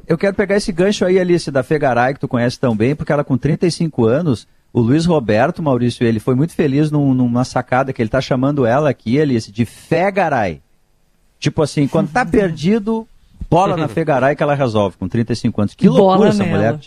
eu 0.07 0.17
quero 0.17 0.35
pegar 0.35 0.55
esse 0.55 0.71
gancho 0.71 1.03
aí, 1.03 1.19
Alice, 1.19 1.51
da 1.51 1.61
Fegaray, 1.63 2.13
que 2.13 2.19
tu 2.21 2.27
conhece 2.27 2.57
tão 2.57 2.73
bem, 2.75 2.95
porque 2.95 3.11
ela 3.11 3.23
com 3.25 3.37
35 3.37 4.05
anos, 4.05 4.47
o 4.71 4.79
Luiz 4.79 5.05
Roberto, 5.05 5.61
Maurício, 5.61 6.07
ele 6.07 6.19
foi 6.21 6.33
muito 6.33 6.53
feliz 6.53 6.89
num- 6.89 7.13
numa 7.13 7.43
sacada 7.43 7.91
que 7.91 8.01
ele 8.01 8.09
tá 8.09 8.21
chamando 8.21 8.65
ela 8.65 8.89
aqui, 8.89 9.19
Alice, 9.19 9.51
de 9.51 9.65
Fegaray. 9.65 10.61
Tipo 11.39 11.61
assim, 11.61 11.87
quando 11.87 12.09
tá 12.09 12.23
perdido, 12.25 13.05
bola 13.49 13.75
na 13.75 13.87
Fegaray 13.89 14.35
que 14.35 14.41
ela 14.43 14.55
resolve, 14.55 14.95
com 14.97 15.07
35 15.09 15.61
anos. 15.61 15.75
Que 15.75 15.87
loucura 15.89 16.17
Bola 16.17 16.29
essa 16.29 16.43
nela. 16.43 16.55
mulher. 16.57 16.79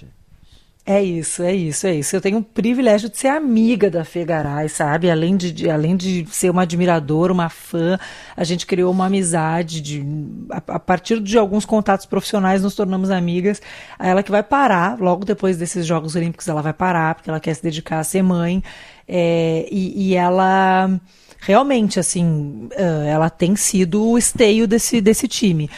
É 0.93 1.01
isso, 1.01 1.45
é 1.45 1.55
isso, 1.55 1.86
é 1.86 1.95
isso. 1.95 2.16
Eu 2.16 2.20
tenho 2.20 2.38
o 2.38 2.43
privilégio 2.43 3.09
de 3.09 3.16
ser 3.16 3.28
amiga 3.28 3.88
da 3.88 4.05
Fê 4.05 4.24
Garay, 4.24 4.68
sabe? 4.68 5.09
Além 5.09 5.36
de, 5.36 5.53
de- 5.53 5.70
além 5.70 5.97
de 5.97 6.26
ser 6.28 6.51
uma 6.51 6.62
admiradora, 6.62 7.32
uma 7.32 7.49
fã, 7.49 7.97
a 8.36 8.43
gente 8.43 8.66
criou 8.66 8.91
uma 8.91 9.07
amizade. 9.07 9.80
De, 9.80 10.05
a, 10.51 10.57
a 10.74 10.78
partir 10.80 11.20
de 11.20 11.38
alguns 11.38 11.64
contatos 11.64 12.07
profissionais, 12.07 12.61
nos 12.64 12.74
tornamos 12.74 13.09
amigas. 13.11 13.62
Ela 14.01 14.20
que 14.24 14.32
vai 14.32 14.43
parar, 14.43 14.99
logo 14.99 15.24
depois 15.24 15.57
desses 15.57 15.86
Jogos 15.86 16.16
Olímpicos, 16.16 16.49
ela 16.49 16.61
vai 16.61 16.72
parar, 16.72 17.14
porque 17.14 17.30
ela 17.30 17.38
quer 17.38 17.55
se 17.55 17.62
dedicar 17.62 18.01
a 18.01 18.05
ser 18.05 18.22
mãe. 18.22 18.61
É, 19.12 19.66
e, 19.70 20.11
e 20.11 20.14
ela 20.14 20.88
realmente, 21.40 21.98
assim, 21.98 22.68
ela 23.08 23.28
tem 23.28 23.56
sido 23.56 24.04
o 24.04 24.18
esteio 24.18 24.68
desse, 24.68 25.00
desse 25.00 25.26
time. 25.26 25.70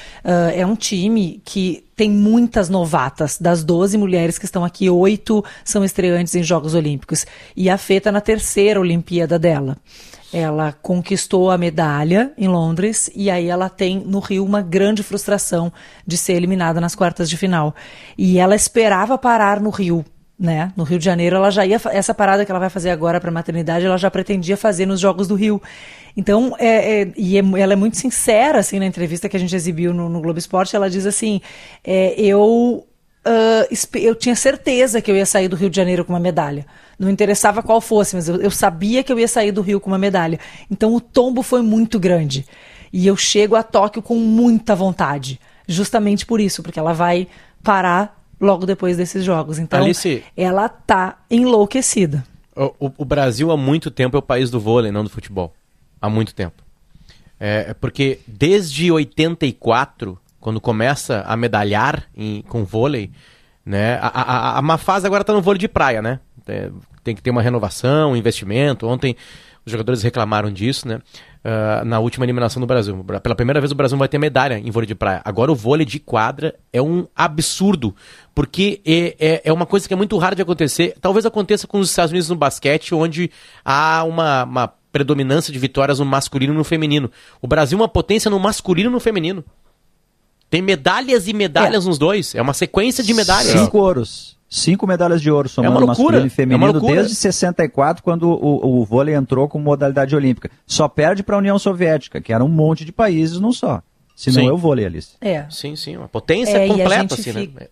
É 0.55 0.67
um 0.67 0.75
time 0.75 1.41
que 1.45 1.85
tem 1.97 2.11
muitas 2.11 2.69
novatas. 2.69 3.39
Das 3.39 3.63
12 3.63 3.97
mulheres 3.97 4.39
que 4.39 4.45
estão 4.45 4.65
aqui, 4.65 4.91
oito 4.91 5.43
são 5.65 5.85
estreantes 5.85 6.35
em 6.35 6.43
Jogos 6.43 6.75
Olímpicos. 6.75 7.25
E 7.57 7.71
a 7.71 7.79
Fê 7.79 7.95
está 7.95 8.11
na 8.11 8.21
terceira 8.21 8.81
Olimpíada 8.81 9.39
dela. 9.39 9.79
Ela 10.33 10.73
conquistou 10.73 11.51
a 11.51 11.59
medalha 11.59 12.33
em 12.39 12.49
Londres 12.49 13.11
e 13.15 13.31
aí 13.31 13.49
ela 13.49 13.69
tem 13.69 14.01
no 14.01 14.19
Rio 14.19 14.45
uma 14.45 14.63
grande 14.63 15.03
frustração 15.03 15.71
de 16.07 16.17
ser 16.17 16.33
eliminada 16.33 16.81
nas 16.81 16.95
quartas 16.95 17.29
de 17.29 17.37
final. 17.37 17.75
E 18.17 18.39
ela 18.39 18.57
esperava 18.57 19.17
parar 19.17 19.61
no 19.61 19.71
Rio 19.71 20.05
né? 20.43 20.73
No 20.77 20.83
Rio 20.83 20.99
de 20.99 21.05
Janeiro, 21.05 21.37
ela 21.37 21.51
já 21.51 21.65
ia 21.65 21.81
essa 21.93 22.13
parada 22.13 22.45
que 22.45 22.51
ela 22.51 22.59
vai 22.59 22.69
fazer 22.69 22.91
agora 22.91 23.21
para 23.21 23.31
maternidade, 23.31 23.87
ela 23.87 23.97
já 23.97 24.11
pretendia 24.11 24.57
fazer 24.57 24.85
nos 24.87 24.99
Jogos 24.99 25.29
do 25.29 25.37
Rio. 25.37 25.63
Então, 26.17 26.57
é, 26.59 27.03
é- 27.03 27.13
e 27.17 27.39
é 27.39 27.43
ela 27.61 27.75
é 27.75 27.77
muito 27.77 27.97
sincera 27.97 28.59
assim 28.59 28.81
na 28.81 28.85
entrevista 28.87 29.29
que 29.29 29.37
a 29.37 29.41
gente 29.41 29.55
exibiu 29.55 29.95
no, 29.95 30.09
no 30.09 30.21
Globo 30.21 30.41
Esporte. 30.41 30.75
Ela 30.75 30.91
diz 30.91 31.07
assim: 31.07 31.41
é, 31.85 32.15
eu 32.21 32.85
espe- 33.71 34.03
eu 34.03 34.17
tinha 34.17 34.35
certeza 34.35 35.01
que 35.01 35.11
eu 35.11 35.17
ia 35.17 35.25
sair 35.25 35.47
do 35.47 35.55
Rio 35.55 35.71
de 35.71 35.77
Janeiro 35.77 36.05
com 36.05 36.13
uma 36.13 36.19
medalha. 36.21 36.67
Não 36.99 37.09
interessava 37.09 37.63
qual 37.63 37.81
fosse, 37.81 38.17
mas 38.17 38.29
eu, 38.29 38.41
eu 38.41 38.51
sabia 38.51 39.03
que 39.03 39.13
eu 39.13 39.19
ia 39.19 39.29
sair 39.29 39.53
do 39.53 39.63
Rio 39.63 39.81
com 39.81 39.91
uma 39.91 39.99
medalha. 39.99 40.39
Então 40.69 40.93
o 40.95 41.01
tombo 41.01 41.43
foi 41.43 41.63
muito 41.63 42.01
grande. 42.01 42.45
E 42.93 43.07
eu 43.07 43.17
chego 43.17 43.55
a 43.57 43.63
Tóquio 43.63 44.03
com 44.03 44.17
muita 44.17 44.75
vontade. 44.75 45.41
Justamente 45.67 46.27
por 46.27 46.41
isso, 46.41 46.63
porque 46.63 46.79
ela 46.81 46.93
vai 46.93 47.29
parar 47.63 48.22
logo 48.43 48.67
depois 48.67 48.97
desses 48.97 49.25
jogos. 49.25 49.59
Então 49.59 49.81
Alice- 49.83 50.23
ela 50.37 50.69
tá 50.69 51.19
enlouquecida. 51.31 52.25
O, 52.55 52.93
o- 52.99 53.05
Brasil 53.05 53.51
há 53.51 53.57
muito 53.57 53.91
tempo 53.91 54.17
é 54.17 54.19
o 54.19 54.23
país 54.23 54.51
do 54.51 54.61
vôlei, 54.61 54.91
não 54.93 55.05
do 55.05 55.09
futebol. 55.09 55.55
Há 56.01 56.11
muito 56.11 56.35
tempo. 56.35 56.63
É, 57.41 57.67
é 57.71 57.75
porque 57.75 58.21
desde 58.27 58.91
84, 58.93 60.19
quando 60.41 60.61
começa 60.61 61.23
a 61.27 61.37
medalhar 61.37 62.05
em- 62.15 62.43
com 62.43 62.65
vôlei, 62.65 63.11
né? 63.65 63.95
A, 64.03 64.07
a, 64.09 64.23
a- 64.23 64.59
a 64.59 64.63
Mafaz 64.63 65.05
agora 65.05 65.23
está 65.23 65.33
no 65.33 65.41
vôlei 65.41 65.59
de 65.61 65.69
praia, 65.69 66.03
né? 66.03 66.21
É, 66.47 66.71
tem 67.05 67.15
que 67.15 67.23
ter 67.23 67.31
uma 67.31 67.41
renovação, 67.43 68.13
um 68.13 68.17
investimento. 68.17 68.87
Ontem 68.87 69.17
os 69.65 69.71
jogadores 69.73 70.03
reclamaram 70.03 70.53
disso, 70.53 70.87
né? 70.89 71.01
Ah, 71.45 71.83
na 71.85 71.99
última 71.99 72.25
eliminação 72.25 72.61
do 72.61 72.67
Brasil. 72.67 73.05
Pela 73.21 73.35
primeira 73.35 73.61
vez 73.61 73.73
o 73.73 73.75
Brasil 73.75 73.99
vai 73.99 74.07
ter 74.07 74.17
medalha 74.17 74.59
em 74.59 74.71
vôlei 74.71 74.87
de 74.87 74.95
praia. 74.95 75.21
Agora 75.25 75.51
o 75.51 75.57
vôlei 75.57 75.85
de 75.85 75.99
quadra 75.99 76.55
é 76.73 76.81
um 76.81 77.07
absurdo, 77.17 77.95
porque 78.33 78.81
é, 78.87 79.17
é, 79.19 79.43
é 79.47 79.53
uma 79.53 79.67
coisa 79.67 79.89
que 79.89 79.93
é 79.93 79.97
muito 79.97 80.17
rara 80.19 80.37
de 80.37 80.43
acontecer. 80.43 80.95
Talvez 81.01 81.27
aconteça 81.27 81.67
com 81.67 81.81
os 81.81 81.91
Estados 81.91 82.13
Unidos 82.13 82.29
no 82.29 82.37
basquete, 82.37 82.95
onde 82.95 83.29
há 83.65 84.05
uma, 84.05 84.45
uma 84.45 84.73
predominância 84.93 85.53
de 85.53 85.59
vitórias 85.59 85.99
no 85.99 86.05
masculino 86.05 86.55
e 86.55 86.57
no 86.57 86.65
feminino. 86.65 87.11
O 87.41 87.49
Brasil 87.49 87.77
é 87.77 87.83
uma 87.83 87.89
potência 87.89 88.31
no 88.31 88.39
masculino 88.39 88.91
e 88.91 88.93
no 88.93 89.01
feminino. 89.01 89.45
Tem 90.49 90.63
medalhas 90.63 91.27
e 91.27 91.33
medalhas 91.33 91.87
nos 91.87 91.99
dois. 91.99 92.37
É 92.37 92.43
uma 92.43 92.55
sequência 92.55 93.03
de 93.03 93.13
medalhas. 93.15 93.59
Cinco 93.59 93.79
ouros. 93.79 94.39
Cinco 94.55 94.87
medalhas 94.87 95.23
de 95.23 95.31
ouro 95.31 95.49
somando 95.49 95.83
É 95.83 95.87
masculino 95.87 96.25
e 96.25 96.27
É 96.27 96.29
feminino 96.29 96.73
loucura. 96.73 96.97
desde 96.97 97.15
64, 97.15 98.03
quando 98.03 98.29
o, 98.29 98.81
o 98.81 98.85
vôlei 98.85 99.15
entrou 99.15 99.49
como 99.49 99.65
modalidade 99.65 100.15
olímpica. 100.15 100.51
Só 100.67 100.87
perde 100.89 101.23
para 101.23 101.37
a 101.37 101.39
União 101.39 101.59
Soviética, 101.59 102.21
que 102.21 102.35
era 102.35 102.45
um 102.45 102.49
monte 102.49 102.85
de 102.85 102.93
países 102.93 103.41
num 103.41 103.51
só. 103.51 103.83
Se 104.15 104.31
não 104.31 104.47
é 104.47 104.53
o 104.53 104.59
vôlei, 104.59 104.85
Alice. 104.85 105.15
É. 105.23 105.47
Sim, 105.49 105.75
sim. 105.75 105.97
Uma 105.97 106.07
potência 106.07 106.59
É, 106.59 106.69
completa, 106.69 107.15
assim, 107.15 107.33
fica- 107.33 107.61
né? 107.61 107.67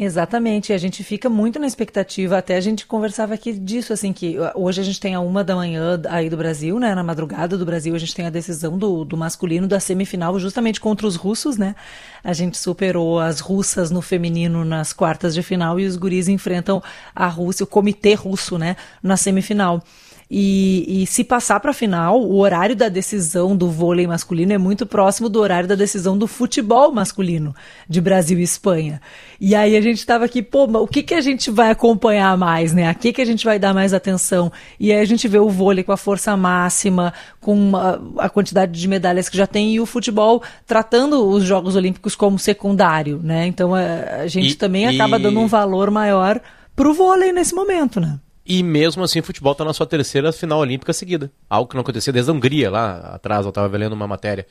Exatamente, 0.00 0.72
a 0.72 0.78
gente 0.78 1.02
fica 1.02 1.28
muito 1.28 1.58
na 1.58 1.66
expectativa, 1.66 2.38
até 2.38 2.54
a 2.54 2.60
gente 2.60 2.86
conversava 2.86 3.34
aqui 3.34 3.52
disso, 3.52 3.92
assim, 3.92 4.12
que 4.12 4.38
uh, 4.38 4.52
hoje 4.54 4.80
a 4.80 4.84
gente 4.84 5.00
tem 5.00 5.16
a 5.16 5.18
uma 5.18 5.42
da 5.42 5.56
manhã 5.56 6.00
aí 6.08 6.30
do 6.30 6.36
Brasil, 6.36 6.78
né, 6.78 6.94
na 6.94 7.02
madrugada 7.02 7.58
do 7.58 7.66
Brasil, 7.66 7.96
a 7.96 7.98
gente 7.98 8.14
tem 8.14 8.24
a 8.24 8.30
decisão 8.30 8.78
do, 8.78 9.04
do 9.04 9.16
masculino 9.16 9.66
da 9.66 9.80
semifinal 9.80 10.38
justamente 10.38 10.80
contra 10.80 11.04
os 11.04 11.16
russos, 11.16 11.58
né, 11.58 11.74
a 12.22 12.32
gente 12.32 12.56
superou 12.56 13.18
as 13.18 13.40
russas 13.40 13.90
no 13.90 14.00
feminino 14.00 14.64
nas 14.64 14.92
quartas 14.92 15.34
de 15.34 15.42
final 15.42 15.80
e 15.80 15.84
os 15.84 15.96
guris 15.96 16.28
enfrentam 16.28 16.80
a 17.12 17.26
Rússia, 17.26 17.64
o 17.64 17.66
comitê 17.66 18.14
russo, 18.14 18.56
né, 18.56 18.76
na 19.02 19.16
semifinal. 19.16 19.82
E, 20.30 21.02
e 21.02 21.06
se 21.06 21.24
passar 21.24 21.58
para 21.58 21.70
a 21.70 21.74
final, 21.74 22.20
o 22.20 22.36
horário 22.38 22.76
da 22.76 22.90
decisão 22.90 23.56
do 23.56 23.70
vôlei 23.70 24.06
masculino 24.06 24.52
é 24.52 24.58
muito 24.58 24.84
próximo 24.84 25.26
do 25.26 25.40
horário 25.40 25.66
da 25.66 25.74
decisão 25.74 26.18
do 26.18 26.26
futebol 26.26 26.92
masculino 26.92 27.54
de 27.88 27.98
Brasil 27.98 28.38
e 28.38 28.42
Espanha. 28.42 29.00
E 29.40 29.54
aí 29.54 29.74
a 29.74 29.80
gente 29.80 29.96
estava 29.98 30.26
aqui, 30.26 30.42
pô, 30.42 30.66
mas 30.66 30.82
o 30.82 30.86
que, 30.86 31.02
que 31.02 31.14
a 31.14 31.20
gente 31.22 31.50
vai 31.50 31.70
acompanhar 31.70 32.36
mais, 32.36 32.74
né? 32.74 32.88
A 32.88 32.92
que, 32.92 33.10
que 33.12 33.22
a 33.22 33.24
gente 33.24 33.42
vai 33.42 33.58
dar 33.58 33.72
mais 33.72 33.94
atenção? 33.94 34.52
E 34.78 34.92
aí 34.92 35.00
a 35.00 35.04
gente 35.06 35.26
vê 35.26 35.38
o 35.38 35.48
vôlei 35.48 35.82
com 35.82 35.92
a 35.92 35.96
força 35.96 36.36
máxima, 36.36 37.14
com 37.40 37.72
a, 37.74 37.98
a 38.26 38.28
quantidade 38.28 38.78
de 38.78 38.86
medalhas 38.86 39.30
que 39.30 39.36
já 39.36 39.46
tem, 39.46 39.72
e 39.72 39.80
o 39.80 39.86
futebol 39.86 40.42
tratando 40.66 41.26
os 41.26 41.42
Jogos 41.42 41.74
Olímpicos 41.74 42.14
como 42.14 42.38
secundário, 42.38 43.18
né? 43.22 43.46
Então 43.46 43.74
a, 43.74 43.80
a 44.22 44.26
gente 44.26 44.50
E- 44.52 44.56
também 44.56 44.84
e- 44.84 44.94
acaba 44.94 45.18
dando 45.18 45.40
um 45.40 45.46
valor 45.46 45.90
maior 45.90 46.38
pro 46.76 46.92
vôlei 46.92 47.32
nesse 47.32 47.54
momento, 47.54 47.98
né? 47.98 48.18
E 48.48 48.62
mesmo 48.62 49.02
assim, 49.04 49.20
o 49.20 49.22
futebol 49.22 49.52
está 49.52 49.62
na 49.64 49.74
sua 49.74 49.86
terceira 49.86 50.32
final 50.32 50.58
olímpica 50.60 50.92
seguida. 50.94 51.30
Algo 51.50 51.68
que 51.68 51.76
não 51.76 51.82
acontecia 51.82 52.10
desde 52.12 52.30
a 52.30 52.34
Hungria, 52.34 52.70
lá 52.70 53.10
atrás, 53.14 53.44
eu 53.44 53.50
estava 53.50 53.76
lendo 53.76 53.92
uma 53.92 54.06
matéria. 54.06 54.46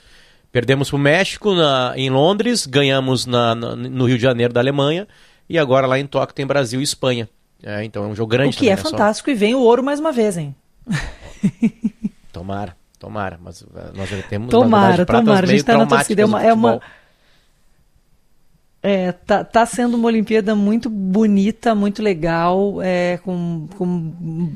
Perdemos 0.52 0.90
para 0.90 0.96
o 0.98 1.00
México 1.00 1.54
na- 1.56 1.94
em 1.96 2.10
Londres, 2.10 2.66
ganhamos 2.68 3.26
na- 3.26 3.56
na- 3.56 3.76
no 3.76 4.06
Rio 4.06 4.18
de 4.18 4.22
Janeiro 4.24 4.54
da 4.54 4.60
Alemanha, 4.62 5.08
e 5.50 5.58
agora 5.58 5.88
lá 5.88 5.98
em 5.98 6.06
Tóquio 6.06 6.36
tem 6.36 6.46
Brasil 6.46 6.80
e 6.80 6.84
Espanha. 6.84 7.28
É, 7.64 7.84
então 7.84 8.04
é 8.04 8.08
um 8.08 8.16
jogo 8.16 8.30
grande 8.30 8.56
o 8.56 8.60
que 8.60 8.70
é 8.70 8.76
também, 8.76 8.84
né? 8.84 8.90
Só- 8.90 8.90
fantástico, 8.98 9.30
e 9.32 9.34
vem 9.34 9.56
o 9.56 9.60
ouro 9.62 9.82
mais 9.84 10.00
uma 10.00 10.12
vez, 10.12 10.38
hein? 10.38 10.56
Tomara, 12.32 12.76
tomara. 13.00 13.40
Mas 13.42 13.64
eh, 13.64 13.92
nós 13.96 14.10
já 14.10 14.22
temos 14.24 14.50
Tomara, 14.50 14.70
medalhas 14.70 15.00
de 15.00 15.06
pratas 15.06 15.26
tomara. 15.26 15.44
A 15.46 15.50
gente 15.50 15.54
meio 15.56 15.64
tá 15.66 15.78
na 15.78 15.86
torcida. 15.88 16.22
É 16.22 16.26
uma, 16.26 16.44
é 16.44 16.54
uma. 16.54 16.82
É, 18.84 19.12
tá, 19.12 19.44
tá 19.44 19.66
sendo 19.66 19.98
uma 19.98 20.06
Olimpíada 20.08 20.56
muito 20.56 20.88
bonita, 20.88 21.74
muito 21.74 22.02
legal, 22.02 22.76
é, 22.82 23.20
com, 23.24 23.68
com 23.76 24.14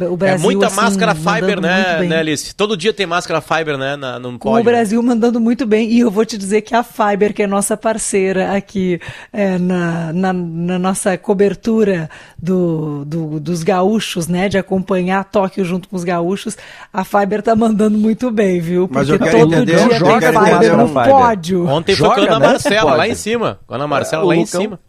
o 0.09 0.15
Brasil. 0.15 0.35
é 0.35 0.37
muita 0.37 0.67
assim, 0.67 0.75
máscara 0.75 1.15
fiber, 1.15 1.59
né, 1.59 2.03
né, 2.07 2.19
Alice? 2.19 2.53
Todo 2.55 2.77
dia 2.77 2.93
tem 2.93 3.05
máscara 3.07 3.41
fiber, 3.41 3.77
né, 3.79 3.95
na, 3.95 4.19
no 4.19 4.37
Com 4.37 4.53
o. 4.53 4.63
Brasil 4.63 5.01
mandando 5.01 5.39
muito 5.41 5.65
bem. 5.65 5.89
E 5.91 5.99
eu 6.01 6.11
vou 6.11 6.23
te 6.23 6.37
dizer 6.37 6.61
que 6.61 6.75
a 6.75 6.83
Fiber, 6.83 7.33
que 7.33 7.41
é 7.41 7.47
nossa 7.47 7.75
parceira 7.75 8.55
aqui 8.55 9.01
é, 9.33 9.57
na, 9.57 10.13
na, 10.13 10.31
na 10.31 10.79
nossa 10.79 11.17
cobertura 11.17 12.07
do, 12.41 13.03
do- 13.05 13.39
dos 13.39 13.63
gaúchos, 13.63 14.27
né? 14.27 14.47
De 14.47 14.57
acompanhar 14.57 15.23
Tóquio 15.25 15.65
junto 15.65 15.89
com 15.89 15.95
os 15.95 16.03
gaúchos, 16.03 16.55
a 16.93 17.03
Fiber 17.03 17.41
tá 17.41 17.55
mandando 17.55 17.97
muito 17.97 18.29
bem, 18.29 18.61
viu? 18.61 18.87
Mas 18.89 19.07
Porque 19.09 19.23
eu 19.23 19.27
quero 19.27 19.39
todo 19.39 19.53
entender- 19.55 19.75
dia 19.87 19.97
eu 19.97 20.19
tem 20.19 20.31
Fiber 20.31 20.77
no 20.77 20.89
pódio. 20.89 21.67
Ontem 21.67 21.95
foi 21.95 22.07
com 22.07 22.21
a 22.21 22.23
Ana 22.23 22.39
Marcela, 22.39 22.95
lá 22.95 23.07
em 23.07 23.15
cima. 23.15 23.59
Com 23.65 23.73
a 23.73 23.77
Ana 23.77 23.87
Marcela 23.87 24.10
É, 24.15 24.19
o 24.19 24.25
lá 24.27 24.35
em 24.35 24.39
Lucão- 24.41 24.61
cima. 24.61 24.79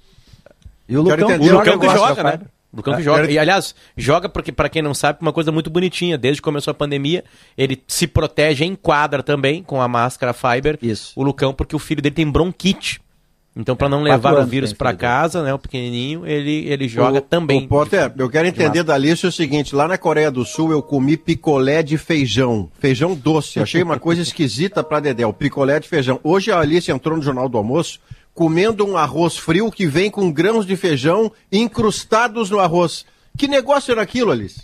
E 0.89 0.97
o 0.97 1.03
Lucão, 1.03 1.31
entender, 1.31 1.51
o 1.53 1.59
Lucão 1.59 1.79
que 1.79 1.87
gosta 1.87 2.09
joga, 2.09 2.23
né? 2.25 2.41
Lucão 2.75 2.95
que 2.95 3.01
É. 3.01 3.05
joga. 3.05 3.31
E, 3.31 3.39
aliás, 3.39 3.75
joga 3.97 4.29
porque, 4.29 4.51
para 4.51 4.69
quem 4.69 4.81
não 4.83 4.95
sabe, 4.95 5.19
uma 5.21 5.33
coisa 5.33 5.53
muito 5.53 5.69
bonitinha. 5.71 6.17
Desde 6.19 6.41
que 6.41 6.45
começou 6.45 6.71
a 6.71 6.75
pandemia, 6.75 7.23
ele 7.57 7.83
se 7.87 8.07
protege 8.07 8.65
em 8.65 8.75
quadra 8.75 9.23
também, 9.23 9.63
com 9.63 9.81
a 9.81 9.87
máscara 9.89 10.33
Fiber. 10.33 10.79
Isso. 10.83 11.13
O 11.15 11.23
Lucão, 11.23 11.53
porque 11.53 11.77
o 11.77 11.79
filho 11.79 12.01
dele 12.03 12.15
tem 12.15 12.31
bronquite. 12.31 13.01
Então, 13.55 13.77
para 13.77 13.87
não 13.91 14.03
levar 14.03 14.33
o 14.39 14.47
vírus 14.47 14.73
para 14.73 14.95
casa, 14.95 15.43
né, 15.43 15.53
o 15.53 15.59
pequenininho, 15.59 16.27
ele, 16.27 16.65
ele 16.67 16.89
joga 16.89 17.19
O- 17.19 17.21
também. 17.21 17.65
O 17.67 17.69
Potter, 17.69 18.11
eu 18.17 18.31
quero 18.31 18.49
entender 18.49 18.83
da 18.83 18.95
Alice 18.95 19.27
o 19.27 19.31
seguinte: 19.31 19.75
lá 19.75 19.87
na 19.87 19.99
Coreia 19.99 20.31
do 20.31 20.43
Sul 20.43 20.73
eu 20.73 20.83
comi 20.83 21.19
picolé 21.19 21.83
de 21.83 21.99
feijão. 21.99 22.71
Feijão 22.79 23.15
doce. 23.15 23.61
Achei 23.61 23.83
uma 23.83 23.99
coisa 23.99 24.23
esquisita 24.23 24.83
pra 24.83 25.01
Dedé, 25.01 25.27
o 25.27 25.35
picolé 25.35 25.79
de 25.79 25.87
feijão. 25.87 26.19
Hoje 26.25 26.51
a 26.51 26.59
Alice 26.61 26.91
entrou 26.91 27.15
no 27.19 27.23
Jornal 27.23 27.47
do 27.47 27.59
Almoço 27.59 28.01
comendo 28.35 28.87
um 28.87 28.97
arroz 28.97 29.37
frio 29.37 29.71
que 29.71 29.87
vem 29.87 30.11
com 30.11 30.31
grãos 30.33 30.65
de 30.67 30.77
feijão 30.77 31.31
incrustados 31.51 32.51
no 32.51 32.59
arroz. 32.59 33.05
Que 33.37 33.47
negócio 33.49 33.93
era 33.93 34.03
aquilo, 34.03 34.31
Alice? 34.31 34.63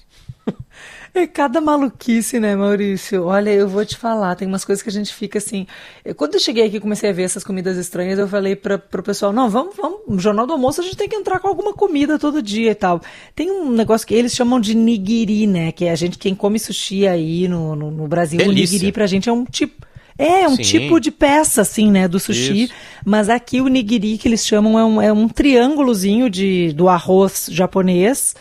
É 1.15 1.27
cada 1.27 1.59
maluquice, 1.61 2.39
né, 2.39 2.55
Maurício? 2.55 3.25
Olha, 3.25 3.49
eu 3.51 3.67
vou 3.67 3.85
te 3.85 3.97
falar, 3.97 4.37
tem 4.37 4.47
umas 4.47 4.63
coisas 4.65 4.83
que 4.83 4.91
a 4.91 4.93
gente 4.93 5.13
fica 5.13 5.39
assim. 5.39 5.67
eu- 6.05 6.15
Quando 6.15 6.35
eu 6.35 6.41
cheguei 6.41 6.65
aqui 6.67 6.77
e 6.77 6.81
comecei 6.81 7.09
a 7.09 7.13
ver 7.15 7.23
essas 7.23 7.43
comidas 7.43 7.79
estranhas, 7.79 8.19
eu 8.19 8.29
falei 8.29 8.55
para 8.55 8.79
pro 8.79 9.03
pessoal: 9.03 9.33
não, 9.33 9.49
vamos, 9.49 9.75
vamos, 9.75 10.01
no 10.07 10.19
Jornal 10.21 10.47
do 10.47 10.53
Almoço 10.53 10.83
a 10.83 10.85
gente 10.85 10.97
tem 10.99 11.09
que 11.09 11.17
entrar 11.17 11.41
com 11.41 11.49
alguma 11.49 11.73
comida 11.73 12.19
todo 12.19 12.43
dia 12.43 12.71
e 12.71 12.75
tal. 12.75 13.01
Tem 13.35 13.51
um 13.51 13.71
negócio 13.71 14.07
que 14.07 14.15
eles 14.15 14.35
chamam 14.35 14.61
de 14.61 14.75
nigiri, 14.77 15.47
né? 15.47 15.73
Que 15.73 15.87
é 15.87 15.91
a 15.93 15.97
gente, 15.97 16.19
quem 16.19 16.35
come 16.35 16.59
sushi 16.59 17.07
aí 17.07 17.49
no, 17.49 17.75
no, 17.75 17.91
no 17.91 18.07
Brasil, 18.07 18.39
o 18.39 18.45
Delícia. 18.45 18.75
nigiri 18.75 18.93
pra 18.93 19.07
gente 19.07 19.29
é 19.31 19.33
um 19.33 19.45
tipo. 19.47 19.88
É, 20.19 20.49
um 20.49 20.57
Sim. 20.57 20.63
tipo 20.63 20.99
de 20.99 21.13
peça, 21.13 21.63
assim, 21.63 21.91
né, 21.93 22.09
do 22.09 22.19
sushi. 22.19 22.65
Isso. 22.65 22.75
Mas 23.05 23.29
aqui 23.29 23.61
o 23.61 23.69
nigiri, 23.69 24.19
que 24.19 24.27
eles 24.27 24.45
chamam, 24.45 24.77
é 24.77 24.85
um, 24.85 25.03
é 25.03 25.13
um 25.13 25.29
triângulozinho 25.29 26.29
de, 26.29 26.73
do 26.73 26.89
arroz 26.89 27.49
japonês, 27.49 28.35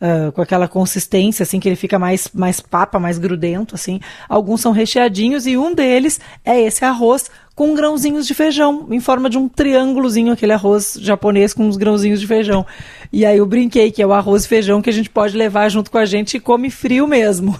ah, 0.00 0.32
com 0.32 0.42
aquela 0.42 0.68
consistência, 0.68 1.42
assim, 1.42 1.60
que 1.60 1.68
ele 1.68 1.76
fica 1.76 1.98
mais, 1.98 2.28
mais 2.34 2.60
papa, 2.60 2.98
mais 2.98 3.18
grudento, 3.18 3.74
assim. 3.74 4.00
Alguns 4.28 4.60
são 4.60 4.72
recheadinhos 4.72 5.46
e 5.46 5.56
um 5.56 5.74
deles 5.74 6.20
é 6.44 6.60
esse 6.60 6.84
arroz 6.84 7.30
com 7.54 7.72
grãozinhos 7.72 8.26
de 8.26 8.34
feijão, 8.34 8.88
em 8.90 8.98
forma 8.98 9.30
de 9.30 9.38
um 9.38 9.48
triângulozinho, 9.48 10.32
aquele 10.32 10.52
arroz 10.52 10.98
japonês 11.00 11.54
com 11.54 11.64
uns 11.66 11.76
grãozinhos 11.76 12.20
de 12.20 12.26
feijão. 12.26 12.66
E 13.12 13.24
aí 13.24 13.38
eu 13.38 13.46
brinquei 13.46 13.92
que 13.92 14.02
é 14.02 14.06
o 14.06 14.12
arroz 14.12 14.44
e 14.44 14.48
feijão 14.48 14.82
que 14.82 14.90
a 14.90 14.92
gente 14.92 15.08
pode 15.08 15.36
levar 15.36 15.68
junto 15.68 15.90
com 15.90 15.98
a 15.98 16.04
gente 16.04 16.36
e 16.36 16.40
come 16.40 16.68
frio 16.68 17.06
mesmo. 17.06 17.58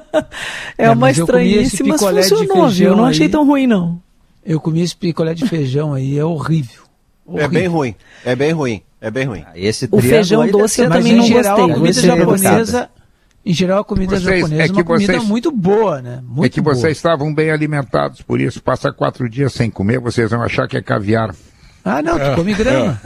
é, 0.78 0.86
É, 0.86 0.90
uma 0.90 1.08
eu 1.08 1.12
estranhice, 1.12 1.82
mas 1.82 2.00
funcionou, 2.00 2.46
viu? 2.68 2.70
feijão 2.70 2.96
Não 2.96 3.04
achei 3.04 3.26
aí. 3.26 3.32
tão 3.32 3.46
ruim, 3.46 3.66
não. 3.66 4.00
Eu 4.44 4.58
comi 4.58 4.80
esse 4.80 4.96
picolé 4.96 5.34
de 5.34 5.46
feijão 5.46 5.92
aí, 5.92 6.18
é 6.18 6.24
horrível. 6.24 6.84
É 7.34 7.48
bem 7.48 7.66
ruim. 7.66 7.94
É 8.24 8.34
bem 8.34 8.52
ruim. 8.52 8.82
É 9.00 9.10
bem 9.10 9.24
ruim. 9.26 9.44
Esse 9.54 9.88
O 9.90 10.00
feijão 10.00 10.46
doce 10.48 10.80
eu 10.82 10.88
também 10.90 11.12
em 11.12 11.16
não 11.16 11.24
geral, 11.26 11.56
gostei. 11.56 11.72
a 11.72 11.76
comida 11.76 11.98
é 11.98 12.02
japonesa, 12.02 12.90
em 13.44 13.52
geral 13.52 13.80
a 13.80 13.84
comida 13.84 14.18
Vocês- 14.18 14.22
japonesa 14.40 14.62
é 14.62 14.64
é 14.64 14.68
que 14.68 14.72
uma 14.74 14.84
comida 14.84 15.12
vocês- 15.12 15.24
muito 15.24 15.52
boa, 15.52 16.00
né? 16.02 16.20
Muito 16.26 16.46
é 16.46 16.48
que 16.48 16.60
boa. 16.60 16.74
vocês 16.74 16.96
estavam 16.96 17.32
bem 17.34 17.50
alimentados, 17.50 18.22
por 18.22 18.40
isso 18.40 18.62
passa 18.62 18.90
quatro 18.92 19.28
dias 19.28 19.52
sem 19.52 19.70
comer, 19.70 20.00
vocês 20.00 20.30
vão 20.30 20.42
achar 20.42 20.66
que 20.66 20.76
é 20.76 20.82
caviar. 20.82 21.34
Ah, 21.84 22.02
não, 22.02 22.18
tu 22.18 22.34
come 22.34 22.52
grama. 22.52 23.00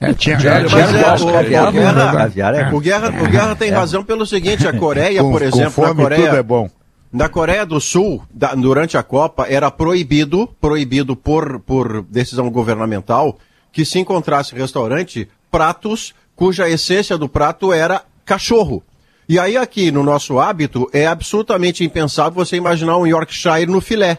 É, 0.00 0.10
é, 0.10 0.14
tinha, 0.14 0.36
Mas 0.36 0.44
é, 0.46 0.64
tinha 0.64 0.80
é, 0.84 1.02
gosto, 1.02 1.28
o- 1.28 1.32
caviar, 1.32 1.68
o 1.68 1.72
Guerra- 1.72 2.12
caviar 2.16 2.54
é 2.54 2.68
O 2.72 2.80
Guerra, 2.80 3.08
o 3.22 3.28
Guerra 3.30 3.56
tem 3.56 3.70
razão 3.70 4.02
pelo 4.02 4.24
seguinte, 4.24 4.66
a 4.66 4.72
Coreia, 4.72 5.22
Com- 5.22 5.32
por 5.32 5.40
com 5.42 5.46
exemplo, 5.48 5.70
fome, 5.72 5.88
na 5.88 6.02
Coreia, 6.02 6.24
tudo 6.26 6.36
é 6.38 6.42
bom. 6.42 6.70
Na 7.12 7.28
Coreia 7.28 7.66
do 7.66 7.78
Sul, 7.78 8.22
da- 8.32 8.54
durante 8.54 8.96
a 8.96 9.02
Copa, 9.02 9.44
era 9.46 9.70
proibido, 9.70 10.48
proibido 10.58 11.14
por, 11.14 11.60
por 11.60 12.02
decisão 12.04 12.48
governamental, 12.48 13.36
que 13.72 13.84
se 13.84 13.98
encontrasse 13.98 14.54
em 14.54 14.58
restaurante 14.58 15.28
pratos 15.50 16.14
cuja 16.36 16.68
essência 16.68 17.16
do 17.18 17.28
prato 17.28 17.72
era 17.72 18.02
cachorro. 18.24 18.82
E 19.28 19.38
aí 19.38 19.56
aqui 19.56 19.90
no 19.90 20.02
nosso 20.02 20.38
hábito 20.38 20.88
é 20.92 21.06
absolutamente 21.06 21.84
impensável 21.84 22.32
você 22.32 22.56
imaginar 22.56 22.96
um 22.98 23.06
Yorkshire 23.06 23.66
no 23.66 23.80
filé. 23.80 24.18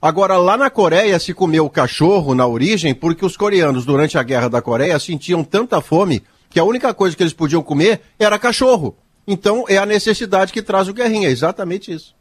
Agora, 0.00 0.36
lá 0.36 0.56
na 0.56 0.70
Coreia 0.70 1.18
se 1.18 1.34
comeu 1.34 1.68
cachorro 1.68 2.34
na 2.34 2.46
origem 2.46 2.94
porque 2.94 3.26
os 3.26 3.36
coreanos, 3.36 3.84
durante 3.84 4.16
a 4.16 4.22
Guerra 4.22 4.48
da 4.48 4.62
Coreia, 4.62 4.98
sentiam 4.98 5.42
tanta 5.42 5.80
fome 5.80 6.22
que 6.48 6.60
a 6.60 6.64
única 6.64 6.94
coisa 6.94 7.16
que 7.16 7.22
eles 7.22 7.32
podiam 7.32 7.62
comer 7.62 8.00
era 8.18 8.38
cachorro. 8.38 8.96
Então 9.26 9.64
é 9.68 9.76
a 9.76 9.84
necessidade 9.84 10.52
que 10.52 10.62
traz 10.62 10.86
o 10.88 10.94
Guerrinha, 10.94 11.28
é 11.28 11.32
exatamente 11.32 11.92
isso. 11.92 12.14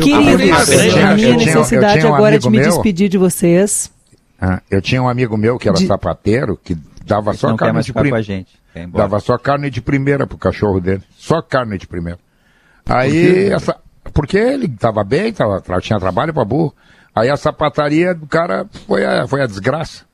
Queridos, 0.00 0.70
Eu 0.70 0.90
tinha- 0.90 1.08
a 1.10 1.14
minha 1.14 1.28
eu 1.28 1.36
tinha- 1.36 1.52
eu 1.52 1.58
necessidade 1.58 2.00
tinha 2.00 2.12
um 2.12 2.14
agora 2.14 2.36
é 2.36 2.38
de 2.38 2.48
me 2.48 2.58
meu- 2.58 2.68
despedir 2.70 3.08
de 3.08 3.18
vocês. 3.18 3.90
Ah, 4.44 4.60
eu 4.68 4.82
tinha 4.82 5.00
um 5.00 5.08
amigo 5.08 5.36
meu 5.36 5.56
que 5.56 5.68
era 5.68 5.78
sapateiro, 5.86 6.56
que 6.56 6.76
dava 7.06 7.30
Esse 7.30 7.38
só 7.38 7.56
carne 7.56 7.80
de 7.80 7.92
primeira. 7.92 8.42
Dava 8.92 9.20
só 9.20 9.38
carne 9.38 9.70
de 9.70 9.80
primeira 9.80 10.26
pro 10.26 10.36
cachorro 10.36 10.80
dele. 10.80 11.00
Só 11.16 11.40
carne 11.40 11.78
de 11.78 11.86
primeira. 11.86 12.18
Aí, 12.84 13.12
quê? 13.12 13.50
essa, 13.52 13.76
porque 14.12 14.36
ele 14.36 14.66
tava 14.68 15.04
bem, 15.04 15.32
tava, 15.32 15.62
tinha 15.80 16.00
trabalho 16.00 16.34
pra 16.34 16.44
burro. 16.44 16.74
Aí 17.14 17.30
a 17.30 17.36
sapataria 17.36 18.16
do 18.16 18.26
cara 18.26 18.66
foi 18.88 19.04
a, 19.04 19.28
foi 19.28 19.42
a 19.42 19.46
desgraça. 19.46 20.04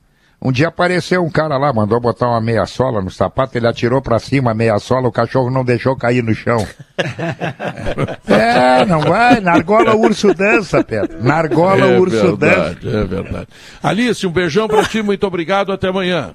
Um 0.41 0.53
dia 0.53 0.69
apareceu 0.69 1.25
um 1.25 1.31
cara 1.31 1.59
lá, 1.59 1.73
mandou 1.73 1.99
botar 2.01 2.29
uma 2.29 2.41
meia 2.41 2.65
sola 2.65 3.03
no 3.03 3.11
sapato, 3.11 3.59
ele 3.59 3.67
atirou 3.67 4.01
pra 4.01 4.21
cima 4.21 4.53
a 4.53 4.55
meia 4.55 4.79
sola, 4.79 5.09
o 5.09 5.13
cachorro 5.13 5.51
não 5.51 5.65
deixou 5.65 5.97
cair 5.97 6.23
no 6.23 6.33
chão. 6.33 6.65
é, 8.29 8.85
não 8.87 9.01
vai, 9.01 9.41
na 9.41 9.53
argola 9.53 9.97
o 9.97 10.01
urso 10.03 10.33
dança, 10.35 10.85
Pedro. 10.85 11.23
Na 11.25 11.35
argola 11.35 11.81
é 11.87 11.99
o 11.99 12.01
urso 12.01 12.37
dança. 12.37 12.75
verdade, 12.75 12.89
é 12.97 13.05
verdade. 13.05 13.47
Alice, 13.83 14.25
um 14.27 14.31
beijão 14.31 14.69
pra 14.69 14.85
ti, 14.85 15.03
muito 15.03 15.27
obrigado, 15.27 15.73
até 15.73 15.89
amanhã. 15.89 16.31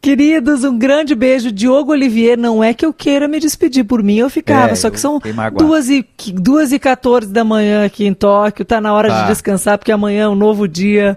Queridos, 0.00 0.64
um 0.64 0.76
grande 0.76 1.14
beijo. 1.14 1.52
Diogo 1.52 1.92
Olivier, 1.92 2.36
não 2.36 2.62
é 2.62 2.74
que 2.74 2.84
eu 2.84 2.92
queira 2.92 3.28
me 3.28 3.38
despedir 3.38 3.84
por 3.84 4.02
mim, 4.02 4.16
eu 4.16 4.28
ficava, 4.30 4.72
É, 4.72 4.74
só 4.74 4.90
que 4.90 4.98
são 4.98 5.16
fiquei 5.18 5.32
magoado. 5.32 5.64
2 5.66 5.90
e, 5.90 6.06
2 6.34 6.72
e 6.72 6.78
14 6.78 7.28
da 7.32 7.44
manhã 7.44 7.84
aqui 7.84 8.04
em 8.06 8.14
Tóquio, 8.14 8.64
tá 8.64 8.80
na 8.80 8.92
hora 8.92 9.08
Tá. 9.08 9.22
de 9.22 9.28
descansar, 9.28 9.78
porque 9.78 9.92
amanhã 9.92 10.24
é 10.24 10.28
um 10.28 10.34
novo 10.34 10.66
dia 10.66 11.16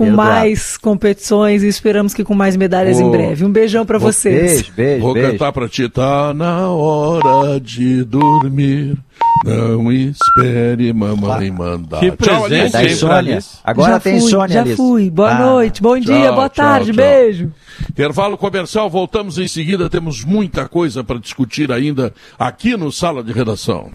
com 0.00 0.06
Exato. 0.06 0.16
mais 0.16 0.78
competições 0.78 1.62
e 1.62 1.68
esperamos 1.68 2.14
que 2.14 2.24
com 2.24 2.34
mais 2.34 2.56
medalhas 2.56 2.98
em 2.98 3.04
Ô, 3.04 3.10
breve. 3.10 3.44
Um 3.44 3.52
beijão 3.52 3.84
pra 3.84 3.98
Vou- 3.98 4.10
vocês. 4.10 4.72
Vou 4.98 5.12
cantar 5.12 5.52
pra 5.52 5.68
ti. 5.68 5.90
Tá 5.90 6.32
na 6.32 6.68
hora 6.70 7.60
de 7.60 8.02
dormir. 8.04 8.96
Não 9.44 9.92
espere 9.92 10.90
mamãe 10.94 11.50
mandar. 11.50 12.00
Que 12.00 12.10
Tchau, 12.12 12.44
presente, 12.44 12.96
pra 13.00 13.18
Alice. 13.18 13.58
Agora 13.62 13.92
já 13.92 14.00
tem 14.00 14.20
fui, 14.20 14.30
Sônia, 14.30 14.48
Já 14.54 14.60
Alice. 14.62 14.76
fui. 14.76 15.10
Boa 15.10 15.30
Ah. 15.32 15.38
noite, 15.38 15.82
bom 15.82 15.98
dia, 15.98 16.14
Tchau, 16.28 16.34
boa 16.34 16.48
tchau, 16.48 16.64
tarde, 16.64 16.86
tchau. 16.86 16.94
beijo. 16.96 17.52
Intervalo 17.90 18.38
comercial, 18.38 18.88
voltamos 18.88 19.36
em 19.36 19.46
seguida. 19.48 19.90
Temos 19.90 20.24
muita 20.24 20.66
coisa 20.66 21.04
para 21.04 21.18
discutir 21.18 21.70
ainda 21.70 22.14
aqui 22.38 22.74
no 22.74 22.90
Sala 22.90 23.22
de 23.22 23.32
Redação. 23.32 23.90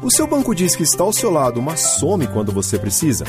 O 0.00 0.08
seu 0.08 0.28
banco 0.28 0.54
diz 0.54 0.76
que 0.76 0.84
está 0.84 1.02
ao 1.02 1.12
seu 1.12 1.30
lado, 1.30 1.60
mas 1.60 1.80
some 1.80 2.28
quando 2.28 2.52
você 2.52 2.78
precisa? 2.78 3.24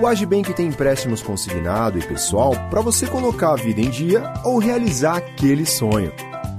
O 0.00 0.06
Agibank 0.06 0.52
tem 0.54 0.68
empréstimos 0.68 1.22
consignado 1.22 1.98
e 1.98 2.02
pessoal 2.02 2.54
para 2.70 2.80
você 2.80 3.06
colocar 3.06 3.52
a 3.52 3.56
vida 3.56 3.80
em 3.80 3.90
dia 3.90 4.32
ou 4.42 4.58
realizar 4.58 5.16
aquele 5.16 5.66
sonho. 5.66 6.12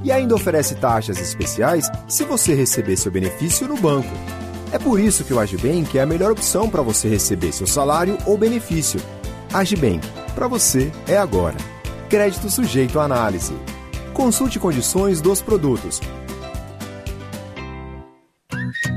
E 0.04 0.12
ainda 0.12 0.36
oferece 0.36 0.76
taxas 0.76 1.20
especiais 1.20 1.90
se 2.08 2.24
você 2.24 2.54
receber 2.54 2.96
seu 2.96 3.12
benefício 3.12 3.68
no 3.68 3.76
banco. 3.76 4.10
É 4.72 4.78
por 4.78 5.00
isso 5.00 5.24
que 5.24 5.34
o 5.34 5.40
Agibank 5.40 5.98
é 5.98 6.02
a 6.02 6.06
melhor 6.06 6.32
opção 6.32 6.70
para 6.70 6.82
você 6.82 7.08
receber 7.08 7.52
seu 7.52 7.66
salário 7.66 8.18
ou 8.26 8.38
benefício. 8.38 9.00
Agibank, 9.52 10.08
para 10.36 10.48
você 10.48 10.92
é 11.08 11.18
agora. 11.18 11.58
Crédito 12.10 12.50
sujeito 12.50 13.00
à 13.00 13.06
análise. 13.06 13.56
Consulte 14.14 14.60
condições 14.60 15.22
dos 15.22 15.42
produtos. 15.42 16.00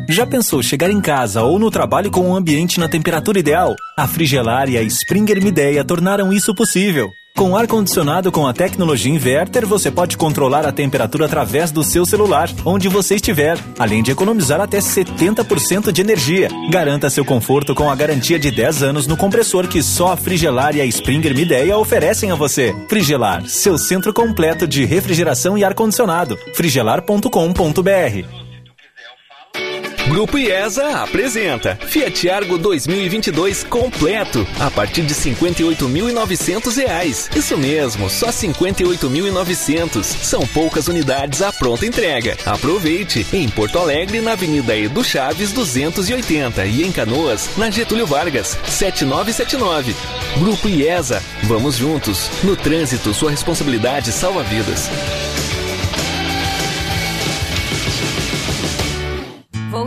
Já 0.09 0.25
pensou 0.25 0.63
chegar 0.63 0.91
em 0.91 1.01
casa 1.01 1.43
ou 1.43 1.59
no 1.59 1.71
trabalho 1.71 2.11
com 2.11 2.31
um 2.31 2.37
ambiente 2.37 2.79
na 2.79 2.89
temperatura 2.89 3.41
ideal? 3.41 3.75
A 3.97 4.07
Frigelar 4.07 4.69
e 4.69 4.79
a 4.79 4.83
Springer 4.83 5.43
Mideia 5.43 5.85
tornaram 5.85 6.33
isso 6.33 6.55
possível. 6.55 7.11
Com 7.37 7.55
ar-condicionado 7.55 8.33
com 8.33 8.47
a 8.47 8.55
tecnologia 8.55 9.13
inverter, 9.13 9.67
você 9.67 9.91
pode 9.91 10.17
controlar 10.17 10.65
a 10.65 10.73
temperatura 10.73 11.27
através 11.27 11.71
do 11.71 11.85
seu 11.85 12.07
celular, 12.07 12.49
onde 12.65 12.89
você 12.89 13.17
estiver, 13.17 13.59
além 13.79 14.03
de 14.03 14.11
economizar 14.11 14.59
até 14.59 14.79
70% 14.79 15.93
de 15.93 16.01
energia. 16.01 16.49
Garanta 16.71 17.11
seu 17.11 17.25
conforto 17.25 17.75
com 17.75 17.91
a 17.91 17.95
garantia 17.95 18.39
de 18.39 18.51
10 18.51 18.83
anos 18.85 19.07
no 19.07 19.19
compressor 19.19 19.69
que 19.69 19.83
só 19.83 20.13
a 20.13 20.17
Frigelar 20.17 20.75
e 20.77 20.81
a 20.81 20.87
Springer 20.87 21.35
Mideia 21.35 21.77
oferecem 21.77 22.31
a 22.31 22.35
você. 22.37 22.75
Frigelar, 22.89 23.45
seu 23.47 23.77
centro 23.77 24.15
completo 24.15 24.67
de 24.67 24.85
refrigeração 24.87 25.59
e 25.59 25.65
ar-condicionado. 25.65 26.39
frigelar.com.br 26.55 28.46
Grupo 30.09 30.39
IESA 30.39 31.03
apresenta 31.03 31.77
Fiat 31.89 32.31
Argo 32.31 32.57
2022 32.57 33.65
completo 33.65 34.47
a 34.61 34.71
partir 34.71 35.03
de 35.03 35.13
58.900 35.13 36.77
reais. 36.77 37.29
Isso 37.35 37.59
mesmo, 37.59 38.09
só 38.09 38.27
R$ 38.27 38.33
58.900. 38.33 40.05
São 40.05 40.47
poucas 40.47 40.87
unidades 40.87 41.43
à 41.43 41.53
pronta 41.53 41.85
entrega. 41.85 42.37
Aproveite 42.47 43.27
em 43.33 43.49
Porto 43.49 43.79
Alegre 43.79 44.21
na 44.21 44.33
Avenida 44.33 44.77
Edu 44.77 45.03
Chaves 45.03 45.51
280 45.53 46.65
e 46.67 46.85
em 46.85 46.93
Canoas 46.93 47.51
na 47.57 47.69
Getúlio 47.69 48.07
Vargas 48.07 48.57
7979. 48.69 49.95
Grupo 50.39 50.69
IESA, 50.69 51.21
vamos 51.43 51.77
juntos. 51.77 52.31
No 52.45 52.55
trânsito, 52.55 53.13
sua 53.13 53.33
responsabilidade 53.33 54.13
salva 54.13 54.45
vidas. 54.45 54.89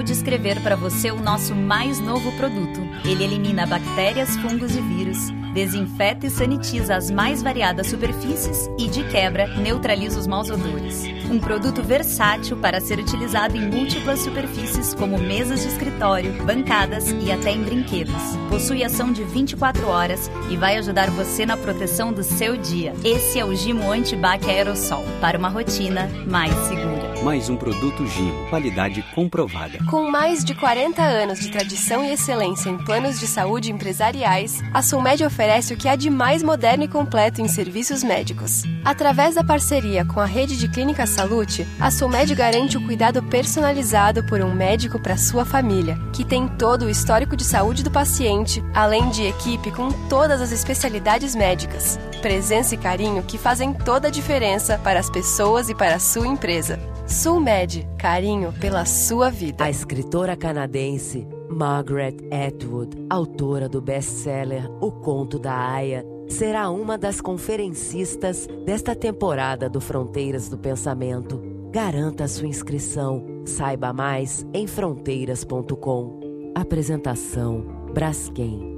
Descrever 0.09 0.59
para 0.61 0.75
você 0.75 1.11
o 1.11 1.21
nosso 1.21 1.53
mais 1.53 1.99
novo 1.99 2.31
produto. 2.31 2.81
Ele 3.05 3.23
elimina 3.23 3.67
bactérias, 3.67 4.35
fungos 4.37 4.75
e 4.75 4.81
vírus, 4.81 5.29
desinfeta 5.53 6.25
e 6.25 6.31
sanitiza 6.31 6.95
as 6.95 7.11
mais 7.11 7.43
variadas 7.43 7.87
superfícies 7.87 8.67
e, 8.79 8.87
de 8.87 9.03
quebra, 9.03 9.47
neutraliza 9.57 10.19
os 10.19 10.25
maus 10.25 10.49
odores. 10.49 11.03
Um 11.29 11.39
produto 11.39 11.83
versátil 11.83 12.57
para 12.57 12.81
ser 12.81 12.97
utilizado 12.97 13.55
em 13.55 13.69
múltiplas 13.69 14.21
superfícies, 14.21 14.95
como 14.95 15.19
mesas 15.19 15.61
de 15.61 15.67
escritório, 15.67 16.43
bancadas 16.43 17.11
e 17.11 17.31
até 17.31 17.51
em 17.51 17.63
brinquedos. 17.63 18.35
Possui 18.49 18.83
ação 18.83 19.13
de 19.13 19.23
24 19.23 19.87
horas 19.87 20.29
e 20.49 20.57
vai 20.57 20.77
ajudar 20.77 21.11
você 21.11 21.45
na 21.45 21.55
proteção 21.55 22.11
do 22.11 22.23
seu 22.23 22.57
dia. 22.57 22.95
Esse 23.03 23.39
é 23.39 23.45
o 23.45 23.55
Gimo 23.55 23.91
Antibac 23.91 24.49
Aerosol, 24.49 25.05
para 25.21 25.37
uma 25.37 25.49
rotina 25.49 26.09
mais 26.25 26.53
segura. 26.67 27.18
Mais 27.23 27.49
um 27.49 27.57
produto 27.57 28.07
Gimo, 28.07 28.47
qualidade 28.49 29.03
comprovada. 29.13 29.77
Com 29.89 30.09
mais 30.09 30.41
de 30.41 30.55
40 30.55 31.01
anos 31.01 31.39
de 31.39 31.51
tradição 31.51 32.03
e 32.03 32.13
excelência 32.13 32.69
em 32.69 32.77
planos 32.77 33.19
de 33.19 33.27
saúde 33.27 33.73
empresariais, 33.73 34.61
a 34.73 34.81
Sulmed 34.81 35.25
oferece 35.25 35.73
o 35.73 35.77
que 35.77 35.89
há 35.89 35.97
de 35.97 36.09
mais 36.09 36.41
moderno 36.41 36.85
e 36.85 36.87
completo 36.87 37.41
em 37.41 37.47
serviços 37.49 38.03
médicos. 38.05 38.63
Através 38.85 39.35
da 39.35 39.43
parceria 39.43 40.05
com 40.05 40.21
a 40.21 40.25
rede 40.25 40.57
de 40.57 40.69
Clínica 40.69 41.05
Salute, 41.05 41.67
a 41.77 41.91
Sulmed 41.91 42.33
garante 42.33 42.77
o 42.77 42.85
cuidado 42.85 43.21
personalizado 43.23 44.23
por 44.23 44.39
um 44.39 44.55
médico 44.55 44.97
para 44.97 45.17
sua 45.17 45.43
família, 45.43 45.99
que 46.13 46.23
tem 46.23 46.47
todo 46.47 46.85
o 46.85 46.89
histórico 46.89 47.35
de 47.35 47.43
saúde 47.43 47.83
do 47.83 47.91
paciente, 47.91 48.63
além 48.73 49.09
de 49.09 49.23
equipe 49.23 49.71
com 49.71 49.91
todas 50.07 50.41
as 50.41 50.53
especialidades 50.53 51.35
médicas. 51.35 51.99
Presença 52.21 52.75
e 52.75 52.77
carinho 52.77 53.23
que 53.23 53.37
fazem 53.37 53.73
toda 53.73 54.07
a 54.07 54.11
diferença 54.11 54.77
para 54.77 55.01
as 55.01 55.09
pessoas 55.09 55.69
e 55.69 55.75
para 55.75 55.95
a 55.95 55.99
sua 55.99 56.25
empresa. 56.25 56.79
Sulmed, 57.09 57.89
carinho 57.97 58.53
pela 58.53 58.85
sua 58.85 59.31
vida. 59.31 59.63
A 59.63 59.69
escritora 59.69 60.37
canadense 60.37 61.27
Margaret 61.49 62.17
Atwood, 62.31 62.95
autora 63.09 63.67
do 63.67 63.81
best-seller 63.81 64.69
O 64.79 64.91
Conto 64.91 65.39
da 65.39 65.51
Aya, 65.55 66.05
será 66.27 66.69
uma 66.69 66.99
das 66.99 67.19
conferencistas 67.19 68.47
desta 68.63 68.95
temporada 68.95 69.67
do 69.67 69.81
Fronteiras 69.81 70.49
do 70.49 70.57
Pensamento. 70.59 71.41
Garanta 71.71 72.27
sua 72.27 72.47
inscrição. 72.47 73.25
Saiba 73.43 73.91
mais 73.91 74.45
em 74.53 74.67
fronteiras.com. 74.67 76.51
Apresentação: 76.53 77.65
Braskem. 77.91 78.77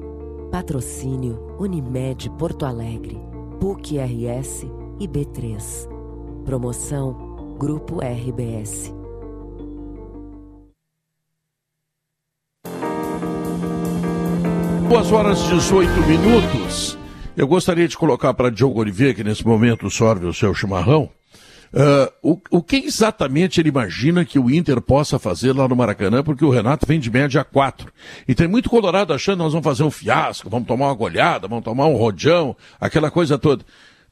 Patrocínio: 0.50 1.58
Unimed 1.60 2.30
Porto 2.38 2.66
Alegre, 2.66 3.20
PUC 3.60 3.98
RS 4.00 4.66
e 5.02 5.08
B3. 5.08 5.90
Promoção: 6.46 7.31
Grupo 7.62 8.00
RBS. 8.00 8.92
Duas 14.90 15.12
horas 15.12 15.40
e 15.42 15.50
18 15.50 15.92
minutos. 16.08 16.98
Eu 17.38 17.48
gostaria 17.48 17.88
de 17.88 17.96
colocar 17.96 18.34
para 18.34 18.50
Diogo 18.50 18.80
Oliveira, 18.80 19.14
que 19.14 19.24
nesse 19.24 19.46
momento 19.46 19.92
sorve 19.92 20.26
o 20.26 20.34
seu 20.34 20.56
chimarrão, 20.56 21.12
ah, 21.74 22.12
o, 22.22 22.38
o 22.50 22.62
que 22.62 22.78
exatamente 22.78 23.62
ele 23.62 23.70
imagina 23.70 24.26
que 24.26 24.38
o 24.38 24.52
Inter 24.52 24.82
possa 24.82 25.18
fazer 25.18 25.54
lá 25.54 25.68
no 25.68 25.76
Maracanã, 25.76 26.22
porque 26.22 26.44
o 26.44 26.50
Renato 26.50 26.86
vem 26.86 27.00
de 27.00 27.10
média 27.10 27.44
4. 27.44 27.92
E 28.28 28.36
tem 28.36 28.48
muito 28.48 28.70
colorado 28.70 29.14
achando 29.14 29.38
que 29.38 29.44
nós 29.44 29.54
vamos 29.54 29.66
fazer 29.66 29.84
um 29.84 29.92
fiasco, 29.92 30.50
vamos 30.50 30.68
tomar 30.68 30.88
uma 30.88 30.96
goleada, 30.96 31.48
vamos 31.48 31.64
tomar 31.64 31.86
um 31.86 31.96
rojão, 31.96 32.56
aquela 32.80 33.10
coisa 33.10 33.38
toda. 33.38 33.64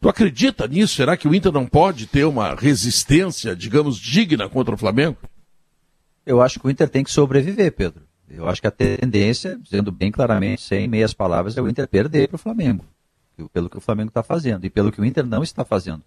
Tu 0.02 0.08
acredita 0.08 0.68
nisso? 0.68 0.96
Será 0.96 1.18
que 1.18 1.28
o 1.28 1.36
Inter 1.36 1.52
não 1.52 1.66
pode 1.66 2.08
ter 2.08 2.24
uma 2.24 2.56
resistência, 2.56 3.56
digamos, 3.56 3.98
digna 3.98 4.48
contra 4.48 4.74
o 4.74 4.78
Flamengo? 4.78 5.18
Eu 6.26 6.42
acho 6.42 6.60
que 6.60 6.68
o 6.68 6.70
Inter 6.70 6.88
tem 6.88 7.04
que 7.04 7.12
sobreviver, 7.12 7.72
Pedro. 7.74 8.04
Eu 8.30 8.48
acho 8.48 8.62
que 8.62 8.68
a 8.68 8.72
tendência, 8.72 9.58
dizendo 9.62 9.92
bem 9.92 10.12
claramente, 10.12 10.62
sem 10.62 10.88
meias 10.88 11.14
palavras, 11.14 11.58
é 11.58 11.62
o 11.62 11.68
Inter 11.68 11.88
perder 11.88 12.28
para 12.28 12.36
o 12.36 12.40
Flamengo. 12.40 12.86
Pelo 13.52 13.70
que 13.70 13.78
o 13.78 13.82
Flamengo 13.82 14.10
está 14.10 14.22
fazendo 14.22 14.66
e 14.66 14.70
pelo 14.70 14.92
que 14.92 15.02
o 15.02 15.06
Inter 15.06 15.26
não 15.26 15.42
está 15.44 15.66
fazendo. 15.66 16.02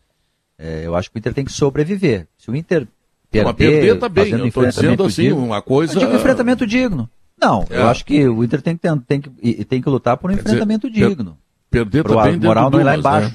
É, 0.59 0.86
eu 0.86 0.94
acho 0.94 1.10
que 1.10 1.16
o 1.16 1.19
Inter 1.19 1.35
tem 1.35 1.44
que 1.44 1.52
sobreviver. 1.52 2.28
Se 2.39 2.51
o 2.51 2.55
Inter 2.56 2.86
perder, 3.31 3.47
Mas 3.47 3.56
perder 3.56 3.98
tá 3.98 4.09
bem, 4.09 4.24
fazendo 4.24 4.47
eu 4.47 4.52
tô 4.52 4.66
dizendo 4.66 5.05
assim, 5.05 5.23
digno- 5.23 5.44
uma 5.44 5.60
coisa- 5.62 5.94
Eu 5.94 6.01
digo 6.01 6.14
enfrentamento 6.14 6.66
digno. 6.66 7.10
Não, 7.40 7.66
É. 7.69 7.78
eu 7.78 7.89
acho 7.89 8.05
que 8.05 8.27
o 8.28 8.44
Inter 8.44 8.62
tem 8.62 8.77
que, 8.77 8.89
tem 9.06 9.20
que, 9.20 9.64
tem 9.64 9.82
que 9.82 9.89
lutar 9.89 10.16
por 10.16 10.31
um 10.31 10.35
Quer 10.35 10.43
dizer, 10.43 10.55
enfrentamento 10.56 10.90
per- 10.93 11.09
digno. 11.09 11.39
perder 11.70 12.02
Pro 12.05 12.14
tá 12.14 12.20
a 12.20 12.24
bem 12.24 12.32
dentro 12.35 12.47
moral 12.48 12.70
não 12.70 12.81
ir 12.81 12.85
lá 12.85 12.97
embaixo. 12.97 13.28
né? 13.31 13.35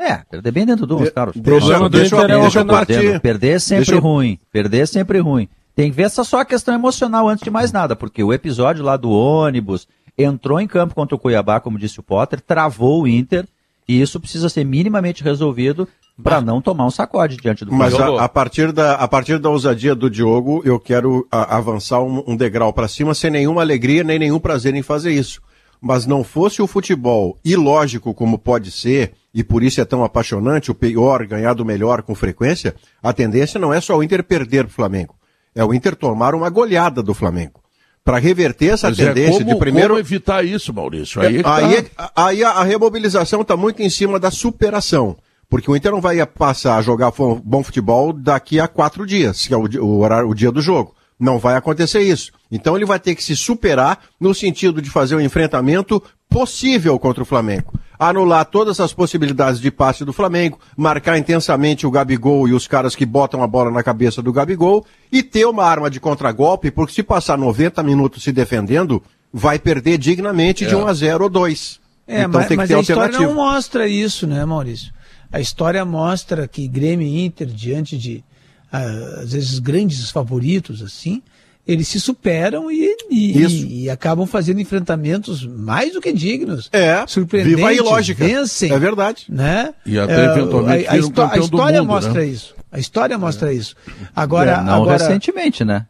É, 0.00 0.16
perder 0.30 0.50
bem 0.50 0.64
dentro 0.64 0.86
do 0.86 0.94
Dumas, 0.96 1.10
Carlos. 1.10 1.36
deixa- 1.36 1.56
O 1.56 1.60
problema 1.60 1.88
do 1.88 1.98
deixa, 1.98 2.16
é 2.16 2.26
deixa 2.26 2.60
eu 2.60 2.64
dizendo, 2.86 3.20
Perder 3.20 3.48
é 3.50 3.58
sempre 3.58 3.84
Deixa 3.84 3.94
eu- 3.94 4.00
ruim. 4.00 4.38
Perder 4.50 4.78
é 4.80 4.86
sempre 4.86 5.18
ruim. 5.18 5.48
Tem 5.76 5.90
que 5.90 5.96
ver 5.96 6.04
essa 6.04 6.24
só 6.24 6.40
a 6.40 6.44
questão 6.44 6.74
emocional 6.74 7.28
antes 7.28 7.44
de 7.44 7.50
mais 7.50 7.70
nada, 7.70 7.94
porque 7.94 8.22
o 8.24 8.32
episódio 8.32 8.82
lá 8.84 8.96
do 8.96 9.10
ônibus 9.10 9.86
entrou 10.16 10.60
em 10.60 10.66
campo 10.66 10.94
contra 10.94 11.14
o 11.14 11.18
Cuiabá, 11.18 11.60
como 11.60 11.78
disse 11.78 12.00
o 12.00 12.02
Potter, 12.02 12.40
travou 12.40 13.02
o 13.02 13.08
Inter, 13.08 13.46
e 13.88 14.00
isso 14.00 14.18
precisa 14.20 14.48
ser 14.48 14.64
minimamente 14.64 15.22
resolvido 15.22 15.86
para 16.22 16.40
não 16.40 16.60
tomar 16.60 16.86
um 16.86 16.90
sacode 16.90 17.36
diante 17.38 17.64
do 17.64 17.72
Mas 17.72 17.94
a, 17.94 18.24
a 18.24 18.28
partir 18.28 18.72
da, 18.72 18.94
a 18.94 19.08
partir 19.08 19.38
da 19.38 19.48
ousadia 19.48 19.94
do 19.94 20.10
Diogo, 20.10 20.60
eu 20.64 20.78
quero 20.78 21.26
a- 21.30 21.56
avançar 21.56 22.00
um, 22.02 22.22
um 22.26 22.36
degrau 22.36 22.72
para 22.72 22.88
cima 22.88 23.14
sem 23.14 23.30
nenhuma 23.30 23.62
alegria 23.62 24.04
nem 24.04 24.18
nenhum 24.18 24.38
prazer 24.38 24.74
em 24.74 24.82
fazer 24.82 25.12
isso. 25.12 25.40
Mas 25.80 26.04
não 26.06 26.22
fosse 26.22 26.60
o 26.60 26.66
futebol 26.66 27.38
ilógico 27.44 28.12
como 28.12 28.38
pode 28.38 28.70
ser, 28.70 29.12
e 29.32 29.42
por 29.42 29.62
isso 29.62 29.80
é 29.80 29.84
tão 29.84 30.04
apaixonante, 30.04 30.70
o 30.70 30.74
pior 30.74 31.24
ganhar 31.26 31.54
do 31.54 31.64
melhor 31.64 32.02
com 32.02 32.14
frequência, 32.14 32.74
a 33.02 33.12
tendência 33.12 33.58
não 33.58 33.72
é 33.72 33.80
só 33.80 33.96
o 33.96 34.02
Inter 34.02 34.22
perder 34.22 34.64
pro 34.66 34.74
Flamengo. 34.74 35.14
É 35.54 35.64
o 35.64 35.72
Inter 35.72 35.96
tomar 35.96 36.34
uma 36.34 36.50
goleada 36.50 37.02
do 37.02 37.14
Flamengo. 37.14 37.60
Para 38.04 38.18
reverter 38.18 38.72
essa 38.74 38.88
Mas 38.88 38.98
é 38.98 39.06
tendência 39.06 39.44
como, 39.44 39.54
de 39.54 39.58
primeiro. 39.58 39.88
como 39.90 40.00
evitar 40.00 40.44
isso, 40.44 40.72
Maurício? 40.72 41.20
Aí, 41.20 41.36
É, 41.36 41.40
é 41.40 41.42
tá. 41.42 41.54
aí, 41.56 41.74
é- 41.74 41.86
aí 42.16 42.44
a, 42.44 42.50
a 42.50 42.62
remobilização 42.64 43.40
está 43.42 43.56
muito 43.56 43.82
em 43.82 43.90
cima 43.90 44.18
da 44.18 44.30
superação. 44.30 45.16
Porque 45.48 45.70
o 45.70 45.74
Inter 45.76 45.90
não 45.90 46.00
vai 46.00 46.24
passar 46.26 46.76
a 46.76 46.82
jogar 46.82 47.12
bom 47.44 47.62
futebol 47.64 48.12
daqui 48.12 48.60
a 48.60 48.68
quatro 48.68 49.04
dias, 49.04 49.46
que 49.46 49.52
é 49.52 49.56
o, 49.56 49.64
o 49.82 49.98
horário, 49.98 50.28
o 50.28 50.34
dia 50.34 50.52
do 50.52 50.60
jogo. 50.62 50.94
Não 51.20 51.38
vai 51.38 51.54
acontecer 51.54 52.00
isso. 52.00 52.32
Então 52.50 52.74
ele 52.74 52.86
vai 52.86 52.98
ter 52.98 53.14
que 53.14 53.22
se 53.22 53.36
superar 53.36 54.00
no 54.18 54.34
sentido 54.34 54.80
de 54.80 54.88
fazer 54.88 55.14
um 55.14 55.20
enfrentamento 55.20 56.02
possível 56.30 56.98
contra 56.98 57.22
o 57.22 57.26
Flamengo. 57.26 57.74
Anular 57.98 58.46
todas 58.46 58.80
as 58.80 58.94
possibilidades 58.94 59.60
de 59.60 59.70
passe 59.70 60.04
do 60.04 60.12
Flamengo, 60.12 60.58
marcar 60.74 61.18
intensamente 61.18 61.86
o 61.86 61.90
Gabigol 61.90 62.48
e 62.48 62.54
os 62.54 62.66
caras 62.66 62.96
que 62.96 63.04
botam 63.04 63.42
a 63.42 63.46
bola 63.46 63.70
na 63.70 63.82
cabeça 63.82 64.22
do 64.22 64.32
Gabigol 64.32 64.86
e 65.12 65.22
ter 65.22 65.44
uma 65.44 65.64
arma 65.64 65.90
de 65.90 66.00
contragolpe, 66.00 66.70
porque 66.70 66.94
se 66.94 67.02
passar 67.02 67.36
90 67.36 67.82
minutos 67.82 68.22
se 68.22 68.32
defendendo, 68.32 69.02
vai 69.30 69.58
perder 69.58 69.98
dignamente 69.98 70.64
de 70.64 70.74
É. 70.74 70.76
1 70.78 70.86
a 70.86 70.94
0 70.94 71.24
ou 71.24 71.30
2. 71.30 71.80
É, 72.08 72.20
então 72.20 72.40
mas, 72.40 72.48
tem 72.48 72.56
que 72.56 72.62
mas 72.62 72.68
ter 72.68 72.76
a 72.76 72.80
história 72.80 73.20
não 73.20 73.34
mostra 73.34 73.86
isso, 73.86 74.26
né, 74.26 74.44
Maurício? 74.44 74.92
A 75.30 75.38
história 75.38 75.84
mostra 75.84 76.48
que 76.48 76.66
Grêmio 76.66 77.06
e 77.06 77.24
Inter, 77.24 77.46
diante 77.46 77.96
de, 77.96 78.24
às 78.72 79.32
vezes, 79.32 79.58
grandes 79.58 80.10
favoritos, 80.10 80.82
assim, 80.82 81.22
eles 81.66 81.86
se 81.88 82.00
superam 82.00 82.70
e, 82.70 82.96
e, 83.10 83.42
Isso. 83.42 83.54
e- 83.66 83.82
e 83.84 83.90
acabam 83.90 84.26
fazendo 84.26 84.60
enfrentamentos 84.60 85.44
mais 85.46 85.92
do 85.92 86.00
que 86.00 86.12
dignos. 86.12 86.68
É, 86.72 87.04
surpreendentes. 87.06 87.56
viva 87.56 87.68
a 87.68 87.74
ilógica. 87.74 88.24
Vencem. 88.24 88.72
É 88.72 88.78
verdade. 88.78 89.26
Né? 89.28 89.72
E 89.86 89.98
até 89.98 90.26
É, 90.26 90.32
eventualmente 90.32 90.86
a, 90.88 90.92
a, 90.92 90.96
histó- 90.98 91.28
a 91.30 91.38
história 91.38 91.80
mundo, 91.82 91.88
mostra 91.92 92.14
né? 92.20 92.26
isso. 92.26 92.54
A 92.72 92.78
história 92.78 93.18
mostra 93.18 93.52
isso. 93.52 93.74
Agora, 94.16 94.52
É, 94.52 94.62
não 94.62 94.82
agora 94.82 94.98
recentemente, 94.98 95.64
né? 95.64 95.86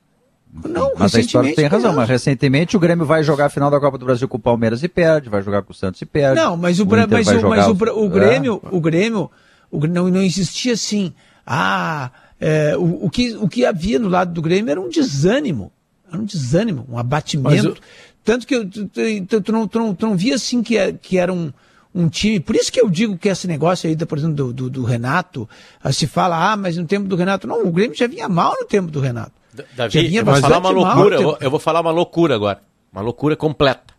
Não, 0.52 0.92
mas 0.98 1.14
a 1.14 1.20
história 1.20 1.48
recentemente 1.50 1.54
tem 1.56 1.66
razão, 1.66 1.90
não. 1.92 1.96
mas 2.00 2.08
recentemente 2.08 2.76
o 2.76 2.80
Grêmio 2.80 3.06
vai 3.06 3.22
jogar 3.22 3.46
a 3.46 3.48
final 3.48 3.70
da 3.70 3.78
Copa 3.78 3.96
do 3.96 4.04
Brasil 4.04 4.26
com 4.26 4.36
o 4.36 4.40
Palmeiras 4.40 4.82
e 4.82 4.88
perde, 4.88 5.28
vai 5.28 5.42
jogar 5.42 5.62
com 5.62 5.72
o 5.72 5.74
Santos 5.76 6.02
e 6.02 6.06
perde. 6.06 6.40
Não, 6.40 6.56
mas 6.56 6.80
o, 6.80 6.82
Inter 6.82 7.08
mas 7.08 7.28
o, 7.28 7.48
mas 7.48 7.66
o, 7.68 7.72
o 8.00 8.06
é. 8.06 8.08
Grêmio, 8.08 8.60
o 8.70 8.80
Grêmio, 8.80 9.30
o 9.70 9.78
Grê- 9.78 9.92
não, 9.92 10.08
não 10.08 10.20
existia 10.20 10.72
assim. 10.72 11.12
Ah, 11.46 12.10
é, 12.40 12.76
o, 12.76 13.04
o 13.06 13.10
que, 13.10 13.36
o 13.36 13.48
que 13.48 13.64
havia 13.66 13.98
no 13.98 14.08
lado 14.08 14.32
do 14.32 14.40
Grêmio 14.42 14.70
era 14.70 14.80
um 14.80 14.88
desânimo. 14.88 15.70
Era 16.10 16.20
um 16.20 16.24
desânimo, 16.24 16.86
um 16.88 16.98
abatimento. 16.98 17.68
Eu- 17.68 17.76
Tanto 18.24 18.46
que 18.46 18.54
eu- 18.54 18.68
tu, 18.68 18.86
tu- 18.88 19.26
tu- 19.28 19.40
tu 19.40 19.52
não, 19.52 19.66
tu, 19.68 19.78
não, 19.78 19.94
tu 19.94 20.06
não 20.06 20.16
via 20.16 20.34
assim 20.34 20.62
que, 20.62 20.76
é- 20.76 20.92
que 20.92 21.16
era 21.18 21.32
um, 21.32 21.52
um 21.94 22.08
time. 22.08 22.38
Por 22.40 22.54
isso 22.56 22.70
que 22.70 22.80
eu 22.80 22.88
digo 22.90 23.16
que 23.16 23.28
esse 23.28 23.46
negócio 23.46 23.88
aí, 23.88 23.96
da, 23.96 24.04
por 24.06 24.18
exemplo, 24.18 24.34
do, 24.36 24.52
do, 24.52 24.70
do 24.70 24.84
Renato, 24.84 25.48
ah, 25.82 25.92
se 25.92 26.06
fala, 26.06 26.52
ah, 26.52 26.56
mas 26.56 26.76
no 26.76 26.84
tempo 26.86 27.08
do 27.08 27.16
Renato. 27.16 27.46
Não, 27.46 27.64
o 27.66 27.70
Grêmio 27.72 27.96
já 27.96 28.06
vinha 28.06 28.28
mal 28.28 28.54
no 28.60 28.66
tempo 28.66 28.90
do 28.90 29.00
Renato. 29.00 29.32
Já 29.56 29.64
Davi, 29.76 30.06
vinha 30.08 30.20
eu 30.20 30.24
vou 30.24 30.34
falar 30.36 30.58
uma 30.58 30.60
bastante 30.60 30.82
mal 30.82 30.94
loucura. 30.96 31.16
Eu 31.16 31.22
vou, 31.22 31.38
eu 31.40 31.50
vou 31.50 31.60
falar 31.60 31.80
uma 31.80 31.90
loucura 31.90 32.34
agora. 32.34 32.60
Uma 32.92 33.02
loucura 33.02 33.36
completa. 33.36 33.89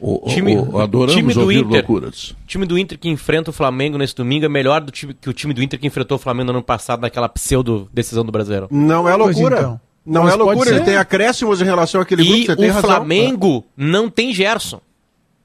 O, 0.00 0.24
time, 0.28 0.56
o- 0.56 0.78
adoramos 0.80 1.14
time 1.14 1.34
do 1.34 1.40
ouvir 1.40 1.58
Inter, 1.58 1.70
loucuras. 1.72 2.34
time 2.46 2.64
do 2.66 2.78
Inter 2.78 2.98
que 2.98 3.08
enfrenta 3.08 3.50
o 3.50 3.52
Flamengo 3.52 3.98
nesse 3.98 4.14
domingo 4.14 4.44
é 4.44 4.48
melhor 4.48 4.80
do 4.80 4.90
time, 4.92 5.14
que 5.14 5.28
o 5.28 5.32
time 5.32 5.52
do 5.54 5.62
Inter 5.62 5.78
que 5.78 5.86
enfrentou 5.86 6.16
o 6.16 6.20
Flamengo 6.20 6.46
no 6.52 6.58
ano 6.58 6.62
passado 6.64 7.00
naquela 7.00 7.28
pseudo 7.28 7.88
decisão 7.92 8.24
do 8.24 8.30
Brasileirão. 8.32 8.68
Não 8.70 9.08
é 9.08 9.14
loucura. 9.14 9.58
Então. 9.58 9.80
Não 10.06 10.22
Mas 10.24 10.32
é 10.32 10.36
loucura, 10.36 10.70
ele 10.70 10.80
tem 10.80 10.96
acréscimos 10.96 11.60
em 11.60 11.64
relação 11.64 12.00
àquele 12.00 12.22
grupo, 12.24 12.38
E 12.38 12.46
você 12.46 12.56
tem 12.56 12.70
o 12.70 12.72
razão. 12.72 12.90
Flamengo 12.90 13.64
não 13.76 14.08
tem 14.08 14.32
Gerson. 14.32 14.80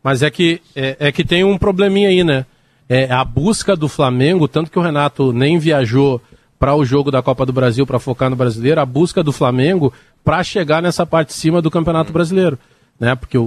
Mas 0.02 0.22
é 0.24 0.30
que, 0.32 0.62
é, 0.76 0.96
é 1.00 1.12
que 1.12 1.24
tem 1.26 1.44
um 1.44 1.58
probleminha 1.58 2.08
aí, 2.10 2.24
né? 2.24 2.46
É 2.88 3.12
a 3.12 3.24
busca 3.26 3.76
do 3.76 3.88
Flamengo, 3.90 4.48
tanto 4.48 4.70
que 4.72 4.80
o 4.80 4.82
Renato 4.82 5.34
nem 5.34 5.58
viajou 5.58 6.22
para 6.60 6.74
o 6.76 6.86
jogo 6.86 7.12
da 7.12 7.22
Copa 7.22 7.46
do 7.46 7.52
Brasil 7.52 7.86
para 7.86 8.00
focar 8.00 8.30
no 8.30 8.36
brasileiro, 8.38 8.80
a 8.80 8.86
busca 8.86 9.22
do 9.22 9.34
Flamengo 9.34 9.92
para 10.24 10.42
chegar 10.44 10.82
nessa 10.82 11.06
parte 11.06 11.30
de 11.30 11.34
cima 11.34 11.62
do 11.62 11.70
Campeonato 11.70 12.14
Brasileiro. 12.14 12.58
Né? 13.00 13.16
Porque 13.16 13.38
o, 13.38 13.44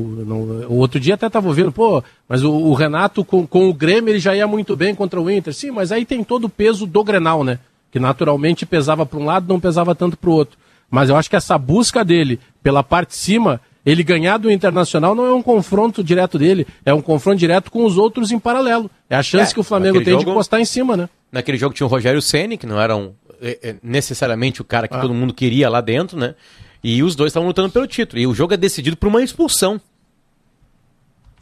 o 0.69 0.75
outro 0.77 0.99
dia 1.01 1.15
até 1.15 1.27
estava 1.29 1.47
ouvindo, 1.49 1.73
pô, 1.73 2.03
mas 2.29 2.43
o, 2.43 2.53
o 2.53 2.75
Renato 2.75 3.25
com, 3.25 3.47
com 3.47 3.69
o 3.69 3.75
Grêmio 3.75 4.11
ele 4.13 4.19
já 4.19 4.35
ia 4.35 4.47
muito 4.47 4.77
bem 4.77 4.95
contra 4.95 5.21
o 5.21 5.31
Inter. 5.31 5.55
Sim, 5.55 5.71
mas 5.71 5.93
aí 5.93 6.05
tem 6.05 6.23
todo 6.25 6.45
o 6.45 6.49
peso 6.51 6.87
do 6.87 7.03
Grenal, 7.05 7.43
né? 7.45 7.59
Que 7.91 7.99
naturalmente 7.99 8.67
pesava 8.67 9.07
para 9.07 9.19
um 9.19 9.25
lado, 9.25 9.49
não 9.49 9.59
pesava 9.61 9.95
tanto 9.95 10.17
para 10.17 10.29
o 10.29 10.33
outro. 10.33 10.59
Mas 10.91 11.09
eu 11.09 11.17
acho 11.17 11.31
que 11.31 11.37
essa 11.37 11.57
busca 11.57 12.05
dele 12.05 12.39
pela 12.63 12.83
parte 12.83 13.11
de 13.11 13.17
cima, 13.17 13.61
ele 13.85 14.03
ganhar 14.03 14.37
do 14.37 14.51
Internacional 14.51 15.15
não 15.15 15.25
é 15.25 15.33
um 15.33 15.43
confronto 15.43 16.03
direto 16.05 16.39
dele, 16.39 16.67
é 16.85 16.93
um 16.93 17.01
confronto 17.01 17.39
direto 17.39 17.71
com 17.71 17.85
os 17.85 17.97
outros 17.97 18.31
em 18.33 18.39
paralelo. 18.39 18.91
É 19.09 19.17
a 19.17 19.23
chance 19.23 19.53
É, 19.53 19.55
que 19.55 19.61
o 19.61 19.65
Flamengo 19.65 19.95
tem 20.03 20.17
de 20.17 20.21
jogo- 20.23 20.33
encostar 20.33 20.61
em 20.61 20.65
cima, 20.65 20.97
né? 20.97 21.09
Naquele 21.33 21.57
jogo 21.57 21.75
tinha 21.75 21.87
o 21.87 21.91
Rogério 21.91 22.21
Ceni, 22.21 22.57
que 22.59 22.67
não 22.67 22.81
era 22.81 22.95
um, 22.97 23.13
é, 23.41 23.59
é, 23.63 23.77
necessariamente 23.83 24.61
o 24.61 24.65
cara 24.65 24.87
que 24.89 24.95
Ah. 24.97 25.01
todo 25.01 25.15
mundo 25.15 25.33
queria 25.33 25.69
lá 25.71 25.81
dentro, 25.81 26.19
né? 26.19 26.35
E 26.83 27.03
os 27.03 27.17
dois 27.17 27.31
estavam 27.31 27.49
lutando 27.49 27.71
pelo 27.71 27.87
título. 27.87 28.21
E 28.21 28.27
o 28.27 28.35
jogo 28.35 28.55
é 28.55 28.57
decidido 28.57 28.97
por 28.97 29.09
uma 29.09 29.23
expulsão. 29.23 29.81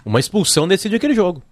Uma 0.04 0.20
expulsão 0.20 0.66
decide 0.68 0.96
aquele 0.96 1.14
jogo. 1.14 1.42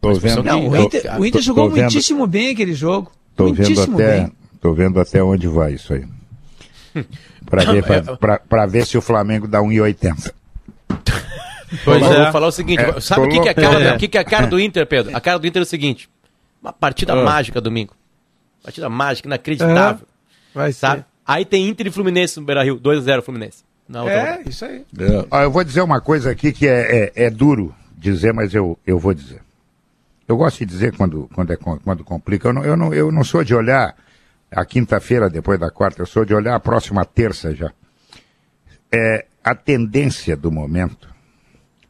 Tô 0.00 0.12
vendo- 0.14 0.42
Não, 0.42 0.60
que- 0.60 0.66
o 0.68 0.76
Inter, 0.76 1.20
o 1.20 1.26
Inter 1.26 1.40
tô- 1.40 1.46
jogou 1.46 1.68
tô 1.68 1.74
vendo- 1.74 1.84
muitíssimo 1.84 2.26
bem 2.26 2.50
aquele 2.50 2.74
jogo. 2.74 3.12
Tô 3.36 3.46
vendo, 3.46 3.56
muitíssimo 3.58 3.94
até, 3.96 4.20
bem. 4.20 4.32
tô 4.60 4.74
vendo 4.74 5.00
até 5.00 5.22
onde 5.22 5.46
vai 5.48 5.74
isso 5.74 5.92
aí. 5.94 6.04
Pra 7.46 7.64
ver, 7.64 7.82
pra, 7.84 8.16
pra- 8.16 8.38
pra 8.38 8.66
ver 8.66 8.86
se 8.86 8.96
o 8.96 9.00
Flamengo 9.02 9.48
dá 9.48 9.60
1,80. 9.60 10.32
Pois 11.84 12.02
é. 12.02 12.06
eu 12.06 12.22
vou 12.24 12.32
falar 12.32 12.46
o 12.46 12.52
seguinte, 12.52 12.80
É, 12.80 13.00
sabe 13.00 13.26
o 13.26 13.28
que, 13.30 13.40
que, 13.40 13.48
é 13.48 13.50
a 13.50 13.54
tô 13.54 13.60
cara, 13.62 13.78
louco. 13.78 13.96
o 13.96 13.98
que, 13.98 14.08
que 14.08 14.18
é 14.18 14.20
a 14.20 14.24
cara 14.24 14.46
do 14.46 14.60
Inter, 14.60 14.86
Pedro? 14.86 15.16
A 15.16 15.20
cara 15.20 15.38
do 15.38 15.46
Inter 15.46 15.60
é 15.60 15.64
o 15.64 15.66
seguinte, 15.66 16.08
uma 16.62 16.72
partida 16.72 17.12
Ah. 17.14 17.24
mágica 17.24 17.60
domingo. 17.60 17.94
Partida 18.62 18.88
mágica, 18.88 19.26
inacreditável. 19.28 20.06
Vai 20.54 20.72
sabe? 20.72 21.04
Aí 21.32 21.46
tem 21.46 21.66
Inter 21.66 21.86
e 21.86 21.90
Fluminense 21.90 22.38
no 22.38 22.44
Beira-Rio, 22.44 22.78
2x0 22.78 23.22
Fluminense. 23.22 23.64
Na 23.88 24.02
outra 24.02 24.20
rodada. 24.20 24.42
É, 24.44 24.48
isso 24.48 24.64
aí. 24.66 24.84
Ó, 25.30 25.40
eu 25.40 25.50
vou 25.50 25.64
dizer 25.64 25.80
uma 25.80 25.98
coisa 25.98 26.30
aqui 26.30 26.52
que 26.52 26.68
é, 26.68 27.10
é, 27.14 27.24
é 27.24 27.30
duro 27.30 27.74
dizer, 27.96 28.34
mas 28.34 28.52
eu, 28.52 28.78
eu 28.86 28.98
vou 28.98 29.14
dizer. 29.14 29.40
Eu 30.28 30.36
gosto 30.36 30.58
de 30.58 30.66
dizer 30.66 30.94
quando, 30.94 31.30
quando, 31.34 31.50
é, 31.50 31.56
quando 31.56 32.04
complica. 32.04 32.48
Eu 32.48 32.52
não, 32.52 32.64
eu, 32.64 32.76
não, 32.76 32.92
eu 32.92 33.10
não 33.10 33.24
sou 33.24 33.42
de 33.42 33.54
olhar 33.54 33.96
a 34.50 34.64
quinta-feira 34.66 35.30
depois 35.30 35.58
da 35.58 35.70
quarta, 35.70 36.02
eu 36.02 36.06
sou 36.06 36.24
de 36.24 36.34
olhar 36.34 36.54
a 36.54 36.60
próxima 36.60 37.02
terça 37.02 37.54
já. 37.54 37.72
É, 38.92 39.24
a 39.42 39.54
tendência 39.54 40.36
do 40.36 40.52
momento, 40.52 41.08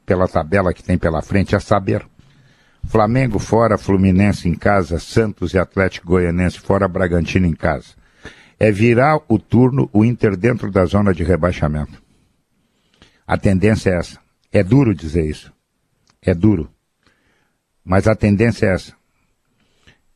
pela 0.06 0.28
tabela 0.28 0.73
que 0.73 0.85
tem 0.85 0.97
pela 0.97 1.20
frente, 1.20 1.56
é 1.56 1.59
saber. 1.59 2.06
Flamengo 2.85 3.40
fora, 3.40 3.77
Fluminense 3.77 4.48
em 4.48 4.55
casa, 4.55 5.01
Santos 5.01 5.52
e 5.52 5.59
Atlético 5.59 6.06
Goianense 6.06 6.60
fora, 6.60 6.86
Bragantino 6.86 7.47
em 7.47 7.55
casa. 7.55 8.02
É 8.65 8.71
virar 8.71 9.19
o 9.29 9.41
turno, 9.41 9.91
o 9.93 10.05
Inter 10.05 10.37
dentro 10.37 10.71
da 10.71 10.85
zona 10.85 11.13
de 11.13 11.25
rebaixamento. 11.25 12.01
A 13.27 13.37
tendência 13.37 13.91
é 13.91 13.97
essa. 13.99 14.21
É 14.53 14.63
duro 14.63 14.95
dizer 14.95 15.29
isso. 15.29 15.53
É 16.25 16.33
duro. 16.33 16.71
Mas 17.85 18.07
a 18.07 18.15
tendência 18.15 18.67
é 18.67 18.75
essa. 18.75 18.93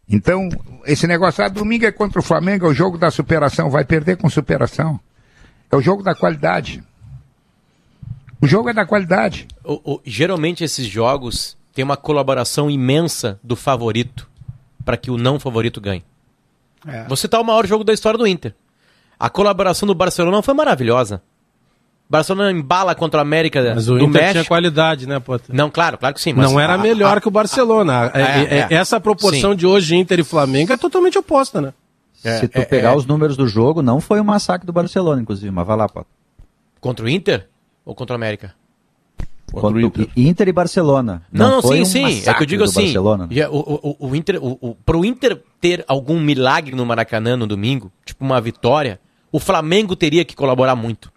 Então, 0.08 0.48
esse 0.84 1.08
negócio, 1.08 1.42
ah, 1.44 1.48
domingo 1.48 1.86
é 1.86 1.90
contra 1.90 2.20
o 2.20 2.22
Flamengo, 2.22 2.66
é 2.66 2.68
o 2.68 2.72
jogo 2.72 2.96
da 2.96 3.10
superação, 3.10 3.68
vai 3.68 3.84
perder 3.84 4.16
com 4.16 4.30
superação. 4.30 5.00
É 5.68 5.74
o 5.74 5.82
jogo 5.82 6.04
da 6.04 6.14
qualidade. 6.14 6.84
O 8.40 8.46
jogo 8.46 8.68
é 8.68 8.72
da 8.72 8.86
qualidade. 8.86 9.48
O- 9.64 9.94
o- 9.94 10.00
geralmente 10.04 10.62
esses 10.62 10.86
jogos 10.86 11.56
têm 11.74 11.84
uma 11.84 11.96
colaboração 11.96 12.70
imensa 12.70 13.40
do 13.42 13.56
favorito 13.56 14.30
para 14.84 14.96
que 14.96 15.10
o 15.10 15.18
não 15.18 15.40
favorito 15.40 15.80
ganhe. 15.80 16.04
É. 16.86 17.04
Vou 17.04 17.16
citar 17.16 17.40
o 17.40 17.44
maior 17.44 17.66
jogo 17.66 17.84
da 17.84 17.92
história 17.92 18.18
do 18.18 18.26
Inter. 18.26 18.54
A 19.18 19.30
colaboração 19.30 19.86
do 19.86 19.94
Barcelona 19.94 20.42
foi 20.42 20.54
maravilhosa. 20.54 21.22
Barcelona 22.08 22.52
embala 22.52 22.94
contra 22.94 23.18
o 23.18 23.22
América 23.22 23.72
Mas 23.74 23.88
o 23.88 23.94
do 23.98 24.04
Inter 24.04 24.10
México. 24.12 24.32
tinha 24.32 24.44
qualidade, 24.44 25.08
né, 25.08 25.18
Potter? 25.18 25.54
Não, 25.54 25.68
claro, 25.70 25.98
claro 25.98 26.14
que 26.14 26.20
sim. 26.20 26.32
mas 26.32 26.48
Não 26.50 26.60
era 26.60 26.74
a- 26.74 26.78
melhor 26.78 27.16
a- 27.18 27.20
que 27.20 27.26
o 27.26 27.30
Barcelona. 27.32 28.12
É- 28.14 28.20
É, 28.20 28.22
é- 28.22 28.58
é. 28.70 28.74
Essa 28.74 29.00
proporção 29.00 29.50
Sim. 29.52 29.56
de 29.56 29.66
hoje 29.66 29.96
Inter 29.96 30.20
e 30.20 30.24
Flamengo 30.24 30.72
é 30.72 30.76
totalmente 30.76 31.18
oposta, 31.18 31.60
né? 31.60 31.72
Se 32.14 32.46
tu 32.48 32.64
pegar 32.66 32.94
os 32.96 33.06
números 33.06 33.36
do 33.36 33.46
jogo, 33.48 33.82
não 33.82 34.00
foi 34.00 34.20
um 34.20 34.24
massacre 34.24 34.66
do 34.66 34.72
Barcelona, 34.72 35.20
inclusive, 35.22 35.50
mas 35.50 35.66
vai 35.66 35.76
lá, 35.76 35.88
Pato. 35.88 36.06
Contra 36.80 37.04
o 37.04 37.08
Inter 37.08 37.48
ou 37.84 37.94
contra 37.94 38.14
o 38.14 38.16
América? 38.16 38.54
Contra 39.52 39.76
o 39.78 39.80
Inter. 39.80 40.08
Inter 40.16 40.48
e 40.48 40.52
Barcelona. 40.52 41.22
Não, 41.32 41.50
não, 41.52 41.62
foi 41.62 41.76
sim, 41.78 41.82
um 41.82 41.84
sim. 41.84 41.98
É 41.98 42.02
que 42.02 42.08
eu 42.12 42.16
massacre 42.18 42.46
digo 42.46 42.64
do 42.64 42.70
assim. 42.70 42.82
Barcelona. 42.82 43.28
já 43.30 43.48
O, 43.48 43.96
o, 44.00 44.08
o 44.08 44.16
Inter, 44.16 44.38
o, 44.42 44.58
o, 44.60 44.74
pro 44.74 45.04
Inter 45.04 45.40
ter 45.60 45.84
algum 45.88 46.20
milagre 46.20 46.74
no 46.74 46.84
Maracanã 46.86 47.36
no 47.36 47.46
domingo, 47.46 47.90
tipo 48.04 48.24
uma 48.24 48.40
vitória, 48.40 49.00
o 49.32 49.38
Flamengo 49.40 49.96
teria 49.96 50.24
que 50.24 50.34
colaborar 50.36 50.76
muito. 50.76 51.12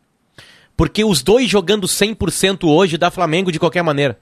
Porque 0.76 1.04
os 1.04 1.22
dois 1.22 1.50
jogando 1.50 1.88
100% 1.88 2.64
hoje 2.64 2.98
dá 2.98 3.12
Flamengo 3.12 3.52
de 3.52 3.60
qualquer 3.60 3.84
maneira. 3.84 4.18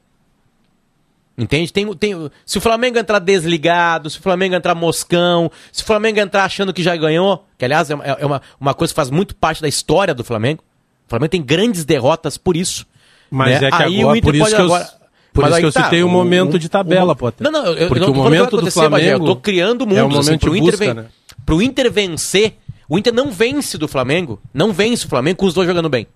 Entende? 1.37 1.71
Tem, 1.71 1.93
tem, 1.95 2.31
se 2.43 2.57
o 2.57 2.61
Flamengo 2.61 2.97
entrar 2.97 3.19
desligado, 3.19 4.09
se 4.09 4.17
o 4.17 4.21
Flamengo 4.23 4.55
entrar 4.55 4.73
moscão, 4.73 5.51
se 5.71 5.83
o 5.83 5.85
Flamengo 5.85 6.19
entrar 6.19 6.45
achando 6.45 6.73
que 6.73 6.81
já 6.81 6.95
ganhou, 6.95 7.45
que 7.59 7.63
aliás 7.63 7.91
é, 7.91 7.95
uma- 7.95 8.03
é 8.05 8.25
uma, 8.25 8.41
uma 8.59 8.73
coisa 8.73 8.91
que 8.91 8.95
faz 8.95 9.11
muito 9.11 9.35
parte 9.35 9.61
da 9.61 9.67
história 9.67 10.15
do 10.15 10.23
Flamengo. 10.23 10.63
O 11.05 11.09
Flamengo 11.09 11.29
tem 11.29 11.43
grandes 11.43 11.85
derrotas 11.85 12.37
por 12.39 12.57
isso. 12.57 12.87
Mas 13.29 13.61
né? 13.61 13.67
é 13.67 13.69
que 13.69 13.83
Aí 13.83 13.99
agora, 13.99 14.07
o 14.13 14.17
Inter 14.17 14.23
por 14.23 14.35
isso 14.35 14.43
pode 14.45 14.55
que 14.55 14.61
agora- 14.61 14.96
por 15.37 15.43
Mas 15.43 15.49
isso 15.51 15.55
aí 15.57 15.61
que 15.61 15.67
eu 15.67 15.71
tá, 15.71 15.83
citei 15.83 16.01
o 16.03 16.07
o- 16.07 16.09
momento 16.09 16.55
o- 16.55 16.59
de 16.59 16.67
tabela, 16.67 17.13
o- 17.13 17.15
Potter. 17.15 17.43
Não, 17.43 17.51
não, 17.51 17.65
eu, 17.67 17.87
Porque 17.87 18.03
eu 18.03 18.07
não 18.07 18.11
o 18.11 18.15
tô 18.15 18.23
momento 18.23 18.49
do 18.49 18.57
acontecer, 18.57 18.89
Bagé, 18.89 19.05
Flamengo 19.05 19.23
eu 19.23 19.35
tô 19.35 19.35
criando 19.39 19.83
é 19.83 19.87
mundos. 19.87 20.17
o 20.17 20.19
assim, 20.19 20.27
momento 20.29 20.41
pro 20.41 20.55
Inter 20.55 20.71
busca, 20.71 20.85
ven- 20.85 20.93
né? 20.95 21.05
pro 21.45 21.61
Inter 21.61 21.91
vencer, 21.91 22.57
o 22.89 22.97
Inter 22.97 23.13
não 23.13 23.29
vence 23.31 23.77
do 23.77 23.87
Flamengo, 23.87 24.39
não 24.51 24.73
vence 24.73 25.05
o 25.05 25.09
Flamengo 25.09 25.37
com 25.37 25.45
os 25.45 25.53
dois 25.53 25.67
jogando 25.67 25.89
bem. 25.89 26.07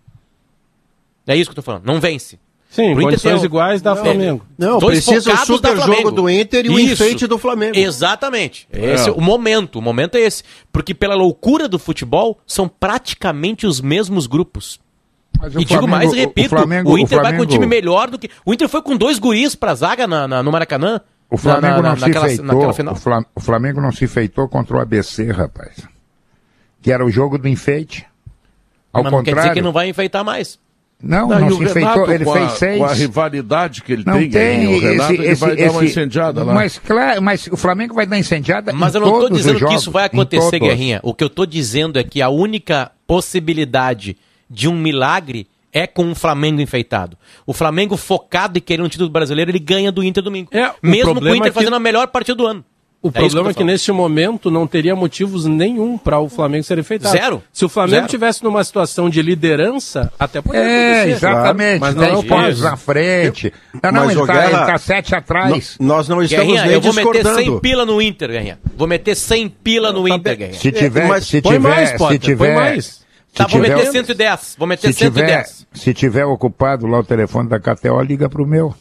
É 1.27 1.35
isso 1.35 1.49
que 1.49 1.51
eu 1.51 1.55
tô 1.55 1.61
falando, 1.61 1.85
não 1.85 1.99
vence. 1.99 2.39
Sim, 2.69 2.93
Pro 2.93 3.01
Inter 3.01 3.03
condições 3.03 3.41
o- 3.41 3.45
iguais 3.45 3.81
dá 3.81 3.93
Não, 3.93 4.01
Flamengo. 4.03 4.45
Não, 4.57 4.79
Dois 4.79 5.05
precisa 5.05 5.33
o 5.33 5.37
super 5.45 5.75
da 5.75 5.75
Flamengo. 5.75 6.01
jogo 6.03 6.11
do 6.11 6.29
Inter 6.29 6.65
e 6.65 6.69
o 6.69 6.79
Isso. 6.79 6.93
enfeite 7.03 7.27
do 7.27 7.37
Flamengo. 7.37 7.77
Exatamente. 7.77 8.65
Esse 8.71 9.09
É. 9.09 9.11
é 9.11 9.11
o 9.11 9.19
momento. 9.19 9.77
O 9.77 9.81
momento 9.81 10.15
é 10.15 10.21
esse. 10.21 10.41
Porque 10.71 10.93
pela 10.93 11.13
loucura 11.13 11.67
do 11.67 11.77
futebol, 11.77 12.39
são 12.47 12.69
praticamente 12.69 13.67
os 13.67 13.81
mesmos 13.81 14.25
grupos. 14.25 14.79
Mas 15.39 15.53
E 15.53 15.57
o 15.57 15.59
digo 15.59 15.69
Flamengo- 15.69 15.87
mais, 15.89 16.09
o 16.11 16.15
repito, 16.15 16.47
o, 16.55 16.57
Flamengo- 16.57 16.91
o 16.91 16.97
Inter 16.97 17.17
vai 17.17 17.25
com 17.25 17.27
um 17.29 17.37
Flamengo- 17.37 17.51
time 17.51 17.65
melhor 17.65 18.09
do 18.09 18.19
que. 18.19 18.29
O 18.45 18.53
Inter 18.53 18.69
foi 18.69 18.81
com 18.81 18.95
dois 18.95 19.17
guris 19.19 19.55
pra 19.55 19.73
zaga 19.73 20.05
na, 20.07 20.27
na- 20.27 20.43
no 20.43 20.51
Maracanã. 20.51 21.01
O 21.29 21.37
Flamengo 21.37 21.77
na, 21.77 21.81
na, 21.81 21.89
não 21.89 21.95
se 21.95 22.01
naquela, 22.01 22.27
feitou. 22.27 22.45
naquela 22.45 22.73
final. 22.73 22.93
O, 22.93 22.97
Flam- 22.97 23.25
o 23.35 23.39
Flamengo 23.39 23.81
não 23.81 23.91
se 23.91 24.05
feitou 24.07 24.47
contra 24.49 24.77
o 24.77 24.79
ABC, 24.79 25.31
rapaz. 25.31 25.87
Que 26.81 26.91
era 26.91 27.05
o 27.05 27.09
jogo 27.09 27.37
do 27.37 27.47
enfeite. 27.47 28.05
Ao 28.91 29.01
Mas 29.03 29.11
não 29.11 29.23
quer 29.23 29.31
contrário. 29.31 29.49
dizer 29.51 29.59
que 29.61 29.65
não 29.65 29.71
vai 29.71 29.87
enfeitar 29.87 30.23
mais. 30.25 30.59
Não, 31.01 31.27
não, 31.29 31.49
e 31.49 31.53
o 31.53 31.57
se 31.67 31.73
Renato, 31.73 31.99
enfeitou. 32.01 32.13
Ele 32.13 32.25
fez 32.25 32.45
a, 32.45 32.49
seis. 32.49 32.77
Com 32.77 32.85
a 32.85 32.93
rivalidade 32.93 33.81
que 33.81 33.93
ele 33.93 34.03
Não 34.05 34.13
tem, 34.13 34.29
tem, 34.29 34.67
o 34.67 34.79
Renato, 34.79 35.13
esse, 35.13 35.21
ele 35.21 35.31
esse, 35.31 35.41
vai 35.41 35.55
dar 35.55 35.63
uma 35.71 35.83
esse- 35.83 35.85
incendiada 35.91 36.43
lá. 36.43 36.53
Mas 36.53 36.77
claro, 36.77 37.21
mas 37.23 37.47
o 37.47 37.57
Flamengo 37.57 37.95
vai 37.95 38.05
dar 38.05 38.19
incendiada 38.19 38.71
Mas 38.71 38.93
em 38.93 38.97
eu 38.99 39.01
não 39.05 39.13
estou 39.13 39.29
dizendo 39.29 39.53
que 39.55 39.59
jogos, 39.61 39.81
isso 39.81 39.89
vai 39.91 40.05
acontecer. 40.05 40.59
Guerrinha. 40.59 40.99
O 41.01 41.13
que 41.15 41.23
eu 41.23 41.27
estou 41.27 41.45
dizendo 41.47 41.97
é 41.97 42.03
que 42.03 42.21
a 42.21 42.29
única 42.29 42.91
possibilidade 43.07 44.15
de 44.51 44.67
um 44.67 44.75
milagre 44.75 45.47
é 45.73 45.87
com 45.87 46.11
o 46.11 46.15
Flamengo 46.15 46.59
enfeitado. 46.59 47.17
O 47.45 47.53
Flamengo 47.53 47.95
focado 47.95 48.57
e 48.57 48.61
querendo 48.61 48.85
um 48.85 48.89
título 48.89 49.09
brasileiro, 49.09 49.49
ele 49.51 49.59
ganha 49.59 49.91
do 49.91 50.03
Inter 50.03 50.21
domingo. 50.21 50.49
É, 50.51 50.67
o 50.69 50.73
Mesmo 50.81 51.15
com 51.15 51.21
o 51.21 51.29
Inter 51.35 51.47
é 51.47 51.49
que- 51.49 51.55
fazendo 51.55 51.75
a 51.75 51.79
melhor 51.79 52.07
partida 52.07 52.35
do 52.35 52.45
ano. 52.45 52.65
O 53.03 53.07
isso 53.07 53.17
problema 53.17 53.49
é 53.49 53.53
que 53.55 53.63
neste 53.63 53.91
momento 53.91 54.51
não 54.51 54.67
teria 54.67 54.95
motivos 54.95 55.45
nenhum 55.45 55.97
para 55.97 56.19
o 56.19 56.29
Flamengo 56.29 56.63
ser 56.63 56.77
enfeitado. 56.77 57.17
Zero. 57.17 57.41
Se 57.51 57.65
o 57.65 57.69
Flamengo 57.69 57.95
Zero. 58.01 58.07
tivesse 58.09 58.43
numa 58.43 58.63
situação 58.63 59.09
de 59.09 59.23
liderança, 59.23 60.13
até 60.19 60.39
poderia 60.39 60.67
É, 60.69 60.91
acontecer. 61.01 61.15
exatamente. 61.15 61.79
Mas 61.79 61.95
não 61.95 62.03
é 62.03 62.11
o 62.11 62.15
Dez 62.21 62.25
pontos 62.27 62.61
na 62.61 62.77
frente. 62.77 63.51
Não, 63.81 63.91
não, 63.91 64.01
Mas, 64.05 64.11
ele 64.11 64.19
ô, 64.21 64.27
tá, 64.27 64.65
tá 64.67 64.77
sete 64.77 65.15
atrás. 65.15 65.77
no- 65.79 65.87
nós 65.87 66.07
não 66.07 66.21
estamos 66.21 66.45
Guerrinha, 66.45 66.65
nem 66.65 66.73
eu 66.73 66.81
vou 66.81 66.93
meter 66.93 67.11
discordando. 67.23 67.43
100 67.43 67.59
pila 67.59 67.85
no 67.87 67.99
Inter, 67.99 68.29
Guerrinha. 68.29 68.59
Vou 68.77 68.87
meter 68.87 69.15
100 69.15 69.49
pila 69.49 69.91
no 69.91 70.07
Inter, 70.07 70.37
Guerrinha. 70.37 70.59
Se 70.59 70.71
tiver, 70.71 71.07
mas 71.07 71.25
se 71.25 71.41
põe 71.41 71.53
tiver, 71.55 71.69
mais, 71.69 71.89
se 71.89 72.19
tiver, 72.19 72.37
põe 72.37 72.53
mais. 72.55 73.00
Se 73.31 73.37
Tá, 73.37 73.47
vou 73.47 73.61
tiver- 73.61 73.75
meter 73.77 73.91
110. 73.91 74.55
Vou 74.57 74.67
meter 74.67 74.87
se 74.93 74.97
tiver, 74.99 75.43
110. 75.45 75.67
se 75.73 75.93
tiver 75.93 76.25
ocupado 76.25 76.85
lá 76.87 76.99
o 76.99 77.03
telefone 77.03 77.47
da 77.49 77.59
KTO, 77.59 78.01
liga 78.01 78.29
pro 78.29 78.45
meu. 78.45 78.73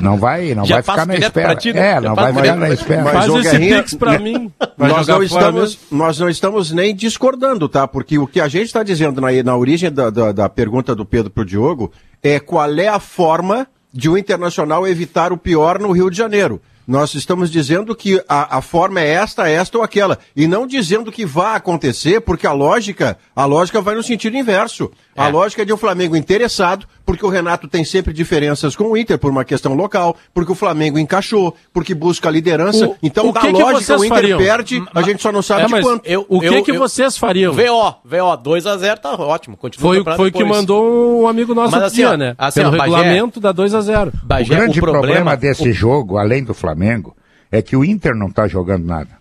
Não 0.00 0.16
vai, 0.16 0.54
não 0.54 0.64
Já 0.64 0.76
vai 0.76 0.82
ficar 0.82 1.06
na 1.06 1.16
espera. 1.16 1.54
ti, 1.56 1.72
né? 1.72 1.80
É, 1.90 1.94
Já 1.94 2.00
não 2.00 2.14
vai 2.14 2.32
ficar 2.32 2.56
na 2.56 2.70
espera. 2.70 3.04
Mas, 3.04 3.12
Faz 3.12 3.28
esse 3.34 3.50
Guerrinha, 3.50 3.78
pix 3.82 3.94
pra 3.94 4.18
mim. 4.18 4.52
Vai 4.76 4.90
Nós 4.90 5.06
não, 5.06 5.22
estamos, 5.22 5.78
nós 5.90 6.18
não 6.18 6.28
estamos 6.28 6.72
nem 6.72 6.94
discordando, 6.94 7.68
tá? 7.68 7.86
Porque 7.86 8.18
o 8.18 8.26
que 8.26 8.40
a 8.40 8.48
gente 8.48 8.66
está 8.66 8.82
dizendo 8.82 9.20
na, 9.20 9.28
na 9.42 9.56
origem 9.56 9.90
da, 9.92 10.08
da, 10.10 10.32
da 10.32 10.48
pergunta 10.48 10.94
do 10.94 11.04
Pedro 11.04 11.30
pro 11.30 11.44
Diogo 11.44 11.92
é 12.22 12.38
qual 12.40 12.72
é 12.78 12.88
a 12.88 12.98
forma 13.00 13.66
de 13.92 14.08
o 14.08 14.16
Internacional 14.16 14.86
evitar 14.86 15.32
o 15.32 15.36
pior 15.38 15.78
no 15.78 15.90
Rio 15.92 16.10
de 16.10 16.16
Janeiro. 16.16 16.60
Nós 16.88 17.12
estamos 17.12 17.50
dizendo 17.50 17.94
que 17.94 18.18
a, 18.26 18.56
a 18.56 18.62
forma 18.62 18.98
é 18.98 19.08
esta, 19.08 19.46
esta 19.46 19.76
ou 19.76 19.84
aquela. 19.84 20.18
E 20.34 20.46
não 20.46 20.66
dizendo 20.66 21.12
que 21.12 21.26
vai 21.26 21.54
acontecer, 21.54 22.18
porque 22.22 22.46
a 22.46 22.52
lógica, 22.52 23.18
a 23.36 23.44
lógica 23.44 23.82
vai 23.82 23.94
no 23.94 24.02
sentido 24.02 24.38
inverso. 24.38 24.90
A 25.18 25.28
lógica 25.28 25.62
é 25.62 25.64
de 25.64 25.72
um 25.72 25.76
Flamengo 25.76 26.16
interessado, 26.16 26.86
porque 27.04 27.24
o 27.24 27.28
Renato 27.28 27.66
tem 27.68 27.84
sempre 27.84 28.12
diferenças 28.12 28.76
com 28.76 28.84
o 28.84 28.96
Inter 28.96 29.18
por 29.18 29.30
uma 29.30 29.44
questão 29.44 29.74
local, 29.74 30.16
porque 30.32 30.52
o 30.52 30.54
Flamengo 30.54 30.98
encaixou, 30.98 31.54
porque 31.72 31.94
busca 31.94 32.28
a 32.28 32.32
liderança. 32.32 32.86
O- 32.88 32.96
então, 33.02 33.28
o 33.28 33.32
da 33.32 33.40
que 33.40 33.46
que 33.52 33.52
lógica, 33.62 33.80
vocês 33.80 34.00
o 34.00 34.04
Inter 34.04 34.16
fariam? 34.16 34.38
perde, 34.38 34.82
a 34.94 35.02
gente 35.02 35.22
só 35.22 35.32
não 35.32 35.42
sabe 35.42 35.74
É, 35.74 35.80
quanto. 35.82 36.06
Eu- 36.06 36.26
o 36.28 36.40
que 36.40 36.46
eu- 36.46 36.62
que 36.62 36.70
eu- 36.70 36.78
vocês 36.78 37.16
fariam? 37.18 37.52
VO, 37.52 37.94
VO, 38.04 38.36
2x0 38.36 38.98
tá 38.98 39.12
ótimo. 39.14 39.56
Continua 39.56 39.88
Foi, 39.90 40.00
o 40.00 40.16
foi 40.16 40.28
o 40.28 40.32
que 40.32 40.44
mandou 40.44 41.22
um 41.22 41.28
amigo 41.28 41.54
nosso 41.54 41.72
Mas 41.72 41.82
assim, 41.84 41.96
dia, 41.96 42.10
ó, 42.12 42.16
né? 42.16 42.34
assim, 42.38 42.60
Pelo 42.60 42.74
ó, 42.74 42.78
Bagé- 42.78 42.96
regulamento 42.96 43.40
dá 43.40 43.52
2 43.52 43.74
a 43.74 43.80
0 43.80 44.12
O 44.22 44.26
grande 44.46 44.78
o 44.78 44.82
problema, 44.82 45.00
problema 45.02 45.36
desse 45.36 45.72
jogo, 45.72 46.16
além 46.18 46.44
do 46.44 46.54
Flamengo, 46.54 47.16
é 47.50 47.60
que 47.62 47.76
o 47.76 47.84
Inter 47.84 48.14
não 48.14 48.30
tá 48.30 48.46
jogando 48.46 48.84
nada. 48.84 49.17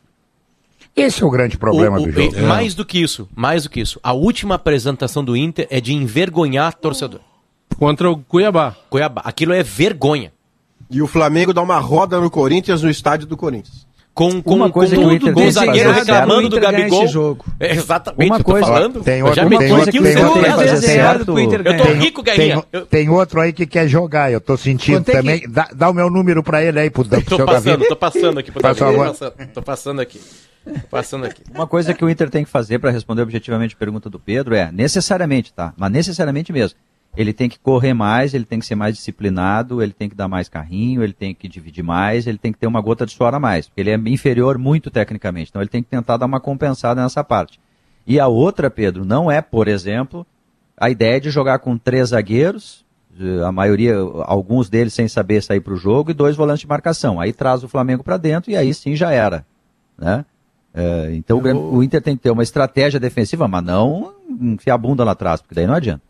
Esse 0.97 1.21
é 1.21 1.25
o 1.25 1.29
grande 1.29 1.57
problema 1.57 1.97
O- 1.99 2.01
o- 2.01 2.05
do 2.05 2.11
jogo. 2.11 2.35
e 2.37 2.41
Mais 2.41 2.73
do 2.73 2.83
que 2.83 2.99
isso, 3.01 3.29
mais 3.35 3.63
do 3.63 3.69
que 3.69 3.79
isso. 3.79 3.99
A 4.03 4.13
última 4.13 4.55
apresentação 4.55 5.23
do 5.23 5.37
Inter 5.37 5.67
é 5.69 5.79
de 5.79 5.93
envergonhar 5.93 6.73
torcedor. 6.73 7.19
Contra 7.77 8.09
o 8.09 8.17
Cuiabá. 8.17 8.75
Cuiabá. 8.89 9.21
Aquilo 9.23 9.53
é 9.53 9.61
vergonha. 9.61 10.33
E 10.89 11.01
o 11.01 11.05
Flamengo 11.07 11.53
dá 11.53 11.61
uma 11.61 11.77
roda 11.79 12.19
no 12.19 12.31
Corinthians, 12.31 12.81
no 12.81 12.89
estádio 12.89 13.27
do 13.27 13.37
Corinthians. 13.37 13.85
Com, 14.13 14.41
com, 14.41 14.55
Uma 14.55 14.71
coisa 14.71 14.95
com, 14.95 15.01
que 15.03 15.07
o 15.07 15.11
Inter 15.13 15.31
com 15.31 15.35
tem 15.39 15.45
que 15.45 15.51
zagueiro 15.51 15.89
fazer 15.93 16.11
reclamando 16.11 16.49
do 16.49 16.59
Gabigol. 16.59 17.03
esse 17.03 17.13
jogo. 17.13 17.45
É, 17.59 17.73
exatamente, 17.75 18.29
Uma 18.31 18.35
eu 18.37 18.43
tô 18.43 18.51
coisa- 18.51 18.65
falando. 18.67 19.03
Tem 19.03 19.19
eu 19.19 19.25
outro, 19.27 19.35
já 19.43 19.47
tem 19.47 19.59
meti 19.59 19.71
outro, 19.71 19.89
aqui 19.89 19.91
tem 20.01 20.15
o 20.17 20.27
outro, 20.27 20.41
tem 21.35 21.45
Inter 21.45 21.61
Eu 21.63 21.77
tô 21.77 21.83
rico, 21.93 22.23
Tem, 22.23 22.35
Guerrinha. 22.35 22.63
Eu 22.73 22.85
tem 22.87 23.09
outro 23.09 23.39
aí 23.39 23.53
que 23.53 23.67
quer 23.67 23.87
jogar, 23.87 24.31
eu 24.31 24.41
tô 24.41 24.57
sentindo 24.57 24.95
Quanto 24.97 25.09
é 25.09 25.11
que- 25.11 25.17
também. 25.19 25.43
Dá, 25.47 25.69
dá 25.71 25.87
o 25.91 25.93
meu 25.93 26.09
número 26.09 26.41
pra 26.41 26.63
ele 26.63 26.79
aí, 26.79 26.89
pro, 26.89 27.05
pro 27.05 27.21
tô 27.21 27.35
seu 27.35 27.45
passando, 27.45 27.77
Davi. 27.77 27.87
tô 27.89 27.95
passando 27.95 28.39
aqui. 28.39 28.51
pro 28.51 28.59
Faz 28.61 28.77
Davi, 28.77 28.91
tô 28.91 28.97
favor. 28.97 29.07
passando, 29.13 29.49
Tô 29.53 29.61
passando 29.61 29.99
aqui. 30.01 30.19
Passando 30.89 31.25
aqui. 31.25 31.43
Uma 31.53 31.67
coisa 31.67 31.93
que 31.93 32.03
o 32.03 32.09
Inter 32.09 32.29
tem 32.29 32.43
que 32.43 32.49
fazer 32.49 32.79
para 32.79 32.91
responder 32.91 33.21
objetivamente 33.21 33.75
a 33.75 33.77
pergunta 33.77 34.09
do 34.09 34.19
Pedro 34.19 34.55
é, 34.55 34.71
necessariamente, 34.71 35.53
tá? 35.53 35.73
Mas 35.77 35.91
necessariamente 35.91 36.51
mesmo. 36.51 36.77
Ele 37.15 37.33
tem 37.33 37.49
que 37.49 37.57
correr 37.57 37.95
mais, 37.95 38.33
ele 38.33 38.45
tem 38.45 38.59
que 38.59 38.65
ser 38.65 38.75
mais 38.75 38.95
disciplinado, 38.95 39.81
ele 39.81 39.91
tem 39.91 40.07
que 40.07 40.15
dar 40.15 40.27
mais 40.27 40.47
carrinho, 40.47 41.03
ele 41.03 41.13
tem 41.13 41.33
que 41.33 41.47
dividir 41.47 41.83
mais, 41.83 42.27
ele 42.27 42.37
tem 42.37 42.51
que 42.51 42.59
ter 42.59 42.67
uma 42.67 42.79
gota 42.79 43.07
de 43.07 43.13
suor 43.13 43.33
a 43.33 43.39
mais. 43.39 43.71
Ele 43.75 43.89
é 43.89 43.95
inferior 43.95 44.57
muito 44.57 44.91
tecnicamente. 44.91 45.49
Então 45.49 45.61
ele 45.61 45.69
tem 45.69 45.81
que 45.81 45.89
tentar 45.89 46.17
dar 46.17 46.27
uma 46.27 46.39
compensada 46.39 47.01
nessa 47.01 47.23
parte. 47.23 47.59
E 48.05 48.19
a 48.19 48.27
outra, 48.27 48.69
Pedro, 48.69 49.03
não 49.03 49.31
é, 49.31 49.41
por 49.41 49.67
exemplo, 49.67 50.25
a 50.77 50.91
ideia 50.91 51.19
de 51.19 51.31
jogar 51.31 51.57
com 51.59 51.75
três 51.75 52.09
zagueiros, 52.09 52.85
a 53.43 53.51
maioria, 53.51 53.95
alguns 54.23 54.69
deles 54.69 54.93
sem 54.93 55.07
saber 55.07 55.41
sair 55.41 55.59
para 55.59 55.73
o 55.73 55.77
jogo, 55.77 56.11
e 56.11 56.13
dois 56.13 56.35
volantes 56.35 56.61
de 56.61 56.67
marcação. 56.67 57.19
Aí 57.19 57.33
traz 57.33 57.63
o 57.63 57.67
Flamengo 57.67 58.03
para 58.03 58.17
dentro 58.17 58.51
e 58.51 58.55
aí 58.55 58.71
sim 58.73 58.95
já 58.95 59.11
era. 59.11 59.43
Né? 59.97 60.23
É, 60.73 61.13
então 61.15 61.37
o 61.37 61.41
Grêmio- 61.41 61.61
o 61.73 61.83
Inter 61.83 62.01
tem 62.01 62.15
que 62.15 62.23
ter 62.23 62.31
uma 62.31 62.43
estratégia 62.43 62.99
defensiva, 62.99 63.47
mas 63.47 63.63
não 63.63 64.13
enfiar 64.41 64.75
a 64.75 64.77
bunda 64.77 65.03
lá 65.03 65.11
atrás, 65.13 65.41
porque 65.41 65.55
daí 65.55 65.65
não 65.67 65.73
adianta. 65.73 66.01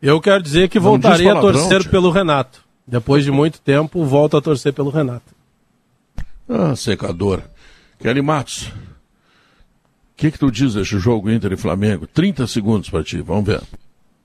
Eu 0.00 0.20
quero 0.20 0.42
dizer 0.42 0.68
que 0.68 0.78
voltaria 0.78 1.32
a 1.32 1.40
torcer 1.40 1.82
tio. 1.82 1.90
pelo 1.90 2.10
Renato. 2.10 2.64
Depois 2.86 3.24
de 3.24 3.30
muito 3.30 3.60
tempo, 3.60 4.04
volto 4.04 4.36
a 4.36 4.42
torcer 4.42 4.72
pelo 4.72 4.90
Renato. 4.90 5.32
Ah, 6.48 6.74
secador. 6.76 7.42
Kelly 7.98 8.20
Matos. 8.22 8.66
O 8.68 8.72
que, 10.16 10.30
que 10.30 10.38
tu 10.38 10.50
diz 10.50 10.74
desse 10.74 10.98
jogo 10.98 11.30
Inter 11.30 11.52
e 11.52 11.56
Flamengo? 11.56 12.06
30 12.06 12.46
segundos 12.46 12.90
pra 12.90 13.02
ti, 13.02 13.20
vamos 13.22 13.44
ver. 13.44 13.60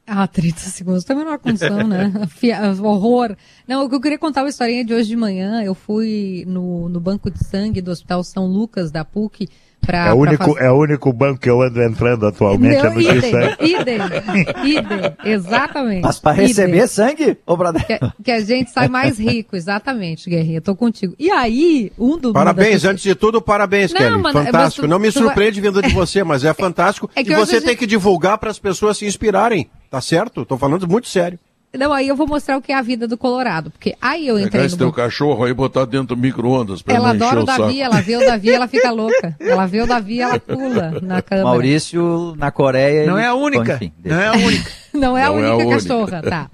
Ah, 0.05 0.27
30 0.27 0.59
segundos 0.61 1.03
também 1.03 1.26
não 1.26 1.34
é 1.34 1.38
condição, 1.38 1.85
né? 1.88 2.11
Horror. 2.81 3.35
Não, 3.68 3.81
eu 3.91 4.01
queria 4.01 4.18
contar 4.18 4.43
uma 4.43 4.49
historinha 4.49 4.84
de 4.85 4.93
hoje 4.93 5.09
de 5.09 5.15
manhã. 5.15 5.61
Eu 5.64 5.76
fui 5.76 6.43
no, 6.47 6.88
no 6.89 6.99
banco 6.99 7.30
de 7.30 7.43
sangue 7.45 7.81
do 7.81 7.91
Hospital 7.91 8.23
São 8.23 8.45
Lucas, 8.47 8.89
da 8.91 9.03
PUC, 9.03 9.49
Pra, 9.80 10.08
É 10.08 10.14
o, 10.14 10.18
único, 10.18 10.44
fazer- 10.54 10.64
é 10.66 10.70
o 10.72 10.76
único 10.76 11.14
banco 11.14 11.40
que 11.40 11.49
eu 11.49 11.62
ando 11.62 11.82
entrando 11.82 12.28
atualmente. 12.28 12.76
é 12.76 12.84
Não, 12.84 12.94
no 12.95 12.99
idem, 13.02 13.22
X-Sangue. 13.22 13.56
idem, 13.62 13.98
idem, 14.78 15.14
exatamente. 15.24 16.02
Mas 16.02 16.20
para 16.20 16.34
idem. 16.34 16.48
receber 16.48 16.88
sangue, 16.88 17.38
ô 17.45 17.56
brother? 17.56 17.86
Que, 17.86 17.99
que 18.24 18.32
a 18.32 18.40
gente 18.41 18.70
sai 18.70 18.90
mais 18.90 19.18
rico, 19.18 19.56
exatamente, 19.56 20.30
Guerrinha, 20.30 20.60
tô 20.60 20.76
contigo. 20.76 21.16
E 21.18 21.30
aí, 21.32 21.91
um 21.98 22.18
do... 22.18 22.34
Parabéns, 22.34 22.84
antes 22.84 23.02
de 23.04 23.16
tudo, 23.16 23.41
parabéns, 23.41 23.94
Não, 23.94 23.99
Kelly. 24.02 24.12
mano, 24.22 24.34
fantástico. 24.34 24.58
mas 24.58 24.74
tu- 24.76 24.88
Não 24.88 24.99
me 24.99 25.10
vai- 25.10 25.24
surpreende 25.24 25.62
vindo 25.62 25.82
de 25.82 25.94
você, 25.94 26.22
mas 26.24 26.44
é 26.44 26.52
fantástico. 26.56 27.10
É 27.16 27.24
que 27.24 27.32
e 27.32 27.36
você 27.36 27.54
gente- 27.56 27.66
tem 27.66 27.76
que 27.78 27.88
divulgar 27.88 28.38
para 28.38 28.49
as 28.52 28.60
pessoas 28.60 28.98
se 28.98 29.06
inspirarem. 29.06 29.70
Tá 29.90 30.02
certo? 30.02 30.44
Tô 30.44 30.58
falando 30.58 30.86
muito 30.86 31.08
sério. 31.08 31.40
Não, 31.78 31.94
aí 31.94 32.08
eu 32.08 32.16
vou 32.16 32.28
mostrar 32.28 32.58
o 32.58 32.62
que 32.62 32.72
é 32.72 32.76
a 32.76 32.82
vida 32.82 33.08
do 33.08 33.18
Colorado, 33.18 33.70
porque 33.72 33.95
aí 34.02 34.28
eu 34.28 34.36
entrei 34.38 34.49
Pegar 34.52 34.62
no 34.64 34.66
esse 34.68 34.78
teu 34.78 34.91
cachorro 34.91 35.44
aí 35.45 35.54
botar 35.54 35.86
dentro 35.86 36.16
do 36.16 36.18
micro-ondas 36.18 36.82
pra 36.82 36.95
Ela 36.95 37.12
adora 37.12 37.41
o. 37.41 37.45
Davi, 37.45 37.82
ela 37.82 38.02
vê 38.02 38.16
o 38.18 38.26
Davi, 38.26 38.49
ela 38.49 38.68
fica 38.68 38.90
louca. 38.91 39.36
Ela 39.40 39.66
vê 39.66 39.82
o 39.82 39.88
Davi, 39.88 40.20
ela 40.22 40.40
pula 40.40 40.99
na 41.02 41.22
câmera. 41.24 41.48
Maurício, 41.48 42.36
na 42.38 42.52
Coreia. 42.52 43.06
Não 43.06 43.18
ele- 43.18 43.26
é 43.26 43.28
a 43.30 43.34
única. 43.36 43.64
Bom, 43.64 43.74
enfim, 43.76 43.94
Não 44.04 44.20
é 44.20 44.28
a 44.28 44.34
única. 44.34 44.72
Não 44.98 45.16
é 45.18 45.24
a 45.24 45.30
Não 45.30 45.38
é 45.40 45.45
a 45.48 45.52
única 45.56 45.68
única. 45.68 45.82
cachorra, 45.82 46.22
tá. 46.24 46.49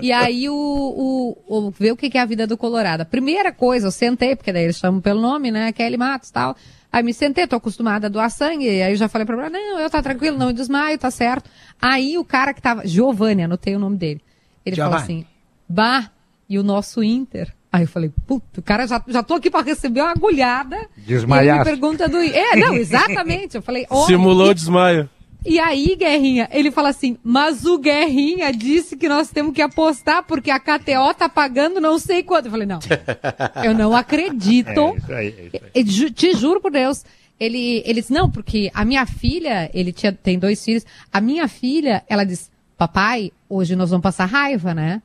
E 0.00 0.12
aí 0.12 0.48
o, 0.48 0.54
o, 0.54 1.66
o 1.66 1.70
ver 1.72 1.92
o 1.92 1.96
que 1.96 2.16
é 2.16 2.20
a 2.20 2.24
vida 2.24 2.46
do 2.46 2.56
Colorado. 2.56 3.00
A 3.00 3.04
Primeira 3.04 3.50
coisa, 3.52 3.88
eu 3.88 3.90
sentei, 3.90 4.36
porque 4.36 4.52
daí 4.52 4.64
eles 4.64 4.76
chamam 4.76 5.00
pelo 5.00 5.20
nome, 5.20 5.50
né? 5.50 5.72
Kelly 5.72 5.96
Matos 5.96 6.28
e 6.28 6.32
tal. 6.32 6.54
Aí 6.92 7.02
me 7.02 7.12
sentei, 7.12 7.46
tô 7.46 7.56
acostumada 7.56 8.06
a 8.06 8.10
doar 8.10 8.30
sangue. 8.30 8.66
E 8.66 8.82
aí 8.82 8.92
eu 8.92 8.96
já 8.96 9.08
falei 9.08 9.26
pra 9.26 9.36
ela, 9.36 9.50
não, 9.50 9.80
eu 9.80 9.90
tá 9.90 10.00
tranquilo, 10.00 10.38
não 10.38 10.52
desmaio, 10.52 10.96
tá 10.96 11.10
certo. 11.10 11.50
Aí 11.82 12.16
o 12.16 12.24
cara 12.24 12.54
que 12.54 12.62
tava, 12.62 12.86
Giovanni, 12.86 13.42
anotei 13.42 13.74
o 13.74 13.78
nome 13.80 13.96
dele. 13.96 14.20
Ele 14.68 14.76
falou 14.76 14.98
Giovanni. 14.98 15.18
assim, 15.20 15.26
bah, 15.68 16.10
e 16.48 16.58
o 16.58 16.62
nosso 16.62 17.02
Inter? 17.02 17.52
Aí 17.70 17.82
eu 17.82 17.88
falei, 17.88 18.10
puta, 18.26 18.60
o 18.60 18.62
cara 18.62 18.86
já, 18.86 19.02
já 19.08 19.22
tô 19.22 19.34
aqui 19.34 19.50
pra 19.50 19.60
receber 19.60 20.00
uma 20.00 20.12
agulhada. 20.12 20.76
E 20.96 21.00
Desmaiasse. 21.02 21.64
pergunta 21.64 22.08
do... 22.08 22.16
É, 22.18 22.56
não, 22.56 22.72
exatamente. 22.76 23.56
Eu 23.56 23.62
falei, 23.62 23.86
olha, 23.90 24.06
Simulou 24.06 24.50
e- 24.50 24.54
desmaio. 24.54 25.10
e 25.44 25.58
aí, 25.60 25.94
Guerrinha, 25.94 26.48
ele 26.50 26.70
fala 26.70 26.88
assim, 26.88 27.18
mas 27.22 27.66
o 27.66 27.76
Guerrinha 27.78 28.50
disse 28.54 28.96
que 28.96 29.06
nós 29.06 29.28
temos 29.30 29.52
que 29.52 29.60
apostar 29.60 30.22
porque 30.24 30.50
a 30.50 30.58
KTO 30.58 31.12
tá 31.16 31.28
pagando 31.28 31.78
não 31.78 31.98
sei 31.98 32.22
quanto. 32.22 32.46
Eu 32.46 32.50
falei, 32.52 32.66
não, 32.66 32.78
eu 33.62 33.74
não 33.74 33.94
acredito. 33.94 34.68
É, 34.70 34.96
isso 34.96 35.12
aí, 35.12 35.26
é 35.26 35.30
isso 35.30 35.64
aí. 35.74 35.82
E 35.82 35.86
ju- 35.86 36.10
Te 36.10 36.34
juro 36.34 36.60
por 36.62 36.70
Deus. 36.72 37.04
Ele, 37.38 37.82
ele 37.86 38.00
disse, 38.00 38.12
não, 38.12 38.28
porque 38.30 38.70
a 38.74 38.84
minha 38.84 39.04
filha, 39.06 39.70
ele 39.72 39.92
tinha, 39.92 40.10
tem 40.12 40.38
dois 40.38 40.64
filhos, 40.64 40.84
a 41.12 41.20
minha 41.20 41.46
filha, 41.46 42.02
ela 42.08 42.24
disse, 42.24 42.50
papai, 42.78 43.32
hoje 43.48 43.74
nós 43.76 43.90
vamos 43.90 44.02
passar 44.02 44.24
raiva, 44.26 44.72
né? 44.72 45.02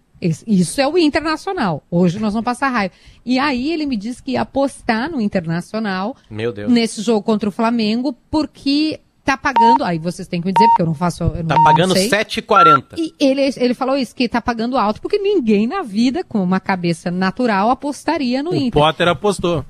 Isso 0.47 0.79
é 0.79 0.87
o 0.87 0.97
internacional. 0.97 1.83
Hoje 1.91 2.17
nós 2.17 2.31
vamos 2.33 2.45
passar 2.45 2.69
raiva. 2.69 2.93
E 3.25 3.37
aí 3.37 3.73
ele 3.73 3.85
me 3.85 3.97
disse 3.97 4.23
que 4.23 4.31
ia 4.31 4.41
apostar 4.41 5.11
no 5.11 5.19
internacional 5.19 6.15
Meu 6.29 6.53
Deus. 6.53 6.71
nesse 6.71 7.01
jogo 7.01 7.21
contra 7.21 7.49
o 7.49 7.51
Flamengo, 7.51 8.15
porque 8.31 9.01
tá 9.25 9.35
pagando. 9.35 9.83
Aí 9.83 9.97
vocês 9.99 10.25
têm 10.25 10.39
que 10.39 10.47
me 10.47 10.53
dizer, 10.53 10.65
porque 10.69 10.81
eu 10.81 10.85
não 10.85 10.93
faço. 10.93 11.23
Eu 11.23 11.45
Tá 11.45 11.55
não, 11.55 11.63
pagando 11.65 11.89
não 11.89 11.95
sei. 11.95 12.09
7,40. 12.09 12.83
E 12.97 13.13
ele, 13.19 13.41
ele 13.57 13.73
falou 13.73 13.97
isso, 13.97 14.15
que 14.15 14.29
tá 14.29 14.39
pagando 14.41 14.77
alto, 14.77 15.01
porque 15.01 15.17
ninguém 15.17 15.67
na 15.67 15.81
vida, 15.81 16.23
com 16.23 16.41
uma 16.41 16.59
cabeça 16.61 17.11
natural, 17.11 17.69
apostaria 17.69 18.41
no 18.41 18.51
O 18.51 18.55
Inter. 18.55 18.71
Potter 18.81 19.07
apostou. 19.09 19.65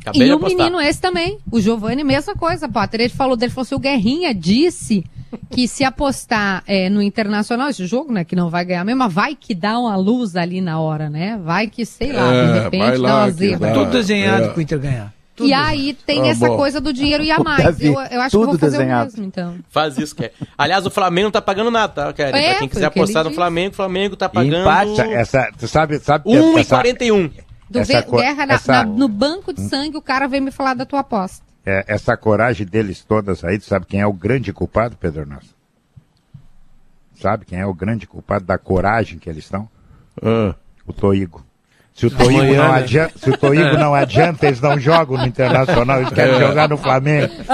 Acabei 0.00 0.28
E 0.28 0.32
o 0.32 0.38
menino 0.38 0.80
esse 0.80 0.98
também. 0.98 1.38
O 1.52 1.60
Giovanni, 1.60 2.02
mesma 2.04 2.34
coisa, 2.34 2.66
Potter. 2.66 3.00
Ele 3.02 3.10
falou 3.10 3.36
dele, 3.36 3.52
falou 3.52 3.64
assim, 3.66 3.74
o 3.74 3.78
Guerrinha 3.78 4.32
disse 4.34 5.04
que 5.50 5.68
se 5.68 5.84
apostar 5.84 6.62
é, 6.66 6.88
no 6.88 7.00
Internacional, 7.02 7.68
esse 7.68 7.86
jogo, 7.86 8.12
né, 8.12 8.24
que 8.24 8.34
não 8.36 8.48
vai 8.50 8.64
ganhar 8.64 8.84
mesmo, 8.84 9.08
vai 9.08 9.34
que 9.34 9.54
dá 9.54 9.78
uma 9.78 9.96
luz 9.96 10.36
ali 10.36 10.60
na 10.60 10.80
hora, 10.80 11.08
né? 11.10 11.38
Vai 11.42 11.66
que, 11.68 11.84
sei 11.86 12.12
lá, 12.12 12.32
É, 12.34 12.52
de 12.52 12.58
repente 12.60 12.96
lá 12.98 13.08
dá 13.08 13.16
uma 13.18 13.30
zebra. 13.30 13.68
dá. 13.68 13.74
Tudo 13.74 13.90
desenhado 13.92 14.44
é. 14.44 14.48
pro 14.48 14.60
Inter 14.62 14.78
ganhar. 14.78 15.12
E 15.42 15.54
aí 15.54 15.94
tem 15.94 16.20
Ah, 16.20 16.26
essa 16.28 16.48
bom. 16.48 16.56
coisa 16.58 16.82
do 16.82 16.92
dinheiro 16.92 17.22
e 17.24 17.30
a 17.30 17.38
mais. 17.42 17.64
Davi, 17.64 17.86
eu, 17.86 17.94
eu 17.94 18.20
acho 18.20 18.30
que 18.30 18.36
vou 18.36 18.46
tudo 18.48 18.58
fazer 18.58 18.76
desenhado. 18.76 19.04
o 19.08 19.12
mesmo, 19.12 19.24
então. 19.24 19.54
Faz 19.70 19.96
isso, 19.96 20.14
quer. 20.14 20.32
Aliás, 20.58 20.84
o 20.84 20.90
Flamengo 20.90 21.24
não 21.24 21.30
tá 21.30 21.40
pagando 21.40 21.70
nada, 21.70 21.90
tá, 21.90 22.12
Kelly? 22.12 22.38
É, 22.38 22.50
pra 22.50 22.58
quem 22.58 22.68
quiser 22.68 22.84
apostar 22.86 23.24
no. 23.24 23.30
Flamengo, 23.30 23.72
o 23.72 23.76
Flamengo 23.76 24.16
tá 24.16 24.28
pagando 24.28 24.68
Essa, 24.68 25.06
essa, 25.06 25.52
tu 25.58 25.66
sabe, 25.66 25.98
sabe 25.98 26.24
que 26.24 26.36
essa, 26.58 26.76
1,41. 26.82 27.30
Do 27.70 27.78
Essa 27.78 28.02
Guerra, 28.02 28.46
na- 28.46 28.54
essa- 28.54 28.72
na- 28.72 28.84
no 28.84 29.08
banco 29.08 29.52
de 29.54 29.62
sangue, 29.62 29.96
o 29.96 30.02
cara 30.02 30.26
veio 30.28 30.42
me 30.42 30.50
falar 30.50 30.74
da 30.74 30.84
tua 30.84 31.00
aposta. 31.00 31.42
É, 31.64 31.84
essa 31.88 32.16
coragem 32.16 32.66
deles 32.66 33.04
todas 33.04 33.44
aí, 33.44 33.58
tu 33.58 33.64
sabe 33.64 33.86
quem 33.86 34.00
é 34.00 34.06
o 34.06 34.12
grande 34.12 34.52
culpado, 34.52 34.96
Pedro 34.96 35.22
Ernesto? 35.22 35.54
Sabe 37.20 37.44
quem 37.44 37.58
é 37.60 37.66
o 37.66 37.74
grande 37.74 38.06
culpado 38.06 38.44
da 38.44 38.56
coragem 38.58 39.18
que 39.18 39.28
eles 39.28 39.44
estão? 39.44 39.68
Ah. 40.22 40.54
O 40.86 40.92
Toigo. 40.92 41.44
Se 41.92 42.06
o 42.06 42.10
Toigo, 42.10 42.38
Amanhã, 42.40 42.62
não 42.62 42.72
né? 42.72 42.78
adianta, 42.78 43.18
se 43.18 43.28
o 43.30 43.36
Toigo 43.36 43.76
não 43.76 43.94
adianta, 43.94 44.46
eles 44.46 44.60
não 44.60 44.78
jogam 44.78 45.18
no 45.18 45.26
Internacional, 45.26 45.98
eles 46.00 46.12
querem 46.14 46.34
É. 46.36 46.40
jogar 46.48 46.68
no 46.68 46.78
Flamengo. 46.78 47.30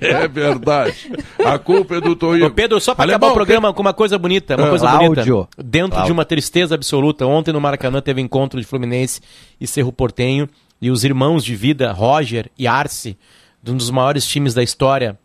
É 0.00 0.28
verdade. 0.28 1.10
A 1.44 1.58
culpa 1.58 1.96
é 1.96 2.00
do 2.00 2.14
Toigo. 2.14 2.46
Ô, 2.46 2.50
Pedro, 2.50 2.78
só 2.80 2.94
pra 2.94 3.04
Alemão, 3.04 3.16
acabar 3.16 3.32
o 3.32 3.34
programa 3.34 3.72
com 3.72 3.80
uma 3.80 3.94
coisa 3.94 4.18
bonita, 4.18 4.56
uma 4.56 4.66
Ah. 4.66 4.70
coisa 4.70 4.86
Cláudio. 4.86 5.34
bonita. 5.34 5.48
Dentro 5.62 6.02
de 6.04 6.12
uma 6.12 6.24
tristeza 6.24 6.74
absoluta, 6.74 7.26
ontem 7.26 7.52
no 7.52 7.60
Maracanã 7.60 8.00
teve 8.00 8.20
encontro 8.20 8.60
de 8.60 8.66
Fluminense 8.66 9.20
e 9.60 9.66
Cerro 9.66 9.92
Portenho, 9.92 10.48
e 10.86 10.90
os 10.90 11.02
irmãos 11.04 11.44
de 11.44 11.54
vida, 11.56 11.92
Roger 11.92 12.50
e 12.58 12.66
Arce, 12.66 13.16
de 13.62 13.70
um 13.70 13.76
dos 13.76 13.90
maiores 13.90 14.26
times 14.26 14.52
da 14.54 14.62
história 14.62 15.18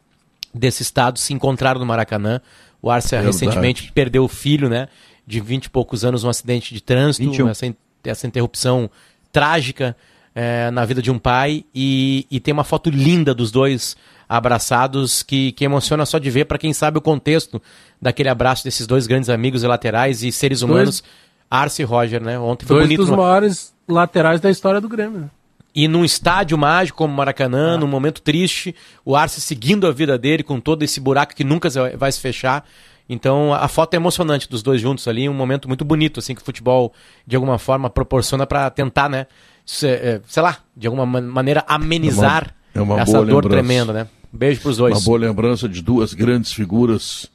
desse 0.53 0.81
estado, 0.84 1.19
se 1.19 1.34
encontraram 1.34 1.80
no 1.80 1.86
Maracanã. 1.86 2.40
O 2.81 2.90
Arce 2.90 3.10
Verdade. 3.10 3.27
recentemente 3.34 3.91
perdeu 3.91 4.23
o 4.23 4.27
filho, 4.30 4.69
né, 4.69 4.88
de 5.27 5.40
20 5.41 5.65
e 5.65 5.69
poucos 5.69 6.06
anos, 6.06 6.23
num 6.23 6.30
acidente 6.30 6.73
de 6.73 6.81
trânsito, 6.81 7.30
21. 7.30 7.49
essa, 7.49 7.65
in- 7.65 7.76
essa 8.06 8.26
interrupção 8.26 8.90
trágica 9.34 9.95
eh, 10.34 10.72
na 10.72 10.86
vida 10.86 11.02
de 11.02 11.11
um 11.11 11.19
pai, 11.19 11.65
e, 11.76 12.26
e 12.31 12.40
tem 12.40 12.53
uma 12.53 12.64
foto 12.64 12.90
linda 12.90 13.34
dos 13.34 13.52
dois 13.52 13.98
abraçados 14.30 15.22
que, 15.23 15.52
que 15.52 15.65
emociona 15.65 16.06
só 16.06 16.18
de 16.18 16.30
ver 16.30 16.45
para 16.45 16.57
quem 16.57 16.72
sabe 16.72 16.98
o 16.98 17.02
contexto 17.02 17.61
daquele 18.02 18.30
abraço 18.30 18.64
desses 18.64 18.88
dois 18.88 19.06
grandes 19.07 19.30
amigos 19.30 19.64
e 19.64 19.68
laterais 19.68 20.23
e 20.23 20.31
seres 20.31 20.61
humanos, 20.61 21.03
Arce 21.52 21.81
e 21.81 21.86
Roger, 21.86 22.22
né? 22.23 22.40
Ontem 22.40 22.65
foi 22.65 22.77
Dois 22.77 22.88
bonito. 22.88 22.99
dos 23.02 23.10
no- 23.10 23.18
maiores 23.18 23.73
laterais 23.88 24.40
da 24.40 24.49
história 24.49 24.80
do 24.80 24.88
Grêmio. 24.88 25.30
E 25.74 25.88
num 25.88 26.04
estádio 26.04 26.58
mágico 26.58 26.98
como 26.98 27.14
Maracanã, 27.14 27.78
num 27.78 27.88
momento 27.88 28.22
triste, 28.22 28.76
o 29.06 29.16
Arce 29.16 29.40
seguindo 29.40 29.86
a 29.88 29.91
vida 29.91 30.18
dele 30.18 30.41
com 30.44 30.60
todo 30.60 30.84
esse 30.84 31.00
buraco 31.00 31.36
que 31.36 31.44
nunca 31.44 31.70
se- 31.70 31.96
vai 31.96 32.12
se 32.12 32.20
fechar. 32.20 32.66
Então 33.08 33.54
a 33.54 33.68
foto 33.68 33.94
é 33.94 33.98
emocionante 33.98 34.50
dos 34.50 34.62
dois 34.64 34.82
juntos 34.82 35.08
ali, 35.08 35.28
um 35.30 35.34
momento 35.34 35.68
muito 35.68 35.84
bonito 35.86 36.20
assim 36.20 36.36
que 36.36 36.41
o 36.41 36.46
futebol 36.46 36.94
de 37.26 37.36
alguma 37.36 37.58
forma 37.58 37.90
proporciona 37.90 38.46
para 38.46 38.70
tentar, 38.70 39.10
né, 39.10 39.26
é, 39.84 40.22
sei 40.28 40.44
lá, 40.44 40.58
de 40.76 40.88
alguma 40.88 41.06
man- 41.06 41.22
maneira 41.22 41.64
amenizar 41.68 42.54
É 42.74 42.82
uma 42.82 43.00
essa 43.00 43.12
boa 43.14 43.26
dor 43.26 43.44
lembrança. 43.46 43.50
tremenda, 43.50 43.94
né? 43.94 44.08
Beijo 44.32 44.62
pros 44.62 44.78
dois. 44.78 44.96
Uma 44.96 45.04
boa 45.04 45.18
lembrança 45.20 45.68
de 45.68 45.82
duas 45.82 46.14
grandes 46.14 46.52
figuras 46.54 47.28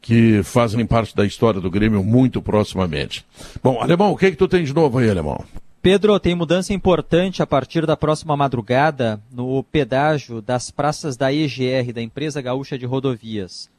que 0.00 0.42
fazem 0.44 0.86
parte 0.86 1.14
da 1.14 1.26
história 1.26 1.60
do 1.60 1.70
Grêmio 1.70 2.02
muito 2.02 2.40
proximamente. 2.40 3.24
Bom, 3.62 3.82
Alemão, 3.82 4.12
o 4.12 4.16
que 4.16 4.26
é 4.26 4.30
que 4.30 4.36
tu 4.36 4.48
tem 4.48 4.64
de 4.64 4.74
novo 4.74 4.96
aí, 4.98 5.10
Alemão? 5.10 5.44
Pedro, 5.90 6.20
tem 6.20 6.34
mudança 6.34 6.74
importante 6.74 7.42
a 7.42 7.46
partir 7.46 7.86
da 7.86 7.96
próxima 7.96 8.36
madrugada 8.36 9.18
no 9.32 9.62
pedágio 9.62 10.42
das 10.42 10.70
praças 10.70 11.16
da 11.16 11.32
EGR, 11.32 11.94
da 11.94 12.02
Empresa 12.02 12.42
Gaúcha 12.42 12.76
de 12.76 12.84
Rodovias. 12.84 13.70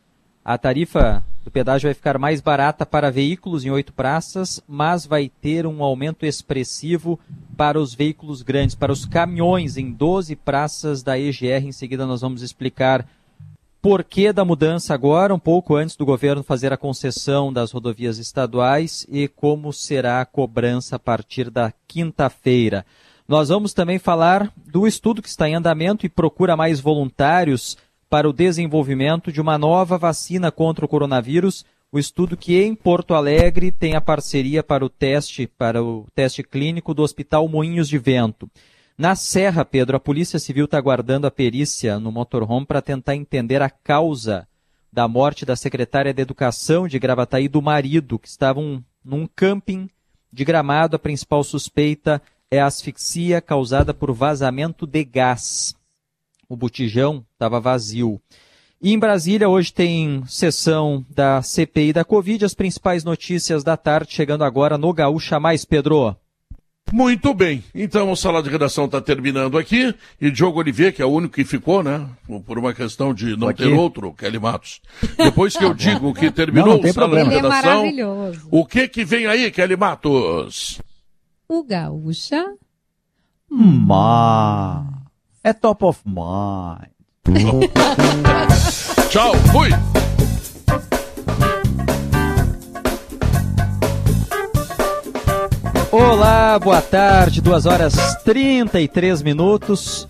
A 0.44 0.58
tarifa 0.58 1.24
do 1.46 1.52
pedágio 1.52 1.88
vai 1.88 1.94
ficar 1.94 2.18
mais 2.18 2.42
barata 2.42 2.84
para 2.84 3.12
veículos 3.12 3.64
em 3.64 3.70
oito 3.70 3.94
praças, 3.94 4.60
mas 4.68 5.06
vai 5.06 5.30
ter 5.40 5.68
um 5.68 5.84
aumento 5.84 6.26
expressivo 6.26 7.20
para 7.56 7.80
os 7.80 7.94
veículos 7.94 8.42
grandes, 8.42 8.74
para 8.74 8.92
os 8.92 9.06
caminhões 9.06 9.78
em 9.78 9.92
12 9.92 10.36
praças 10.36 11.04
da 11.04 11.20
EGR. 11.20 11.64
Em 11.64 11.72
seguida, 11.72 12.08
nós 12.08 12.22
vamos 12.22 12.42
explicar 12.42 13.08
porquê 13.82 14.34
da 14.34 14.44
mudança 14.44 14.94
agora, 14.94 15.34
um 15.34 15.40
pouco 15.40 15.76
antes 15.76 15.96
do 15.96 16.06
governo 16.06 16.44
fazer 16.44 16.74
a 16.74 16.78
concessão 16.78 17.52
das 17.52 17.72
rodovias 17.72 18.18
estaduais 18.18 19.06
e 19.10 19.28
como 19.28 19.72
será 19.72 20.22
a 20.22 20.26
cobrança 20.26 20.98
a 20.98 21.00
partir 21.00 21.50
da 21.50 21.74
quinta-feira. 21.88 22.86
Nós 23.28 23.50
vamos 23.50 23.74
também 23.74 24.00
falar 24.00 24.52
do 24.58 24.88
estudo 24.88 25.22
que 25.22 25.30
está 25.30 25.48
em 25.48 25.56
andamento 25.56 26.06
e 26.06 26.10
procura 26.10 26.58
mais 26.58 26.80
voluntários 26.80 27.78
para 28.10 28.28
o 28.28 28.34
desenvolvimento 28.34 29.32
de 29.32 29.40
uma 29.40 29.58
nova 29.58 29.98
vacina 29.98 30.52
contra 30.52 30.84
o 30.84 30.88
coronavírus. 30.88 31.64
O 31.92 32.00
estudo 32.00 32.36
que 32.36 32.60
em 32.62 32.74
Porto 32.74 33.14
Alegre 33.14 33.72
tem 33.72 33.96
a 33.96 34.02
parceria 34.02 34.64
para 34.64 34.84
o 34.84 34.90
teste, 34.90 35.46
para 35.46 35.84
o 35.84 36.06
teste 36.16 36.44
clínico 36.44 36.94
do 36.94 37.04
Hospital 37.04 37.48
Moinhos 37.48 37.88
de 37.88 38.00
Vento. 38.00 38.50
Na 39.00 39.16
Serra, 39.16 39.64
Pedro, 39.64 39.96
a 39.96 40.00
Polícia 40.00 40.38
Civil 40.38 40.66
está 40.66 40.78
aguardando 40.78 41.26
a 41.26 41.32
perícia 41.32 41.98
no 42.02 42.12
motorhome 42.12 42.66
para 42.66 42.82
tentar 42.82 43.16
entender 43.16 43.62
a 43.62 43.70
causa 43.70 44.46
da 44.92 45.08
morte 45.08 45.46
da 45.46 45.56
secretária 45.56 46.14
de 46.14 46.22
Educação 46.22 46.86
de 46.86 47.00
Gravataí 47.00 47.48
do 47.48 47.62
marido, 47.62 48.20
que 48.20 48.28
estavam 48.28 48.84
num 49.02 49.26
camping 49.26 49.90
de 50.34 50.44
gramado. 50.44 50.98
A 50.98 51.00
principal 51.00 51.46
suspeita 51.46 52.22
é 52.52 52.60
a 52.60 52.66
asfixia 52.66 53.40
causada 53.40 53.94
por 53.94 54.12
vazamento 54.12 54.86
de 54.86 55.06
gás. 55.06 55.74
O 56.50 56.58
botijão 56.58 57.26
estava 57.32 57.58
vazio. 57.62 58.22
E 58.82 58.92
em 58.92 59.00
Brasília, 59.00 59.48
hoje 59.48 59.72
tem 59.72 60.26
sessão 60.28 61.06
da 61.10 61.42
CPI 61.42 61.94
da 61.94 62.04
Covid. 62.04 62.44
As 62.44 62.54
principais 62.54 63.06
notícias 63.06 63.64
da 63.64 63.78
tarde 63.78 64.12
chegando 64.12 64.44
agora 64.44 64.78
no 64.78 64.92
Gaúcha 64.92 65.40
Mais, 65.40 65.64
Pedro. 65.64 66.18
Muito 66.92 67.34
bem. 67.34 67.64
Então, 67.74 68.12
a 68.12 68.16
sala 68.16 68.42
de 68.42 68.50
redação 68.50 68.86
está 68.86 69.00
terminando 69.00 69.58
aqui. 69.58 69.94
E 70.20 70.32
Diogo 70.32 70.60
Olivier, 70.60 70.94
que 70.94 71.02
é 71.02 71.06
o 71.06 71.10
único 71.10 71.36
que 71.36 71.44
ficou, 71.44 71.84
né? 71.84 72.08
Por 72.46 72.58
uma 72.58 72.74
questão 72.74 73.14
de 73.14 73.36
não 73.38 73.50
Aqui. 73.50 73.64
ter 73.64 73.74
outro, 73.74 74.12
Kelly 74.14 74.40
Matos. 74.40 74.82
Depois 75.18 75.56
que 75.56 75.64
eu 75.64 75.74
digo 75.76 76.14
que 76.14 76.32
terminou 76.32 76.68
Não, 76.70 76.74
não 76.76 76.82
tem 76.82 76.92
a 76.92 76.94
sala 76.94 77.08
problema. 77.08 77.30
de 77.30 77.36
Ele 77.38 77.46
é 77.46 77.50
redação. 77.50 77.76
maravilhoso. 77.78 78.48
o 78.52 78.66
que 78.66 78.88
que 78.88 79.06
vem 79.06 79.28
aí, 79.28 79.52
Kelly 79.52 79.76
Matos? 79.76 80.82
O 81.48 81.64
Gaúcha. 81.64 82.46
Ma. 83.50 84.86
É 85.44 85.54
top 85.54 85.86
of 85.86 86.02
mind. 86.06 86.90
Tchau, 89.10 89.34
fui! 89.52 89.70
Olá, 95.92 96.60
boa 96.60 96.84
tarde, 96.84 97.42
2 97.42 97.66
horas 97.66 97.96
33 98.24 99.24
minutos. 99.24 100.08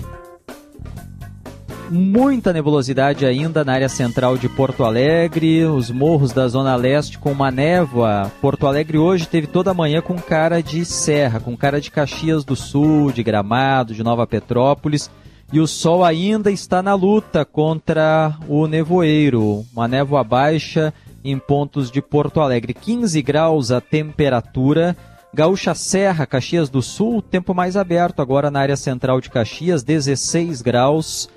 Muita 1.89 2.51
nebulosidade 2.51 3.26
ainda 3.26 3.64
na 3.64 3.73
área 3.73 3.88
central 3.88 4.38
de 4.38 4.49
Porto 4.49 4.84
Alegre, 4.84 5.64
os 5.64 5.89
morros 5.89 6.34
da 6.34 6.45
Zona 6.49 6.76
Leste 6.76 7.18
com 7.18 7.31
uma 7.31 7.49
névoa. 7.49 8.30
Porto 8.41 8.68
Alegre 8.68 8.97
hoje 8.97 9.26
teve 9.26 9.47
toda 9.47 9.72
a 9.72 9.73
manhã 9.73 10.01
com 10.01 10.18
cara 10.18 10.61
de 10.61 10.84
serra, 10.84 11.39
com 11.39 11.56
cara 11.56 11.80
de 11.80 11.89
Caxias 11.89 12.43
do 12.43 12.57
Sul, 12.57 13.14
de 13.14 13.23
Gramado, 13.23 13.93
de 13.93 14.03
Nova 14.03 14.27
Petrópolis. 14.27 15.10
E 15.51 15.61
o 15.61 15.65
sol 15.65 16.03
ainda 16.03 16.51
está 16.51 16.84
na 16.84 16.93
luta 16.93 17.45
contra 17.45 18.38
o 18.49 18.68
nevoeiro. 18.68 19.65
Uma 19.73 19.88
névoa 19.88 20.26
baixa 20.26 20.93
em 21.23 21.39
pontos 21.39 21.89
de 21.89 22.01
Porto 22.01 22.41
Alegre. 22.41 22.73
15 22.73 23.22
graus 23.22 23.72
a 23.72 23.80
temperatura. 23.80 24.95
Gaúcha 25.34 25.76
Serra, 25.76 26.26
Caxias 26.26 26.69
do 26.69 26.81
Sul, 26.81 27.22
tempo 27.22 27.53
mais 27.53 27.77
aberto 27.77 28.22
agora 28.22 28.49
na 28.49 28.60
área 28.60 28.76
central 28.76 29.22
de 29.22 29.30
Caxias, 29.30 29.84
16 29.84 30.61
graus. 30.61 31.30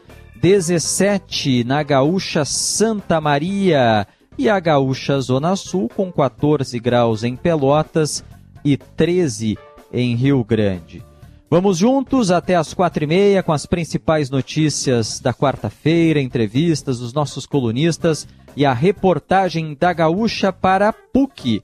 17 0.43 1.63
na 1.63 1.85
Gaúcha 1.85 2.45
Santa 2.45 3.21
Maria 3.21 4.05
e 4.37 4.49
a 4.49 4.59
Gaúcha 4.59 5.21
Zona 5.21 5.55
Sul 5.55 5.89
com 5.89 6.11
14 6.11 6.81
graus 6.81 7.23
em 7.23 7.37
Pelotas 7.37 8.25
e 8.65 8.77
13 8.77 9.57
em 9.93 10.17
Rio 10.17 10.43
Grande. 10.43 11.01
Vamos 11.49 11.79
juntos 11.79 12.33
até 12.33 12.57
as 12.57 12.75
quatro 12.75 13.05
e 13.05 13.07
meia 13.07 13.41
com 13.41 13.53
as 13.53 13.67
principais 13.67 14.31
notícias 14.31 15.21
da 15.21 15.33
quarta-feira, 15.33 16.21
entrevistas 16.21 16.99
dos 16.99 17.13
nossos 17.13 17.47
colunistas 17.47 18.27
e 18.57 18.67
a 18.67 18.73
reportagem 18.73 19.77
da 19.79 19.93
Gaúcha 19.93 20.53
para 20.53 20.89
a 20.89 20.93
PUC. 20.93 21.63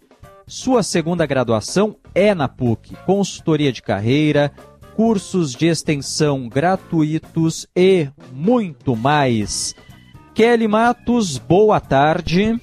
Sua 0.48 0.82
segunda 0.82 1.26
graduação 1.26 1.96
é 2.14 2.34
na 2.34 2.48
PUC, 2.48 2.96
consultoria 3.04 3.70
de 3.70 3.82
carreira, 3.82 4.50
cursos 4.96 5.52
de 5.52 5.66
extensão 5.66 6.48
gratuitos 6.48 7.66
e 7.76 8.08
muito 8.32 8.96
mais. 8.96 9.74
Kelly 10.34 10.66
Matos, 10.66 11.36
boa 11.36 11.78
tarde. 11.78 12.58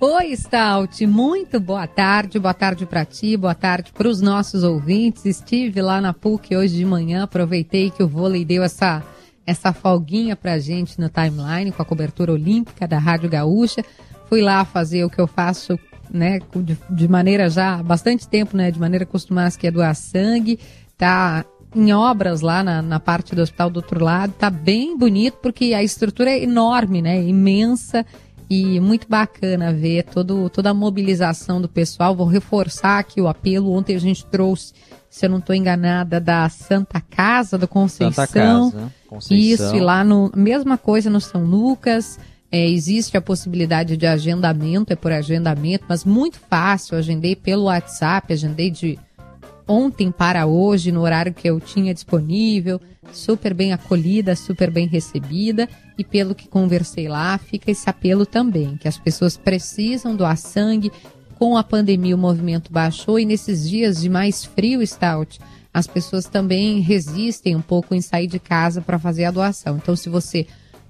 Oi, 0.00 0.36
Stout, 0.36 1.04
muito 1.04 1.58
boa 1.58 1.88
tarde, 1.88 2.38
boa 2.38 2.54
tarde 2.54 2.86
para 2.86 3.04
ti, 3.04 3.36
boa 3.36 3.56
tarde 3.56 3.90
para 3.92 4.06
os 4.06 4.20
nossos 4.20 4.62
ouvintes. 4.62 5.24
Estive 5.24 5.82
lá 5.82 6.00
na 6.00 6.14
PUC 6.14 6.54
hoje 6.54 6.76
de 6.76 6.84
manhã, 6.84 7.24
aproveitei 7.24 7.90
que 7.90 8.04
o 8.04 8.08
vôlei 8.08 8.44
deu 8.44 8.62
essa, 8.62 9.02
essa 9.44 9.72
folguinha 9.72 10.36
pra 10.36 10.60
gente 10.60 11.00
no 11.00 11.08
timeline 11.08 11.72
com 11.72 11.82
a 11.82 11.84
cobertura 11.84 12.32
olímpica 12.32 12.86
da 12.86 13.00
Rádio 13.00 13.28
Gaúcha. 13.28 13.84
Fui 14.28 14.42
lá 14.42 14.64
fazer 14.64 15.04
o 15.04 15.10
que 15.10 15.20
eu 15.20 15.26
faço, 15.26 15.76
né, 16.10 16.40
de, 16.54 16.78
de 16.90 17.08
maneira 17.08 17.48
já 17.48 17.74
há 17.74 17.82
bastante 17.82 18.28
tempo, 18.28 18.56
né, 18.56 18.70
de 18.70 18.78
maneira 18.78 19.04
acostumada, 19.04 19.56
que 19.56 19.66
é 19.66 19.70
doar 19.70 19.94
sangue. 19.94 20.58
Tá 20.96 21.44
em 21.74 21.92
obras 21.92 22.40
lá 22.40 22.62
na, 22.62 22.80
na 22.80 22.98
parte 22.98 23.34
do 23.34 23.42
hospital 23.42 23.68
do 23.68 23.76
outro 23.76 24.02
lado, 24.02 24.32
tá 24.32 24.48
bem 24.48 24.96
bonito 24.96 25.38
porque 25.42 25.74
a 25.74 25.82
estrutura 25.82 26.30
é 26.30 26.42
enorme, 26.42 27.02
né, 27.02 27.22
imensa 27.22 28.04
e 28.48 28.78
muito 28.80 29.08
bacana 29.08 29.72
ver 29.72 30.04
todo, 30.04 30.48
toda 30.48 30.70
a 30.70 30.74
mobilização 30.74 31.60
do 31.60 31.68
pessoal. 31.68 32.14
Vou 32.14 32.26
reforçar 32.26 32.98
aqui 32.98 33.20
o 33.20 33.28
apelo. 33.28 33.72
Ontem 33.72 33.96
a 33.96 34.00
gente 34.00 34.24
trouxe, 34.26 34.72
se 35.10 35.26
eu 35.26 35.30
não 35.30 35.38
estou 35.38 35.54
enganada, 35.54 36.20
da 36.20 36.48
Santa 36.48 37.00
Casa 37.00 37.58
do 37.58 37.66
Conceição. 37.66 38.26
Santa 38.26 38.32
Casa, 38.32 38.92
Conceição. 39.08 39.66
Isso, 39.66 39.76
e 39.76 39.80
lá 39.80 40.04
no. 40.04 40.30
Mesma 40.34 40.78
coisa 40.78 41.10
no 41.10 41.20
São 41.20 41.44
Lucas. 41.44 42.18
É, 42.56 42.70
existe 42.70 43.18
a 43.18 43.20
possibilidade 43.20 43.98
de 43.98 44.06
agendamento, 44.06 44.90
é 44.90 44.96
por 44.96 45.12
agendamento, 45.12 45.84
mas 45.86 46.06
muito 46.06 46.40
fácil. 46.48 46.96
Agendei 46.96 47.36
pelo 47.36 47.64
WhatsApp, 47.64 48.32
agendei 48.32 48.70
de 48.70 48.98
ontem 49.68 50.10
para 50.10 50.46
hoje, 50.46 50.90
no 50.90 51.02
horário 51.02 51.34
que 51.34 51.46
eu 51.46 51.60
tinha 51.60 51.92
disponível, 51.92 52.80
super 53.12 53.52
bem 53.52 53.74
acolhida, 53.74 54.34
super 54.34 54.70
bem 54.70 54.86
recebida, 54.86 55.68
e 55.98 56.04
pelo 56.04 56.34
que 56.34 56.48
conversei 56.48 57.08
lá, 57.08 57.36
fica 57.36 57.70
esse 57.70 57.90
apelo 57.90 58.24
também, 58.24 58.78
que 58.78 58.88
as 58.88 58.96
pessoas 58.96 59.36
precisam 59.36 60.16
doar 60.16 60.38
sangue. 60.38 60.90
Com 61.38 61.58
a 61.58 61.62
pandemia, 61.62 62.16
o 62.16 62.18
movimento 62.18 62.72
baixou, 62.72 63.18
e 63.18 63.26
nesses 63.26 63.68
dias 63.68 64.00
de 64.00 64.08
mais 64.08 64.46
frio, 64.46 64.86
Stout, 64.86 65.38
as 65.74 65.86
pessoas 65.86 66.24
também 66.24 66.80
resistem 66.80 67.54
um 67.54 67.60
pouco 67.60 67.94
em 67.94 68.00
sair 68.00 68.26
de 68.26 68.38
casa 68.38 68.80
para 68.80 68.98
fazer 68.98 69.26
a 69.26 69.30
doação. 69.30 69.76
Então, 69.76 69.94
se 69.94 70.08
você 70.08 70.46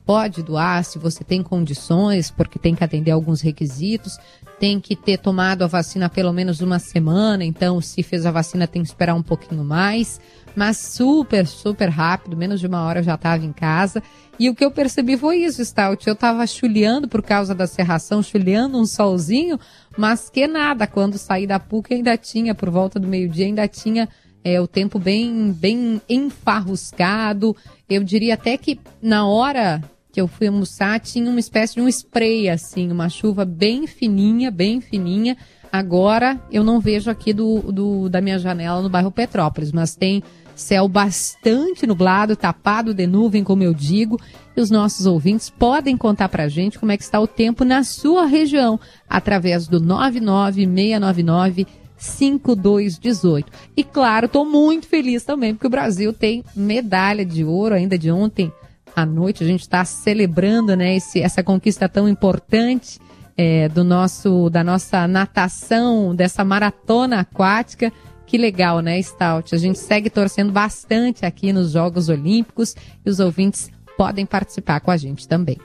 pode 0.07 0.41
doar, 0.41 0.85
se 0.85 1.01
você 1.01 1.25
tem 1.25 1.43
condições, 1.43 2.31
porque 2.31 2.61
tem 2.61 2.77
que 2.77 2.85
atender 2.85 3.11
alguns 3.11 3.41
requisitos, 3.41 4.17
tem 4.61 4.79
que 4.79 4.95
ter 4.95 5.19
tomado 5.19 5.63
a 5.63 5.67
vacina 5.67 6.09
pelo 6.09 6.33
menos 6.33 6.61
uma 6.61 6.79
semana, 6.79 7.45
então 7.45 7.81
se 7.81 8.05
fez 8.05 8.25
a 8.25 8.31
vacina 8.31 8.69
tem 8.69 8.83
que 8.83 8.89
esperar 8.89 9.17
um 9.17 9.23
pouquinho 9.23 9.65
mais, 9.65 10.21
mas 10.55 10.79
super, 10.79 11.45
super 11.45 11.89
rápido, 11.89 12.37
menos 12.37 12.61
de 12.61 12.69
uma 12.69 12.85
hora 12.85 13.01
eu 13.01 13.05
já 13.05 13.17
estava 13.17 13.45
em 13.45 13.53
casa. 13.53 14.01
E 14.39 14.49
o 14.49 14.55
que 14.55 14.65
eu 14.65 14.71
percebi 14.71 15.17
foi 15.17 15.39
isso, 15.39 15.63
Stout. 15.63 16.07
Eu 16.07 16.15
estava 16.15 16.47
chuleando 16.47 17.09
por 17.09 17.23
causa 17.23 17.55
da 17.55 17.67
serração, 17.67 18.23
chuleando 18.23 18.79
um 18.79 18.87
solzinho, 18.87 19.59
mas 19.99 20.31
que 20.31 20.47
nada, 20.47 20.87
quando 20.87 21.19
saí 21.19 21.47
da 21.47 21.59
PUC 21.59 21.93
ainda 21.93 22.17
tinha, 22.17 22.55
por 22.55 22.71
volta 22.71 22.99
do 22.99 23.07
meio-dia, 23.07 23.45
ainda 23.45 23.69
tinha 23.69 24.09
é, 24.43 24.61
o 24.61 24.67
tempo 24.67 24.99
bem, 24.99 25.53
bem 25.53 26.01
enfarruscado. 26.09 27.55
Eu 27.89 28.03
diria 28.03 28.35
até 28.35 28.57
que 28.57 28.81
na 29.03 29.27
hora 29.27 29.83
que 30.17 30.21
eu 30.23 30.27
fui 30.27 30.47
almoçar 30.47 30.99
tinha 30.99 31.31
uma 31.31 31.39
espécie 31.39 31.75
de 31.75 31.83
um 31.83 31.89
spray, 31.89 32.49
assim, 32.49 32.91
uma 32.91 33.07
chuva 33.07 33.45
bem 33.45 33.87
fininha, 33.87 34.51
bem 34.51 34.81
fininha. 34.81 35.37
Agora 35.71 36.41
eu 36.51 36.65
não 36.65 36.81
vejo 36.81 37.11
aqui 37.11 37.35
do, 37.35 37.61
do 37.71 38.09
da 38.09 38.23
minha 38.23 38.39
janela 38.39 38.81
no 38.81 38.89
bairro 38.89 39.11
Petrópolis, 39.11 39.73
mas 39.73 39.95
tem 39.95 40.23
céu 40.55 40.89
bastante 40.89 41.87
nublado, 41.87 42.35
tapado 42.35 42.95
de 42.95 43.07
nuvem, 43.07 43.45
como 43.45 43.63
eu 43.63 43.75
digo, 43.75 44.19
e 44.57 44.61
os 44.63 44.71
nossos 44.71 45.05
ouvintes 45.05 45.51
podem 45.51 45.99
contar 45.99 46.31
pra 46.31 46.49
gente 46.49 46.79
como 46.79 46.93
é 46.93 46.97
que 46.97 47.03
está 47.03 47.21
o 47.21 47.27
tempo 47.27 47.63
na 47.63 47.85
sua 47.85 48.25
região, 48.25 48.81
através 49.07 49.69
do 49.69 49.79
99699 49.79 51.67
5218. 51.99 53.53
E 53.77 53.85
claro, 53.85 54.25
estou 54.25 54.47
muito 54.47 54.87
feliz 54.87 55.25
também, 55.25 55.53
porque 55.53 55.67
o 55.67 55.71
Brasil 55.71 56.11
tem 56.15 56.43
medalha 56.55 57.23
de 57.23 57.45
ouro 57.45 57.75
ainda 57.75 57.99
de 57.99 58.11
ontem 58.11 58.51
à 58.97 59.05
noite. 59.05 59.45
A 59.45 59.47
gente 59.47 59.61
está 59.61 59.85
celebrando 59.85 60.75
né, 60.75 60.97
esse, 60.97 61.21
essa 61.21 61.43
conquista 61.43 61.87
tão 61.87 62.09
importante 62.09 62.99
é, 63.37 63.69
do 63.69 63.85
nosso, 63.85 64.49
da 64.49 64.65
nossa 64.65 65.07
natação, 65.07 66.15
dessa 66.15 66.43
maratona 66.43 67.21
aquática. 67.21 67.93
Que 68.27 68.39
legal, 68.39 68.81
né, 68.81 69.01
Stout? 69.01 69.55
A 69.55 69.59
gente 69.59 69.79
segue 69.79 70.09
torcendo 70.09 70.51
bastante 70.51 71.27
aqui 71.27 71.53
nos 71.53 71.73
Jogos 71.73 72.09
Olímpicos 72.09 72.75
e 73.05 73.11
os 73.11 73.21
ouvintes 73.21 73.71
podem 73.97 74.25
participar 74.25 74.81
com 74.81 74.91
a 74.91 74.97
gente 74.97 75.29
também. 75.29 75.59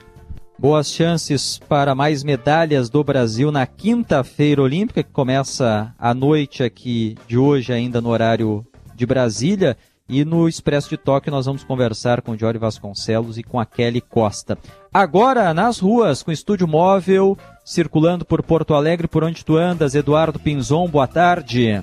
Boas 0.58 0.92
chances 0.92 1.58
para 1.58 1.92
mais 1.92 2.22
medalhas 2.22 2.88
do 2.88 3.02
Brasil 3.02 3.50
na 3.50 3.66
quinta-feira 3.66 4.62
olímpica, 4.62 5.02
que 5.02 5.10
começa 5.10 5.92
à 5.98 6.14
noite 6.14 6.62
aqui 6.62 7.16
de 7.26 7.36
hoje, 7.36 7.72
ainda 7.72 8.00
no 8.00 8.10
horário 8.10 8.64
de 8.94 9.04
Brasília. 9.04 9.76
E 10.12 10.26
no 10.26 10.46
Expresso 10.46 10.90
de 10.90 10.98
Tóquio 10.98 11.32
nós 11.32 11.46
vamos 11.46 11.64
conversar 11.64 12.20
com 12.20 12.32
o 12.32 12.38
Jory 12.38 12.58
Vasconcelos 12.58 13.38
e 13.38 13.42
com 13.42 13.58
a 13.58 13.64
Kelly 13.64 14.02
Costa. 14.02 14.58
Agora, 14.92 15.54
nas 15.54 15.78
ruas, 15.78 16.22
com 16.22 16.30
estúdio 16.30 16.68
móvel, 16.68 17.34
circulando 17.64 18.22
por 18.22 18.42
Porto 18.42 18.74
Alegre, 18.74 19.08
por 19.08 19.24
onde 19.24 19.42
tu 19.42 19.56
andas, 19.56 19.94
Eduardo 19.94 20.38
Pinzon, 20.38 20.86
boa 20.86 21.06
tarde. 21.06 21.82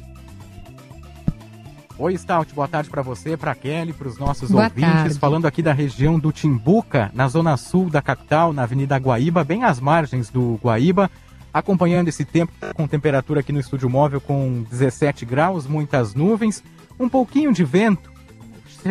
Oi, 1.97 2.15
Stout, 2.15 2.53
boa 2.53 2.67
tarde 2.67 2.87
para 2.87 3.01
você, 3.01 3.35
para 3.35 3.55
Kelly, 3.55 3.93
para 3.93 4.07
os 4.07 4.19
nossos 4.19 4.51
Boa 4.51 4.65
ouvintes. 4.65 4.91
tarde. 4.91 5.17
Falando 5.17 5.47
aqui 5.47 5.63
da 5.63 5.73
região 5.73 6.19
do 6.19 6.31
Timbuca, 6.31 7.09
na 7.15 7.27
zona 7.27 7.57
sul 7.57 7.89
da 7.89 7.99
capital, 7.99 8.53
na 8.53 8.61
Avenida 8.61 8.95
Guaíba, 8.97 9.43
bem 9.43 9.63
às 9.63 9.79
margens 9.79 10.29
do 10.29 10.59
Guaíba. 10.63 11.09
Acompanhando 11.51 12.09
esse 12.09 12.23
tempo 12.23 12.53
com 12.75 12.87
temperatura 12.87 13.39
aqui 13.39 13.51
no 13.51 13.59
estúdio 13.59 13.89
móvel 13.89 14.21
com 14.21 14.63
17 14.69 15.25
graus, 15.25 15.65
muitas 15.65 16.13
nuvens, 16.13 16.63
um 16.99 17.09
pouquinho 17.09 17.51
de 17.51 17.63
vento. 17.63 18.08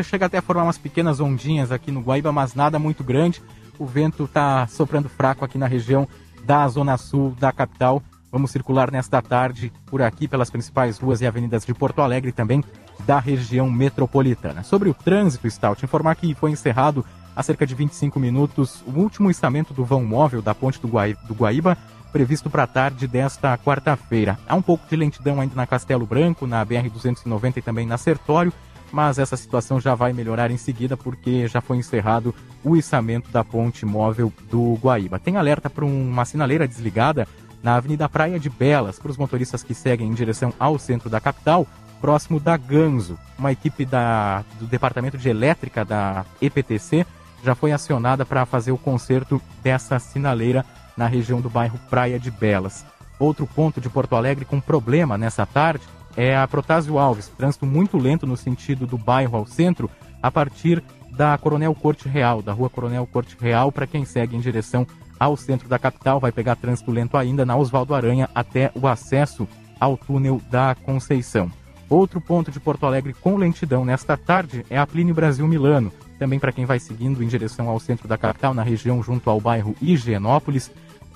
Chega 0.03 0.27
até 0.27 0.39
a 0.39 0.43
formar 0.43 0.65
umas 0.65 0.79
pequenas 0.79 1.19
ondinhas 1.19 1.73
aqui 1.73 1.91
no 1.91 2.01
Guaíba, 2.01 2.31
mas 2.31 2.55
nada 2.55 2.79
muito 2.79 3.03
grande. 3.03 3.43
O 3.79 3.87
vento 3.87 4.25
está 4.25 4.67
soprando 4.67 5.09
fraco 5.09 5.45
aqui 5.45 5.57
na 5.57 5.67
região 5.67 6.07
da 6.45 6.67
zona 6.69 6.97
sul 6.97 7.35
da 7.39 7.53
capital. 7.53 8.03
Vamos 8.31 8.51
circular 8.51 8.91
nesta 8.91 9.23
tarde 9.23 9.73
por 9.87 10.03
aqui 10.03 10.29
pelas 10.29 10.51
principais 10.51 10.99
ruas 10.99 11.21
e 11.21 11.27
avenidas 11.27 11.65
de 11.65 11.73
Porto 11.73 12.03
Alegre 12.03 12.33
também 12.33 12.63
da 13.07 13.19
região 13.19 13.71
metropolitana. 13.71 14.63
Sobre 14.63 14.91
o 14.91 14.95
trânsito, 14.95 15.51
Stout, 15.51 15.85
informar 15.85 16.15
que 16.17 16.35
foi 16.35 16.51
encerrado 16.51 17.05
há 17.35 17.43
cerca 17.43 17.67
de 17.67 17.75
25 17.75 18.21
minutos 18.21 18.83
o 18.87 18.91
último 18.91 19.31
istamento 19.31 19.73
do 19.73 19.85
vão 19.85 20.05
móvel 20.05 20.43
da 20.43 20.55
ponte 20.55 20.81
do, 20.81 20.89
Guai, 20.89 21.17
do 21.27 21.35
Guaíba, 21.35 21.79
previsto 22.13 22.51
para 22.51 22.65
a 22.65 22.67
tarde 22.67 23.07
desta 23.07 23.57
quarta-feira. 23.57 24.39
Há 24.47 24.55
um 24.55 24.63
pouco 24.63 24.87
de 24.89 24.97
lentidão 24.97 25.41
ainda 25.41 25.55
na 25.55 25.67
Castelo 25.67 26.05
Branco, 26.05 26.47
na 26.47 26.65
BR-290 26.65 27.59
e 27.59 27.63
também 27.63 27.87
na 27.87 27.97
Sertório, 27.97 28.53
mas 28.93 29.19
essa 29.19 29.37
situação 29.37 29.81
já 29.81 29.95
vai 29.95 30.13
melhorar 30.13 30.51
em 30.51 30.57
seguida 30.57 30.97
porque 30.97 31.47
já 31.49 31.61
foi 31.61 31.77
encerrado 31.77 32.35
o 32.65 32.77
içamento 32.77 33.31
da 33.31 33.45
ponte 33.45 33.85
móvel 33.85 34.33
do 34.51 34.75
Guaíba. 34.75 35.19
Tem 35.19 35.37
alerta 35.37 35.69
para 35.69 35.85
uma 35.85 36.25
sinaleira 36.25 36.67
desligada 36.67 37.27
na 37.63 37.77
Avenida 37.77 38.09
Praia 38.09 38.39
de 38.39 38.49
Belas 38.49 38.99
para 38.99 39.11
os 39.11 39.17
motoristas 39.17 39.63
que 39.63 39.75
seguem 39.75 40.09
em 40.09 40.15
direção 40.15 40.53
ao 40.59 40.79
centro 40.79 41.11
da 41.11 41.21
capital, 41.21 41.67
próximo 42.01 42.39
da 42.39 42.57
Ganzo. 42.57 43.19
Uma 43.39 43.53
equipe 43.53 43.85
da, 43.85 44.45
do 44.59 44.67
Departamento 44.67 45.19
de 45.19 45.29
Elétrica 45.29 45.85
da 45.85 46.25
EPTC 46.41 47.07
já 47.43 47.55
foi 47.55 47.73
acionada 47.73 48.25
para 48.25 48.47
fazer 48.47 48.73
o 48.73 48.79
conserto 48.79 49.41
dessa 49.63 49.99
sinaleira 49.99 50.65
na 50.97 51.07
região 51.07 51.41
do 51.41 51.51
bairro 51.51 51.79
Praia 51.89 52.19
de 52.19 52.31
Belas. 52.31 52.85
Outro 53.19 53.47
ponto 53.47 53.81
de 53.81 53.89
Porto 53.89 54.15
Alegre 54.17 54.45
com 54.45 54.61
problema 54.61 55.19
nessa 55.19 55.45
tarde 55.45 55.85
é 56.17 56.37
a 56.37 56.47
Protásio 56.49 56.99
Alves, 56.99 57.29
trânsito 57.29 57.67
muito 57.67 57.97
lento 57.97 58.27
no 58.27 58.37
sentido 58.37 58.87
do 58.87 58.99
bairro 58.99 59.37
ao 59.37 59.47
centro, 59.47 59.91
a 60.23 60.31
partir 60.31 60.83
da 61.11 61.37
Coronel 61.39 61.75
Corte 61.75 62.09
Real, 62.09 62.43
da 62.43 62.53
rua 62.53 62.71
Coronel 62.71 63.07
Corte 63.07 63.37
Real, 63.41 63.73
para 63.73 63.87
quem 63.87 64.05
segue 64.05 64.37
em 64.37 64.41
direção 64.41 64.87
ao 65.19 65.37
centro 65.37 65.69
da 65.69 65.79
capital, 65.79 66.21
vai 66.21 66.31
pegar 66.31 66.57
trânsito 66.57 66.91
lento 66.91 67.17
ainda 67.17 67.45
na 67.45 67.57
Oswaldo 67.57 67.95
Aranha 67.95 68.29
até 68.35 68.71
o 68.75 68.87
acesso 68.87 69.49
ao 69.81 69.97
túnel 69.97 70.41
da 70.51 70.75
Conceição. 70.75 71.51
Outro 71.89 72.21
ponto 72.21 72.51
de 72.51 72.61
Porto 72.61 72.85
Alegre 72.85 73.15
com 73.15 73.37
lentidão 73.37 73.85
nesta 73.85 74.17
tarde 74.17 74.65
é 74.69 74.79
a 74.79 74.87
Plínio 74.87 75.15
Brasil 75.15 75.47
Milano, 75.49 75.91
também 76.19 76.39
para 76.39 76.53
quem 76.53 76.67
vai 76.67 76.79
seguindo 76.79 77.23
em 77.23 77.29
direção 77.29 77.69
ao 77.69 77.81
centro 77.81 78.07
da 78.07 78.19
capital, 78.19 78.53
na 78.53 78.63
região 78.63 79.03
junto 79.03 79.31
ao 79.31 79.41
bairro 79.41 79.75
Higienópolis. 79.81 80.71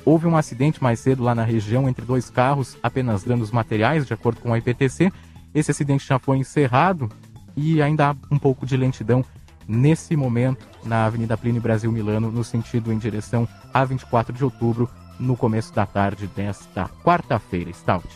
Houve 0.04 0.26
um 0.26 0.36
acidente 0.36 0.82
mais 0.82 1.00
cedo 1.00 1.22
lá 1.22 1.34
na 1.34 1.44
região 1.44 1.88
entre 1.88 2.04
dois 2.04 2.28
carros, 2.28 2.76
apenas 2.82 3.22
danos 3.22 3.50
materiais, 3.50 4.06
de 4.06 4.12
acordo 4.12 4.40
com 4.40 4.52
a 4.52 4.58
IPTC. 4.58 5.12
Esse 5.54 5.70
acidente 5.70 6.06
já 6.06 6.18
foi 6.18 6.38
encerrado 6.38 7.08
e 7.56 7.80
ainda 7.80 8.10
há 8.10 8.16
um 8.30 8.38
pouco 8.38 8.66
de 8.66 8.76
lentidão 8.76 9.24
nesse 9.68 10.16
momento 10.16 10.66
na 10.84 11.06
Avenida 11.06 11.36
Plínio 11.36 11.62
Brasil 11.62 11.92
Milano, 11.92 12.30
no 12.30 12.42
sentido 12.42 12.92
em 12.92 12.98
direção 12.98 13.46
a 13.72 13.84
24 13.84 14.32
de 14.32 14.44
outubro, 14.44 14.90
no 15.20 15.36
começo 15.36 15.72
da 15.72 15.86
tarde 15.86 16.26
desta 16.26 16.88
quarta-feira. 17.04 17.72
Stout. 17.72 18.08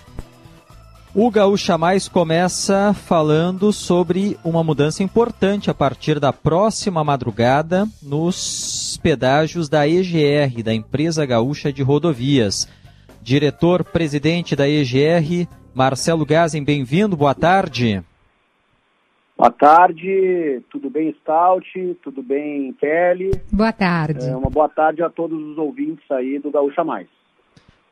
O 1.19 1.31
Gaúcha 1.31 1.79
Mais 1.79 2.11
começa 2.11 2.93
falando 2.93 3.73
sobre 3.73 4.37
uma 4.45 4.63
mudança 4.63 5.03
importante 5.03 5.71
a 5.71 5.75
partir 5.75 6.21
da 6.21 6.31
próxima 6.31 7.03
madrugada 7.03 7.87
nos 8.03 9.01
pedágios 9.03 9.67
da 9.67 9.89
EGR, 9.89 10.63
da 10.63 10.75
Empresa 10.75 11.25
Gaúcha 11.25 11.73
de 11.73 11.83
Rodovias. 11.83 12.69
Diretor-presidente 13.23 14.55
da 14.55 14.69
EGR, 14.69 15.49
Marcelo 15.75 16.27
Gazen, 16.27 16.63
bem-vindo, 16.63 17.17
boa 17.17 17.35
tarde. 17.35 18.05
Boa 19.39 19.51
tarde, 19.51 20.61
tudo 20.71 20.91
bem, 20.91 21.17
Stout? 21.23 21.97
Tudo 22.03 22.23
bem, 22.23 22.75
Kelly? 22.75 23.31
Boa 23.51 23.73
tarde. 23.73 24.29
É, 24.29 24.37
uma 24.37 24.51
boa 24.51 24.69
tarde 24.69 25.03
a 25.03 25.09
todos 25.09 25.43
os 25.43 25.57
ouvintes 25.57 26.05
aí 26.11 26.39
do 26.39 26.51
Gaúcha 26.51 26.85
Mais. 26.85 27.09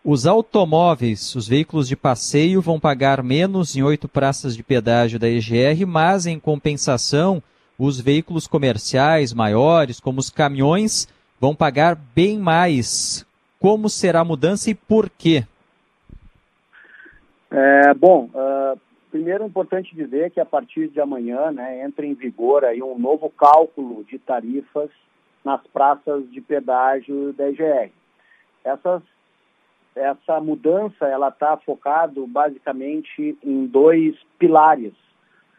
Os 0.06 0.26
automóveis, 0.26 1.34
os 1.34 1.48
veículos 1.48 1.88
de 1.88 1.96
passeio, 1.96 2.60
vão 2.60 2.78
pagar 2.78 3.22
menos 3.22 3.74
em 3.74 3.82
oito 3.82 4.06
praças 4.06 4.54
de 4.54 4.62
pedágio 4.62 5.18
da 5.18 5.26
EGR, 5.26 5.86
mas 5.86 6.26
em 6.26 6.38
compensação, 6.38 7.42
os 7.78 7.98
veículos 7.98 8.46
comerciais 8.46 9.32
maiores, 9.32 10.00
como 10.00 10.20
os 10.20 10.28
caminhões, 10.28 11.08
vão 11.40 11.56
pagar 11.56 11.96
bem 12.14 12.38
mais. 12.38 13.26
Como 13.58 13.88
será 13.88 14.20
a 14.20 14.24
mudança 14.26 14.68
e 14.68 14.74
por 14.74 15.08
quê? 15.08 15.46
É, 17.50 17.94
bom, 17.94 18.28
uh, 18.34 18.78
primeiro 19.10 19.44
é 19.44 19.46
importante 19.46 19.96
dizer 19.96 20.32
que 20.32 20.40
a 20.40 20.44
partir 20.44 20.88
de 20.88 21.00
amanhã 21.00 21.50
né, 21.50 21.82
entra 21.82 22.04
em 22.04 22.12
vigor 22.12 22.62
aí 22.62 22.82
um 22.82 22.98
novo 22.98 23.30
cálculo 23.30 24.04
de 24.04 24.18
tarifas 24.18 24.90
nas 25.42 25.66
praças 25.68 26.30
de 26.30 26.42
pedágio 26.42 27.32
da 27.32 27.48
EGR. 27.48 27.90
Essas 28.62 29.02
essa 29.94 30.40
mudança 30.40 31.06
ela 31.06 31.28
está 31.28 31.56
focado 31.56 32.26
basicamente 32.26 33.36
em 33.42 33.66
dois 33.66 34.16
pilares. 34.38 34.92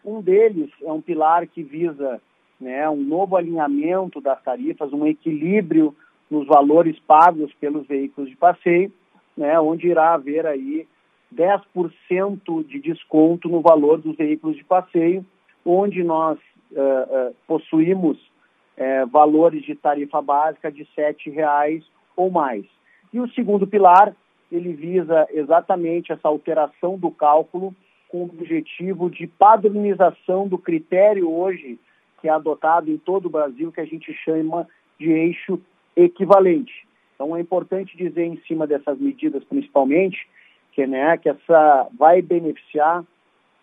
Um 0.03 0.21
deles 0.21 0.69
é 0.83 0.91
um 0.91 1.01
pilar 1.01 1.47
que 1.47 1.63
visa 1.63 2.21
né, 2.59 2.87
um 2.89 3.01
novo 3.01 3.35
alinhamento 3.35 4.19
das 4.21 4.41
tarifas, 4.43 4.91
um 4.93 5.07
equilíbrio 5.07 5.95
nos 6.29 6.45
valores 6.47 6.97
pagos 6.99 7.53
pelos 7.53 7.87
veículos 7.87 8.29
de 8.29 8.35
passeio, 8.35 8.91
né, 9.37 9.59
onde 9.59 9.87
irá 9.87 10.13
haver 10.13 10.45
aí 10.45 10.87
10% 11.33 12.65
de 12.65 12.79
desconto 12.79 13.49
no 13.49 13.61
valor 13.61 13.99
dos 13.99 14.15
veículos 14.15 14.55
de 14.55 14.63
passeio, 14.63 15.25
onde 15.65 16.03
nós 16.03 16.37
uh, 16.71 17.29
uh, 17.29 17.35
possuímos 17.47 18.17
uh, 18.17 19.07
valores 19.07 19.63
de 19.63 19.75
tarifa 19.75 20.21
básica 20.21 20.71
de 20.71 20.87
R$ 20.95 21.15
reais 21.31 21.83
ou 22.15 22.29
mais. 22.29 22.65
E 23.11 23.19
o 23.19 23.29
segundo 23.29 23.67
pilar 23.67 24.15
ele 24.51 24.73
visa 24.73 25.27
exatamente 25.31 26.11
essa 26.11 26.27
alteração 26.27 26.97
do 26.97 27.11
cálculo 27.11 27.75
com 28.09 28.19
o 28.19 28.23
objetivo 28.25 29.09
de 29.09 29.27
padronização 29.27 30.47
do 30.47 30.57
critério 30.57 31.31
hoje 31.31 31.79
que 32.21 32.29
é 32.29 32.31
adotado 32.31 32.89
em 32.89 32.97
todo 32.97 33.27
o 33.27 33.29
Brasil, 33.29 33.71
que 33.71 33.81
a 33.81 33.85
gente 33.85 34.11
chama 34.13 34.67
de 34.99 35.11
eixo 35.11 35.61
equivalente. 35.95 36.87
Então 37.13 37.35
é 37.35 37.41
importante 37.41 37.95
dizer 37.95 38.25
em 38.25 38.37
cima 38.47 38.65
dessas 38.65 38.99
medidas, 38.99 39.43
principalmente, 39.43 40.27
que, 40.71 40.87
né, 40.87 41.17
que 41.17 41.29
essa 41.29 41.87
vai 41.97 42.21
beneficiar 42.21 43.03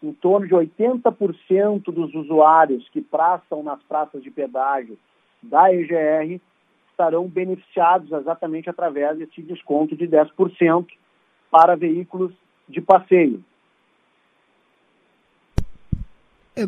em 0.02 0.12
torno 0.12 0.46
de 0.46 0.54
80% 0.54 1.84
dos 1.92 2.14
usuários 2.14 2.88
que 2.90 3.00
praçam 3.00 3.62
nas 3.62 3.82
praças 3.82 4.22
de 4.22 4.30
pedágio 4.30 4.98
da 5.42 5.72
EGR 5.72 6.40
estarão 7.02 7.26
beneficiados 7.26 8.10
exatamente 8.12 8.70
através 8.70 9.18
desse 9.18 9.42
desconto 9.42 9.96
de 9.96 10.06
10% 10.06 10.86
para 11.50 11.74
veículos 11.74 12.32
de 12.68 12.80
passeio. 12.80 13.42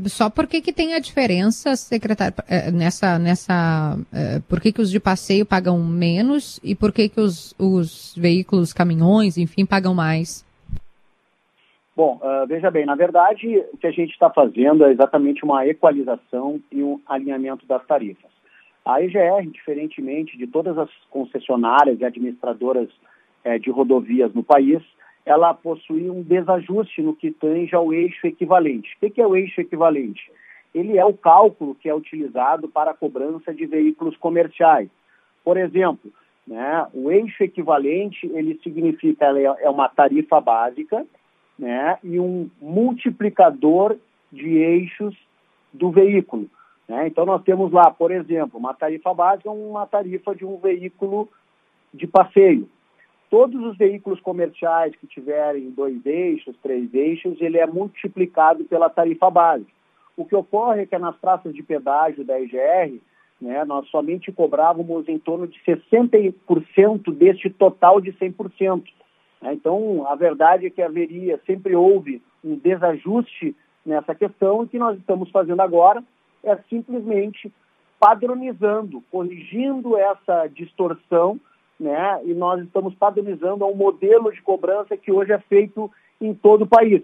Só 0.07 0.31
por 0.31 0.47
que, 0.47 0.63
que 0.63 0.73
tem 0.73 0.95
a 0.95 0.99
diferença, 0.99 1.77
secretário, 1.77 2.35
eh, 2.49 2.71
nessa, 2.71 3.19
nessa, 3.19 3.99
eh, 4.13 4.41
por 4.49 4.59
que, 4.59 4.73
que 4.73 4.81
os 4.81 4.91
de 4.91 4.99
passeio 4.99 5.45
pagam 5.45 5.79
menos 5.79 6.59
e 6.65 6.75
por 6.75 6.91
que, 6.91 7.09
que 7.09 7.21
os, 7.21 7.55
os 7.59 8.15
veículos, 8.17 8.73
caminhões, 8.73 9.37
enfim, 9.37 9.67
pagam 9.67 9.95
mais? 9.95 10.45
Bom, 11.95 12.19
uh, 12.23 12.47
veja 12.47 12.71
bem, 12.71 12.87
na 12.87 12.97
verdade, 12.97 13.63
o 13.73 13.77
que 13.77 13.87
a 13.87 13.91
gente 13.91 14.11
está 14.11 14.29
fazendo 14.31 14.85
é 14.85 14.91
exatamente 14.91 15.45
uma 15.45 15.67
equalização 15.67 16.59
e 16.73 16.83
um 16.83 16.99
alinhamento 17.07 17.67
das 17.67 17.87
tarifas. 17.87 18.34
A 18.85 19.03
EGR, 19.03 19.51
diferentemente 19.51 20.37
de 20.37 20.47
todas 20.47 20.77
as 20.77 20.91
concessionárias 21.11 21.99
e 22.01 22.05
administradoras 22.05 22.89
eh, 23.43 23.59
de 23.59 23.71
rodovias 23.71 24.33
no 24.35 24.43
país, 24.43 24.83
ela 25.25 25.55
possui 25.55 26.11
um 26.11 26.23
desajuste 26.23 27.01
no 27.01 27.17
que 27.17 27.31
tange 27.31 27.75
ao 27.75 27.93
eixo 27.93 28.27
equivalente. 28.27 28.95
O 29.01 29.11
que 29.11 29.21
é 29.21 29.27
o 29.27 29.35
eixo 29.35 29.61
equivalente? 29.61 30.31
Ele 30.75 30.99
é 30.99 31.05
o 31.05 31.15
cálculo 31.15 31.75
que 31.75 31.89
é 31.89 31.95
utilizado 31.95 32.69
para 32.69 32.91
a 32.91 32.95
cobrança 32.95 33.55
de 33.55 33.65
veículos 33.65 34.17
comerciais. 34.19 34.91
Por 35.43 35.57
exemplo, 35.57 36.13
né, 36.47 36.87
o 36.93 37.11
eixo 37.11 37.43
equivalente, 37.43 38.27
ele 38.35 38.61
significa, 38.63 39.31
ele 39.31 39.45
é 39.45 39.71
uma 39.71 39.89
tarifa 39.89 40.41
básica 40.41 41.07
né, 41.59 41.99
e 42.03 42.21
um 42.21 42.51
multiplicador 42.61 43.97
de 44.31 44.59
eixos 44.59 45.17
do 45.73 45.91
veículo. 45.91 46.51
Né? 46.89 47.07
Então, 47.09 47.25
nós 47.25 47.43
temos 47.43 47.73
lá, 47.73 47.91
por 47.91 48.11
exemplo, 48.11 48.59
uma 48.59 48.75
tarifa 48.75 49.13
básica, 49.15 49.51
uma 49.51 49.87
tarifa 49.87 50.35
de 50.35 50.45
um 50.45 50.57
veículo 50.59 51.29
de 51.93 52.07
passeio. 52.07 52.69
Todos 53.31 53.61
os 53.65 53.77
veículos 53.77 54.21
comerciais 54.21 54.95
que 54.97 55.07
tiverem 55.07 55.71
dois 55.71 56.05
eixos, 56.05 56.57
três 56.63 56.93
eixos, 56.95 57.41
ele 57.41 57.59
é 57.59 57.67
multiplicado 57.67 58.65
pela 58.65 58.91
tarifa 58.91 59.31
básica. 59.31 59.73
O 60.17 60.25
que 60.25 60.37
ocorre 60.37 60.83
é 60.83 60.87
que 60.87 60.97
nas 60.99 61.17
praças 61.17 61.53
de 61.53 61.63
pedágio 61.63 62.25
da 62.25 62.41
EGR, 62.41 63.01
né, 63.41 63.65
nós 63.65 63.89
somente 63.89 64.31
cobrávamos 64.31 65.09
em 65.09 65.19
torno 65.19 65.49
de 65.49 65.59
60% 65.65 67.13
deste 67.13 67.51
total 67.51 68.01
de 68.01 68.13
100%. 68.13 68.85
Né? 69.43 69.55
Então, 69.55 70.07
a 70.09 70.15
verdade 70.15 70.67
é 70.67 70.71
que 70.71 70.83
haveria, 70.83 71.41
sempre 71.45 71.75
houve 71.75 72.23
um 72.45 72.57
desajuste 72.57 73.57
nessa 73.85 74.15
questão 74.15 74.63
e 74.63 74.69
que 74.69 74.79
nós 74.79 74.97
estamos 74.99 75.31
fazendo 75.31 75.61
agora 75.61 76.05
é 76.45 76.57
simplesmente 76.69 77.53
padronizando, 77.99 79.03
corrigindo 79.11 79.97
essa 79.97 80.47
distorção, 80.47 81.41
né? 81.79 82.21
E 82.25 82.35
nós 82.35 82.63
estamos 82.63 82.95
padronizando 82.95 83.65
um 83.67 83.75
modelo 83.75 84.33
de 84.33 84.41
cobrança 84.43 84.97
que 84.97 85.11
hoje 85.11 85.33
é 85.33 85.39
feito 85.39 85.91
em 86.21 86.35
todo 86.35 86.63
o 86.63 86.67
país. 86.67 87.03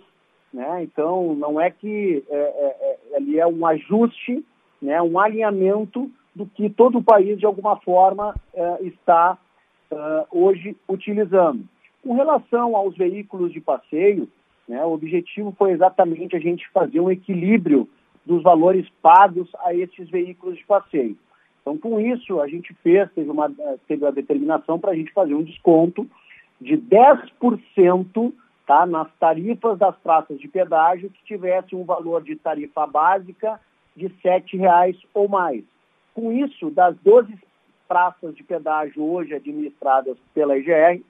Né? 0.52 0.82
Então, 0.82 1.34
não 1.34 1.60
é 1.60 1.70
que 1.70 2.24
é, 2.28 2.36
é, 2.36 2.98
é, 3.12 3.16
ali 3.16 3.38
é 3.38 3.46
um 3.46 3.64
ajuste, 3.66 4.44
né? 4.82 5.00
um 5.00 5.18
alinhamento 5.18 6.10
do 6.34 6.46
que 6.46 6.68
todo 6.68 6.98
o 6.98 7.02
país, 7.02 7.38
de 7.38 7.46
alguma 7.46 7.76
forma, 7.76 8.34
é, 8.54 8.82
está 8.82 9.38
é, 9.90 10.26
hoje 10.30 10.76
utilizando. 10.88 11.64
Com 12.02 12.14
relação 12.14 12.74
aos 12.76 12.96
veículos 12.96 13.52
de 13.52 13.60
passeio, 13.60 14.28
né, 14.66 14.82
o 14.84 14.92
objetivo 14.92 15.54
foi 15.58 15.72
exatamente 15.72 16.34
a 16.34 16.38
gente 16.38 16.66
fazer 16.70 17.00
um 17.00 17.10
equilíbrio 17.10 17.88
dos 18.24 18.42
valores 18.42 18.88
pagos 19.02 19.48
a 19.64 19.74
esses 19.74 20.08
veículos 20.10 20.56
de 20.56 20.64
passeio. 20.64 21.16
Então, 21.60 21.76
com 21.76 22.00
isso, 22.00 22.40
a 22.40 22.48
gente 22.48 22.72
fez, 22.82 23.10
teve, 23.12 23.30
uma, 23.30 23.50
teve 23.86 24.06
a 24.06 24.10
determinação 24.10 24.78
para 24.78 24.92
a 24.92 24.94
gente 24.94 25.12
fazer 25.12 25.34
um 25.34 25.42
desconto 25.42 26.08
de 26.60 26.76
10% 26.76 28.32
tá, 28.66 28.86
nas 28.86 29.08
tarifas 29.18 29.78
das 29.78 29.96
praças 29.96 30.38
de 30.38 30.48
pedágio 30.48 31.10
que 31.10 31.24
tivesse 31.24 31.74
um 31.74 31.84
valor 31.84 32.22
de 32.22 32.36
tarifa 32.36 32.86
básica 32.86 33.60
de 33.96 34.06
R$ 34.06 34.14
7,00 34.22 34.96
ou 35.12 35.28
mais. 35.28 35.64
Com 36.14 36.32
isso, 36.32 36.70
das 36.70 36.96
12 36.98 37.36
praças 37.88 38.34
de 38.34 38.42
pedágio 38.42 39.02
hoje 39.02 39.34
administradas 39.34 40.16
pela 40.32 40.56
IGR, 40.56 41.02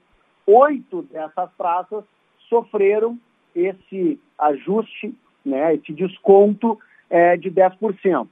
oito 0.47 1.03
dessas 1.03 1.49
praças 1.51 2.03
sofreram 2.49 3.19
esse 3.55 4.19
ajuste, 4.39 5.13
né, 5.45 5.75
esse 5.75 5.93
desconto 5.93 6.79
é, 7.11 7.35
de 7.35 7.51
10%. 7.51 8.27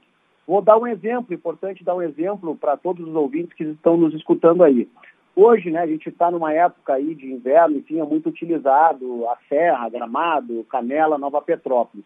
Vou 0.46 0.62
dar 0.62 0.78
um 0.78 0.86
exemplo, 0.86 1.34
importante 1.34 1.84
dar 1.84 1.94
um 1.94 2.02
exemplo 2.02 2.56
para 2.56 2.76
todos 2.76 3.06
os 3.06 3.14
ouvintes 3.14 3.52
que 3.52 3.62
estão 3.62 3.96
nos 3.96 4.14
escutando 4.14 4.64
aí. 4.64 4.88
Hoje, 5.36 5.70
né, 5.70 5.80
a 5.80 5.86
gente 5.86 6.08
está 6.08 6.30
numa 6.30 6.52
época 6.52 6.94
aí 6.94 7.14
de 7.14 7.30
inverno, 7.30 7.76
enfim, 7.76 8.00
é 8.00 8.04
muito 8.04 8.28
utilizado 8.28 9.28
a 9.28 9.36
Serra, 9.48 9.88
Gramado, 9.88 10.64
Canela, 10.64 11.18
Nova 11.18 11.40
Petrópolis. 11.40 12.04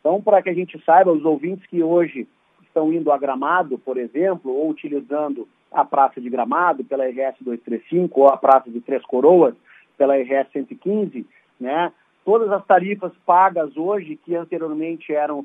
Então, 0.00 0.20
para 0.20 0.42
que 0.42 0.50
a 0.50 0.54
gente 0.54 0.78
saiba, 0.84 1.10
os 1.10 1.24
ouvintes 1.24 1.66
que 1.66 1.82
hoje 1.82 2.28
estão 2.62 2.92
indo 2.92 3.10
a 3.10 3.16
Gramado, 3.16 3.78
por 3.78 3.96
exemplo, 3.96 4.52
ou 4.52 4.68
utilizando 4.68 5.48
a 5.72 5.84
Praça 5.84 6.20
de 6.20 6.28
Gramado 6.28 6.84
pela 6.84 7.06
RS 7.06 7.36
235 7.40 8.20
ou 8.20 8.28
a 8.28 8.36
Praça 8.36 8.70
de 8.70 8.80
Três 8.80 9.04
Coroas 9.06 9.54
pela 9.96 10.16
RS 10.16 10.52
115, 10.52 11.26
né? 11.58 11.90
Todas 12.24 12.50
as 12.50 12.64
tarifas 12.66 13.12
pagas 13.24 13.76
hoje, 13.76 14.16
que 14.16 14.34
anteriormente 14.34 15.14
eram 15.14 15.44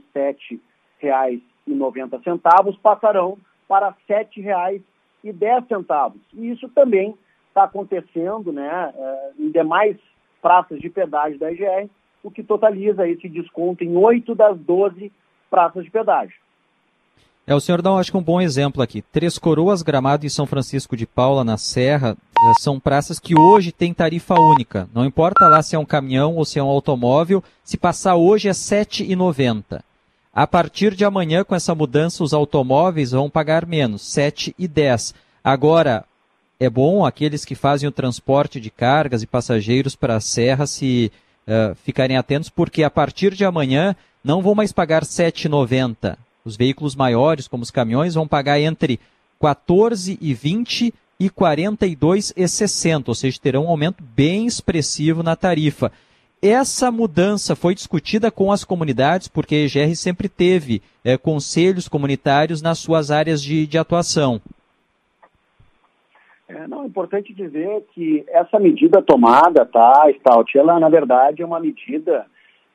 R$ 1.01 1.41
7,90, 1.67 2.77
passarão 2.81 3.37
para 3.67 3.89
R$ 3.89 3.95
7,10. 4.09 4.81
E 6.33 6.51
isso 6.51 6.69
também 6.69 7.15
está 7.49 7.63
acontecendo 7.63 8.51
né, 8.51 8.93
eh, 8.95 9.31
em 9.39 9.51
demais 9.51 9.97
praças 10.41 10.79
de 10.79 10.89
pedágio 10.89 11.37
da 11.37 11.51
IGR, 11.51 11.89
o 12.23 12.31
que 12.31 12.43
totaliza 12.43 13.07
esse 13.07 13.29
desconto 13.29 13.83
em 13.83 13.95
8 13.95 14.33
das 14.33 14.57
12 14.57 15.11
praças 15.49 15.83
de 15.83 15.91
pedágio. 15.91 16.35
É, 17.45 17.55
o 17.55 17.59
senhor 17.59 17.81
dá, 17.81 17.91
acho 17.91 18.11
que 18.11 18.17
um 18.17 18.23
bom 18.23 18.39
exemplo 18.39 18.81
aqui. 18.81 19.01
Três 19.01 19.37
Coroas, 19.37 19.81
Gramado 19.81 20.25
e 20.25 20.29
São 20.29 20.45
Francisco 20.45 20.95
de 20.95 21.05
Paula, 21.05 21.43
na 21.43 21.57
Serra, 21.57 22.15
eh, 22.15 22.53
são 22.61 22.79
praças 22.79 23.19
que 23.19 23.37
hoje 23.37 23.71
têm 23.71 23.93
tarifa 23.93 24.35
única. 24.39 24.87
Não 24.93 25.03
importa 25.03 25.47
lá 25.47 25.61
se 25.61 25.75
é 25.75 25.79
um 25.79 25.85
caminhão 25.85 26.35
ou 26.35 26.45
se 26.45 26.59
é 26.59 26.63
um 26.63 26.69
automóvel, 26.69 27.43
se 27.63 27.77
passar 27.77 28.15
hoje 28.15 28.47
é 28.47 28.51
R$ 28.51 28.55
7,90. 28.55 29.83
A 30.33 30.47
partir 30.47 30.95
de 30.95 31.03
amanhã, 31.03 31.43
com 31.43 31.53
essa 31.53 31.75
mudança, 31.75 32.23
os 32.23 32.33
automóveis 32.33 33.11
vão 33.11 33.29
pagar 33.29 33.65
menos, 33.65 34.15
R$ 34.15 34.31
7,10. 34.31 35.13
Agora, 35.43 36.05
é 36.59 36.69
bom 36.69 37.05
aqueles 37.05 37.43
que 37.43 37.55
fazem 37.55 37.89
o 37.89 37.91
transporte 37.91 38.59
de 38.59 38.69
cargas 38.69 39.21
e 39.23 39.27
passageiros 39.27 39.95
para 39.95 40.15
a 40.15 40.21
Serra 40.21 40.65
se 40.65 41.11
uh, 41.47 41.75
ficarem 41.83 42.15
atentos, 42.15 42.49
porque 42.49 42.83
a 42.83 42.89
partir 42.89 43.33
de 43.33 43.43
amanhã 43.43 43.95
não 44.23 44.41
vão 44.41 44.55
mais 44.55 44.71
pagar 44.71 45.01
R$ 45.01 45.07
7,90 45.07 46.17
os 46.43 46.55
veículos 46.55 46.95
maiores, 46.95 47.47
como 47.47 47.63
os 47.63 47.71
caminhões, 47.71 48.15
vão 48.15 48.27
pagar 48.27 48.59
entre 48.59 48.99
14,20 49.41 50.93
e 51.19 51.29
42,60, 51.29 53.03
ou 53.07 53.15
seja, 53.15 53.39
terão 53.39 53.65
um 53.65 53.69
aumento 53.69 54.03
bem 54.03 54.47
expressivo 54.47 55.21
na 55.21 55.35
tarifa. 55.35 55.91
Essa 56.41 56.91
mudança 56.91 57.55
foi 57.55 57.75
discutida 57.75 58.31
com 58.31 58.51
as 58.51 58.63
comunidades, 58.63 59.27
porque 59.27 59.53
a 59.53 59.59
EGR 59.59 59.95
sempre 59.95 60.27
teve 60.27 60.81
é, 61.05 61.15
conselhos 61.15 61.87
comunitários 61.87 62.63
nas 62.63 62.79
suas 62.79 63.11
áreas 63.11 63.43
de, 63.43 63.67
de 63.67 63.77
atuação. 63.77 64.41
É, 66.49 66.67
não, 66.67 66.81
é 66.81 66.87
importante 66.87 67.31
dizer 67.31 67.85
que 67.93 68.25
essa 68.29 68.59
medida 68.59 69.03
tomada, 69.03 69.63
tá, 69.67 70.11
Stout, 70.17 70.57
ela 70.57 70.79
na 70.79 70.89
verdade 70.89 71.43
é 71.43 71.45
uma 71.45 71.59
medida 71.59 72.25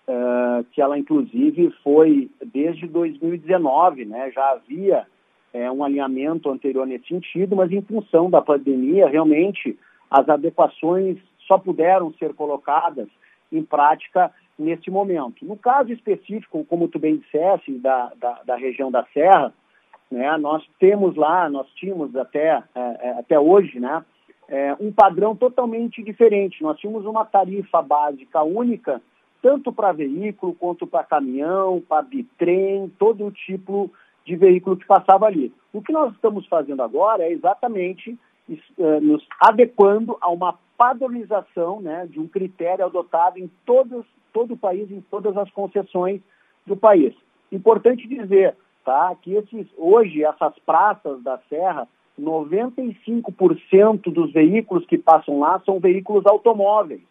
uh, 0.06 0.64
que 0.70 0.80
ela 0.80 0.96
inclusive 0.96 1.74
foi 1.82 2.30
desde 2.44 2.86
2019, 2.86 4.04
né? 4.04 4.30
Já 4.32 4.52
havia 4.52 5.06
é, 5.52 5.68
um 5.72 5.82
alinhamento 5.82 6.48
anterior 6.50 6.86
nesse 6.86 7.08
sentido, 7.08 7.56
mas 7.56 7.72
em 7.72 7.82
função 7.82 8.30
da 8.30 8.40
pandemia, 8.40 9.08
realmente 9.08 9.76
as 10.08 10.28
adequações 10.28 11.18
só 11.48 11.58
puderam 11.58 12.12
ser 12.14 12.32
colocadas 12.32 13.08
em 13.52 13.62
prática 13.62 14.32
nesse 14.58 14.90
momento. 14.90 15.44
No 15.44 15.56
caso 15.56 15.92
específico, 15.92 16.64
como 16.64 16.88
tu 16.88 16.98
bem 16.98 17.18
disseste, 17.18 17.72
da, 17.78 18.12
da, 18.16 18.42
da 18.44 18.56
região 18.56 18.90
da 18.90 19.04
Serra, 19.12 19.52
né, 20.10 20.36
nós 20.38 20.64
temos 20.78 21.16
lá, 21.16 21.48
nós 21.50 21.68
tínhamos 21.74 22.14
até, 22.16 22.62
é, 22.74 23.10
até 23.18 23.38
hoje, 23.38 23.78
né, 23.80 24.04
é, 24.48 24.76
um 24.80 24.92
padrão 24.92 25.34
totalmente 25.34 26.02
diferente. 26.02 26.62
Nós 26.62 26.78
tínhamos 26.78 27.04
uma 27.04 27.24
tarifa 27.24 27.82
básica 27.82 28.42
única 28.42 29.00
tanto 29.42 29.72
para 29.72 29.92
veículo 29.92 30.54
quanto 30.54 30.86
para 30.86 31.04
caminhão, 31.04 31.80
para 31.88 32.02
bitrem, 32.02 32.90
todo 32.98 33.30
tipo 33.30 33.88
de 34.24 34.34
veículo 34.34 34.76
que 34.76 34.84
passava 34.84 35.26
ali. 35.26 35.52
O 35.72 35.80
que 35.80 35.92
nós 35.92 36.12
estamos 36.12 36.46
fazendo 36.46 36.82
agora 36.82 37.22
é 37.22 37.30
exatamente 37.30 38.18
nos 38.78 39.26
adequando 39.40 40.16
a 40.20 40.30
uma 40.30 40.58
padronização 40.76 41.80
né, 41.80 42.06
de 42.06 42.20
um 42.20 42.28
critério 42.28 42.84
adotado 42.84 43.38
em 43.38 43.50
todos, 43.64 44.04
todo 44.32 44.54
o 44.54 44.56
país, 44.56 44.90
em 44.90 45.00
todas 45.00 45.36
as 45.36 45.50
concessões 45.50 46.20
do 46.66 46.76
país. 46.76 47.14
Importante 47.50 48.06
dizer 48.06 48.54
tá, 48.84 49.14
que 49.20 49.34
esses, 49.34 49.66
hoje 49.76 50.22
essas 50.22 50.56
praças 50.60 51.22
da 51.22 51.38
Serra, 51.48 51.88
95% 52.20 54.12
dos 54.12 54.32
veículos 54.32 54.86
que 54.86 54.96
passam 54.96 55.40
lá 55.40 55.60
são 55.64 55.80
veículos 55.80 56.24
automóveis 56.26 57.02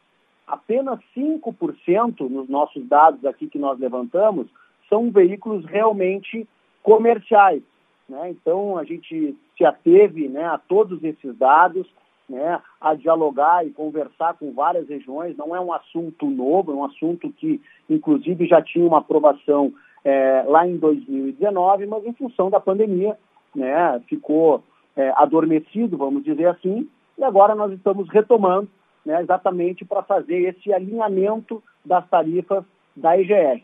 apenas 0.48 1.00
5% 1.16 2.30
nos 2.30 2.48
nossos 2.48 2.86
dados 2.88 3.26
aqui 3.26 3.48
que 3.48 3.58
nós 3.58 3.80
levantamos 3.80 4.48
são 4.88 5.12
veículos 5.12 5.66
realmente 5.66 6.48
comerciais. 6.84 7.64
Né? 8.08 8.30
Então, 8.30 8.78
a 8.78 8.84
gente 8.84 9.36
se 9.58 9.66
ateve 9.66 10.28
né, 10.28 10.46
a 10.46 10.58
todos 10.58 11.04
esses 11.04 11.36
dados, 11.38 11.88
né, 12.30 12.60
a 12.82 12.94
dialogar 12.96 13.66
e 13.66 13.72
conversar 13.72 14.34
com 14.36 14.52
várias 14.52 14.88
regiões. 14.88 15.38
Não 15.38 15.56
é 15.56 15.60
um 15.60 15.72
assunto 15.72 16.30
novo, 16.30 16.72
é 16.72 16.76
um 16.76 16.86
assunto 16.86 17.32
que, 17.32 17.62
inclusive, 17.90 18.48
já 18.48 18.62
tinha 18.62 18.86
uma 18.86 19.00
aprovação 19.00 19.74
é, 20.04 20.44
lá 20.48 20.68
em 20.68 20.78
2019, 20.78 21.86
mas 21.88 22.06
em 22.06 22.14
função 22.14 22.50
da 22.50 22.60
pandemia 22.60 23.18
né, 23.56 24.02
ficou 24.08 24.64
é, 24.96 25.12
adormecido, 25.16 25.98
vamos 25.98 26.24
dizer 26.24 26.48
assim, 26.48 26.88
e 27.18 27.24
agora 27.24 27.56
nós 27.56 27.72
estamos 27.72 28.10
retomando 28.10 28.70
né, 29.06 29.22
exatamente 29.22 29.86
para 29.86 30.04
fazer 30.04 30.50
esse 30.50 30.74
alinhamento 30.74 31.64
das 31.84 32.08
tarifas 32.10 32.64
da 32.96 33.18
IGR. 33.18 33.62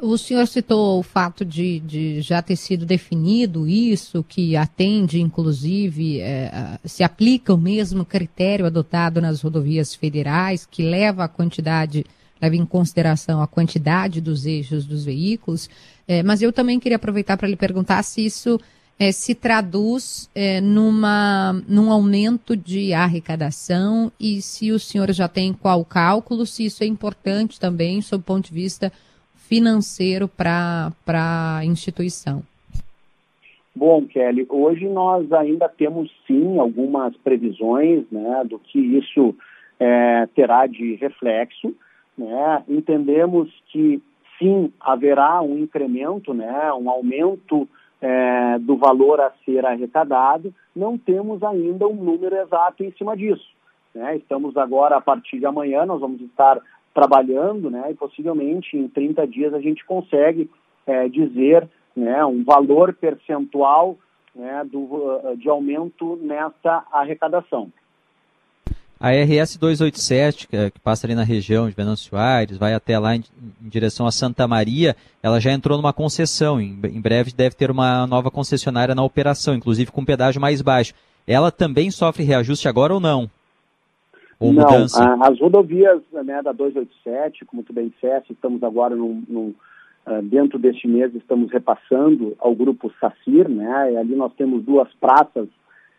O 0.00 0.18
senhor 0.18 0.46
citou 0.48 0.98
o 0.98 1.02
fato 1.02 1.44
de, 1.44 1.78
de, 1.80 2.20
já 2.20 2.42
ter 2.42 2.56
sido 2.56 2.84
definido 2.84 3.66
isso, 3.66 4.24
que 4.24 4.56
atende, 4.56 5.20
inclusive, 5.20 6.20
é, 6.20 6.78
se 6.84 7.04
aplica 7.04 7.54
o 7.54 7.58
mesmo 7.58 8.04
critério 8.04 8.66
adotado 8.66 9.20
nas 9.20 9.40
rodovias 9.40 9.94
federais, 9.94 10.66
que 10.66 10.82
leva 10.82 11.24
a 11.24 11.28
quantidade, 11.28 12.04
leva 12.42 12.56
em 12.56 12.66
consideração 12.66 13.40
a 13.40 13.46
quantidade 13.46 14.20
dos 14.20 14.44
eixos 14.46 14.84
dos 14.84 15.04
veículos. 15.04 15.70
É, 16.08 16.22
mas 16.24 16.42
eu 16.42 16.52
também 16.52 16.80
queria 16.80 16.96
aproveitar 16.96 17.36
para 17.36 17.48
lhe 17.48 17.56
perguntar 17.56 18.02
se 18.02 18.26
isso 18.26 18.58
é, 18.98 19.12
se 19.12 19.32
traduz 19.32 20.28
é, 20.34 20.60
numa, 20.60 21.52
num 21.68 21.90
aumento 21.90 22.56
de 22.56 22.92
arrecadação 22.92 24.10
e 24.18 24.42
se 24.42 24.72
o 24.72 24.78
senhor 24.78 25.12
já 25.12 25.28
tem 25.28 25.52
qual 25.52 25.84
cálculo, 25.84 26.44
se 26.46 26.64
isso 26.64 26.82
é 26.82 26.86
importante 26.86 27.58
também, 27.58 28.02
sob 28.02 28.22
o 28.22 28.24
ponto 28.24 28.48
de 28.48 28.54
vista 28.54 28.92
financeiro 29.48 30.28
para 30.28 30.92
a 31.06 31.64
instituição. 31.64 32.42
Bom, 33.74 34.06
Kelly, 34.06 34.46
hoje 34.48 34.88
nós 34.88 35.32
ainda 35.32 35.68
temos 35.68 36.10
sim 36.26 36.58
algumas 36.58 37.16
previsões 37.16 38.04
né, 38.10 38.44
do 38.44 38.58
que 38.58 38.78
isso 38.78 39.34
é, 39.80 40.28
terá 40.34 40.66
de 40.66 40.94
reflexo. 40.94 41.74
Né? 42.16 42.62
Entendemos 42.68 43.50
que 43.72 44.00
sim 44.38 44.72
haverá 44.80 45.42
um 45.42 45.58
incremento, 45.58 46.32
né, 46.32 46.72
um 46.72 46.88
aumento 46.88 47.68
é, 48.00 48.58
do 48.60 48.76
valor 48.76 49.20
a 49.20 49.32
ser 49.44 49.64
arrecadado, 49.66 50.54
não 50.74 50.98
temos 50.98 51.42
ainda 51.42 51.88
um 51.88 51.94
número 51.94 52.36
exato 52.36 52.84
em 52.84 52.92
cima 52.92 53.16
disso. 53.16 53.48
Né? 53.94 54.16
Estamos 54.16 54.56
agora, 54.56 54.96
a 54.96 55.00
partir 55.00 55.38
de 55.38 55.46
amanhã, 55.46 55.86
nós 55.86 56.00
vamos 56.00 56.20
estar 56.20 56.60
trabalhando, 56.94 57.68
né, 57.68 57.90
e 57.90 57.94
possivelmente 57.94 58.76
em 58.76 58.88
30 58.88 59.26
dias 59.26 59.52
a 59.52 59.60
gente 59.60 59.84
consegue 59.84 60.48
é, 60.86 61.08
dizer 61.08 61.68
né, 61.96 62.24
um 62.24 62.44
valor 62.44 62.94
percentual 62.94 63.98
né, 64.34 64.64
do, 64.70 65.34
de 65.36 65.48
aumento 65.48 66.16
nessa 66.22 66.84
arrecadação. 66.92 67.70
A 68.98 69.10
RS 69.10 69.56
287, 69.58 70.48
que, 70.48 70.80
passa 70.82 71.06
ali 71.06 71.14
na 71.14 71.24
região 71.24 71.68
de 71.68 71.74
Venâncio 71.74 72.16
Aires, 72.16 72.56
vai 72.56 72.72
até 72.72 72.98
lá 72.98 73.14
em, 73.14 73.24
em, 73.62 73.68
direção 73.68 74.06
a 74.06 74.12
Santa 74.12 74.48
Maria, 74.48 74.96
ela 75.22 75.40
já 75.40 75.52
entrou 75.52 75.76
numa 75.76 75.92
concessão. 75.92 76.60
Em, 76.60 76.78
em, 76.84 77.00
breve 77.00 77.32
deve 77.32 77.54
ter 77.54 77.70
uma 77.70 78.06
nova 78.06 78.30
concessionária 78.30 78.94
na 78.94 79.02
operação, 79.02 79.54
inclusive 79.54 79.90
com 79.90 80.04
pedágio 80.04 80.40
mais 80.40 80.62
baixo. 80.62 80.94
Ela 81.26 81.50
também 81.50 81.90
sofre 81.90 82.22
reajuste 82.22 82.68
agora 82.68 82.94
ou 82.94 83.00
não? 83.00 83.28
Ou 84.40 84.52
não, 84.52 84.62
mudança? 84.62 85.02
A, 85.02 85.28
as 85.28 85.40
rodovias 85.40 86.02
né, 86.12 86.42
da 86.42 86.52
287, 86.52 87.44
como 87.44 87.62
tu 87.62 87.72
bem 87.72 87.88
disseste, 87.88 88.32
estamos 88.32 88.62
agora 88.62 88.94
num, 88.94 89.22
num 89.28 89.54
uh, 90.06 90.22
dentro 90.22 90.58
deste 90.58 90.86
mês 90.86 91.14
estamos 91.14 91.50
repassando 91.50 92.34
ao 92.38 92.54
grupo 92.54 92.92
SACIR, 93.00 93.48
né? 93.48 93.92
E 93.92 93.96
ali 93.96 94.14
nós 94.14 94.32
temos 94.34 94.62
duas 94.64 94.88
praças 94.94 95.48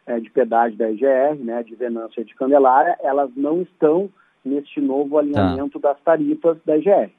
uh, 0.08 0.22
de 0.22 0.30
pedágio 0.30 0.78
da 0.78 0.90
EGR, 0.90 1.44
né? 1.44 1.64
De 1.64 1.76
Venância 1.76 2.22
e 2.22 2.26
de 2.26 2.36
Candelária, 2.36 2.98
elas 3.04 3.30
não 3.36 3.62
estão 3.62 4.10
neste 4.44 4.80
novo 4.80 5.18
alinhamento 5.18 5.80
tá. 5.80 5.90
das 5.90 6.02
tarifas 6.02 6.58
da 6.66 6.78
EGR. 6.78 7.12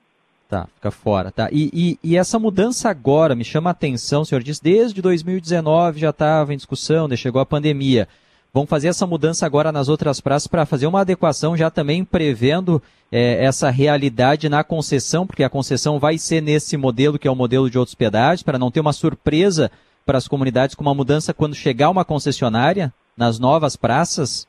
Tá, 0.48 0.68
fica 0.76 0.92
fora, 0.92 1.32
tá. 1.32 1.48
E, 1.50 1.70
e, 1.74 1.98
e, 2.04 2.16
essa 2.16 2.38
mudança 2.38 2.88
agora 2.88 3.34
me 3.34 3.42
chama 3.42 3.70
a 3.70 3.72
atenção, 3.72 4.22
o 4.22 4.24
senhor 4.24 4.40
disse, 4.44 4.62
desde 4.62 5.02
2019 5.02 5.98
já 5.98 6.10
estava 6.10 6.54
em 6.54 6.56
discussão, 6.56 7.08
chegou 7.16 7.40
a 7.40 7.46
pandemia 7.46 8.06
vão 8.56 8.66
fazer 8.66 8.88
essa 8.88 9.06
mudança 9.06 9.44
agora 9.44 9.70
nas 9.70 9.86
outras 9.86 10.18
praças 10.18 10.46
para 10.46 10.64
fazer 10.64 10.86
uma 10.86 11.02
adequação 11.02 11.54
já 11.54 11.70
também 11.70 12.02
prevendo 12.02 12.80
é, 13.12 13.44
essa 13.44 13.68
realidade 13.68 14.48
na 14.48 14.64
concessão, 14.64 15.26
porque 15.26 15.44
a 15.44 15.50
concessão 15.50 15.98
vai 15.98 16.16
ser 16.16 16.40
nesse 16.40 16.74
modelo 16.74 17.18
que 17.18 17.28
é 17.28 17.30
o 17.30 17.36
modelo 17.36 17.68
de 17.68 17.78
pedágios, 17.94 18.42
para 18.42 18.58
não 18.58 18.70
ter 18.70 18.80
uma 18.80 18.94
surpresa 18.94 19.70
para 20.06 20.16
as 20.16 20.26
comunidades 20.26 20.74
com 20.74 20.80
uma 20.80 20.94
mudança 20.94 21.34
quando 21.34 21.54
chegar 21.54 21.90
uma 21.90 22.02
concessionária 22.02 22.90
nas 23.14 23.38
novas 23.38 23.76
praças? 23.76 24.48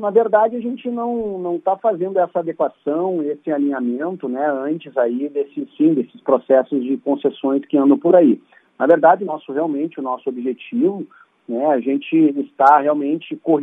Na 0.00 0.10
verdade, 0.10 0.56
a 0.56 0.60
gente 0.60 0.90
não 0.90 1.38
não 1.38 1.56
está 1.56 1.76
fazendo 1.76 2.18
essa 2.18 2.40
adequação, 2.40 3.22
esse 3.22 3.52
alinhamento, 3.52 4.28
né, 4.28 4.50
antes 4.50 4.96
aí 4.96 5.28
desse 5.28 5.68
sim 5.76 5.94
desses 5.94 6.20
processos 6.22 6.82
de 6.82 6.96
concessões 6.96 7.64
que 7.66 7.78
andam 7.78 7.96
por 7.96 8.16
aí. 8.16 8.40
Na 8.76 8.88
verdade, 8.88 9.24
nosso 9.24 9.52
realmente 9.52 10.00
o 10.00 10.02
nosso 10.02 10.28
objetivo 10.28 11.06
né? 11.48 11.66
A 11.66 11.80
gente 11.80 12.16
está 12.38 12.80
realmente 12.80 13.36
corrigendo 13.36 13.58